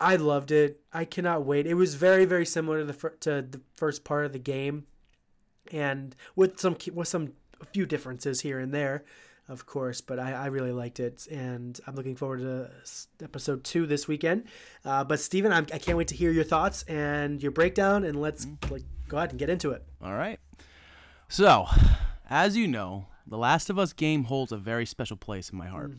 I 0.00 0.16
loved 0.16 0.50
it. 0.50 0.80
I 0.92 1.04
cannot 1.04 1.44
wait. 1.44 1.66
It 1.66 1.74
was 1.74 1.94
very 1.94 2.24
very 2.24 2.46
similar 2.46 2.80
to 2.80 2.84
the 2.84 2.92
fir- 2.92 3.16
to 3.20 3.42
the 3.42 3.60
first 3.76 4.04
part 4.04 4.24
of 4.24 4.32
the 4.32 4.38
game, 4.38 4.86
and 5.70 6.16
with 6.34 6.58
some 6.58 6.76
with 6.92 7.08
some 7.08 7.32
a 7.60 7.66
few 7.66 7.86
differences 7.86 8.40
here 8.40 8.58
and 8.58 8.72
there, 8.74 9.04
of 9.48 9.66
course. 9.66 10.00
But 10.00 10.18
I, 10.18 10.32
I 10.32 10.46
really 10.46 10.72
liked 10.72 11.00
it, 11.00 11.26
and 11.28 11.78
I'm 11.86 11.94
looking 11.94 12.16
forward 12.16 12.40
to 12.40 12.70
episode 13.22 13.64
two 13.64 13.86
this 13.86 14.08
weekend. 14.08 14.44
Uh, 14.84 15.04
but 15.04 15.20
Steven, 15.20 15.52
I'm, 15.52 15.66
I 15.72 15.78
can't 15.78 15.98
wait 15.98 16.08
to 16.08 16.14
hear 16.14 16.30
your 16.30 16.44
thoughts 16.44 16.82
and 16.84 17.42
your 17.42 17.52
breakdown, 17.52 18.04
and 18.04 18.20
let's 18.20 18.46
like 18.70 18.82
go 19.08 19.16
ahead 19.16 19.30
and 19.30 19.38
get 19.38 19.50
into 19.50 19.70
it. 19.70 19.84
All 20.02 20.14
right. 20.14 20.38
So, 21.28 21.66
as 22.28 22.56
you 22.56 22.68
know, 22.68 23.06
The 23.26 23.38
Last 23.38 23.70
of 23.70 23.78
Us 23.78 23.92
game 23.92 24.24
holds 24.24 24.52
a 24.52 24.56
very 24.56 24.86
special 24.86 25.16
place 25.16 25.50
in 25.50 25.58
my 25.58 25.66
heart. 25.66 25.92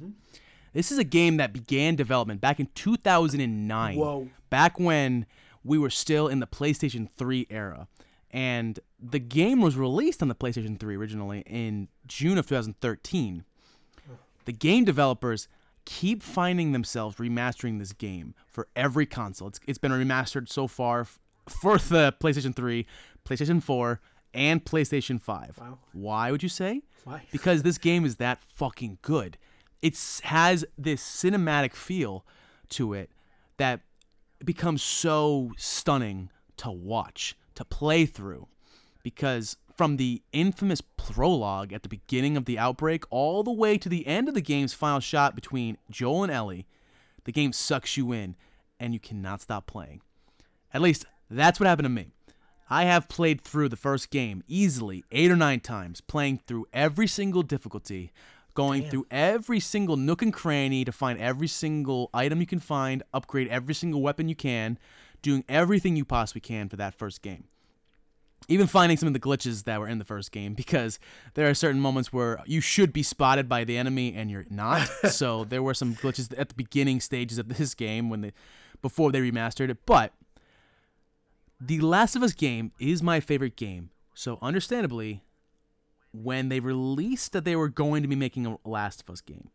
This 0.73 0.91
is 0.91 0.97
a 0.97 1.03
game 1.05 1.37
that 1.37 1.53
began 1.53 1.95
development 1.95 2.41
back 2.41 2.59
in 2.59 2.67
2009. 2.75 3.97
Whoa. 3.97 4.27
Back 4.49 4.79
when 4.79 5.25
we 5.63 5.77
were 5.77 5.89
still 5.89 6.27
in 6.27 6.39
the 6.39 6.47
PlayStation 6.47 7.09
3 7.09 7.47
era. 7.49 7.87
And 8.32 8.80
the 8.99 9.19
game 9.19 9.61
was 9.61 9.78
released 9.78 10.21
on 10.21 10.28
the 10.28 10.36
PlayStation 10.36 10.80
3 10.80 10.95
originally 10.95 11.43
in 11.45 11.88
June 12.07 12.38
of 12.38 12.47
2013. 12.47 13.45
The 14.45 14.51
game 14.51 14.84
developers 14.84 15.47
keep 15.86 16.21
finding 16.21 16.71
themselves 16.71 17.17
remastering 17.17 17.80
this 17.80 17.93
game 17.93 18.34
for 18.47 18.67
every 18.76 19.05
console. 19.05 19.47
It's, 19.47 19.59
it's 19.67 19.78
been 19.78 19.91
remastered 19.91 20.49
so 20.49 20.67
far 20.67 21.01
f- 21.01 21.19
for 21.47 21.78
the 21.78 22.13
PlayStation 22.19 22.55
3, 22.55 22.86
PlayStation 23.23 23.61
4, 23.61 24.01
and 24.34 24.65
PlayStation 24.65 25.21
5. 25.21 25.59
Wow. 25.59 25.80
Why 25.93 26.32
would 26.32 26.43
you 26.43 26.49
say? 26.49 26.82
Why? 27.03 27.23
Because 27.32 27.63
this 27.63 27.78
game 27.78 28.05
is 28.05 28.17
that 28.17 28.39
fucking 28.41 28.97
good. 29.01 29.38
It 29.82 29.97
has 30.23 30.65
this 30.78 31.01
cinematic 31.03 31.73
feel 31.73 32.26
to 32.69 32.93
it 32.93 33.11
that 33.57 33.82
becomes 34.43 34.82
so 34.82 35.51
stunning 35.57 36.30
to 36.57 36.71
watch, 36.71 37.36
to 37.55 37.65
play 37.65 38.05
through. 38.05 38.47
Because 39.03 39.57
from 39.75 39.97
the 39.97 40.21
infamous 40.31 40.81
prologue 40.81 41.73
at 41.73 41.83
the 41.83 41.89
beginning 41.89 42.37
of 42.37 42.45
the 42.45 42.57
outbreak 42.57 43.03
all 43.09 43.43
the 43.43 43.51
way 43.51 43.77
to 43.77 43.89
the 43.89 44.07
end 44.07 44.27
of 44.27 44.33
the 44.33 44.41
game's 44.41 44.73
final 44.73 44.99
shot 44.99 45.35
between 45.35 45.77
Joel 45.89 46.23
and 46.23 46.31
Ellie, 46.31 46.65
the 47.25 47.31
game 47.31 47.53
sucks 47.53 47.97
you 47.97 48.11
in 48.11 48.35
and 48.79 48.93
you 48.93 48.99
cannot 48.99 49.41
stop 49.41 49.67
playing. 49.67 50.01
At 50.73 50.81
least 50.81 51.05
that's 51.29 51.59
what 51.59 51.67
happened 51.67 51.85
to 51.85 51.89
me. 51.89 52.07
I 52.69 52.85
have 52.85 53.07
played 53.07 53.41
through 53.41 53.69
the 53.69 53.75
first 53.75 54.09
game 54.09 54.43
easily 54.47 55.03
eight 55.11 55.29
or 55.29 55.35
nine 55.35 55.59
times, 55.59 56.01
playing 56.01 56.39
through 56.47 56.65
every 56.73 57.05
single 57.05 57.43
difficulty, 57.43 58.11
going 58.55 58.89
through 58.89 59.05
every 59.11 59.59
single 59.59 59.97
nook 59.97 60.21
and 60.21 60.33
cranny 60.33 60.83
to 60.83 60.91
find 60.91 61.19
every 61.19 61.47
single 61.47 62.09
item 62.13 62.39
you 62.39 62.47
can 62.47 62.59
find, 62.59 63.03
upgrade 63.13 63.47
every 63.49 63.75
single 63.75 64.01
weapon 64.01 64.27
you 64.29 64.35
can, 64.35 64.79
doing 65.26 65.43
everything 65.49 65.95
you 65.95 66.05
possibly 66.05 66.39
can 66.39 66.69
for 66.69 66.76
that 66.76 66.93
first 66.93 67.23
game. 67.23 67.45
Even 68.47 68.67
finding 68.67 68.95
some 68.95 69.07
of 69.07 69.13
the 69.13 69.19
glitches 69.19 69.63
that 69.63 69.80
were 69.80 69.88
in 69.88 69.97
the 69.97 70.05
first 70.05 70.32
game 70.32 70.53
because 70.53 70.99
there 71.34 71.49
are 71.49 71.55
certain 71.55 71.82
moments 71.82 72.13
where 72.13 72.39
you 72.45 72.61
should 72.61 72.93
be 72.93 73.01
spotted 73.01 73.49
by 73.49 73.63
the 73.63 73.76
enemy 73.76 74.13
and 74.13 74.30
you're 74.30 74.45
not. 74.51 74.88
so 75.09 75.43
there 75.43 75.63
were 75.63 75.73
some 75.73 75.95
glitches 75.95 76.32
at 76.38 76.49
the 76.49 76.55
beginning 76.55 76.99
stages 76.99 77.39
of 77.39 77.47
this 77.49 77.73
game 77.73 78.11
when 78.11 78.21
they 78.21 78.34
before 78.84 79.11
they 79.11 79.19
remastered 79.19 79.71
it, 79.71 79.80
but 79.88 80.13
the 81.59 81.80
Last 81.80 82.15
of 82.15 82.21
Us 82.21 82.34
game 82.34 82.71
is 82.80 83.01
my 83.01 83.19
favorite 83.19 83.55
game. 83.55 83.89
So 84.13 84.38
understandably, 84.43 85.23
when 86.13 86.49
they 86.49 86.59
released 86.59 87.32
that 87.32 87.45
they 87.45 87.55
were 87.55 87.69
going 87.69 88.03
to 88.03 88.07
be 88.07 88.15
making 88.15 88.45
a 88.45 88.57
Last 88.63 89.01
of 89.01 89.09
Us 89.09 89.21
game, 89.21 89.49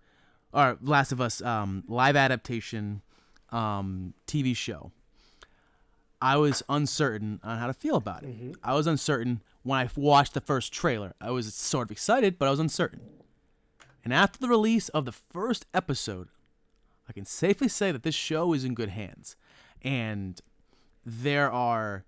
or 0.53 0.79
Last 0.83 1.13
of 1.13 1.21
Us 1.21 1.41
um, 1.43 1.85
live 1.87 2.17
adaptation 2.17 3.03
um, 3.51 4.15
TV 4.27 4.57
show, 4.57 4.91
I 6.23 6.37
was 6.37 6.63
uncertain 6.69 7.41
on 7.43 7.59
how 7.59 7.67
to 7.67 7.73
feel 7.73 7.97
about 7.97 8.25
it. 8.25 8.29
I 8.63 8.75
was 8.75 8.87
uncertain 8.87 9.43
when 9.63 9.79
I 9.81 9.89
watched 9.97 10.35
the 10.35 10.41
first 10.41 10.73
trailer. 10.73 11.15
I 11.21 11.31
was 11.31 11.53
sort 11.55 11.89
of 11.89 11.91
excited, 11.91 12.39
but 12.39 12.47
I 12.47 12.51
was 12.51 12.61
uncertain. 12.61 13.01
And 14.05 14.13
after 14.13 14.39
the 14.39 14.49
release 14.49 14.89
of 14.91 15.05
the 15.05 15.13
first 15.13 15.67
episode, 15.75 16.29
I 17.09 17.13
can 17.13 17.25
safely 17.25 17.69
say 17.69 17.91
that 17.93 18.03
this 18.03 18.15
show 18.15 18.53
is 18.53 18.65
in 18.65 18.75
good 18.75 18.91
hands. 18.91 19.37
And 19.83 20.41
there 21.05 21.51
are 21.51 22.05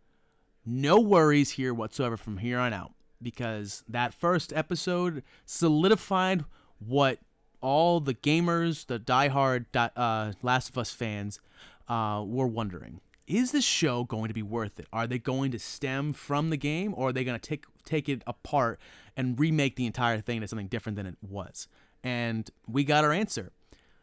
no 0.64 1.00
worries 1.00 1.52
here 1.52 1.74
whatsoever 1.74 2.16
from 2.16 2.38
here 2.38 2.58
on 2.58 2.72
out 2.72 2.92
because 3.20 3.82
that 3.88 4.14
first 4.14 4.52
episode 4.52 5.22
solidified 5.44 6.44
what 6.78 7.18
all 7.60 8.00
the 8.00 8.14
gamers, 8.14 8.86
the 8.86 8.98
diehard 8.98 9.66
uh, 9.74 10.32
Last 10.42 10.68
of 10.68 10.78
Us 10.78 10.92
fans, 10.92 11.40
uh, 11.88 12.22
were 12.26 12.46
wondering. 12.46 13.00
Is 13.32 13.50
this 13.50 13.64
show 13.64 14.04
going 14.04 14.28
to 14.28 14.34
be 14.34 14.42
worth 14.42 14.78
it? 14.78 14.86
Are 14.92 15.06
they 15.06 15.18
going 15.18 15.52
to 15.52 15.58
stem 15.58 16.12
from 16.12 16.50
the 16.50 16.58
game, 16.58 16.92
or 16.94 17.08
are 17.08 17.12
they 17.14 17.24
going 17.24 17.40
to 17.40 17.48
take 17.48 17.64
take 17.82 18.06
it 18.06 18.22
apart 18.26 18.78
and 19.16 19.40
remake 19.40 19.76
the 19.76 19.86
entire 19.86 20.20
thing 20.20 20.42
to 20.42 20.48
something 20.48 20.66
different 20.66 20.96
than 20.96 21.06
it 21.06 21.16
was? 21.22 21.66
And 22.04 22.50
we 22.68 22.84
got 22.84 23.04
our 23.04 23.12
answer. 23.12 23.52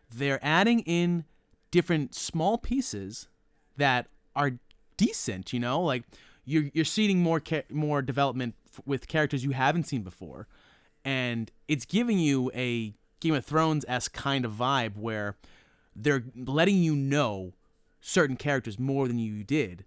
They're 0.10 0.40
adding 0.42 0.80
in 0.80 1.26
different 1.70 2.16
small 2.16 2.58
pieces 2.58 3.28
that 3.78 4.08
are 4.36 4.54
decent, 4.98 5.54
you 5.54 5.60
know? 5.60 5.80
Like 5.80 6.06
you're 6.44 6.72
you're 6.74 6.84
seeing 6.84 7.22
more 7.22 7.40
ca- 7.40 7.68
more 7.70 8.02
development 8.02 8.56
f- 8.74 8.82
with 8.88 9.08
characters 9.08 9.44
you 9.44 9.52
haven't 9.52 9.84
seen 9.84 10.02
before, 10.02 10.48
and 11.06 11.52
it's 11.68 11.86
giving 11.86 12.18
you 12.18 12.50
a 12.56 12.96
Game 13.20 13.36
of 13.36 13.46
Thrones 13.46 13.86
esque 13.88 14.14
kind 14.14 14.44
of 14.44 14.54
vibe 14.54 14.98
where 14.98 15.38
they're 15.96 16.24
letting 16.36 16.78
you 16.78 16.96
know 16.96 17.54
certain 18.02 18.36
characters 18.36 18.78
more 18.80 19.08
than 19.08 19.20
you 19.20 19.44
did, 19.44 19.86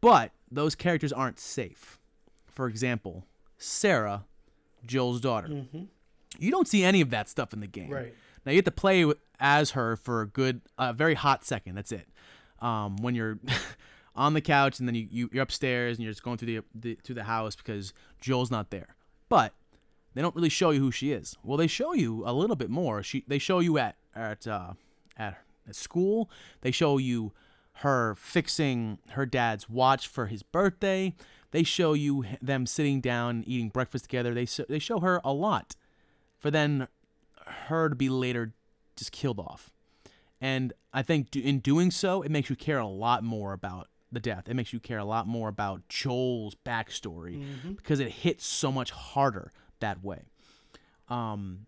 but 0.00 0.32
those 0.50 0.74
characters 0.74 1.12
aren't 1.12 1.38
safe. 1.38 1.98
For 2.46 2.66
example, 2.68 3.24
Sarah, 3.58 4.24
Joel's 4.86 5.20
daughter. 5.20 5.66
You 6.38 6.50
don't 6.50 6.68
see 6.68 6.84
any 6.84 7.00
of 7.00 7.10
that 7.10 7.28
stuff 7.28 7.52
in 7.52 7.60
the 7.60 7.66
game. 7.66 7.90
Right. 7.90 8.14
Now 8.44 8.52
you 8.52 8.56
have 8.58 8.64
to 8.66 8.70
play 8.70 9.04
with- 9.04 9.18
as 9.38 9.72
her 9.72 9.96
for 9.96 10.22
a 10.22 10.26
good, 10.26 10.62
a 10.78 10.92
very 10.94 11.14
hot 11.14 11.44
second. 11.44 11.74
That's 11.74 11.92
it. 11.92 12.08
Um, 12.60 12.96
when 12.96 13.14
you're 13.14 13.38
on 14.16 14.32
the 14.34 14.40
couch 14.40 14.78
and 14.78 14.88
then 14.88 14.94
you, 14.94 15.06
you 15.10 15.30
you're 15.32 15.42
upstairs 15.42 15.98
and 15.98 16.04
you're 16.04 16.12
just 16.12 16.22
going 16.22 16.38
through 16.38 16.46
the, 16.46 16.64
the 16.74 16.94
to 17.02 17.12
the 17.12 17.24
house 17.24 17.54
because 17.54 17.92
Joel's 18.20 18.50
not 18.50 18.70
there. 18.70 18.96
But 19.28 19.52
they 20.14 20.22
don't 20.22 20.34
really 20.34 20.48
show 20.48 20.70
you 20.70 20.80
who 20.80 20.90
she 20.90 21.12
is. 21.12 21.36
Well, 21.42 21.58
they 21.58 21.66
show 21.66 21.92
you 21.92 22.22
a 22.24 22.32
little 22.32 22.56
bit 22.56 22.70
more. 22.70 23.02
She 23.02 23.24
they 23.28 23.38
show 23.38 23.58
you 23.58 23.76
at 23.76 23.96
at 24.14 24.46
uh, 24.46 24.72
at, 25.18 25.36
at 25.68 25.76
school. 25.76 26.30
They 26.60 26.70
show 26.70 26.98
you 26.98 27.32
her 27.80 28.14
fixing 28.14 28.98
her 29.10 29.26
dad's 29.26 29.68
watch 29.68 30.08
for 30.08 30.26
his 30.26 30.42
birthday. 30.42 31.14
They 31.50 31.62
show 31.62 31.92
you 31.92 32.24
them 32.40 32.66
sitting 32.66 33.00
down 33.00 33.44
eating 33.46 33.68
breakfast 33.68 34.04
together. 34.04 34.34
They 34.34 34.46
so, 34.46 34.64
they 34.68 34.78
show 34.78 35.00
her 35.00 35.20
a 35.24 35.32
lot, 35.32 35.76
for 36.38 36.50
then 36.50 36.88
her 37.46 37.88
to 37.88 37.94
be 37.94 38.08
later 38.08 38.54
just 38.96 39.12
killed 39.12 39.38
off. 39.38 39.70
And 40.40 40.72
I 40.92 41.02
think 41.02 41.30
do, 41.30 41.40
in 41.40 41.60
doing 41.60 41.90
so, 41.90 42.22
it 42.22 42.30
makes 42.30 42.50
you 42.50 42.56
care 42.56 42.78
a 42.78 42.86
lot 42.86 43.22
more 43.22 43.52
about 43.52 43.88
the 44.12 44.20
death. 44.20 44.48
It 44.48 44.54
makes 44.54 44.72
you 44.72 44.80
care 44.80 44.98
a 44.98 45.04
lot 45.04 45.26
more 45.26 45.48
about 45.48 45.88
Joel's 45.88 46.54
backstory 46.54 47.42
because 47.76 48.00
it 48.00 48.10
hits 48.10 48.46
so 48.46 48.70
much 48.70 48.90
harder 48.90 49.52
that 49.80 50.02
way. 50.02 50.22
Um, 51.08 51.66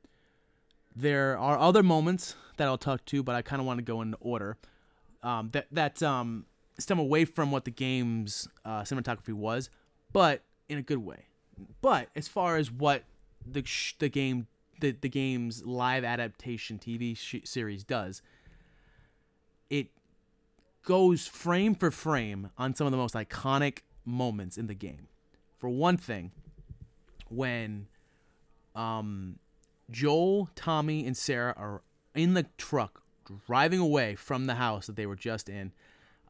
there 0.99 1.39
are 1.39 1.57
other 1.59 1.83
moments 1.83 2.35
that 2.57 2.67
I'll 2.67 2.79
talk 2.79 3.05
to, 3.07 3.23
but 3.23 3.35
I 3.35 3.43
kind 3.43 3.61
of 3.61 3.67
want 3.67 3.79
to 3.79 3.85
go 3.85 4.03
in 4.03 4.15
order. 4.21 4.57
Um, 5.23 5.49
that 5.51 5.67
that 5.73 6.03
um, 6.03 6.47
stem 6.79 6.99
away 6.99 7.25
from 7.25 7.51
what 7.51 7.65
the 7.65 7.71
game's 7.71 8.49
uh, 8.65 8.83
cinematography 8.83 9.33
was, 9.33 9.71
but 10.13 10.43
in 10.69 10.79
a 10.79 10.83
good 10.83 10.99
way. 10.99 11.27
But 11.81 12.09
as 12.15 12.29
far 12.29 12.57
as 12.57 12.71
what 12.71 13.05
the 13.45 13.65
sh- 13.65 13.95
the 13.99 14.09
game 14.09 14.47
the, 14.81 14.93
the 14.93 15.09
game's 15.09 15.65
live 15.65 16.05
adaptation 16.05 16.79
TV 16.79 17.17
sh- 17.17 17.37
series 17.45 17.85
does, 17.85 18.23
it 19.71 19.89
goes 20.85 21.27
frame 21.27 21.75
for 21.75 21.91
frame 21.91 22.51
on 22.59 22.75
some 22.75 22.87
of 22.87 22.91
the 22.91 22.97
most 22.97 23.15
iconic 23.15 23.79
moments 24.05 24.57
in 24.57 24.67
the 24.67 24.75
game. 24.75 25.09
For 25.59 25.69
one 25.69 25.97
thing, 25.97 26.31
when 27.29 27.89
um, 28.75 29.41
Joel, 29.91 30.51
Tommy, 30.55 31.07
and 31.07 31.17
Sarah 31.17 31.55
are 31.57 31.83
in 32.15 32.35
the 32.35 32.47
truck 32.57 33.03
driving 33.47 33.79
away 33.79 34.15
from 34.15 34.47
the 34.47 34.55
house 34.55 34.87
that 34.87 34.97
they 34.97 35.07
were 35.07 35.17
just 35.17 35.49
in 35.49 35.73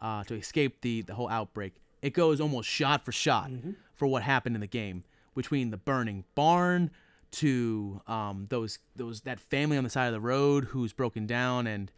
uh, 0.01 0.25
to 0.25 0.35
escape 0.35 0.81
the, 0.81 1.03
the 1.03 1.15
whole 1.15 1.29
outbreak, 1.29 1.75
it 2.03 2.13
goes 2.13 2.41
almost 2.41 2.69
shot 2.69 3.05
for 3.05 3.13
shot 3.13 3.51
for 3.95 4.07
what 4.07 4.23
happened 4.23 4.55
in 4.55 4.61
the 4.61 4.67
game 4.67 5.05
between 5.35 5.71
the 5.71 5.77
burning 5.77 6.25
barn 6.35 6.91
to 7.31 8.01
um, 8.07 8.47
those 8.49 8.79
those 8.97 9.21
that 9.23 9.39
family 9.39 9.77
on 9.77 9.85
the 9.85 9.91
side 9.91 10.07
of 10.07 10.13
the 10.13 10.21
road 10.21 10.65
who's 10.67 10.93
broken 10.93 11.27
down 11.27 11.67
and 11.67 11.93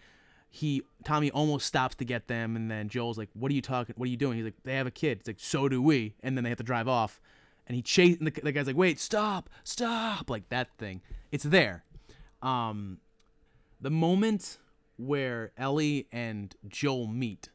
he 0.48 0.82
Tommy 1.04 1.30
almost 1.30 1.66
stops 1.66 1.94
to 1.94 2.04
get 2.04 2.26
them 2.26 2.56
and 2.56 2.68
then 2.70 2.88
Joel's 2.88 3.16
like 3.16 3.28
what 3.34 3.52
are 3.52 3.54
you 3.54 3.62
talking 3.62 3.94
what 3.96 4.06
are 4.06 4.10
you 4.10 4.16
doing? 4.16 4.36
He's 4.36 4.44
like 4.44 4.62
they 4.64 4.74
have 4.74 4.88
a 4.88 4.90
kid. 4.90 5.18
It's 5.18 5.28
like 5.28 5.38
so 5.38 5.68
do 5.68 5.80
we. 5.80 6.14
And 6.22 6.36
then 6.36 6.42
they 6.42 6.50
have 6.50 6.58
to 6.58 6.64
drive 6.64 6.88
off. 6.88 7.20
And 7.66 7.76
he 7.76 7.82
chase 7.82 8.16
and 8.18 8.26
the, 8.26 8.40
the 8.40 8.50
guy's 8.50 8.66
like 8.66 8.76
wait 8.76 8.98
stop 8.98 9.48
stop 9.62 10.28
like 10.28 10.48
that 10.48 10.76
thing 10.78 11.00
it's 11.30 11.44
there 11.44 11.84
um 12.42 12.98
the 13.80 13.90
moment 13.90 14.58
where 14.96 15.52
Ellie 15.56 16.06
and 16.12 16.54
Joel 16.68 17.06
meet 17.06 17.48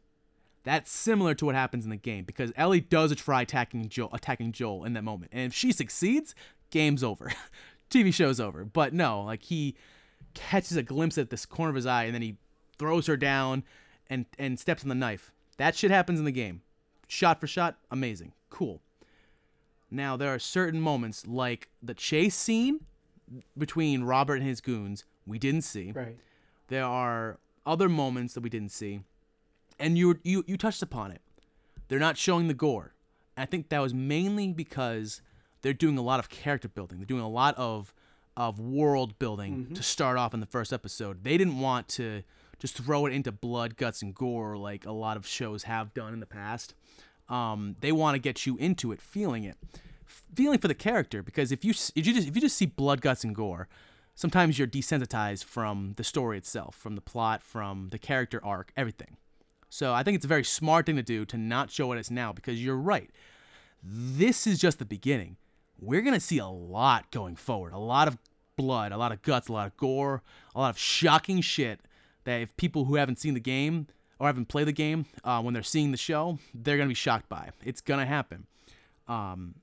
that's 0.66 0.92
similar 0.92 1.36
to 1.36 1.46
what 1.46 1.54
happens 1.54 1.86
in 1.86 1.92
the 1.92 1.96
game 1.96 2.26
because 2.26 2.52
Ellie 2.56 2.82
does 2.82 3.16
try 3.16 3.44
attacking 3.44 3.88
Joel, 3.88 4.10
attacking 4.12 4.52
Joel 4.52 4.84
in 4.84 4.94
that 4.94 5.04
moment, 5.04 5.32
and 5.32 5.46
if 5.46 5.54
she 5.54 5.72
succeeds, 5.72 6.34
game's 6.72 7.04
over, 7.04 7.32
TV 7.92 8.12
show's 8.14 8.40
over. 8.40 8.66
But 8.66 8.92
no, 8.92 9.22
like 9.22 9.44
he 9.44 9.76
catches 10.34 10.76
a 10.76 10.84
glimpse 10.84 11.20
at 11.20 11.30
this 11.30 11.46
corner 11.46 11.70
of 11.70 11.76
his 11.76 11.86
eye, 11.86 12.06
and 12.06 12.16
then 12.16 12.24
he 12.24 12.38
throws 12.78 13.06
her 13.06 13.16
down 13.16 13.64
and 14.10 14.26
and 14.40 14.60
steps 14.60 14.82
on 14.82 14.90
the 14.90 14.96
knife. 14.96 15.32
That 15.58 15.76
shit 15.76 15.92
happens 15.92 16.18
in 16.18 16.26
the 16.26 16.32
game, 16.32 16.64
shot 17.08 17.40
for 17.40 17.48
shot, 17.48 17.78
amazing, 17.92 18.34
cool. 18.50 18.82
Now 19.92 20.18
there 20.18 20.34
are 20.34 20.40
certain 20.40 20.82
moments 20.82 21.28
like 21.28 21.70
the 21.82 21.94
chase 21.94 22.36
scene 22.36 22.86
between 23.58 24.04
Robert 24.04 24.36
and 24.36 24.44
his 24.44 24.62
goons 24.62 25.06
we 25.28 25.40
didn't 25.40 25.64
see. 25.64 25.92
Right. 25.92 26.18
There 26.68 26.86
are 26.86 27.40
other 27.66 27.90
moments 27.90 28.34
that 28.36 28.42
we 28.42 28.50
didn't 28.50 28.72
see 28.72 29.02
and 29.80 29.98
you 29.98 30.20
you 30.24 30.44
you 30.48 30.58
touched 30.58 30.82
upon 30.82 31.12
it. 31.12 31.22
They're 31.88 32.00
not 32.00 32.18
showing 32.18 32.48
the 32.48 32.54
gore. 32.54 32.94
And 33.38 33.44
I 33.44 33.46
think 33.46 33.70
that 33.70 33.80
was 33.80 33.94
mainly 33.94 34.52
because 34.54 35.22
they're 35.62 35.74
doing 35.74 35.98
a 35.98 36.02
lot 36.02 36.20
of 36.20 36.30
character 36.30 36.68
building. 36.68 37.00
They're 37.00 37.06
doing 37.06 37.22
a 37.22 37.30
lot 37.30 37.56
of 37.58 37.94
of 38.38 38.60
world 38.60 39.18
building 39.18 39.74
to 39.76 39.84
start 39.84 40.18
off 40.18 40.34
in 40.34 40.42
the 40.42 40.46
first 40.46 40.74
episode. 40.74 41.24
They 41.24 41.38
didn't 41.38 41.60
want 41.60 41.88
to 41.90 42.24
just 42.60 42.78
throw 42.78 43.06
it 43.06 43.14
into 43.14 43.32
blood, 43.32 43.78
guts, 43.78 44.02
and 44.02 44.14
gore 44.14 44.58
like 44.58 44.86
a 44.86 44.92
lot 44.92 45.16
of 45.16 45.26
shows 45.26 45.64
have 45.64 45.94
done 45.94 46.14
in 46.14 46.20
the 46.20 46.26
past. 46.26 46.74
Um, 47.30 47.76
they 47.80 47.92
want 47.92 48.16
to 48.16 48.20
get 48.20 48.46
you 48.46 48.58
into 48.58 48.92
it, 48.92 49.02
feeling 49.02 49.46
it, 49.46 49.58
feeling 50.06 50.60
for 50.60 50.68
the 50.68 50.76
character. 50.76 51.24
Because 51.24 51.52
if 51.52 51.64
you 51.64 51.72
if 51.72 52.06
you 52.08 52.14
just 52.14 52.28
if 52.28 52.36
you 52.36 52.42
just 52.42 52.58
see 52.58 52.66
blood, 52.66 53.02
guts, 53.02 53.24
and 53.24 53.36
gore, 53.36 53.68
sometimes 54.16 54.58
you're 54.58 54.68
desensitized 54.68 55.44
from 55.44 55.94
the 55.98 56.04
story 56.04 56.38
itself, 56.38 56.76
from 56.76 56.96
the 56.96 57.02
plot, 57.02 57.44
from 57.44 57.90
the 57.90 58.00
character 58.00 58.44
arc, 58.44 58.72
everything. 58.76 59.18
So 59.70 59.94
I 59.94 60.04
think 60.04 60.16
it's 60.16 60.26
a 60.26 60.30
very 60.30 60.44
smart 60.44 60.86
thing 60.86 60.96
to 60.96 61.04
do 61.04 61.26
to 61.26 61.38
not 61.38 61.70
show 61.70 61.92
it 61.92 61.98
as 61.98 62.10
now 62.10 62.32
because 62.32 62.64
you're 62.64 62.78
right. 62.78 63.10
This 63.84 64.48
is 64.48 64.60
just 64.60 64.80
the 64.80 64.86
beginning. 64.86 65.38
We're 65.78 66.02
going 66.02 66.14
to 66.14 66.20
see 66.20 66.38
a 66.38 66.48
lot 66.48 67.12
going 67.12 67.36
forward. 67.36 67.74
A 67.74 67.78
lot 67.78 68.08
of 68.08 68.18
blood, 68.56 68.92
a 68.92 68.98
lot 68.98 69.12
of 69.12 69.22
guts, 69.22 69.50
a 69.50 69.54
lot 69.54 69.68
of 69.68 69.76
gore, 69.78 70.24
a 70.56 70.60
lot 70.60 70.70
of 70.70 70.78
shocking 70.78 71.42
shit 71.42 71.82
that 72.24 72.42
if 72.42 72.56
people 72.58 72.86
who 72.86 72.96
haven't 72.96 73.20
seen 73.20 73.34
the 73.34 73.40
game 73.40 73.88
or 74.18 74.28
haven't 74.28 74.48
played 74.48 74.68
the 74.68 74.72
game, 74.72 75.06
uh, 75.24 75.42
when 75.42 75.54
they're 75.54 75.64
seeing 75.64 75.92
the 75.92 75.98
show, 75.98 76.40
they're 76.54 76.78
going 76.78 76.88
to 76.88 76.92
be 76.92 76.96
shocked 76.96 77.28
by. 77.28 77.50
It's 77.64 77.82
going 77.82 78.00
to 78.00 78.06
happen. 78.06 78.48
Um, 79.08 79.56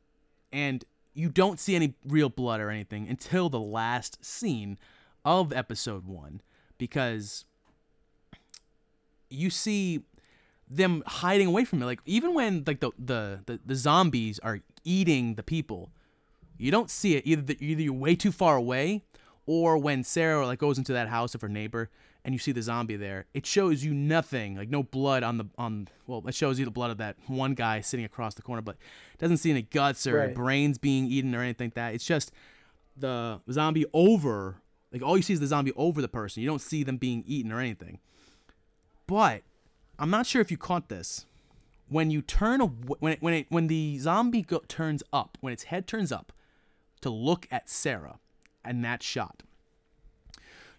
and 0.53 0.84
you 1.14 1.28
don't 1.28 1.61
see 1.61 1.74
any 1.74 1.94
real 2.07 2.28
blood 2.28 2.61
or 2.61 2.70
anything 2.70 3.09
until 3.09 3.48
the 3.48 3.61
last 3.61 4.24
scene 4.24 4.78
of 5.24 5.53
episode 5.53 6.07
one 6.07 6.40
because 6.78 7.44
you 9.30 9.50
see 9.50 10.03
them 10.68 11.03
hiding 11.07 11.46
away 11.46 11.64
from 11.64 11.82
it. 11.82 11.86
Like 11.86 12.00
even 12.07 12.34
when 12.34 12.64
like 12.66 12.80
the 12.80 12.90
the 12.98 13.40
the, 13.46 13.61
the 13.64 13.76
zombies 13.76 14.38
are 14.40 14.61
eating 14.84 15.34
the 15.34 15.42
people, 15.42 15.90
you 16.59 16.70
don't 16.70 16.90
see 16.90 17.16
it 17.16 17.26
either. 17.26 17.42
The, 17.42 17.57
either 17.61 17.82
you're 17.82 17.92
way 17.92 18.14
too 18.14 18.32
far 18.32 18.57
away, 18.57 19.03
or 19.46 19.78
when 19.78 20.05
Sarah 20.05 20.46
like 20.46 20.59
goes 20.59 20.78
into 20.78 20.92
that 20.92 21.09
house 21.09 21.34
of 21.34 21.40
her 21.40 21.48
neighbor 21.48 21.90
and 22.25 22.35
you 22.35 22.39
see 22.39 22.53
the 22.53 22.62
zombie 22.62 22.97
there, 22.97 23.27
it 23.35 23.45
shows 23.47 23.85
you 23.85 23.93
nothing, 23.93 24.57
like 24.57 24.68
no 24.68 24.83
blood 24.83 25.23
on 25.23 25.39
the 25.39 25.47
on. 25.59 25.89
Well, 26.07 26.23
it 26.27 26.35
shows 26.35 26.59
you 26.59 26.64
the 26.64 26.70
blood 26.70 26.91
of 26.91 26.99
that 26.99 27.16
one 27.27 27.55
guy 27.55 27.81
sitting 27.81 28.05
across 28.05 28.35
the 28.35 28.43
corner, 28.43 28.62
but 28.62 28.77
doesn't 29.18 29.39
see 29.39 29.51
any 29.51 29.62
guts 29.62 30.07
or 30.07 30.16
Right. 30.18 30.35
brains 30.35 30.79
being 30.79 31.07
eaten 31.07 31.35
or 31.35 31.41
anything 31.43 31.66
like 31.68 31.75
that. 31.75 31.95
It's 31.95 32.05
just 32.07 32.31
the 32.97 33.41
zombie 33.51 33.87
over. 33.93 34.57
Like 34.93 35.03
all 35.03 35.16
you 35.16 35.23
see 35.23 35.33
is 35.33 35.41
the 35.41 35.47
zombie 35.47 35.73
over 35.75 36.01
the 36.03 36.09
person. 36.09 36.43
You 36.43 36.49
don't 36.49 36.61
see 36.61 36.83
them 36.85 36.97
being 36.99 37.25
eaten 37.27 37.51
or 37.51 37.59
anything. 37.61 37.99
But 39.07 39.43
I'm 39.99 40.11
not 40.11 40.27
sure 40.27 40.41
if 40.41 40.51
you 40.51 40.57
caught 40.57 40.89
this. 40.89 41.27
When 41.89 42.11
you 42.11 42.23
turn 42.23 42.61
aw- 42.61 42.68
when 42.99 43.14
it, 43.14 43.23
when 43.23 43.35
it, 43.35 43.47
when 43.51 43.66
the 43.66 43.99
zombie 43.99 44.43
go, 44.43 44.61
turns 44.68 45.03
up, 45.12 45.37
when 45.41 45.53
its 45.53 45.64
head 45.64 45.87
turns 45.87 46.11
up 46.12 46.33
to 47.03 47.11
look 47.11 47.47
at 47.51 47.68
Sarah, 47.68 48.18
and 48.64 48.85
that 48.85 49.03
shot, 49.03 49.43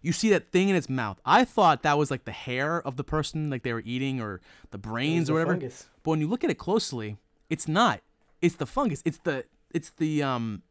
you 0.03 0.11
see 0.13 0.29
that 0.29 0.51
thing 0.51 0.69
in 0.69 0.75
its 0.75 0.87
mouth. 0.89 1.19
I 1.25 1.43
thought 1.45 1.81
that 1.81 1.97
was 1.97 2.11
like 2.11 2.25
the 2.25 2.31
hair 2.31 2.79
of 2.85 2.95
the 2.97 3.03
person, 3.03 3.49
like 3.49 3.63
they 3.63 3.73
were 3.73 3.81
eating, 3.85 4.21
or 4.21 4.41
the 4.69 4.77
brains 4.77 5.29
or 5.29 5.33
whatever. 5.33 5.53
fungus. 5.53 5.87
But 6.03 6.11
when 6.11 6.19
you 6.21 6.27
look 6.27 6.43
at 6.43 6.51
it 6.51 6.59
closely, 6.59 7.17
it's 7.49 7.67
not. 7.67 8.01
It's 8.41 8.55
the 8.55 8.65
fungus. 8.67 9.01
It's 9.05 9.17
the 9.19 9.45
it's 9.73 9.89
the 9.89 10.21
um 10.21 10.61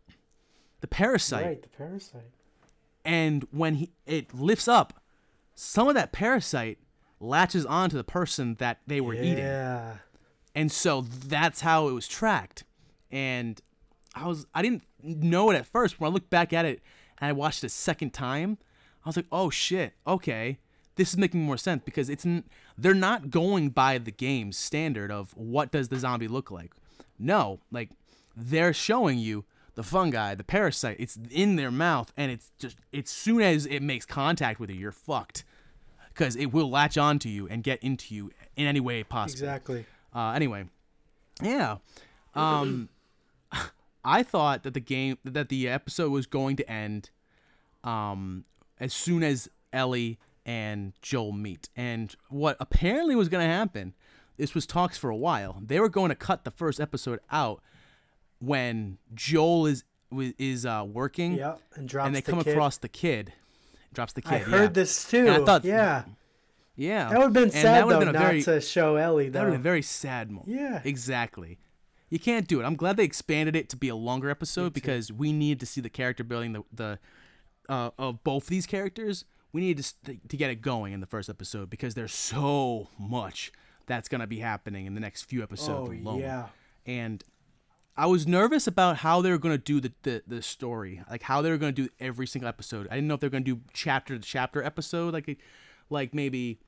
the 0.83 0.87
parasite 0.87 1.45
Right, 1.47 1.62
the 1.62 1.68
parasite. 1.70 2.22
and 3.05 3.47
when 3.51 3.74
he 3.76 3.91
it 4.07 4.35
lifts 4.35 4.68
up, 4.68 5.01
some 5.55 5.89
of 5.89 5.95
that 5.95 6.12
parasite 6.12 6.78
latches 7.20 7.64
onto 7.66 7.97
the 7.97 8.05
person 8.05 8.57
that 8.57 8.78
they 8.87 9.01
were 9.01 9.14
eating, 9.14 9.39
Yeah. 9.39 9.99
and 10.55 10.70
so 10.70 11.01
that's 11.03 11.61
how 11.62 11.89
it 11.89 11.93
was 11.93 12.07
tracked. 12.09 12.64
And 13.11 13.61
I 14.14 14.26
was 14.26 14.47
I 14.55 14.61
didn't 14.62 14.83
know 15.03 15.51
it 15.51 15.57
at 15.57 15.66
first. 15.66 15.99
When 16.01 16.11
I 16.11 16.12
looked 16.14 16.30
back 16.30 16.53
at 16.53 16.64
it 16.64 16.80
and 17.18 17.28
I 17.28 17.33
watched 17.33 17.62
it 17.64 17.68
a 17.68 17.70
second 17.70 18.12
time, 18.12 18.59
I 19.05 19.09
was 19.09 19.16
like, 19.16 19.26
oh 19.32 19.50
shit, 19.50 19.94
okay, 20.07 20.59
this 20.96 21.11
is 21.11 21.16
making 21.16 21.42
more 21.42 21.57
sense 21.57 21.82
because 21.84 22.09
it's 22.09 22.24
n- 22.26 22.44
they're 22.76 22.94
not 22.94 23.30
going 23.30 23.70
by 23.70 23.98
the 23.98 24.11
game's 24.11 24.57
standard 24.57 25.11
of 25.11 25.32
what 25.36 25.72
does 25.72 25.88
the 25.88 25.98
zombie 25.98 26.28
look 26.28 26.50
like. 26.50 26.72
No, 27.18 27.61
like 27.70 27.90
they're 28.36 28.72
showing 28.72 29.18
you 29.18 29.44
the 29.74 29.82
fungi, 29.82 30.34
the 30.34 30.44
parasite. 30.44 30.96
It's 30.98 31.18
in 31.30 31.57
their 31.57 31.70
mouth, 31.70 32.12
and 32.16 32.30
it's 32.30 32.53
just 32.59 32.76
as 32.92 33.09
soon 33.09 33.40
as 33.40 33.66
it 33.66 33.80
makes 33.80 34.05
contact 34.05 34.61
with 34.61 34.70
you, 34.70 34.76
you're 34.76 34.92
fucked, 34.92 35.44
because 36.09 36.36
it 36.36 36.46
will 36.46 36.70
latch 36.70 36.98
onto 36.98 37.28
you 37.28 37.48
and 37.48 37.62
get 37.62 37.82
into 37.82 38.14
you 38.14 38.30
in 38.57 38.66
any 38.66 38.80
way 38.80 39.03
possible. 39.03 39.44
Exactly. 39.44 39.86
Uh, 40.14 40.32
anyway, 40.32 40.64
yeah. 41.42 41.76
Um, 42.34 42.88
I 44.05 44.22
thought 44.22 44.62
that 44.62 44.72
the 44.72 44.80
game 44.80 45.18
that 45.22 45.50
the 45.50 45.68
episode 45.68 46.11
was 46.11 46.26
going 46.26 46.57
to 46.57 46.70
end 46.70 47.11
um, 47.84 48.44
as 48.83 48.93
soon 48.93 49.22
as 49.22 49.49
Ellie 49.72 50.18
and 50.45 50.93
Joel 51.01 51.30
meet. 51.33 51.68
And 51.76 52.14
what 52.28 52.57
apparently 52.59 53.14
was 53.14 53.28
going 53.28 53.47
to 53.47 53.51
happen, 53.51 53.95
this 54.37 54.55
was 54.55 54.66
talks 54.66 54.99
for 54.99 55.09
a 55.09 55.16
while. 55.16 55.62
They 55.64 55.78
were 55.78 55.89
going 55.89 56.09
to 56.09 56.16
cut 56.16 56.43
the 56.45 56.51
first 56.51 56.80
episode 56.80 57.20
out 57.30 57.62
when 58.41 58.99
Joel 59.14 59.66
is 59.66 59.85
is 60.39 60.66
uh, 60.66 60.85
working. 60.87 61.35
Yeah, 61.35 61.55
and 61.76 61.89
drops 61.89 62.07
and 62.07 62.14
they 62.16 62.20
the 62.20 62.30
come 62.33 62.43
kid. 62.43 62.53
across 62.53 62.76
the 62.78 62.89
kid. 62.89 63.33
Drops 63.95 64.12
the 64.14 64.22
kid. 64.22 64.33
I 64.33 64.37
yeah. 64.39 64.45
heard 64.45 64.74
this 64.74 65.09
too. 65.09 65.20
And 65.20 65.30
I 65.30 65.45
thought, 65.45 65.64
yeah. 65.64 66.05
yeah, 66.76 67.09
That 67.09 67.18
would 67.18 67.24
have 67.24 67.33
been 67.33 67.43
And 67.45 67.53
sad 67.53 67.89
though, 67.89 67.99
been 68.01 68.12
not 68.12 68.16
very- 68.22 68.43
to 68.43 68.61
show 68.61 68.97
Ellie 68.97 69.28
That 69.28 69.41
would 69.45 69.53
have 69.53 69.55
been 69.55 69.61
a 69.61 69.62
very 69.62 69.83
sad 69.83 70.30
moment. 70.30 70.49
Yeah. 70.49 70.80
Exactly. 70.85 71.59
You 72.11 72.18
can't 72.18 72.49
do 72.49 72.61
it. 72.61 72.64
I'm 72.64 72.74
glad 72.76 72.97
they 72.97 73.05
expanded 73.05 73.55
it 73.57 73.68
to 73.70 73.76
be 73.76 73.89
a 73.89 73.95
longer 73.95 74.28
episode 74.28 74.74
because 74.74 75.11
we 75.12 75.33
need 75.33 75.61
to 75.61 75.66
see 75.66 75.80
the 75.80 75.89
character 75.89 76.24
building 76.24 76.53
the 76.53 76.62
the 76.72 76.99
uh, 77.68 77.90
of 77.98 78.22
both 78.24 78.46
these 78.46 78.66
characters. 78.66 79.24
We 79.52 79.60
need 79.60 79.76
to 79.76 79.82
st- 79.82 80.28
to 80.30 80.36
get 80.36 80.50
it 80.50 80.62
going 80.62 80.92
in 80.92 81.00
the 81.00 81.06
first 81.06 81.28
episode 81.28 81.68
because 81.70 81.94
there's 81.94 82.14
so 82.14 82.88
much 82.98 83.52
that's 83.86 84.08
gonna 84.08 84.26
be 84.26 84.38
happening 84.38 84.86
in 84.86 84.94
the 84.94 85.00
next 85.00 85.22
few 85.24 85.42
episodes 85.42 85.90
Oh, 85.90 85.92
alone. 85.92 86.20
yeah. 86.20 86.46
And 86.86 87.22
I 87.96 88.06
was 88.06 88.26
nervous 88.26 88.66
about 88.66 88.96
how 88.98 89.20
they 89.20 89.30
were 89.30 89.38
gonna 89.38 89.58
do 89.58 89.78
the, 89.80 89.92
the 90.02 90.22
the 90.26 90.40
story, 90.42 91.02
like 91.10 91.22
how 91.22 91.42
they 91.42 91.50
were 91.50 91.58
gonna 91.58 91.72
do 91.72 91.88
every 92.00 92.26
single 92.26 92.48
episode. 92.48 92.88
I 92.90 92.94
didn't 92.94 93.08
know 93.08 93.14
if 93.14 93.20
they're 93.20 93.28
gonna 93.30 93.44
do 93.44 93.60
chapter 93.74 94.16
to 94.18 94.22
chapter 94.24 94.62
episode, 94.62 95.12
like 95.12 95.38
like 95.90 96.14
maybe 96.14 96.58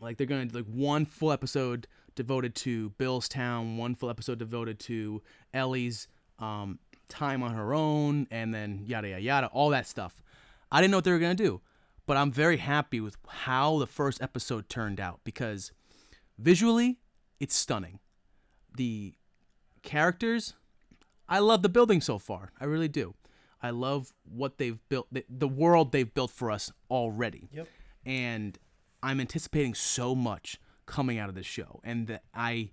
like 0.00 0.16
they're 0.16 0.26
gonna 0.26 0.46
do 0.46 0.56
like 0.58 0.66
one 0.66 1.04
full 1.04 1.32
episode 1.32 1.86
devoted 2.14 2.54
to 2.54 2.90
Bill's 2.90 3.28
town, 3.28 3.76
one 3.76 3.94
full 3.94 4.08
episode 4.08 4.38
devoted 4.38 4.78
to 4.80 5.22
Ellie's 5.52 6.08
um, 6.38 6.78
time 7.10 7.42
on 7.42 7.54
her 7.54 7.74
own, 7.74 8.26
and 8.30 8.54
then 8.54 8.84
yada 8.86 9.08
yada 9.08 9.22
yada, 9.22 9.46
all 9.48 9.70
that 9.70 9.86
stuff. 9.86 10.22
I 10.72 10.80
didn't 10.80 10.92
know 10.92 10.98
what 10.98 11.04
they 11.04 11.12
were 11.12 11.18
gonna 11.18 11.34
do, 11.34 11.60
but 12.06 12.16
I'm 12.16 12.32
very 12.32 12.58
happy 12.58 13.00
with 13.00 13.16
how 13.28 13.78
the 13.78 13.86
first 13.86 14.22
episode 14.22 14.68
turned 14.68 15.00
out 15.00 15.20
because 15.24 15.72
visually, 16.38 16.98
it's 17.38 17.54
stunning. 17.54 17.98
The 18.76 19.14
characters, 19.82 20.54
I 21.28 21.38
love 21.38 21.62
the 21.62 21.68
building 21.68 22.00
so 22.00 22.18
far. 22.18 22.52
I 22.60 22.64
really 22.64 22.88
do. 22.88 23.14
I 23.62 23.70
love 23.70 24.12
what 24.24 24.58
they've 24.58 24.78
built, 24.88 25.06
the, 25.12 25.24
the 25.28 25.48
world 25.48 25.92
they've 25.92 26.12
built 26.12 26.30
for 26.30 26.50
us 26.50 26.72
already. 26.90 27.48
Yep. 27.52 27.68
And 28.06 28.58
I'm 29.02 29.20
anticipating 29.20 29.74
so 29.74 30.14
much 30.14 30.58
coming 30.86 31.18
out 31.18 31.28
of 31.28 31.34
this 31.34 31.46
show, 31.46 31.80
and 31.84 32.06
that 32.08 32.24
I, 32.34 32.70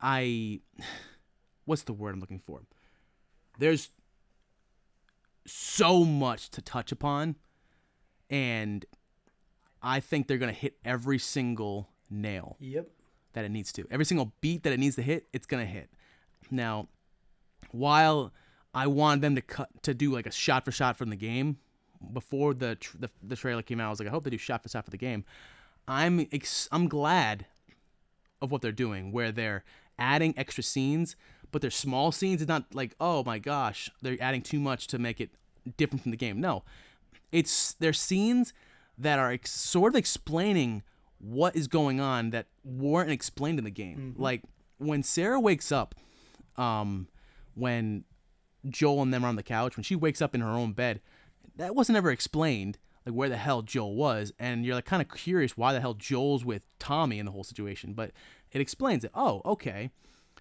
I, 0.00 0.60
what's 1.64 1.82
the 1.82 1.92
word 1.92 2.14
I'm 2.14 2.20
looking 2.20 2.40
for? 2.40 2.62
There's 3.58 3.90
so 5.46 6.04
much 6.04 6.50
to 6.50 6.62
touch 6.62 6.92
upon, 6.92 7.36
and 8.28 8.84
I 9.82 10.00
think 10.00 10.26
they're 10.26 10.38
gonna 10.38 10.52
hit 10.52 10.76
every 10.84 11.18
single 11.18 11.88
nail 12.10 12.56
Yep. 12.60 12.90
that 13.34 13.44
it 13.44 13.50
needs 13.50 13.72
to. 13.74 13.86
Every 13.90 14.04
single 14.04 14.32
beat 14.40 14.62
that 14.64 14.72
it 14.72 14.80
needs 14.80 14.96
to 14.96 15.02
hit, 15.02 15.28
it's 15.32 15.46
gonna 15.46 15.66
hit. 15.66 15.90
Now, 16.50 16.88
while 17.70 18.32
I 18.74 18.86
wanted 18.88 19.22
them 19.22 19.34
to 19.36 19.42
cut 19.42 19.82
to 19.84 19.94
do 19.94 20.12
like 20.12 20.26
a 20.26 20.30
shot 20.32 20.64
for 20.64 20.72
shot 20.72 20.96
from 20.96 21.10
the 21.10 21.16
game 21.16 21.58
before 22.12 22.52
the 22.54 22.76
tr- 22.76 22.96
the, 22.98 23.10
the 23.22 23.36
trailer 23.36 23.62
came 23.62 23.80
out, 23.80 23.86
I 23.86 23.90
was 23.90 24.00
like, 24.00 24.08
I 24.08 24.10
hope 24.10 24.24
they 24.24 24.30
do 24.30 24.38
shot 24.38 24.62
for 24.62 24.68
shot 24.68 24.84
for 24.84 24.90
the 24.90 24.98
game. 24.98 25.24
I'm 25.88 26.26
ex- 26.32 26.68
I'm 26.72 26.88
glad 26.88 27.46
of 28.42 28.50
what 28.50 28.60
they're 28.62 28.72
doing, 28.72 29.12
where 29.12 29.30
they're 29.32 29.64
adding 29.98 30.34
extra 30.36 30.62
scenes, 30.62 31.16
but 31.56 31.62
they're 31.62 31.70
small 31.70 32.12
scenes. 32.12 32.42
It's 32.42 32.50
not 32.50 32.74
like, 32.74 32.94
oh 33.00 33.24
my 33.24 33.38
gosh, 33.38 33.90
they're 34.02 34.18
adding 34.20 34.42
too 34.42 34.60
much 34.60 34.88
to 34.88 34.98
make 34.98 35.22
it 35.22 35.30
different 35.78 36.02
from 36.02 36.10
the 36.10 36.16
game. 36.18 36.38
No, 36.38 36.64
it's 37.32 37.72
they're 37.72 37.94
scenes 37.94 38.52
that 38.98 39.18
are 39.18 39.32
ex- 39.32 39.52
sort 39.52 39.94
of 39.94 39.96
explaining 39.96 40.82
what 41.16 41.56
is 41.56 41.66
going 41.66 41.98
on 41.98 42.28
that 42.28 42.48
weren't 42.62 43.10
explained 43.10 43.58
in 43.58 43.64
the 43.64 43.70
game. 43.70 44.14
Like 44.18 44.42
when 44.76 45.02
Sarah 45.02 45.40
wakes 45.40 45.72
up, 45.72 45.94
um, 46.58 47.08
when 47.54 48.04
Joel 48.68 49.00
and 49.00 49.14
them 49.14 49.24
are 49.24 49.28
on 49.28 49.36
the 49.36 49.42
couch, 49.42 49.78
when 49.78 49.84
she 49.84 49.96
wakes 49.96 50.20
up 50.20 50.34
in 50.34 50.42
her 50.42 50.50
own 50.50 50.74
bed, 50.74 51.00
that 51.56 51.74
wasn't 51.74 51.96
ever 51.96 52.10
explained. 52.10 52.76
Like 53.06 53.14
where 53.14 53.30
the 53.30 53.38
hell 53.38 53.62
Joel 53.62 53.94
was, 53.94 54.34
and 54.38 54.66
you're 54.66 54.74
like 54.74 54.84
kind 54.84 55.00
of 55.00 55.08
curious 55.08 55.56
why 55.56 55.72
the 55.72 55.80
hell 55.80 55.94
Joel's 55.94 56.44
with 56.44 56.66
Tommy 56.78 57.18
in 57.18 57.24
the 57.24 57.32
whole 57.32 57.44
situation. 57.44 57.94
But 57.94 58.10
it 58.52 58.60
explains 58.60 59.04
it. 59.04 59.10
Oh, 59.14 59.40
okay, 59.46 59.90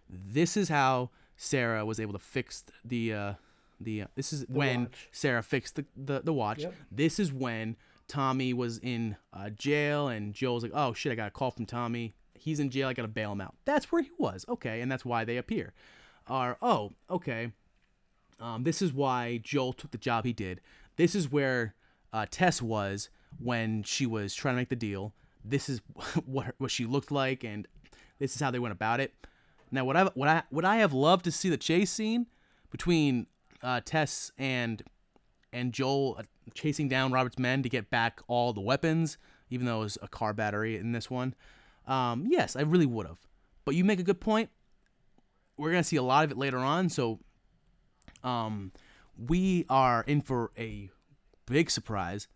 this 0.10 0.56
is 0.58 0.70
how 0.70 1.10
Sarah 1.38 1.86
was 1.86 1.99
able 1.99 2.14
to 2.14 2.20
fix 2.20 2.64
the 2.84 3.14
uh, 3.14 3.34
the. 3.80 4.03
Uh, 4.03 4.08
this 4.16 4.32
is 4.32 4.45
when 4.47 4.84
watch. 4.84 5.10
Sarah 5.12 5.43
fixed 5.43 5.76
the 5.76 5.86
the, 5.95 6.22
the 6.22 6.34
watch. 6.34 6.62
Yep. 6.62 6.74
This 6.91 7.20
is 7.20 7.34
when 7.34 7.76
Tommy 8.08 8.53
was 8.53 8.78
in 8.80 9.18
uh, 9.34 9.49
jail, 9.49 10.08
and 10.08 10.34
Joel's 10.34 10.64
like, 10.64 10.72
"Oh 10.74 10.93
shit, 10.93 11.12
I 11.12 11.16
got 11.16 11.28
a 11.28 11.32
call 11.32 11.51
from 11.51 11.66
Tommy. 11.66 12.16
He's 12.34 12.60
in 12.60 12.70
jail. 12.70 12.88
I 12.88 12.93
gotta 12.93 13.08
bail 13.08 13.32
him 13.32 13.41
out." 13.41 13.56
That's 13.66 13.91
where 13.91 14.01
he 14.01 14.12
was. 14.18 14.45
Okay, 14.47 14.82
and 14.82 14.91
that's 14.91 15.06
why 15.06 15.26
they 15.26 15.38
appear. 15.38 15.74
Or 16.30 16.58
oh, 16.62 16.93
okay, 17.10 17.51
um, 18.39 18.64
this 18.64 18.82
is 18.82 18.93
why 18.93 19.39
Joel 19.43 19.74
took 19.74 19.91
the 19.91 19.97
job 19.97 20.26
he 20.26 20.34
did. 20.34 20.62
This 20.95 21.16
is 21.16 21.32
where 21.32 21.76
uh, 22.14 22.26
Tess 22.30 22.62
was 22.62 23.10
when 23.39 23.84
she 23.84 24.06
was 24.06 24.34
trying 24.34 24.56
to 24.56 24.62
make 24.62 24.70
the 24.70 24.76
deal. 24.76 25.14
This 25.43 25.70
is 25.70 25.82
what 26.26 26.45
her, 26.45 26.56
what 26.58 26.72
she 26.72 26.86
looked 26.86 27.12
like, 27.12 27.43
and 27.43 27.68
this 28.20 28.36
is 28.36 28.41
how 28.41 28.51
they 28.51 28.60
went 28.60 28.72
about 28.72 28.99
it. 28.99 29.14
Now, 29.72 29.86
what 29.86 29.97
I 29.97 30.03
what 30.13 30.30
I 30.30 30.43
what 30.49 30.66
I 30.66 30.78
have 30.78 30.93
loved 30.93 31.26
to 31.26 31.32
see 31.32 31.49
the 31.49 31.57
chase 31.57 31.91
scene 31.91 32.28
between 32.72 33.28
uh, 33.61 33.82
Tess 33.84 34.32
and 34.38 34.84
and 35.51 35.74
Joel 35.74 36.18
uh, 36.20 36.24
chasing 36.53 36.88
down 36.88 37.11
Robert's 37.11 37.39
men 37.39 37.63
to 37.63 37.70
get 37.70 37.89
back 37.89 38.22
all 38.28 38.53
the 38.53 38.61
weapons, 38.61 39.18
even 39.49 39.66
though 39.66 39.82
it 39.82 39.84
was 39.84 39.97
a 40.01 40.07
car 40.07 40.34
battery 40.34 40.78
in 40.78 40.91
this 40.91 41.09
one. 41.09 41.34
Um, 41.88 42.26
yes, 42.28 42.55
I 42.55 42.61
really 42.61 42.86
would 42.86 43.07
have. 43.07 43.20
But 43.63 43.76
you 43.76 43.84
make 43.84 43.99
a 43.99 44.03
good 44.03 44.20
point. 44.20 44.49
We're 45.57 45.72
gonna 45.72 45.84
see 45.84 45.95
a 45.95 46.03
lot 46.03 46.26
of 46.26 46.32
it 46.32 46.38
later 46.38 46.57
on, 46.57 46.89
so 46.89 47.20
um, 48.24 48.72
we 49.18 49.66
are 49.70 50.03
in 50.05 50.22
for 50.22 50.51
a 50.57 50.89
big 51.45 51.70
surprise. 51.72 52.28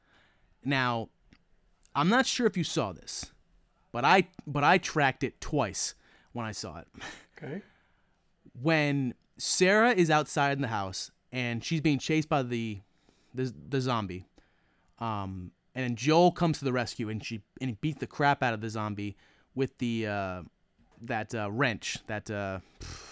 Now, 0.63 1.09
I'm 1.95 2.09
not 2.09 2.25
sure 2.25 2.47
if 2.47 2.55
you 2.55 2.63
saw 2.63 2.93
this, 2.93 3.33
but 3.91 4.05
I 4.05 4.29
but 4.47 4.63
I 4.63 4.77
tracked 4.77 5.23
it 5.23 5.41
twice 5.41 5.95
when 6.33 6.45
I 6.45 6.51
saw 6.51 6.79
it. 6.79 6.87
Okay. 7.37 7.61
When 8.61 9.13
Sarah 9.37 9.91
is 9.91 10.09
outside 10.09 10.53
in 10.53 10.61
the 10.61 10.67
house 10.67 11.11
and 11.31 11.63
she's 11.63 11.81
being 11.81 11.99
chased 11.99 12.29
by 12.29 12.43
the 12.43 12.81
the, 13.33 13.53
the 13.69 13.79
zombie, 13.79 14.25
um, 14.97 15.51
and 15.75 15.83
then 15.83 15.95
Joel 15.95 16.31
comes 16.31 16.59
to 16.59 16.65
the 16.65 16.73
rescue 16.73 17.09
and 17.09 17.23
she 17.23 17.41
and 17.61 17.69
he 17.69 17.77
beats 17.79 17.99
the 17.99 18.07
crap 18.07 18.43
out 18.43 18.53
of 18.53 18.61
the 18.61 18.69
zombie 18.69 19.15
with 19.55 19.77
the 19.77 20.07
uh, 20.07 20.41
that 21.01 21.33
uh, 21.33 21.49
wrench, 21.51 21.99
that 22.07 22.29
uh, 22.29 22.59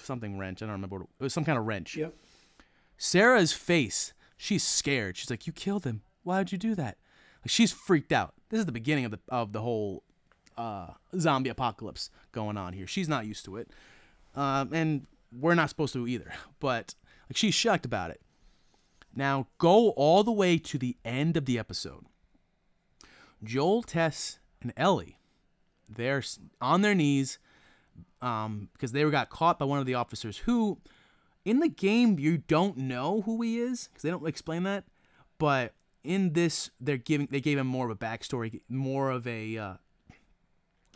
something 0.04 0.38
wrench. 0.38 0.62
I 0.62 0.66
don't 0.66 0.74
remember. 0.74 0.98
What 0.98 1.04
it, 1.04 1.10
it 1.20 1.24
was 1.24 1.34
some 1.34 1.46
kind 1.46 1.58
of 1.58 1.66
wrench. 1.66 1.96
Yep. 1.96 2.14
Sarah's 2.98 3.54
face, 3.54 4.14
she's 4.36 4.64
scared. 4.64 5.18
She's 5.18 5.30
like, 5.30 5.48
"You 5.48 5.54
killed 5.54 5.86
him. 5.86 6.02
Why 6.24 6.40
would 6.40 6.52
you 6.52 6.58
do 6.58 6.76
that?" 6.76 6.98
Like 7.44 7.52
she's 7.52 7.72
freaked 7.72 8.12
out. 8.12 8.34
This 8.50 8.60
is 8.60 8.66
the 8.66 8.72
beginning 8.72 9.06
of 9.06 9.12
the 9.12 9.20
of 9.30 9.54
the 9.54 9.62
whole 9.62 10.04
uh, 10.58 10.88
zombie 11.18 11.50
apocalypse 11.50 12.10
going 12.32 12.58
on 12.58 12.74
here. 12.74 12.88
She's 12.88 13.10
not 13.10 13.26
used 13.26 13.46
to 13.46 13.58
it, 13.58 13.70
um, 14.36 14.74
and 14.74 15.08
we're 15.32 15.56
not 15.56 15.70
supposed 15.70 15.94
to 15.94 16.08
either. 16.08 16.34
But 16.60 16.96
like, 17.30 17.38
she's 17.38 17.54
shocked 17.54 17.86
about 17.86 18.12
it. 18.12 18.22
Now 19.16 19.48
go 19.58 19.90
all 19.92 20.24
the 20.24 20.32
way 20.32 20.58
to 20.58 20.78
the 20.78 20.98
end 21.06 21.38
of 21.38 21.46
the 21.46 21.60
episode. 21.60 22.06
Joel, 23.44 23.84
Tess, 23.84 24.40
and 24.62 24.74
Ellie, 24.76 25.20
they're 25.88 26.24
on 26.60 26.82
their 26.82 26.96
knees 26.96 27.38
um, 28.22 28.70
because 28.74 28.92
they 28.92 29.06
were 29.06 29.12
got 29.12 29.30
caught 29.30 29.60
by 29.60 29.66
one 29.66 29.80
of 29.80 29.86
the 29.86 29.94
officers 29.94 30.40
who 30.40 30.80
in 31.46 31.60
the 31.60 31.70
game 31.70 32.20
you 32.20 32.38
don't 32.38 32.78
know 32.78 33.22
who 33.22 33.42
he 33.42 33.60
is 33.60 33.88
because 33.88 34.02
they 34.04 34.10
don't 34.10 34.28
explain 34.28 34.64
that 34.64 34.84
but 35.38 35.74
in 36.04 36.34
this 36.34 36.72
they're 36.80 36.98
giving 36.98 37.28
they 37.32 37.42
gave 37.42 37.58
him 37.58 37.68
more 37.68 37.86
of 37.86 37.92
a 37.92 37.96
backstory 37.96 38.62
more 38.70 39.12
of 39.12 39.26
a 39.28 39.58
uh, 39.58 39.74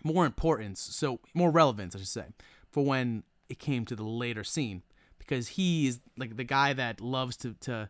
more 0.04 0.26
importance 0.26 0.80
so 0.80 1.20
more 1.34 1.52
relevance 1.52 1.96
i 1.96 2.00
should 2.00 2.08
say 2.08 2.26
for 2.70 2.84
when 2.86 3.24
it 3.50 3.60
came 3.60 3.86
to 3.86 3.96
the 3.96 4.04
later 4.04 4.44
scene 4.44 4.82
because 5.18 5.50
he 5.50 5.88
is 5.88 6.00
like 6.18 6.38
the 6.38 6.44
guy 6.44 6.74
that 6.74 7.00
loves 7.02 7.36
to 7.38 7.54
to 7.60 7.90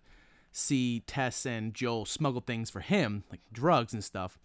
see 0.51 1.01
tess 1.07 1.45
and 1.45 1.73
joel 1.73 2.05
smuggle 2.05 2.41
things 2.41 2.69
for 2.69 2.81
him 2.81 3.23
like 3.31 3.41
drugs 3.53 3.93
and 3.93 4.03
stuff 4.03 4.37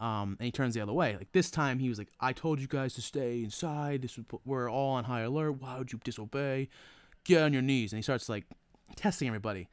Um, 0.00 0.36
and 0.40 0.46
he 0.46 0.50
turns 0.50 0.74
the 0.74 0.80
other 0.80 0.92
way. 0.92 1.16
Like 1.16 1.30
this 1.30 1.50
time, 1.52 1.78
he 1.78 1.88
was 1.88 1.98
like, 1.98 2.10
"I 2.18 2.32
told 2.32 2.58
you 2.60 2.66
guys 2.66 2.94
to 2.94 3.00
stay 3.02 3.44
inside. 3.44 4.02
This 4.02 4.16
was, 4.16 4.26
we're 4.44 4.68
all 4.68 4.94
on 4.98 5.04
high 5.04 5.20
alert. 5.22 5.62
Why 5.62 5.78
would 5.78 5.92
you 5.92 6.00
disobey? 6.02 6.68
Get 7.22 7.42
on 7.42 7.52
your 7.52 7.62
knees." 7.62 7.92
And 7.92 7.98
he 7.98 8.02
starts 8.02 8.28
like 8.28 8.44
testing 8.96 9.28
everybody 9.28 9.68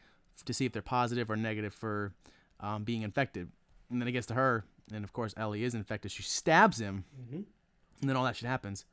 to 0.45 0.53
see 0.53 0.65
if 0.67 0.73
they're 0.73 0.84
positive 0.84 1.32
or 1.32 1.36
negative 1.36 1.73
for 1.73 2.13
um, 2.59 2.84
being 2.84 3.01
infected. 3.01 3.49
And 3.89 3.99
then 3.99 4.07
it 4.07 4.11
gets 4.11 4.27
to 4.27 4.36
her, 4.36 4.63
and 4.94 5.04
of 5.04 5.14
course, 5.14 5.34
Ellie 5.38 5.64
is 5.64 5.74
infected. 5.76 6.12
She 6.12 6.24
stabs 6.24 6.80
him, 6.80 7.06
Mhm. 7.20 7.46
and 8.02 8.10
then 8.10 8.16
all 8.16 8.24
that 8.26 8.36
shit 8.36 8.48
happens. 8.50 8.86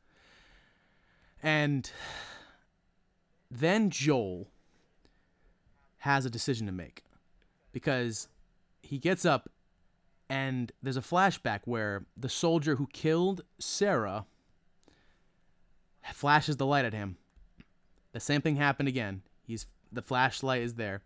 And 1.43 1.91
then 3.51 3.91
Joel 3.91 4.51
has 5.99 6.25
a 6.27 6.31
decision 6.31 6.67
to 6.67 6.73
make 6.73 7.05
because 7.73 8.29
he 8.83 8.99
gets 8.99 9.25
up 9.25 9.49
and 10.29 10.73
there's 10.83 10.97
a 10.97 11.01
flashback 11.03 11.61
where 11.65 12.07
the 12.17 12.29
soldier 12.29 12.77
who 12.77 12.87
killed 12.89 13.43
Sarah 13.59 14.27
flashes 16.13 16.57
the 16.57 16.67
light 16.67 16.85
at 16.85 16.93
him. 16.93 17.17
The 18.13 18.21
same 18.21 18.41
thing 18.43 18.57
happened 18.57 18.89
again. 18.89 19.23
He's 19.43 19.67
the 19.91 20.03
flashlight 20.03 20.63
is 20.63 20.75
there. 20.75 21.03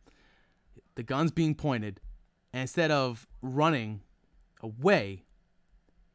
The 0.94 1.02
gun's 1.02 1.30
being 1.30 1.54
pointed, 1.54 2.00
and 2.52 2.62
instead 2.62 2.90
of 2.90 3.26
running 3.40 4.02
away, 4.62 5.24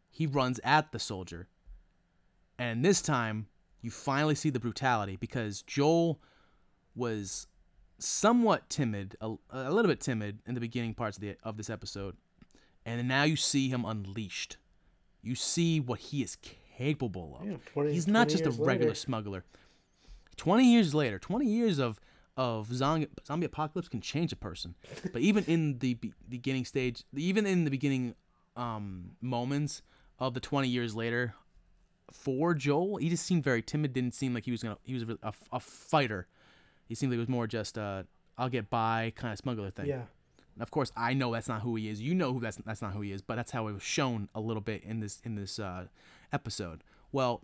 he 0.10 0.26
runs 0.26 0.60
at 0.64 0.92
the 0.92 1.00
soldier. 1.00 1.48
And 2.58 2.84
this 2.84 3.02
time, 3.02 3.48
you 3.82 3.92
finally 3.92 4.36
see 4.36 4.50
the 4.50 4.60
brutality 4.60 5.16
because 5.16 5.62
Joel 5.62 6.20
was 6.96 7.48
somewhat 8.00 8.70
timid, 8.70 9.16
a, 9.22 9.36
a 9.52 9.72
little 9.72 9.90
bit 9.90 10.00
timid 10.00 10.40
in 10.46 10.54
the 10.56 10.60
beginning 10.60 10.94
parts 10.94 11.18
of 11.18 11.22
the 11.22 11.36
of 11.44 11.58
this 11.58 11.70
episode, 11.70 12.16
and 12.86 13.08
now 13.08 13.24
you 13.24 13.36
see 13.36 13.70
him 13.70 13.86
unleashed. 13.86 14.58
You 15.22 15.36
see 15.36 15.80
what 15.80 16.00
he 16.00 16.24
is 16.24 16.38
capable 16.78 17.38
of. 17.40 17.48
Yeah, 17.48 17.58
20 17.74 17.92
He's 17.94 18.08
not 18.08 18.30
just 18.30 18.46
a 18.46 18.52
regular 18.52 18.90
later. 18.90 18.96
smuggler. 18.96 19.46
Twenty 20.36 20.72
years 20.72 20.94
later, 20.94 21.20
twenty 21.20 21.48
years 21.48 21.80
of 21.80 22.00
of 22.36 22.72
zombie, 22.74 23.08
zombie 23.26 23.46
apocalypse 23.48 23.90
can 23.90 24.00
change 24.02 24.32
a 24.32 24.36
person. 24.36 24.76
But 25.12 25.22
even 25.22 25.44
in 25.46 25.80
the 25.80 25.96
be- 25.96 26.14
beginning 26.30 26.66
stage, 26.66 27.04
even 27.16 27.48
in 27.48 27.64
the 27.64 27.72
beginning 27.72 28.14
um, 28.58 29.12
moments 29.22 29.82
of 30.20 30.34
the 30.34 30.40
twenty 30.40 30.68
years 30.68 30.96
later, 30.96 31.36
for 32.12 32.54
Joel, 32.54 32.98
he 32.98 33.10
just 33.10 33.26
seemed 33.26 33.44
very 33.44 33.62
timid. 33.62 33.94
Didn't 33.94 34.16
seem 34.16 34.34
like 34.34 34.46
he 34.46 34.52
was 34.52 34.64
gonna. 34.64 34.78
He 34.84 34.94
was 34.94 35.04
a, 35.04 35.18
a, 35.24 35.34
a 35.54 35.60
fighter. 35.60 36.28
He 36.86 36.96
seemed 36.96 37.12
like 37.12 37.18
it 37.18 37.22
was 37.22 37.30
more 37.30 37.48
just 37.48 37.78
a 37.78 38.06
I'll 38.38 38.50
get 38.50 38.70
by 38.70 39.14
kind 39.16 39.32
of 39.32 39.40
smuggler 39.40 39.72
thing. 39.72 39.88
Yeah. 39.88 40.04
And 40.54 40.62
of 40.62 40.72
course, 40.72 40.92
I 40.96 41.14
know 41.14 41.34
that's 41.34 41.48
not 41.48 41.62
who 41.62 41.76
he 41.76 41.90
is. 41.90 42.02
You 42.02 42.16
know 42.16 42.34
who 42.34 42.40
that's 42.40 42.58
that's 42.58 42.82
not 42.82 42.94
who 42.94 43.02
he 43.02 43.12
is. 43.12 43.22
But 43.22 43.36
that's 43.36 43.52
how 43.52 43.68
it 43.68 43.74
was 43.74 43.84
shown 43.84 44.30
a 44.36 44.40
little 44.40 44.62
bit 44.62 44.84
in 44.84 45.00
this 45.00 45.20
in 45.24 45.36
this 45.36 45.60
uh, 45.60 45.86
episode. 46.32 46.84
Well, 47.12 47.42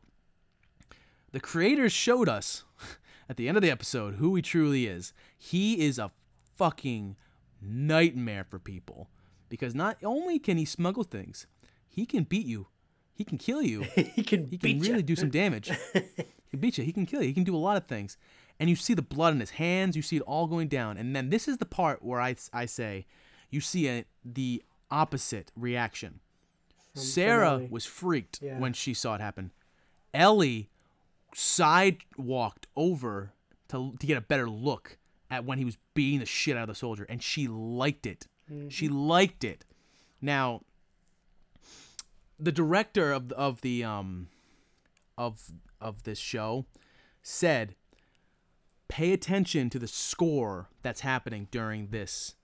the 1.32 1.40
creators 1.40 1.92
showed 1.92 2.30
us 2.30 2.64
at 3.30 3.38
the 3.38 3.48
end 3.48 3.58
of 3.58 3.64
the 3.64 3.72
episode 3.72 4.16
who 4.16 4.36
he 4.36 4.42
truly 4.42 4.86
is. 4.86 5.14
He 5.38 5.86
is 5.86 5.98
a 5.98 6.12
fucking 6.56 7.16
nightmare 7.62 8.44
for 8.44 8.60
people 8.60 9.10
because 9.54 9.76
not 9.76 9.98
only 10.04 10.40
can 10.40 10.58
he 10.58 10.66
smuggle 10.66 11.04
things, 11.04 11.46
he 11.88 12.08
can 12.08 12.24
beat 12.24 12.48
you. 12.48 12.66
He 13.14 13.24
can 13.24 13.38
kill 13.38 13.62
you. 13.62 13.82
he 14.16 14.24
can 14.24 14.48
he 14.48 14.58
can 14.58 14.80
really 14.80 15.04
do 15.04 15.16
some 15.16 15.30
damage. 15.30 15.70
he 15.94 16.02
can 16.50 16.60
beat 16.60 16.80
you. 16.80 16.84
He 16.84 16.92
can 16.92 17.06
kill 17.06 17.22
you. 17.22 17.28
He 17.28 17.36
can 17.36 17.44
do 17.44 17.56
a 17.56 17.58
lot 17.58 17.78
of 17.78 17.86
things. 17.86 18.18
And 18.60 18.68
you 18.68 18.76
see 18.76 18.96
the 18.96 19.04
blood 19.04 19.32
in 19.36 19.40
his 19.40 19.52
hands. 19.52 19.96
You 19.96 20.02
see 20.02 20.16
it 20.16 20.24
all 20.24 20.48
going 20.48 20.70
down. 20.70 20.98
And 20.98 21.16
then 21.16 21.30
this 21.30 21.48
is 21.48 21.60
the 21.60 21.68
part 21.68 22.02
where 22.04 22.20
I, 22.20 22.36
I 22.52 22.66
say 22.66 23.06
you 23.52 23.62
see 23.62 23.88
a, 23.88 24.06
the 24.26 24.64
opposite 24.90 25.52
reaction. 25.56 26.20
Sarah 26.96 27.52
Ellie. 27.52 27.68
was 27.70 27.86
freaked 27.86 28.40
Yeah. 28.42 28.58
when 28.58 28.74
she 28.74 28.96
saw 28.96 29.14
it 29.14 29.22
happen. 29.22 29.52
Ellie 30.16 30.72
sidewalked 31.36 32.66
over 32.76 33.34
to, 33.70 33.94
to 34.00 34.08
get 34.08 34.18
a 34.18 34.22
better 34.22 34.50
look 34.50 34.98
at 35.30 35.46
when 35.46 35.60
he 35.60 35.66
was 35.66 35.78
beating 35.94 36.20
the 36.22 36.26
shit 36.26 36.58
out 36.58 36.64
of 36.64 36.70
the 36.70 36.76
soldier, 36.76 37.06
and 37.08 37.22
she 37.22 37.48
liked 37.48 38.08
it. 38.08 38.26
She 38.70 38.88
liked 38.88 39.44
it. 39.44 39.66
Now, 40.22 40.62
the 42.40 42.52
director 42.52 43.12
of 43.12 43.32
of 43.34 43.62
the 43.62 43.84
um 43.84 44.28
of 45.18 45.52
of 45.80 46.04
this 46.04 46.20
show 46.20 46.66
said 47.22 47.76
pay 48.88 49.14
attention 49.14 49.70
to 49.72 49.80
the 49.80 49.88
score 49.88 50.70
that's 50.82 51.02
happening 51.02 51.48
during 51.52 51.88
this 51.88 52.36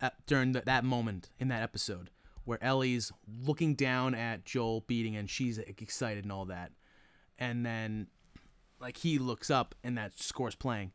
uh, 0.00 0.10
during 0.26 0.52
th- 0.52 0.64
that 0.64 0.84
moment 0.84 1.30
in 1.38 1.48
that 1.48 1.62
episode 1.62 2.10
where 2.44 2.62
Ellie's 2.62 3.12
looking 3.44 3.74
down 3.74 4.14
at 4.14 4.44
Joel 4.44 4.82
beating 4.86 5.16
and 5.16 5.28
she's 5.28 5.58
excited 5.58 6.24
and 6.24 6.32
all 6.32 6.46
that. 6.46 6.72
And 7.38 7.66
then 7.66 8.06
like 8.80 8.98
he 8.98 9.18
looks 9.18 9.50
up 9.50 9.74
and 9.84 9.98
that 9.98 10.18
score's 10.18 10.54
playing 10.54 10.92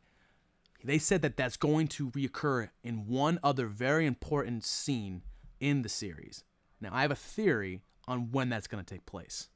they 0.84 0.98
said 0.98 1.22
that 1.22 1.36
that's 1.36 1.56
going 1.56 1.88
to 1.88 2.10
reoccur 2.10 2.68
in 2.82 3.06
one 3.06 3.38
other 3.42 3.66
very 3.66 4.06
important 4.06 4.64
scene 4.64 5.22
in 5.60 5.82
the 5.82 5.88
series 5.88 6.44
now 6.80 6.90
I 6.92 7.02
have 7.02 7.10
a 7.10 7.16
theory 7.16 7.80
on 8.06 8.30
when 8.32 8.48
that's 8.50 8.66
going 8.66 8.84
to 8.84 8.94
take 8.94 9.06
place 9.06 9.48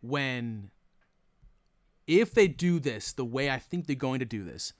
when 0.00 0.70
if 2.06 2.34
they 2.34 2.48
do 2.48 2.78
this 2.78 3.12
the 3.12 3.24
way 3.24 3.50
I 3.50 3.58
think 3.58 3.86
they're 3.86 3.96
going 3.96 4.18
to 4.18 4.26
do 4.26 4.44
this, 4.44 4.72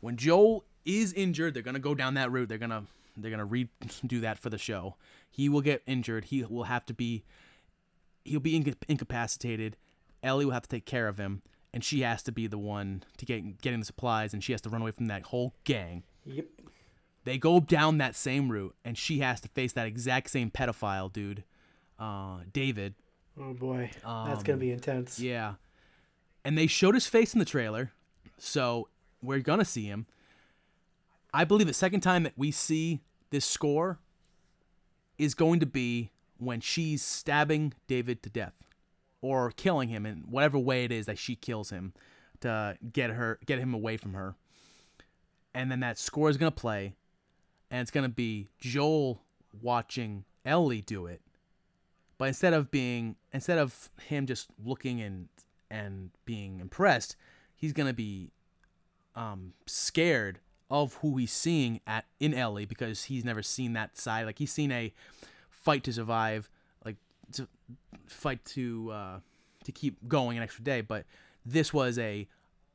when 0.00 0.16
Joel 0.16 0.64
is 0.84 1.12
injured, 1.12 1.54
they're 1.54 1.62
gonna 1.62 1.78
go 1.78 1.94
down 1.94 2.14
that 2.14 2.32
route. 2.32 2.48
They're 2.48 2.58
gonna 2.58 2.84
they're 3.16 3.30
gonna 3.30 3.46
redo 3.46 3.68
that 4.20 4.38
for 4.38 4.50
the 4.50 4.58
show. 4.58 4.96
He 5.30 5.48
will 5.48 5.60
get 5.60 5.82
injured. 5.86 6.26
He 6.26 6.44
will 6.44 6.64
have 6.64 6.86
to 6.86 6.94
be 6.94 7.24
he'll 8.24 8.40
be 8.40 8.56
inca- 8.56 8.76
incapacitated. 8.88 9.76
Ellie 10.22 10.44
will 10.44 10.52
have 10.52 10.62
to 10.62 10.68
take 10.68 10.86
care 10.86 11.08
of 11.08 11.18
him, 11.18 11.42
and 11.74 11.82
she 11.84 12.00
has 12.02 12.22
to 12.24 12.32
be 12.32 12.46
the 12.46 12.58
one 12.58 13.02
to 13.18 13.24
get 13.24 13.60
getting 13.60 13.80
the 13.80 13.86
supplies, 13.86 14.32
and 14.34 14.42
she 14.42 14.52
has 14.52 14.60
to 14.62 14.70
run 14.70 14.82
away 14.82 14.90
from 14.90 15.06
that 15.06 15.22
whole 15.22 15.54
gang. 15.64 16.02
Yep. 16.24 16.46
They 17.24 17.38
go 17.38 17.60
down 17.60 17.98
that 17.98 18.16
same 18.16 18.50
route, 18.50 18.74
and 18.84 18.98
she 18.98 19.20
has 19.20 19.40
to 19.42 19.48
face 19.48 19.72
that 19.74 19.86
exact 19.86 20.30
same 20.30 20.50
pedophile 20.50 21.12
dude, 21.12 21.44
uh, 21.98 22.40
David. 22.52 22.94
Oh 23.40 23.54
boy, 23.54 23.90
that's 24.04 24.42
gonna 24.42 24.54
Um, 24.54 24.58
be 24.58 24.70
intense. 24.70 25.18
Yeah. 25.18 25.54
And 26.44 26.58
they 26.58 26.66
showed 26.66 26.94
his 26.94 27.06
face 27.06 27.32
in 27.32 27.38
the 27.38 27.44
trailer, 27.44 27.92
so 28.38 28.88
we're 29.22 29.38
gonna 29.38 29.64
see 29.64 29.84
him. 29.86 30.06
I 31.32 31.44
believe 31.44 31.66
the 31.68 31.72
second 31.74 32.00
time 32.00 32.24
that 32.24 32.34
we 32.36 32.50
see 32.50 33.00
this 33.30 33.44
score 33.46 33.98
is 35.16 35.34
going 35.34 35.60
to 35.60 35.66
be 35.66 36.10
when 36.38 36.60
she's 36.60 37.02
stabbing 37.02 37.72
David 37.86 38.22
to 38.24 38.28
death 38.30 38.54
or 39.22 39.52
killing 39.52 39.88
him 39.88 40.04
in 40.04 40.24
whatever 40.28 40.58
way 40.58 40.84
it 40.84 40.92
is 40.92 41.06
that 41.06 41.18
she 41.18 41.34
kills 41.34 41.70
him 41.70 41.94
to 42.40 42.76
get 42.92 43.10
her 43.10 43.38
get 43.46 43.58
him 43.58 43.72
away 43.72 43.96
from 43.96 44.12
her. 44.12 44.34
And 45.54 45.70
then 45.70 45.80
that 45.80 45.98
score 45.98 46.28
is 46.28 46.36
to 46.52 46.60
play 46.60 46.94
and 47.70 47.80
it's 47.80 47.90
to 48.04 48.08
be 48.10 48.48
Joel 48.60 49.22
watching 49.60 50.24
Ellie 50.44 50.82
do 50.82 51.06
it. 51.06 51.22
But 52.18 52.28
instead 52.28 52.52
of 52.52 52.70
being 52.70 53.16
instead 53.32 53.58
of 53.58 53.90
him 54.06 54.26
just 54.26 54.48
looking 54.62 55.00
and 55.00 55.28
and 55.70 56.10
being 56.26 56.60
impressed, 56.60 57.16
he's 57.56 57.72
to 57.88 57.94
be 57.94 58.30
um 59.16 59.54
scared 59.66 60.40
of 60.70 60.94
who 60.96 61.16
he's 61.16 61.32
seeing 61.32 61.80
at 61.86 62.06
in 62.18 62.34
Ellie 62.34 62.64
because 62.64 63.04
he's 63.04 63.24
never 63.24 63.42
seen 63.42 63.72
that 63.74 63.96
side. 63.96 64.26
Like 64.26 64.38
he's 64.38 64.52
seen 64.52 64.72
a 64.72 64.92
fight 65.50 65.84
to 65.84 65.92
survive, 65.92 66.50
fight 68.06 68.44
to 68.46 68.90
uh, 68.92 69.20
to 69.64 69.72
keep 69.72 70.08
going 70.08 70.36
an 70.36 70.42
extra 70.42 70.64
day. 70.64 70.80
But 70.80 71.04
this 71.44 71.72
was 71.72 71.98
a 71.98 72.28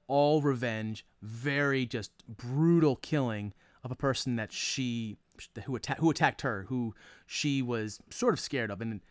all 0.07 0.41
revenge, 0.41 1.05
very 1.21 1.85
just 1.85 2.11
brutal 2.27 2.95
killing 2.95 3.53
of 3.83 3.91
a 3.91 3.95
person 3.95 4.35
that 4.37 4.51
she 4.51 5.17
who 5.65 5.75
attacked 5.75 5.99
who 5.99 6.09
attacked 6.09 6.41
her, 6.41 6.65
who 6.69 6.95
she 7.25 7.61
was 7.61 7.99
sort 8.09 8.33
of 8.33 8.39
scared 8.39 8.71
of, 8.71 8.81
and 8.81 9.01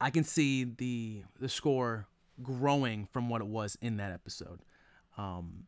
I 0.00 0.10
can 0.10 0.24
see 0.24 0.64
the 0.64 1.22
the 1.38 1.48
score 1.48 2.06
growing 2.42 3.06
from 3.12 3.28
what 3.28 3.40
it 3.40 3.46
was 3.46 3.76
in 3.80 3.96
that 3.98 4.12
episode. 4.12 4.60
Um, 5.18 5.64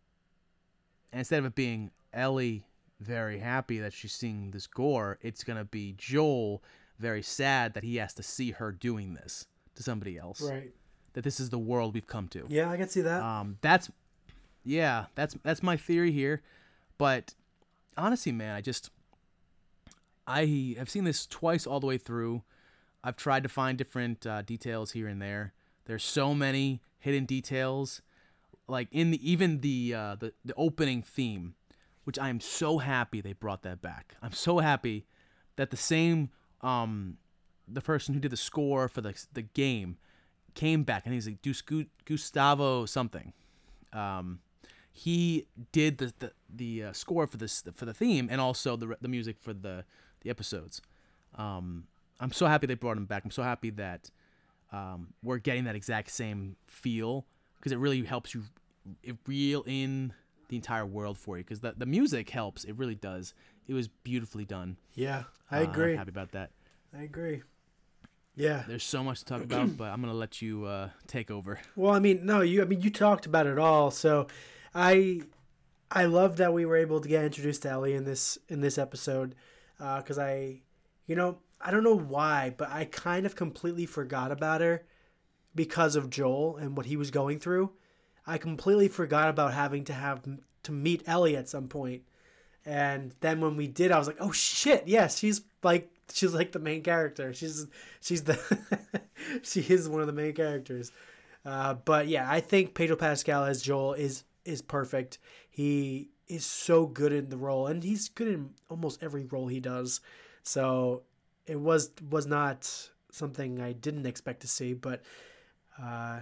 instead 1.13 1.41
of 1.41 1.47
it 1.47 1.55
being 1.55 1.91
Ellie 2.13 2.67
very 3.01 3.39
happy 3.39 3.79
that 3.79 3.93
she's 3.93 4.13
seeing 4.13 4.51
this 4.51 4.67
gore, 4.67 5.19
it's 5.21 5.45
gonna 5.45 5.65
be 5.65 5.95
Joel 5.97 6.63
very 7.05 7.23
sad 7.23 7.75
that 7.75 7.85
he 7.85 7.97
has 7.97 8.15
to 8.15 8.23
see 8.23 8.53
her 8.53 8.73
doing 8.73 9.13
this 9.13 9.47
to 9.75 9.83
somebody 9.83 10.17
else. 10.17 10.41
Right. 10.41 10.73
That 11.13 11.23
this 11.23 11.39
is 11.39 11.51
the 11.51 11.59
world 11.59 11.93
we've 11.93 12.07
come 12.07 12.29
to. 12.29 12.47
Yeah, 12.49 12.71
I 12.71 12.79
can 12.79 12.89
see 12.89 13.03
that. 13.03 13.23
Um, 13.23 13.59
that's 13.61 13.91
yeah, 14.65 15.07
that's 15.15 15.37
that's 15.43 15.63
my 15.63 15.77
theory 15.77 16.13
here. 16.13 16.43
But 16.97 17.35
honestly, 17.97 18.33
man, 18.33 18.55
I 18.55 18.63
just 18.63 18.91
I 20.27 20.75
have 20.79 20.89
seen 20.89 21.05
this 21.05 21.27
twice 21.27 21.67
all 21.67 21.79
the 21.79 21.87
way 21.87 21.99
through. 21.99 22.43
I've 23.05 23.17
tried 23.17 23.43
to 23.43 23.51
find 23.51 23.77
different 23.77 24.27
uh, 24.27 24.41
details 24.41 24.93
here 24.93 25.07
and 25.07 25.21
there. 25.21 25.53
There's 25.85 26.03
so 26.03 26.35
many 26.35 26.81
hidden 26.99 27.27
details, 27.27 28.01
like 28.67 28.89
in 28.91 29.11
the 29.11 29.31
even 29.31 29.61
the 29.61 29.95
uh, 29.95 30.17
the 30.19 30.33
the 30.43 30.55
opening 30.57 31.03
theme, 31.03 31.55
which 32.05 32.19
I 32.19 32.31
am 32.31 32.41
so 32.41 32.79
happy 32.79 33.21
they 33.21 33.35
brought 33.35 33.63
that 33.63 33.83
back. 33.83 34.17
I'm 34.23 34.33
so 34.33 34.61
happy 34.61 35.05
that 35.57 35.71
the 35.71 35.77
same 35.77 36.31
um, 36.65 37.19
the 37.69 37.81
person 37.81 38.15
who 38.15 38.21
did 38.21 38.33
the 38.33 38.37
score 38.37 38.89
for 38.89 39.01
the 39.01 39.15
the 39.33 39.43
game 39.43 39.99
came 40.55 40.83
back 40.83 41.05
and 41.05 41.15
he's 41.15 41.27
like 41.27 41.43
"Dus- 41.43 41.63
Gustavo 42.05 42.87
something. 42.87 43.33
Um, 43.93 44.41
he 44.93 45.47
did 45.73 45.99
the 45.99 46.13
the, 46.19 46.33
the 46.49 46.85
uh, 46.85 46.93
score 46.93 47.27
for 47.27 47.37
this 47.37 47.63
for 47.75 47.85
the 47.85 47.95
theme 47.95 48.29
and 48.31 48.41
also 48.41 48.77
the 48.77 48.97
the 49.01 49.09
music 49.09 49.37
for 49.39 49.53
the 49.53 49.85
the 50.23 50.31
episodes. 50.31 50.81
Um, 51.37 51.85
I'm 52.21 52.33
so 52.33 52.47
happy 52.47 52.67
they 52.67 52.75
brought 52.75 52.97
him 52.97 53.07
back. 53.07 53.25
I'm 53.25 53.31
so 53.31 53.43
happy 53.43 53.71
that 53.71 54.11
um, 54.73 55.09
we're 55.23 55.39
getting 55.39 55.65
that 55.65 55.75
exact 55.75 56.11
same 56.11 56.57
feel 56.67 57.27
because 57.59 57.73
it 57.73 57.79
really 57.79 58.03
helps 58.05 58.35
you 58.35 58.45
reel 59.27 59.65
in 59.67 60.13
the 60.49 60.57
entire 60.57 60.87
world 60.87 61.19
for 61.19 61.37
you 61.39 61.45
because 61.45 61.61
the, 61.61 61.75
the 61.77 61.87
music 61.87 62.31
helps 62.31 62.65
it 62.65 62.77
really 62.77 62.95
does 62.95 63.35
it 63.67 63.75
was 63.75 63.89
beautifully 63.89 64.45
done 64.45 64.77
Yeah, 64.95 65.25
I 65.51 65.59
Uh, 65.59 65.63
I'm 65.65 65.71
agree. 65.71 65.97
happy 65.97 66.11
about 66.11 66.33
that 66.33 66.51
I 66.97 67.03
agree. 67.03 67.43
Yeah. 68.37 68.65
there's 68.67 68.85
so 68.85 69.03
much 69.05 69.21
to 69.21 69.25
talk 69.25 69.43
about 69.43 69.77
but 69.77 69.85
i'm 69.93 70.01
gonna 70.01 70.13
let 70.15 70.43
you 70.43 70.65
uh, 70.65 70.89
take 71.07 71.31
over 71.31 71.61
Well, 71.77 71.93
I 71.93 71.99
mean, 72.01 72.25
no, 72.27 72.41
you. 72.41 72.63
I 72.63 72.65
mean, 72.65 72.81
you 72.83 72.91
talked 72.91 73.27
about 73.27 73.47
it 73.47 73.59
all. 73.59 73.91
So, 73.91 74.27
I, 74.75 75.23
I 75.91 76.07
love 76.07 76.37
that 76.39 76.53
we 76.53 76.65
were 76.67 76.77
able 76.77 77.01
to 77.01 77.09
get 77.09 77.25
introduced 77.25 77.63
to 77.63 77.71
Ellie 77.71 77.95
in 77.95 78.05
this 78.05 78.39
in 78.49 78.61
this 78.61 78.77
episode, 78.79 79.35
because 79.79 80.19
I, 80.19 80.63
you 81.07 81.15
know, 81.15 81.39
I 81.61 81.71
don't 81.71 81.85
know 81.85 81.97
why, 81.97 82.53
but 82.57 82.69
I 82.71 82.87
kind 82.87 83.25
of 83.27 83.37
completely 83.37 83.87
forgot 83.87 84.33
about 84.33 84.61
her 84.61 84.85
because 85.55 85.95
of 85.95 86.11
Joel 86.11 86.57
and 86.57 86.77
what 86.77 86.87
he 86.87 86.97
was 86.97 87.11
going 87.13 87.39
through. 87.39 87.71
I 88.27 88.39
completely 88.39 88.89
forgot 88.89 89.29
about 89.29 89.55
having 89.55 89.85
to 89.85 89.93
have 89.93 90.23
to 90.65 90.73
meet 90.73 91.03
Ellie 91.07 91.37
at 91.37 91.49
some 91.49 91.69
point, 91.69 92.03
and 92.67 93.15
then 93.21 93.41
when 93.41 93.57
we 93.57 93.67
did, 93.67 93.93
I 93.93 93.99
was 93.99 94.07
like, 94.07 94.17
oh 94.21 94.33
shit, 94.33 94.85
yes, 94.87 95.19
she's 95.19 95.43
like 95.63 95.91
she's 96.13 96.35
like 96.35 96.53
the 96.53 96.59
main 96.59 96.83
character. 96.83 97.33
She's 97.35 97.67
she's 98.01 98.25
the 98.25 98.39
she 99.43 99.61
is 99.61 99.89
one 99.89 100.01
of 100.01 100.07
the 100.07 100.13
main 100.13 100.35
characters. 100.35 100.93
Uh, 101.45 101.75
but 101.75 102.09
yeah, 102.09 102.31
I 102.31 102.41
think 102.41 102.75
Pedro 102.75 102.97
Pascal 102.97 103.45
as 103.45 103.63
Joel 103.63 103.95
is 103.95 104.25
is 104.45 104.63
perfect. 104.63 105.19
He 105.51 106.11
is 106.27 106.47
so 106.47 106.87
good 106.87 107.13
in 107.13 107.29
the 107.29 107.37
role, 107.37 107.67
and 107.67 107.83
he's 107.83 108.09
good 108.09 108.29
in 108.29 108.51
almost 108.71 109.03
every 109.03 109.25
role 109.25 109.49
he 109.49 109.61
does. 109.61 110.01
So 110.43 111.03
it 111.47 111.61
was 111.61 111.91
was 112.11 112.27
not 112.27 112.91
something 113.11 113.61
I 113.61 113.73
didn't 113.73 114.07
expect 114.07 114.41
to 114.41 114.49
see, 114.49 114.73
but 114.73 115.03
uh, 115.81 116.21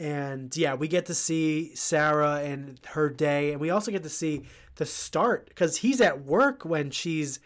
and 0.00 0.56
yeah, 0.56 0.74
we 0.74 0.88
get 0.88 1.06
to 1.06 1.14
see 1.14 1.74
Sarah 1.76 2.40
and 2.42 2.80
her 2.86 3.08
day, 3.10 3.52
and 3.52 3.60
we 3.60 3.70
also 3.70 3.92
get 3.92 4.02
to 4.02 4.08
see 4.08 4.42
the 4.76 4.86
start 4.86 5.46
because 5.48 5.76
he's 5.76 6.00
at 6.00 6.24
work 6.24 6.64
when 6.64 6.90
she's 6.90 7.38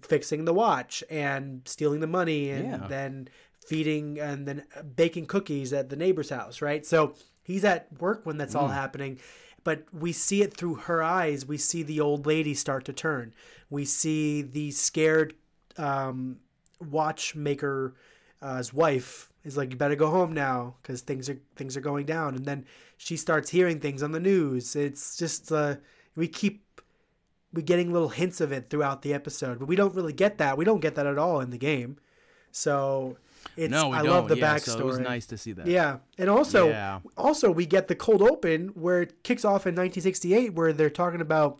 fixing 0.00 0.46
the 0.46 0.54
watch 0.54 1.04
and 1.10 1.60
stealing 1.66 2.00
the 2.00 2.06
money 2.06 2.48
and 2.50 2.64
Yeah. 2.66 2.86
then 2.88 3.28
feeding 3.66 4.18
and 4.18 4.48
then 4.48 4.64
baking 4.96 5.26
cookies 5.26 5.72
at 5.72 5.90
the 5.90 5.96
neighbor's 5.96 6.30
house, 6.30 6.62
right? 6.62 6.84
So 6.86 7.14
he's 7.44 7.62
at 7.64 7.86
work 8.00 8.24
when 8.24 8.38
that's 8.38 8.54
all 8.54 8.68
happening. 8.68 9.18
But 9.64 9.84
we 9.92 10.12
see 10.12 10.42
it 10.42 10.56
through 10.56 10.74
her 10.76 11.02
eyes. 11.02 11.46
We 11.46 11.58
see 11.58 11.82
the 11.84 12.00
old 12.00 12.26
lady 12.26 12.54
start 12.54 12.84
to 12.86 12.92
turn. 12.92 13.34
We 13.70 13.84
see 13.84 14.42
the 14.42 14.70
scared 14.72 15.34
um, 15.76 16.38
watchmaker 16.80 17.94
uh, 18.40 18.62
wife 18.72 19.28
is 19.44 19.56
like, 19.56 19.70
"You 19.70 19.76
better 19.76 19.96
go 19.96 20.10
home 20.10 20.32
now 20.32 20.76
because 20.82 21.00
things 21.02 21.28
are 21.28 21.38
things 21.56 21.76
are 21.76 21.80
going 21.80 22.06
down." 22.06 22.34
And 22.34 22.44
then 22.44 22.64
she 22.96 23.16
starts 23.16 23.50
hearing 23.50 23.80
things 23.80 24.02
on 24.02 24.12
the 24.12 24.20
news. 24.20 24.76
It's 24.76 25.16
just 25.16 25.50
uh, 25.52 25.76
we 26.16 26.28
keep 26.28 26.64
we 27.52 27.62
getting 27.62 27.92
little 27.92 28.08
hints 28.08 28.40
of 28.40 28.52
it 28.52 28.70
throughout 28.70 29.02
the 29.02 29.12
episode, 29.12 29.58
but 29.58 29.66
we 29.68 29.76
don't 29.76 29.94
really 29.94 30.12
get 30.12 30.38
that. 30.38 30.56
We 30.56 30.64
don't 30.64 30.80
get 30.80 30.94
that 30.94 31.06
at 31.06 31.18
all 31.18 31.40
in 31.40 31.50
the 31.50 31.58
game. 31.58 31.98
So 32.50 33.16
it's 33.56 33.70
no 33.70 33.88
we 33.88 33.96
I 33.96 34.02
don't 34.02 34.10
love 34.10 34.28
the 34.28 34.36
yeah, 34.36 34.54
backstory. 34.54 34.64
so 34.64 34.78
it 34.80 34.84
was 34.84 34.98
nice 34.98 35.26
to 35.26 35.38
see 35.38 35.52
that 35.52 35.66
Yeah, 35.66 35.98
and 36.18 36.30
also 36.30 36.68
Yeah. 36.68 37.00
also 37.16 37.50
we 37.50 37.66
get 37.66 37.88
the 37.88 37.94
cold 37.94 38.22
open 38.22 38.68
where 38.68 39.02
it 39.02 39.22
kicks 39.22 39.44
off 39.44 39.66
in 39.66 39.74
1968, 39.74 40.54
where 40.54 40.72
they're 40.72 40.90
talking 40.90 41.20
about, 41.20 41.58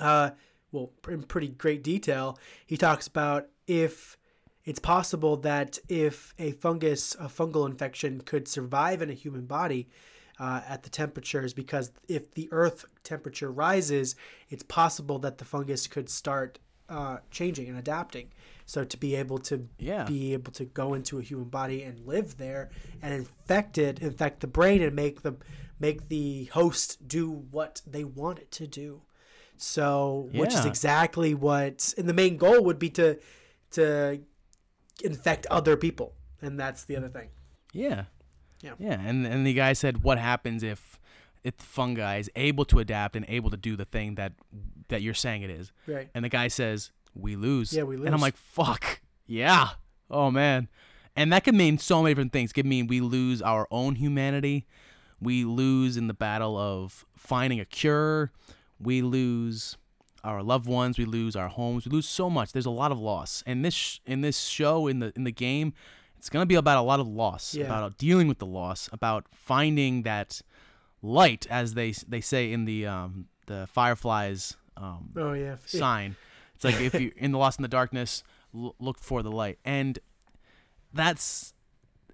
uh, 0.00 0.30
well, 0.72 0.90
in 1.08 1.22
pretty 1.22 1.48
great 1.48 1.82
detail. 1.82 2.38
He 2.66 2.76
talks 2.76 3.06
about 3.06 3.48
if 3.66 4.16
it's 4.66 4.78
possible 4.80 5.36
that 5.38 5.78
if 5.88 6.34
a 6.38 6.50
fungus, 6.52 7.14
a 7.14 7.28
fungal 7.28 7.66
infection, 7.66 8.20
could 8.20 8.46
survive 8.48 9.00
in 9.00 9.08
a 9.08 9.14
human 9.14 9.46
body. 9.46 9.88
Uh, 10.38 10.60
at 10.68 10.82
the 10.82 10.90
temperatures, 10.90 11.54
because 11.54 11.90
if 12.08 12.34
the 12.34 12.46
Earth 12.52 12.84
temperature 13.02 13.50
rises, 13.50 14.14
it's 14.50 14.62
possible 14.62 15.18
that 15.18 15.38
the 15.38 15.46
fungus 15.46 15.86
could 15.86 16.10
start 16.10 16.58
uh, 16.90 17.16
changing 17.30 17.70
and 17.70 17.78
adapting. 17.78 18.28
So 18.66 18.84
to 18.84 18.96
be 18.98 19.14
able 19.14 19.38
to 19.38 19.66
Yeah. 19.78 20.04
be 20.04 20.34
able 20.34 20.52
to 20.52 20.66
go 20.66 20.92
into 20.92 21.18
a 21.18 21.22
human 21.22 21.48
body 21.48 21.82
and 21.82 22.06
live 22.06 22.36
there 22.36 22.68
and 23.00 23.14
infect 23.14 23.78
it, 23.78 24.00
infect 24.00 24.40
the 24.40 24.46
brain, 24.46 24.82
and 24.82 24.94
make 24.94 25.22
the 25.22 25.36
make 25.80 26.08
the 26.08 26.44
host 26.52 27.08
do 27.08 27.30
what 27.30 27.80
they 27.86 28.04
want 28.04 28.38
it 28.38 28.50
to 28.50 28.66
do. 28.66 29.00
So, 29.56 30.28
which 30.34 30.52
is 30.52 30.66
exactly 30.66 31.32
what, 31.32 31.94
and 31.96 32.06
the 32.06 32.12
main 32.12 32.36
goal 32.36 32.62
would 32.64 32.78
be 32.78 32.90
to 32.90 33.18
to 33.70 34.20
infect 35.02 35.46
other 35.50 35.76
people, 35.76 36.14
and 36.40 36.58
that's 36.58 36.84
the 36.84 36.96
other 36.96 37.08
thing. 37.08 37.28
yeah 37.72 38.04
Yeah. 38.62 38.74
yeah 38.78 38.98
and 39.00 39.26
and 39.26 39.46
the 39.46 39.52
guy 39.54 39.72
said 39.74 40.02
what 40.02 40.18
happens 40.18 40.62
if 40.62 40.98
if 41.44 41.56
the 41.58 41.64
fungi 41.64 42.16
is 42.18 42.30
able 42.34 42.64
to 42.66 42.78
adapt 42.78 43.14
and 43.16 43.24
able 43.28 43.50
to 43.50 43.56
do 43.56 43.76
the 43.76 43.84
thing 43.84 44.14
that 44.16 44.32
that 44.88 45.02
you're 45.02 45.14
saying 45.14 45.42
it 45.42 45.50
is 45.50 45.72
Right. 45.86 46.08
and 46.14 46.24
the 46.24 46.28
guy 46.28 46.48
says 46.48 46.90
we 47.14 47.36
lose 47.36 47.72
Yeah, 47.72 47.82
we 47.84 47.96
lose. 47.96 48.06
and 48.06 48.14
i'm 48.14 48.20
like 48.20 48.36
fuck 48.36 49.00
yeah 49.26 49.70
oh 50.10 50.30
man 50.30 50.68
and 51.14 51.32
that 51.32 51.44
could 51.44 51.54
mean 51.54 51.78
so 51.78 52.02
many 52.02 52.12
different 52.14 52.32
things. 52.32 52.50
It 52.50 52.54
could 52.54 52.66
mean 52.66 52.86
we 52.88 53.00
lose 53.00 53.40
our 53.40 53.66
own 53.70 53.94
humanity. 53.94 54.66
We 55.18 55.44
lose 55.46 55.96
in 55.96 56.08
the 56.08 56.14
battle 56.14 56.58
of 56.58 57.06
finding 57.16 57.58
a 57.58 57.64
cure. 57.64 58.32
We 58.78 59.00
lose 59.00 59.78
our 60.26 60.42
loved 60.42 60.66
ones. 60.66 60.98
We 60.98 61.04
lose 61.04 61.36
our 61.36 61.48
homes. 61.48 61.86
We 61.86 61.92
lose 61.92 62.06
so 62.08 62.28
much. 62.28 62.52
There's 62.52 62.66
a 62.66 62.70
lot 62.70 62.92
of 62.92 62.98
loss. 62.98 63.42
And 63.46 63.64
this 63.64 63.74
sh- 63.74 63.98
in 64.04 64.20
this 64.20 64.40
show 64.44 64.86
in 64.86 64.98
the 64.98 65.12
in 65.16 65.24
the 65.24 65.32
game, 65.32 65.72
it's 66.18 66.28
gonna 66.28 66.46
be 66.46 66.54
about 66.56 66.78
a 66.78 66.82
lot 66.82 67.00
of 67.00 67.06
loss. 67.06 67.54
Yeah. 67.54 67.66
About 67.66 67.96
dealing 67.98 68.28
with 68.28 68.38
the 68.38 68.46
loss. 68.46 68.88
About 68.92 69.26
finding 69.32 70.02
that 70.02 70.42
light, 71.02 71.46
as 71.48 71.74
they 71.74 71.92
they 72.08 72.20
say 72.20 72.52
in 72.52 72.64
the 72.64 72.86
um, 72.86 73.26
the 73.46 73.66
Fireflies 73.72 74.56
um, 74.76 75.10
Oh 75.16 75.32
yeah. 75.32 75.56
sign. 75.66 76.16
It's 76.54 76.64
like 76.64 76.80
if 76.80 76.94
you're 77.00 77.12
in 77.16 77.32
the 77.32 77.38
lost 77.38 77.58
in 77.58 77.62
the 77.62 77.68
darkness, 77.68 78.22
l- 78.54 78.74
look 78.80 78.98
for 78.98 79.22
the 79.22 79.30
light, 79.30 79.58
and 79.64 79.98
that's 80.92 81.52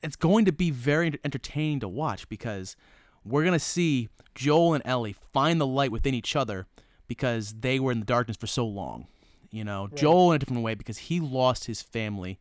it's 0.03 0.17
going 0.17 0.45
to 0.45 0.53
be 0.53 0.71
very 0.71 1.19
entertaining 1.25 1.81
to 1.81 1.89
watch 1.89 2.29
because 2.29 2.77
we're 3.25 3.45
gonna 3.45 3.59
see 3.59 4.09
Joel 4.35 4.75
and 4.75 4.83
Ellie 4.85 5.15
find 5.33 5.61
the 5.61 5.67
light 5.67 5.93
within 5.93 6.13
each 6.15 6.35
other 6.35 6.67
because 7.13 7.55
they 7.61 7.79
were 7.79 7.93
in 7.93 8.01
the 8.01 8.07
darkness 8.07 8.37
for 8.37 8.47
so 8.47 8.67
long. 8.67 9.07
You 9.51 9.65
know, 9.65 9.89
Joel 9.95 10.33
in 10.33 10.37
a 10.37 10.39
different 10.39 10.63
way 10.63 10.75
because 10.75 10.97
he 10.97 11.21
lost 11.21 11.67
his 11.67 11.83
family. 11.83 12.39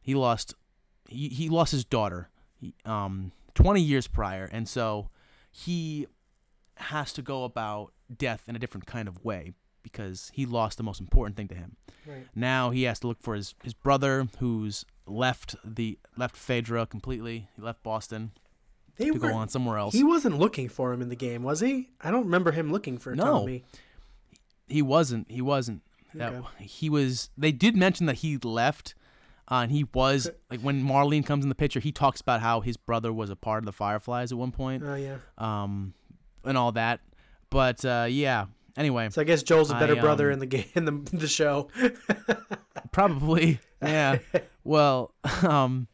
He 0.00 0.14
lost 0.14 0.54
he, 1.08 1.28
he 1.28 1.48
lost 1.48 1.70
his 1.72 1.84
daughter 1.84 2.30
um 2.84 3.32
20 3.54 3.80
years 3.80 4.08
prior 4.08 4.48
and 4.50 4.66
so 4.68 5.10
he 5.52 6.06
has 6.78 7.12
to 7.12 7.22
go 7.22 7.44
about 7.44 7.92
death 8.16 8.44
in 8.48 8.56
a 8.56 8.58
different 8.58 8.86
kind 8.86 9.06
of 9.08 9.22
way 9.24 9.52
because 9.82 10.30
he 10.34 10.46
lost 10.46 10.78
the 10.78 10.82
most 10.82 11.00
important 11.00 11.36
thing 11.36 11.48
to 11.48 11.54
him. 11.54 11.76
Right. 12.06 12.26
Now 12.34 12.70
he 12.70 12.84
has 12.84 12.98
to 13.00 13.06
look 13.06 13.22
for 13.22 13.34
his, 13.34 13.54
his 13.62 13.72
brother 13.74 14.26
who's 14.38 14.84
left 15.06 15.54
the 15.64 15.98
left 16.16 16.34
FEDRA 16.34 16.88
completely. 16.88 17.48
He 17.54 17.62
left 17.62 17.82
Boston 17.82 18.32
They 18.96 19.10
to 19.10 19.18
go 19.18 19.32
on 19.34 19.48
somewhere 19.48 19.78
else. 19.78 19.94
He 19.94 20.02
wasn't 20.02 20.38
looking 20.38 20.68
for 20.68 20.92
him 20.92 21.00
in 21.02 21.08
the 21.08 21.16
game, 21.16 21.42
was 21.42 21.60
he? 21.60 21.90
I 22.00 22.10
don't 22.10 22.24
remember 22.24 22.50
him 22.50 22.72
looking 22.72 22.98
for 22.98 23.14
No. 23.14 23.24
Tommy. 23.24 23.64
He 24.68 24.82
wasn't. 24.82 25.30
He 25.30 25.40
wasn't. 25.40 25.82
That 26.14 26.32
Okay. 26.34 26.64
he 26.64 26.88
was. 26.90 27.30
They 27.36 27.52
did 27.52 27.76
mention 27.76 28.06
that 28.06 28.16
he 28.16 28.38
left, 28.38 28.94
uh, 29.50 29.56
and 29.56 29.70
he 29.72 29.84
was 29.94 30.30
like 30.50 30.60
when 30.60 30.82
Marlene 30.82 31.24
comes 31.26 31.44
in 31.44 31.48
the 31.48 31.54
picture. 31.54 31.80
He 31.80 31.92
talks 31.92 32.20
about 32.20 32.40
how 32.40 32.60
his 32.60 32.76
brother 32.76 33.12
was 33.12 33.28
a 33.30 33.36
part 33.36 33.58
of 33.58 33.66
the 33.66 33.72
Fireflies 33.72 34.32
at 34.32 34.38
one 34.38 34.50
point, 34.52 34.82
Oh 34.84 34.94
yeah. 34.94 35.16
um, 35.38 35.94
and 36.44 36.56
all 36.56 36.72
that. 36.72 37.00
But 37.50 37.84
uh, 37.84 38.06
yeah. 38.08 38.46
Anyway, 38.78 39.08
So 39.10 39.22
I 39.22 39.24
guess 39.24 39.42
Joel's 39.42 39.70
a 39.70 39.74
better 39.74 39.96
I, 39.96 40.00
brother 40.00 40.26
um, 40.28 40.34
in 40.34 40.38
the 40.40 40.46
game 40.46 40.66
in 40.74 40.84
the, 40.84 40.92
the 41.16 41.28
show. 41.28 41.68
Probably. 42.92 43.60
Yeah. 43.82 44.18
well, 44.64 45.12
um, 45.42 45.88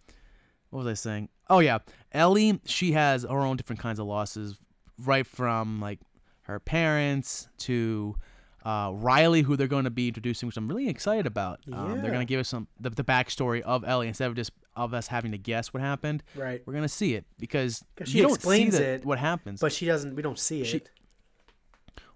what 0.71 0.85
was 0.85 0.87
I 0.87 0.95
saying? 0.95 1.29
Oh 1.51 1.59
yeah, 1.61 1.79
Ellie. 2.13 2.61
She 2.65 2.93
has 2.93 3.23
her 3.25 3.39
own 3.41 3.57
different 3.57 3.81
kinds 3.81 3.99
of 3.99 4.07
losses, 4.07 4.57
right 4.99 5.27
from 5.27 5.81
like 5.81 6.01
her 6.43 6.59
parents 6.61 7.49
to 7.59 8.17
uh, 8.65 8.91
Riley, 8.95 9.43
who 9.43 9.57
they're 9.57 9.67
going 9.67 9.85
to 9.85 9.91
be 9.91 10.09
introducing, 10.09 10.47
which 10.47 10.57
I'm 10.57 10.69
really 10.69 10.89
excited 10.89 11.27
about. 11.27 11.61
Um, 11.73 12.01
they're 12.01 12.11
going 12.11 12.27
to 12.27 12.31
give 12.31 12.41
us 12.41 12.49
some 12.49 12.69
the, 12.81 12.91
the 12.91 13.05
backstory 13.05 13.61
of 13.63 13.85
Ellie 13.85 14.09
instead 14.09 14.29
of 14.29 14.37
just 14.37 14.53
of 14.77 14.95
us 14.95 15.09
having 15.09 15.33
to 15.33 15.39
guess 15.39 15.75
what 15.75 15.83
happened. 15.83 16.23
Right. 16.35 16.63
We're 16.65 16.73
going 16.73 16.85
to 16.85 16.89
see 16.89 17.15
it 17.15 17.25
because 17.39 17.85
she 18.05 18.23
explains 18.23 18.79
the- 18.79 18.85
it, 18.85 19.05
what 19.05 19.19
happens. 19.19 19.61
but 19.61 19.73
she 19.73 19.87
doesn't. 19.87 20.15
We 20.15 20.23
don't 20.23 20.39
see 20.39 20.63
it. 20.63 20.91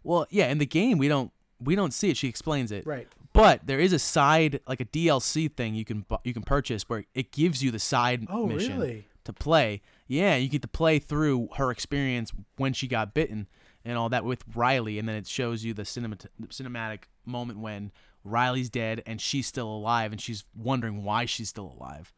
Well, 0.02 0.26
yeah, 0.30 0.48
in 0.48 0.58
the 0.58 0.66
game 0.66 0.98
we 0.98 1.08
don't 1.08 1.32
we 1.60 1.74
don't 1.74 1.92
see 1.92 2.10
it. 2.10 2.16
She 2.16 2.28
explains 2.28 2.70
it. 2.72 2.86
Right. 2.86 3.08
But 3.32 3.66
there 3.66 3.80
is 3.80 3.92
a 3.92 3.98
side 3.98 4.60
like 4.66 4.80
a 4.80 4.84
DLC 4.84 5.52
thing 5.52 5.74
you 5.74 5.84
can 5.84 6.06
you 6.24 6.32
can 6.32 6.42
purchase 6.42 6.88
where 6.88 7.04
it 7.14 7.32
gives 7.32 7.62
you 7.62 7.70
the 7.70 7.78
side 7.78 8.26
Oh, 8.30 8.46
mission 8.46 8.78
really? 8.78 9.06
to 9.24 9.32
play. 9.32 9.82
Yeah, 10.06 10.36
you 10.36 10.48
get 10.48 10.62
to 10.62 10.68
play 10.68 10.98
through 10.98 11.48
her 11.56 11.70
experience 11.70 12.32
when 12.56 12.72
she 12.72 12.86
got 12.86 13.12
bitten 13.12 13.48
and 13.86 13.96
all 13.96 14.08
that 14.08 14.24
with 14.24 14.42
Riley, 14.54 14.98
and 14.98 15.08
then 15.08 15.14
it 15.14 15.28
shows 15.28 15.64
you 15.64 15.72
the 15.72 15.84
cinemat- 15.84 16.26
cinematic 16.48 17.04
moment 17.24 17.60
when 17.60 17.92
Riley's 18.24 18.68
dead 18.68 19.00
and 19.06 19.20
she's 19.20 19.46
still 19.46 19.68
alive, 19.68 20.10
and 20.10 20.20
she's 20.20 20.44
wondering 20.54 21.04
why 21.04 21.24
she's 21.24 21.48
still 21.48 21.72
alive. 21.78 22.12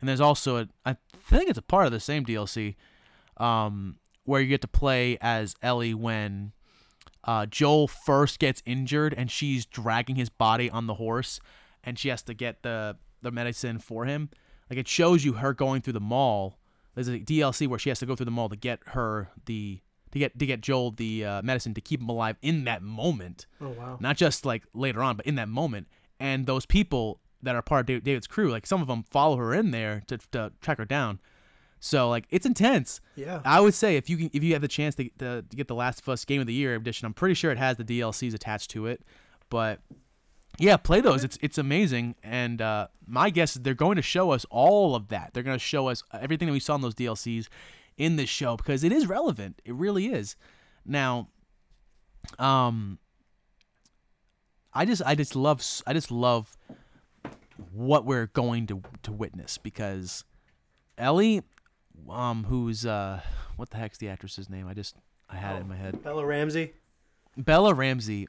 And 0.00 0.08
there's 0.08 0.20
also 0.20 0.56
a, 0.56 0.68
I 0.84 0.96
think 1.14 1.48
it's 1.48 1.58
a 1.58 1.62
part 1.62 1.86
of 1.86 1.92
the 1.92 2.00
same 2.00 2.26
DLC, 2.26 2.74
um, 3.36 3.98
where 4.24 4.40
you 4.40 4.48
get 4.48 4.62
to 4.62 4.68
play 4.68 5.16
as 5.20 5.54
Ellie 5.62 5.94
when 5.94 6.52
uh, 7.22 7.46
Joel 7.46 7.86
first 7.86 8.40
gets 8.40 8.60
injured 8.66 9.14
and 9.16 9.30
she's 9.30 9.64
dragging 9.64 10.16
his 10.16 10.28
body 10.28 10.68
on 10.68 10.88
the 10.88 10.94
horse, 10.94 11.38
and 11.84 11.96
she 11.96 12.08
has 12.08 12.22
to 12.22 12.34
get 12.34 12.62
the 12.62 12.96
the 13.22 13.30
medicine 13.30 13.78
for 13.78 14.06
him. 14.06 14.28
Like 14.68 14.80
it 14.80 14.88
shows 14.88 15.24
you 15.24 15.34
her 15.34 15.54
going 15.54 15.82
through 15.82 15.92
the 15.92 16.00
mall. 16.00 16.58
There's 16.96 17.06
a 17.06 17.20
DLC 17.20 17.68
where 17.68 17.78
she 17.78 17.90
has 17.90 18.00
to 18.00 18.06
go 18.06 18.16
through 18.16 18.24
the 18.24 18.32
mall 18.32 18.48
to 18.48 18.56
get 18.56 18.80
her 18.86 19.30
the 19.46 19.80
to 20.12 20.18
get 20.18 20.38
to 20.38 20.46
get 20.46 20.60
Joel 20.60 20.92
the 20.92 21.24
uh, 21.24 21.42
medicine 21.42 21.74
to 21.74 21.80
keep 21.80 22.00
him 22.00 22.08
alive 22.08 22.36
in 22.42 22.64
that 22.64 22.82
moment. 22.82 23.46
Oh, 23.60 23.70
wow. 23.70 23.98
Not 24.00 24.16
just 24.16 24.46
like 24.46 24.64
later 24.74 25.02
on, 25.02 25.16
but 25.16 25.26
in 25.26 25.34
that 25.36 25.48
moment. 25.48 25.88
And 26.20 26.46
those 26.46 26.66
people 26.66 27.20
that 27.42 27.56
are 27.56 27.62
part 27.62 27.90
of 27.90 28.04
David's 28.04 28.26
crew, 28.26 28.50
like 28.50 28.66
some 28.66 28.80
of 28.80 28.88
them 28.88 29.04
follow 29.10 29.36
her 29.36 29.52
in 29.52 29.72
there 29.72 30.02
to, 30.06 30.18
to 30.30 30.52
track 30.60 30.78
her 30.78 30.84
down. 30.84 31.18
So 31.80 32.08
like 32.08 32.26
it's 32.30 32.46
intense. 32.46 33.00
Yeah. 33.16 33.40
I 33.44 33.60
would 33.60 33.74
say 33.74 33.96
if 33.96 34.08
you 34.08 34.16
can, 34.16 34.30
if 34.32 34.44
you 34.44 34.52
have 34.52 34.62
the 34.62 34.68
chance 34.68 34.94
to, 34.96 35.08
to, 35.18 35.42
to 35.42 35.56
get 35.56 35.66
the 35.66 35.74
Last 35.74 36.00
of 36.00 36.08
Us 36.08 36.24
Game 36.24 36.40
of 36.40 36.46
the 36.46 36.54
Year 36.54 36.76
edition, 36.76 37.06
I'm 37.06 37.14
pretty 37.14 37.34
sure 37.34 37.50
it 37.50 37.58
has 37.58 37.76
the 37.76 37.84
DLCs 37.84 38.34
attached 38.34 38.70
to 38.72 38.86
it. 38.86 39.02
But 39.50 39.80
yeah, 40.58 40.76
play 40.76 41.00
those. 41.00 41.24
It's 41.24 41.38
it's 41.40 41.58
amazing. 41.58 42.14
And 42.22 42.62
uh, 42.62 42.88
my 43.06 43.30
guess 43.30 43.56
is 43.56 43.62
they're 43.62 43.74
going 43.74 43.96
to 43.96 44.02
show 44.02 44.30
us 44.30 44.46
all 44.50 44.94
of 44.94 45.08
that. 45.08 45.30
They're 45.32 45.42
going 45.42 45.58
to 45.58 45.64
show 45.64 45.88
us 45.88 46.04
everything 46.12 46.46
that 46.46 46.52
we 46.52 46.60
saw 46.60 46.76
in 46.76 46.82
those 46.82 46.94
DLCs 46.94 47.48
in 47.96 48.16
this 48.16 48.28
show 48.28 48.56
because 48.56 48.84
it 48.84 48.92
is 48.92 49.06
relevant. 49.06 49.60
It 49.64 49.74
really 49.74 50.06
is. 50.06 50.36
Now, 50.84 51.28
um, 52.38 52.98
I 54.72 54.84
just 54.84 55.02
I 55.04 55.14
just 55.14 55.36
love 55.36 55.62
I 55.86 55.92
just 55.92 56.10
love 56.10 56.56
what 57.72 58.04
we're 58.04 58.26
going 58.26 58.66
to 58.68 58.82
to 59.02 59.12
witness 59.12 59.58
because 59.58 60.24
Ellie, 60.98 61.42
um, 62.08 62.44
who's 62.44 62.86
uh, 62.86 63.20
what 63.56 63.70
the 63.70 63.76
heck's 63.76 63.98
the 63.98 64.08
actress's 64.08 64.48
name? 64.48 64.66
I 64.66 64.74
just 64.74 64.96
I 65.28 65.36
had 65.36 65.56
it 65.56 65.60
in 65.60 65.68
my 65.68 65.76
head. 65.76 66.02
Bella 66.02 66.24
Ramsey. 66.24 66.74
Bella 67.36 67.74
Ramsey. 67.74 68.28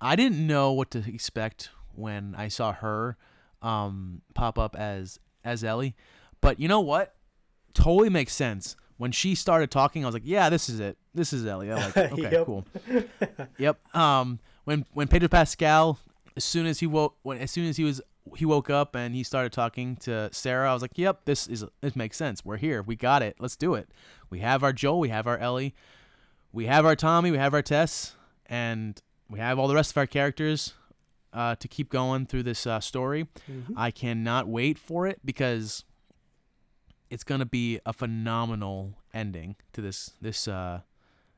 I 0.00 0.16
didn't 0.16 0.44
know 0.44 0.72
what 0.72 0.90
to 0.92 0.98
expect 0.98 1.70
when 1.94 2.34
I 2.36 2.48
saw 2.48 2.72
her 2.72 3.16
um, 3.60 4.22
pop 4.34 4.58
up 4.58 4.76
as 4.76 5.18
as 5.44 5.64
Ellie, 5.64 5.94
but 6.40 6.60
you 6.60 6.68
know 6.68 6.80
what? 6.80 7.14
Totally 7.74 8.10
makes 8.10 8.34
sense. 8.34 8.76
When 8.98 9.10
she 9.12 9.34
started 9.34 9.70
talking, 9.70 10.04
I 10.04 10.06
was 10.08 10.14
like, 10.14 10.22
"Yeah, 10.24 10.48
this 10.48 10.68
is 10.68 10.78
it. 10.80 10.96
This 11.14 11.32
is 11.32 11.44
Ellie." 11.46 11.70
I 11.72 11.74
like, 11.76 11.96
okay, 12.12 12.22
Yep. 12.30 12.46
cool. 12.46 12.64
yep. 13.58 13.96
Um, 13.96 14.38
when 14.64 14.86
when 14.92 15.08
Pedro 15.08 15.28
Pascal, 15.28 15.98
as 16.36 16.44
soon 16.44 16.66
as 16.66 16.80
he 16.80 16.86
woke, 16.86 17.16
when 17.22 17.38
as 17.38 17.50
soon 17.50 17.68
as 17.68 17.76
he 17.76 17.84
was 17.84 18.00
he 18.36 18.44
woke 18.44 18.70
up 18.70 18.94
and 18.94 19.14
he 19.14 19.22
started 19.24 19.52
talking 19.52 19.96
to 19.96 20.28
Sarah, 20.32 20.70
I 20.70 20.72
was 20.74 20.82
like, 20.82 20.96
"Yep, 20.96 21.24
this 21.24 21.46
is 21.48 21.64
this 21.80 21.96
makes 21.96 22.16
sense. 22.16 22.44
We're 22.44 22.58
here. 22.58 22.82
We 22.82 22.94
got 22.96 23.22
it. 23.22 23.36
Let's 23.40 23.56
do 23.56 23.74
it. 23.74 23.88
We 24.30 24.38
have 24.40 24.62
our 24.62 24.72
Joel. 24.72 25.00
We 25.00 25.08
have 25.08 25.26
our 25.26 25.38
Ellie. 25.38 25.74
We 26.52 26.66
have 26.66 26.84
our 26.86 26.94
Tommy. 26.96 27.30
We 27.30 27.38
have 27.38 27.54
our 27.54 27.62
Tess, 27.62 28.14
and 28.46 29.00
we 29.28 29.38
have 29.40 29.58
all 29.58 29.66
the 29.68 29.74
rest 29.74 29.90
of 29.92 29.96
our 29.96 30.06
characters 30.06 30.74
uh, 31.32 31.54
to 31.56 31.66
keep 31.66 31.88
going 31.90 32.26
through 32.26 32.42
this 32.44 32.66
uh, 32.66 32.78
story. 32.78 33.26
I 33.74 33.90
cannot 33.90 34.46
wait 34.46 34.78
for 34.78 35.06
it 35.06 35.18
because 35.24 35.84
it's 37.12 37.24
gonna 37.24 37.44
be 37.46 37.78
a 37.84 37.92
phenomenal 37.92 38.94
ending 39.12 39.56
to 39.74 39.80
this 39.82 40.12
this 40.20 40.48
uh 40.48 40.80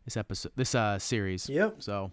this 0.05 0.17
episode 0.17 0.53
this 0.57 0.75
uh 0.75 0.99
series. 0.99 1.49
Yep. 1.49 1.83
So, 1.83 2.13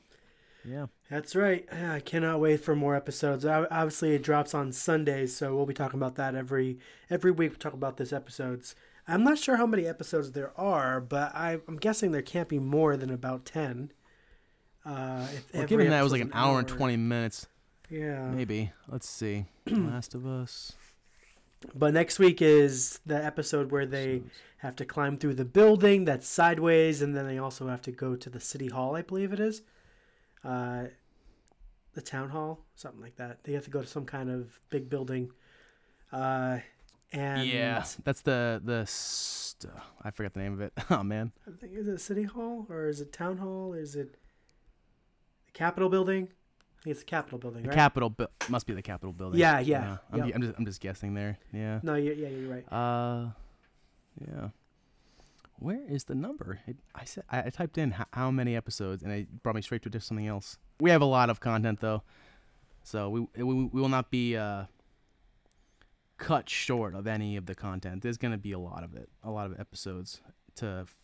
yeah. 0.66 0.88
That's 1.10 1.36
right. 1.36 1.66
I 1.72 2.00
cannot 2.00 2.40
wait 2.40 2.62
for 2.62 2.76
more 2.76 2.96
episodes. 2.96 3.46
Obviously, 3.46 4.16
it 4.16 4.24
drops 4.24 4.54
on 4.54 4.72
Sundays, 4.72 5.36
so 5.36 5.56
we'll 5.56 5.66
be 5.66 5.74
talking 5.74 6.00
about 6.00 6.16
that 6.16 6.34
every 6.36 6.80
every 7.10 7.32
week. 7.32 7.52
We 7.52 7.58
talk 7.58 7.74
about 7.74 7.98
this 7.98 8.12
episodes. 8.12 8.76
I'm 9.08 9.24
not 9.24 9.38
sure 9.40 9.58
how 9.58 9.66
many 9.66 9.86
episodes 9.88 10.32
there 10.32 10.52
are, 10.60 11.02
but 11.02 11.36
I, 11.36 11.60
I'm 11.68 11.78
guessing 11.78 12.12
there 12.12 12.22
can't 12.22 12.48
be 12.48 12.60
more 12.60 12.96
than 12.98 13.10
about 13.10 13.46
ten. 13.46 13.92
Uh, 14.86 15.28
if 15.34 15.54
Well, 15.54 15.66
given 15.68 15.90
that 15.90 16.00
it 16.00 16.04
was 16.04 16.12
like 16.12 16.22
episode's 16.22 16.36
an 16.36 16.42
hour 16.42 16.60
and 16.60 16.68
twenty 16.68 16.98
minutes, 16.98 17.48
Yeah. 17.90 18.30
maybe. 18.32 18.72
Let's 18.88 19.08
see. 19.10 19.46
Last 19.68 20.16
of 20.16 20.26
Us. 20.26 20.74
But 21.76 21.94
next 21.94 22.18
week 22.20 22.42
is 22.42 23.00
the 23.06 23.24
episode 23.24 23.72
where 23.72 23.86
they 23.86 24.24
have 24.58 24.76
to 24.78 24.86
climb 24.86 25.18
through 25.18 25.36
the 25.36 25.46
building 25.46 26.06
that's 26.06 26.28
sideways, 26.28 27.02
and 27.02 27.16
then 27.16 27.28
they 27.28 27.38
also 27.38 27.68
have 27.68 27.82
to 27.84 27.92
go 27.92 28.16
to 28.16 28.30
the 28.30 28.40
city 28.40 28.68
hall, 28.68 28.96
I 28.96 29.02
believe 29.02 29.32
it 29.34 29.40
is. 29.40 29.62
Uh, 30.44 30.86
the 31.94 32.02
town 32.02 32.30
hall, 32.30 32.66
something 32.76 33.02
like 33.02 33.16
that. 33.18 33.44
They 33.44 33.54
have 33.54 33.66
to 33.66 33.70
go 33.70 33.82
to 33.82 33.88
some 33.88 34.06
kind 34.06 34.30
of 34.30 34.60
big 34.70 34.90
building. 34.90 35.32
Uh, 36.12 36.60
and 37.12 37.48
yeah, 37.48 37.84
that's 38.04 38.22
the 38.22 38.62
the. 38.64 38.86
St- 38.88 39.74
I 40.02 40.12
forgot 40.12 40.34
the 40.34 40.40
name 40.40 40.54
of 40.54 40.62
it. 40.62 40.74
Oh 40.90 41.04
man. 41.04 41.32
I 41.48 41.52
think 41.60 41.74
is 41.76 41.88
it 41.88 42.00
city 42.00 42.24
hall 42.24 42.66
or 42.70 42.88
is 42.88 43.02
it 43.02 43.12
town 43.14 43.38
hall? 43.38 43.74
Is 43.74 43.96
it 43.96 44.14
the 45.46 45.52
Capitol 45.54 45.90
building? 45.90 46.30
It's 46.86 47.00
the 47.02 47.06
Capitol 47.06 47.38
building, 47.38 47.64
The 47.64 47.70
right? 47.70 47.76
Capitol 47.76 48.10
bu- 48.10 48.26
must 48.50 48.66
be 48.66 48.74
the 48.74 48.82
Capitol 48.82 49.14
building. 49.14 49.40
Yeah, 49.40 49.60
yeah, 49.60 49.98
I'm, 50.12 50.26
yep. 50.26 50.36
I'm 50.36 50.42
just 50.42 50.54
I'm 50.58 50.66
just 50.66 50.82
guessing 50.82 51.14
there. 51.14 51.38
Yeah. 51.54 51.80
no, 51.84 51.96
yeah, 51.96 52.14
yeah, 52.14 52.28
you're 52.30 52.50
right. 52.50 52.66
Uh, 52.72 53.30
yeah. 54.20 54.50
Where 55.60 55.82
is 55.88 56.06
the 56.06 56.16
number? 56.16 56.60
It, 56.66 56.78
I 56.96 57.06
said 57.06 57.24
I, 57.30 57.44
I 57.44 57.50
typed 57.52 57.78
in 57.78 57.92
how, 57.92 58.06
how 58.14 58.32
many 58.32 58.56
episodes, 58.56 59.04
and 59.04 59.12
it 59.12 59.44
brought 59.44 59.56
me 59.56 59.62
straight 59.62 59.84
to 59.84 59.90
just 59.92 60.08
something 60.08 60.26
else. 60.26 60.58
We 60.80 60.90
have 60.90 61.04
a 61.04 61.06
lot 61.06 61.30
of 61.30 61.40
content 61.40 61.82
though, 61.82 62.02
so 62.84 63.10
we 63.12 63.20
we, 63.38 63.44
we 63.44 63.82
will 63.82 63.90
not 63.90 64.10
be 64.10 64.36
uh, 64.36 64.64
cut 66.18 66.50
short 66.50 66.96
of 66.96 67.06
any 67.06 67.38
of 67.38 67.46
the 67.46 67.54
content. 67.54 68.02
There's 68.02 68.18
gonna 68.18 68.40
be 68.40 68.52
a 68.54 68.60
lot 68.60 68.84
of 68.84 68.96
it, 68.96 69.10
a 69.24 69.30
lot 69.30 69.46
of 69.52 69.60
episodes 69.60 70.22
to 70.56 70.80
f- 70.88 70.96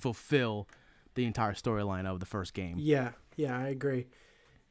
fulfill 0.00 0.68
the 1.14 1.24
entire 1.24 1.52
storyline 1.54 2.06
of 2.06 2.18
the 2.20 2.26
first 2.26 2.52
game. 2.52 2.76
Yeah, 2.80 3.12
yeah, 3.36 3.56
I 3.56 3.68
agree. 3.68 4.06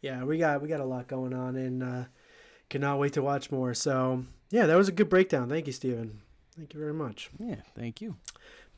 Yeah, 0.02 0.24
we 0.24 0.38
got 0.38 0.62
we 0.62 0.68
got 0.68 0.80
a 0.80 0.86
lot 0.86 1.08
going 1.08 1.34
on, 1.34 1.56
and 1.56 1.84
uh, 1.84 2.04
cannot 2.70 3.00
wait 3.00 3.14
to 3.14 3.22
watch 3.22 3.52
more. 3.52 3.74
So 3.74 4.26
yeah, 4.50 4.66
that 4.66 4.78
was 4.78 4.88
a 4.88 4.94
good 4.94 5.10
breakdown. 5.10 5.50
Thank 5.50 5.68
you, 5.68 5.74
Steven. 5.74 6.22
Thank 6.56 6.74
you 6.74 6.80
very 6.80 6.94
much. 6.94 7.30
Yeah, 7.38 7.62
thank 7.76 8.02
you. 8.02 8.18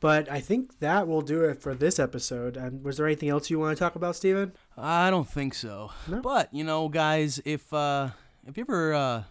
But 0.00 0.28
I 0.28 0.40
think 0.40 0.80
that 0.80 1.06
will 1.06 1.22
do 1.22 1.44
it 1.44 1.62
for 1.62 1.74
this 1.74 2.00
episode. 2.00 2.58
Um, 2.58 2.82
was 2.82 2.96
there 2.96 3.06
anything 3.06 3.28
else 3.28 3.50
you 3.50 3.60
want 3.60 3.76
to 3.76 3.80
talk 3.80 3.94
about, 3.94 4.16
Steven? 4.16 4.52
I 4.76 5.10
don't 5.10 5.28
think 5.28 5.54
so. 5.54 5.92
No? 6.08 6.20
But 6.20 6.52
you 6.52 6.64
know, 6.64 6.88
guys, 6.88 7.40
if 7.44 7.72
uh, 7.72 8.10
if 8.46 8.56
you're 8.56 8.66
ever 8.66 8.94
uh, 8.94 9.22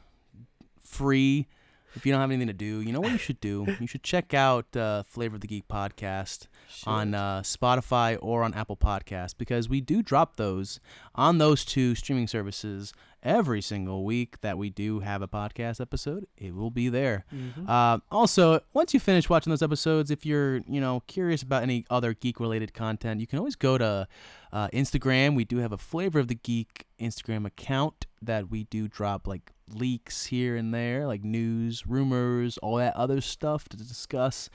free, 0.82 1.48
if 1.96 2.06
you 2.06 2.14
don't 2.14 2.22
have 2.22 2.32
anything 2.32 2.48
to 2.48 2.54
do, 2.54 2.80
you 2.80 2.94
know 2.94 3.02
what 3.02 3.12
you 3.12 3.18
should 3.18 3.42
do? 3.42 3.76
you 3.82 3.88
should 3.88 4.04
check 4.04 4.34
out 4.34 4.74
uh, 4.76 5.04
Flavor 5.04 5.36
of 5.36 5.42
the 5.42 5.48
Geek 5.48 5.68
podcast 5.68 6.48
on 6.86 7.14
uh, 7.14 7.42
Spotify 7.42 8.18
or 8.22 8.44
on 8.44 8.54
Apple 8.54 8.78
Podcast 8.78 9.36
because 9.38 9.68
we 9.70 9.82
do 9.82 10.02
drop 10.02 10.36
those 10.38 10.80
on 11.16 11.38
those 11.38 11.64
two 11.66 11.96
streaming 11.96 12.28
services 12.28 12.94
every 13.24 13.62
single 13.62 14.04
week 14.04 14.42
that 14.42 14.58
we 14.58 14.70
do 14.72 15.02
have 15.02 15.22
a 15.22 15.28
podcast 15.28 15.80
episode. 15.80 16.26
It 16.38 16.56
will 16.56 16.72
be 16.72 16.90
there. 16.90 17.24
Mhm. 17.32 17.70
Uh, 17.70 18.00
also, 18.10 18.62
once 18.74 18.94
you 18.96 19.00
finish 19.00 19.30
watching 19.30 19.52
those 19.52 19.62
episodes, 19.62 20.10
if 20.10 20.26
you're 20.26 20.58
you 20.68 20.82
know 20.82 21.04
curious 21.08 21.44
about 21.44 21.62
any 21.64 21.86
other 21.90 22.14
geek 22.14 22.40
related 22.40 22.74
content, 22.74 23.22
you 23.22 23.28
can 23.28 23.38
always 23.38 23.56
go 23.56 23.78
to 23.78 24.08
uh, 24.52 24.68
Instagram. 24.70 25.36
We 25.36 25.46
do 25.46 25.58
have 25.58 25.72
a 25.72 25.78
Flavor 25.78 26.20
of 26.20 26.28
the 26.30 26.36
Geek 26.36 26.86
Instagram 27.00 27.46
account 27.46 28.06
that 28.22 28.50
we 28.50 28.64
do 28.66 28.88
drop 28.88 29.28
like 29.28 29.52
leaks 29.74 30.26
here 30.26 30.56
and 30.58 30.74
there, 30.74 31.08
like 31.08 31.24
news, 31.24 31.86
rumors, 31.88 32.58
all 32.58 32.76
that 32.78 32.96
other 32.96 33.22
stuff 33.22 33.70
to 33.70 33.78
discuss. 33.78 34.50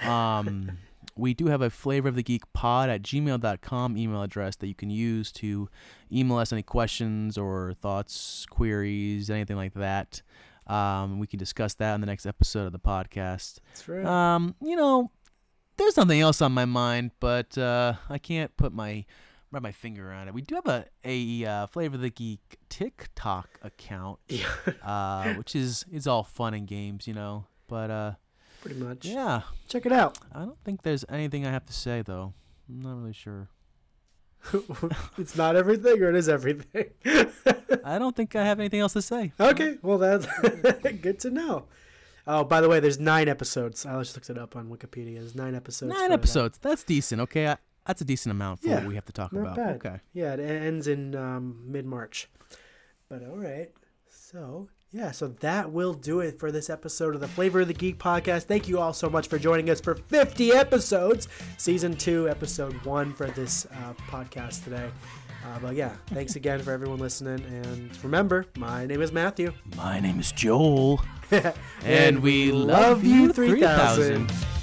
Um, 0.00 0.72
we 1.18 1.34
do 1.34 1.46
have 1.46 1.60
a 1.60 1.68
flavor 1.68 2.08
of 2.08 2.14
the 2.14 2.22
geek 2.22 2.50
pod 2.52 2.88
at 2.88 3.02
gmail.com 3.02 3.96
email 3.96 4.22
address 4.22 4.56
that 4.56 4.68
you 4.68 4.74
can 4.74 4.88
use 4.88 5.32
to 5.32 5.68
email 6.12 6.38
us 6.38 6.52
any 6.52 6.62
questions 6.62 7.36
or 7.36 7.74
thoughts, 7.74 8.46
queries, 8.48 9.28
anything 9.28 9.56
like 9.56 9.74
that. 9.74 10.22
Um, 10.68 11.18
we 11.18 11.26
can 11.26 11.38
discuss 11.38 11.74
that 11.74 11.94
in 11.94 12.00
the 12.00 12.06
next 12.06 12.26
episode 12.26 12.66
of 12.66 12.72
the 12.72 12.78
podcast. 12.78 13.58
That's 13.68 13.88
right. 13.88 14.04
Um, 14.04 14.54
you 14.62 14.76
know, 14.76 15.10
there's 15.76 15.94
something 15.94 16.20
else 16.20 16.40
on 16.40 16.52
my 16.52 16.66
mind, 16.66 17.10
but 17.20 17.58
uh, 17.58 17.94
I 18.08 18.18
can't 18.18 18.56
put 18.56 18.72
my 18.72 19.04
wrap 19.50 19.62
my 19.62 19.72
finger 19.72 20.12
on 20.12 20.28
it. 20.28 20.34
We 20.34 20.42
do 20.42 20.56
have 20.56 20.66
a 20.66 20.86
a 21.04 21.44
uh, 21.44 21.66
flavor 21.66 21.96
of 21.96 22.02
the 22.02 22.10
geek 22.10 22.58
TikTok 22.68 23.58
account, 23.62 24.20
uh, 24.82 25.34
which 25.34 25.56
is 25.56 25.84
is 25.90 26.06
all 26.06 26.22
fun 26.22 26.54
and 26.54 26.66
games, 26.66 27.08
you 27.08 27.14
know. 27.14 27.46
But 27.66 27.90
uh, 27.90 28.12
Pretty 28.62 28.80
much. 28.80 29.04
yeah, 29.06 29.42
Check 29.68 29.86
it 29.86 29.92
out. 29.92 30.18
I 30.32 30.40
don't 30.40 30.58
think 30.64 30.82
there's 30.82 31.04
anything 31.08 31.46
I 31.46 31.50
have 31.50 31.66
to 31.66 31.72
say 31.72 32.02
though. 32.02 32.32
I'm 32.68 32.80
not 32.80 32.96
really 32.96 33.12
sure. 33.12 33.48
it's 35.18 35.36
not 35.36 35.56
everything, 35.56 36.00
or 36.02 36.10
it 36.10 36.16
is 36.16 36.28
everything. 36.28 36.90
I 37.84 37.98
don't 37.98 38.14
think 38.16 38.34
I 38.36 38.44
have 38.44 38.58
anything 38.60 38.80
else 38.80 38.92
to 38.94 39.02
say. 39.02 39.32
okay, 39.40 39.78
well 39.82 39.98
that's 39.98 40.26
good 41.02 41.18
to 41.20 41.30
know. 41.30 41.64
Oh, 42.26 42.44
by 42.44 42.60
the 42.60 42.68
way, 42.68 42.78
there's 42.78 42.98
nine 43.00 43.26
episodes. 43.28 43.86
I 43.86 43.98
just 44.00 44.14
looked 44.16 44.28
it 44.30 44.36
up 44.38 44.54
on 44.54 44.68
Wikipedia. 44.68 45.14
There's 45.14 45.34
nine 45.34 45.54
episodes. 45.54 45.92
Nine 45.94 46.12
episodes. 46.12 46.58
That's 46.58 46.84
decent. 46.84 47.20
Okay, 47.22 47.48
I, 47.48 47.56
that's 47.86 48.00
a 48.02 48.04
decent 48.04 48.30
amount 48.32 48.60
for 48.60 48.68
Yeah, 48.68 48.76
what 48.80 48.86
we 48.86 48.94
have 48.96 49.06
to 49.06 49.12
talk 49.12 49.32
about. 49.32 49.56
bad. 49.56 49.76
Okay. 49.76 50.00
Yeah, 50.12 50.34
it 50.34 50.40
ends 50.40 50.86
in 50.88 51.14
um, 51.14 51.62
mid 51.66 51.86
March. 51.86 52.28
But 53.08 53.22
all 53.22 53.36
right. 53.38 53.70
So, 54.10 54.68
yeah, 54.90 55.10
so 55.10 55.28
that 55.40 55.70
will 55.70 55.92
do 55.92 56.20
it 56.20 56.38
for 56.38 56.50
this 56.50 56.70
episode 56.70 57.14
of 57.14 57.20
the 57.20 57.28
Flavor 57.28 57.60
of 57.60 57.68
the 57.68 57.74
Geek 57.74 57.98
podcast. 57.98 58.44
Thank 58.44 58.68
you 58.68 58.78
all 58.78 58.94
so 58.94 59.10
much 59.10 59.28
for 59.28 59.38
joining 59.38 59.68
us 59.68 59.80
for 59.82 59.94
50 59.96 60.52
episodes, 60.52 61.28
season 61.58 61.94
two, 61.94 62.26
episode 62.28 62.72
one 62.86 63.12
for 63.12 63.26
this 63.26 63.66
uh, 63.66 63.92
podcast 64.08 64.64
today. 64.64 64.88
Uh, 65.44 65.58
but 65.60 65.76
yeah, 65.76 65.94
thanks 66.08 66.36
again 66.40 66.60
for 66.60 66.72
everyone 66.72 66.98
listening. 66.98 67.44
And 67.44 68.02
remember, 68.02 68.46
my 68.56 68.86
name 68.86 69.02
is 69.02 69.12
Matthew. 69.12 69.52
My 69.76 70.00
name 70.00 70.20
is 70.20 70.32
Joel. 70.32 71.02
and, 71.30 71.54
And 71.84 72.22
we 72.22 72.50
love 72.50 73.04
you 73.04 73.30
3000. 73.32 74.28
3000. 74.28 74.48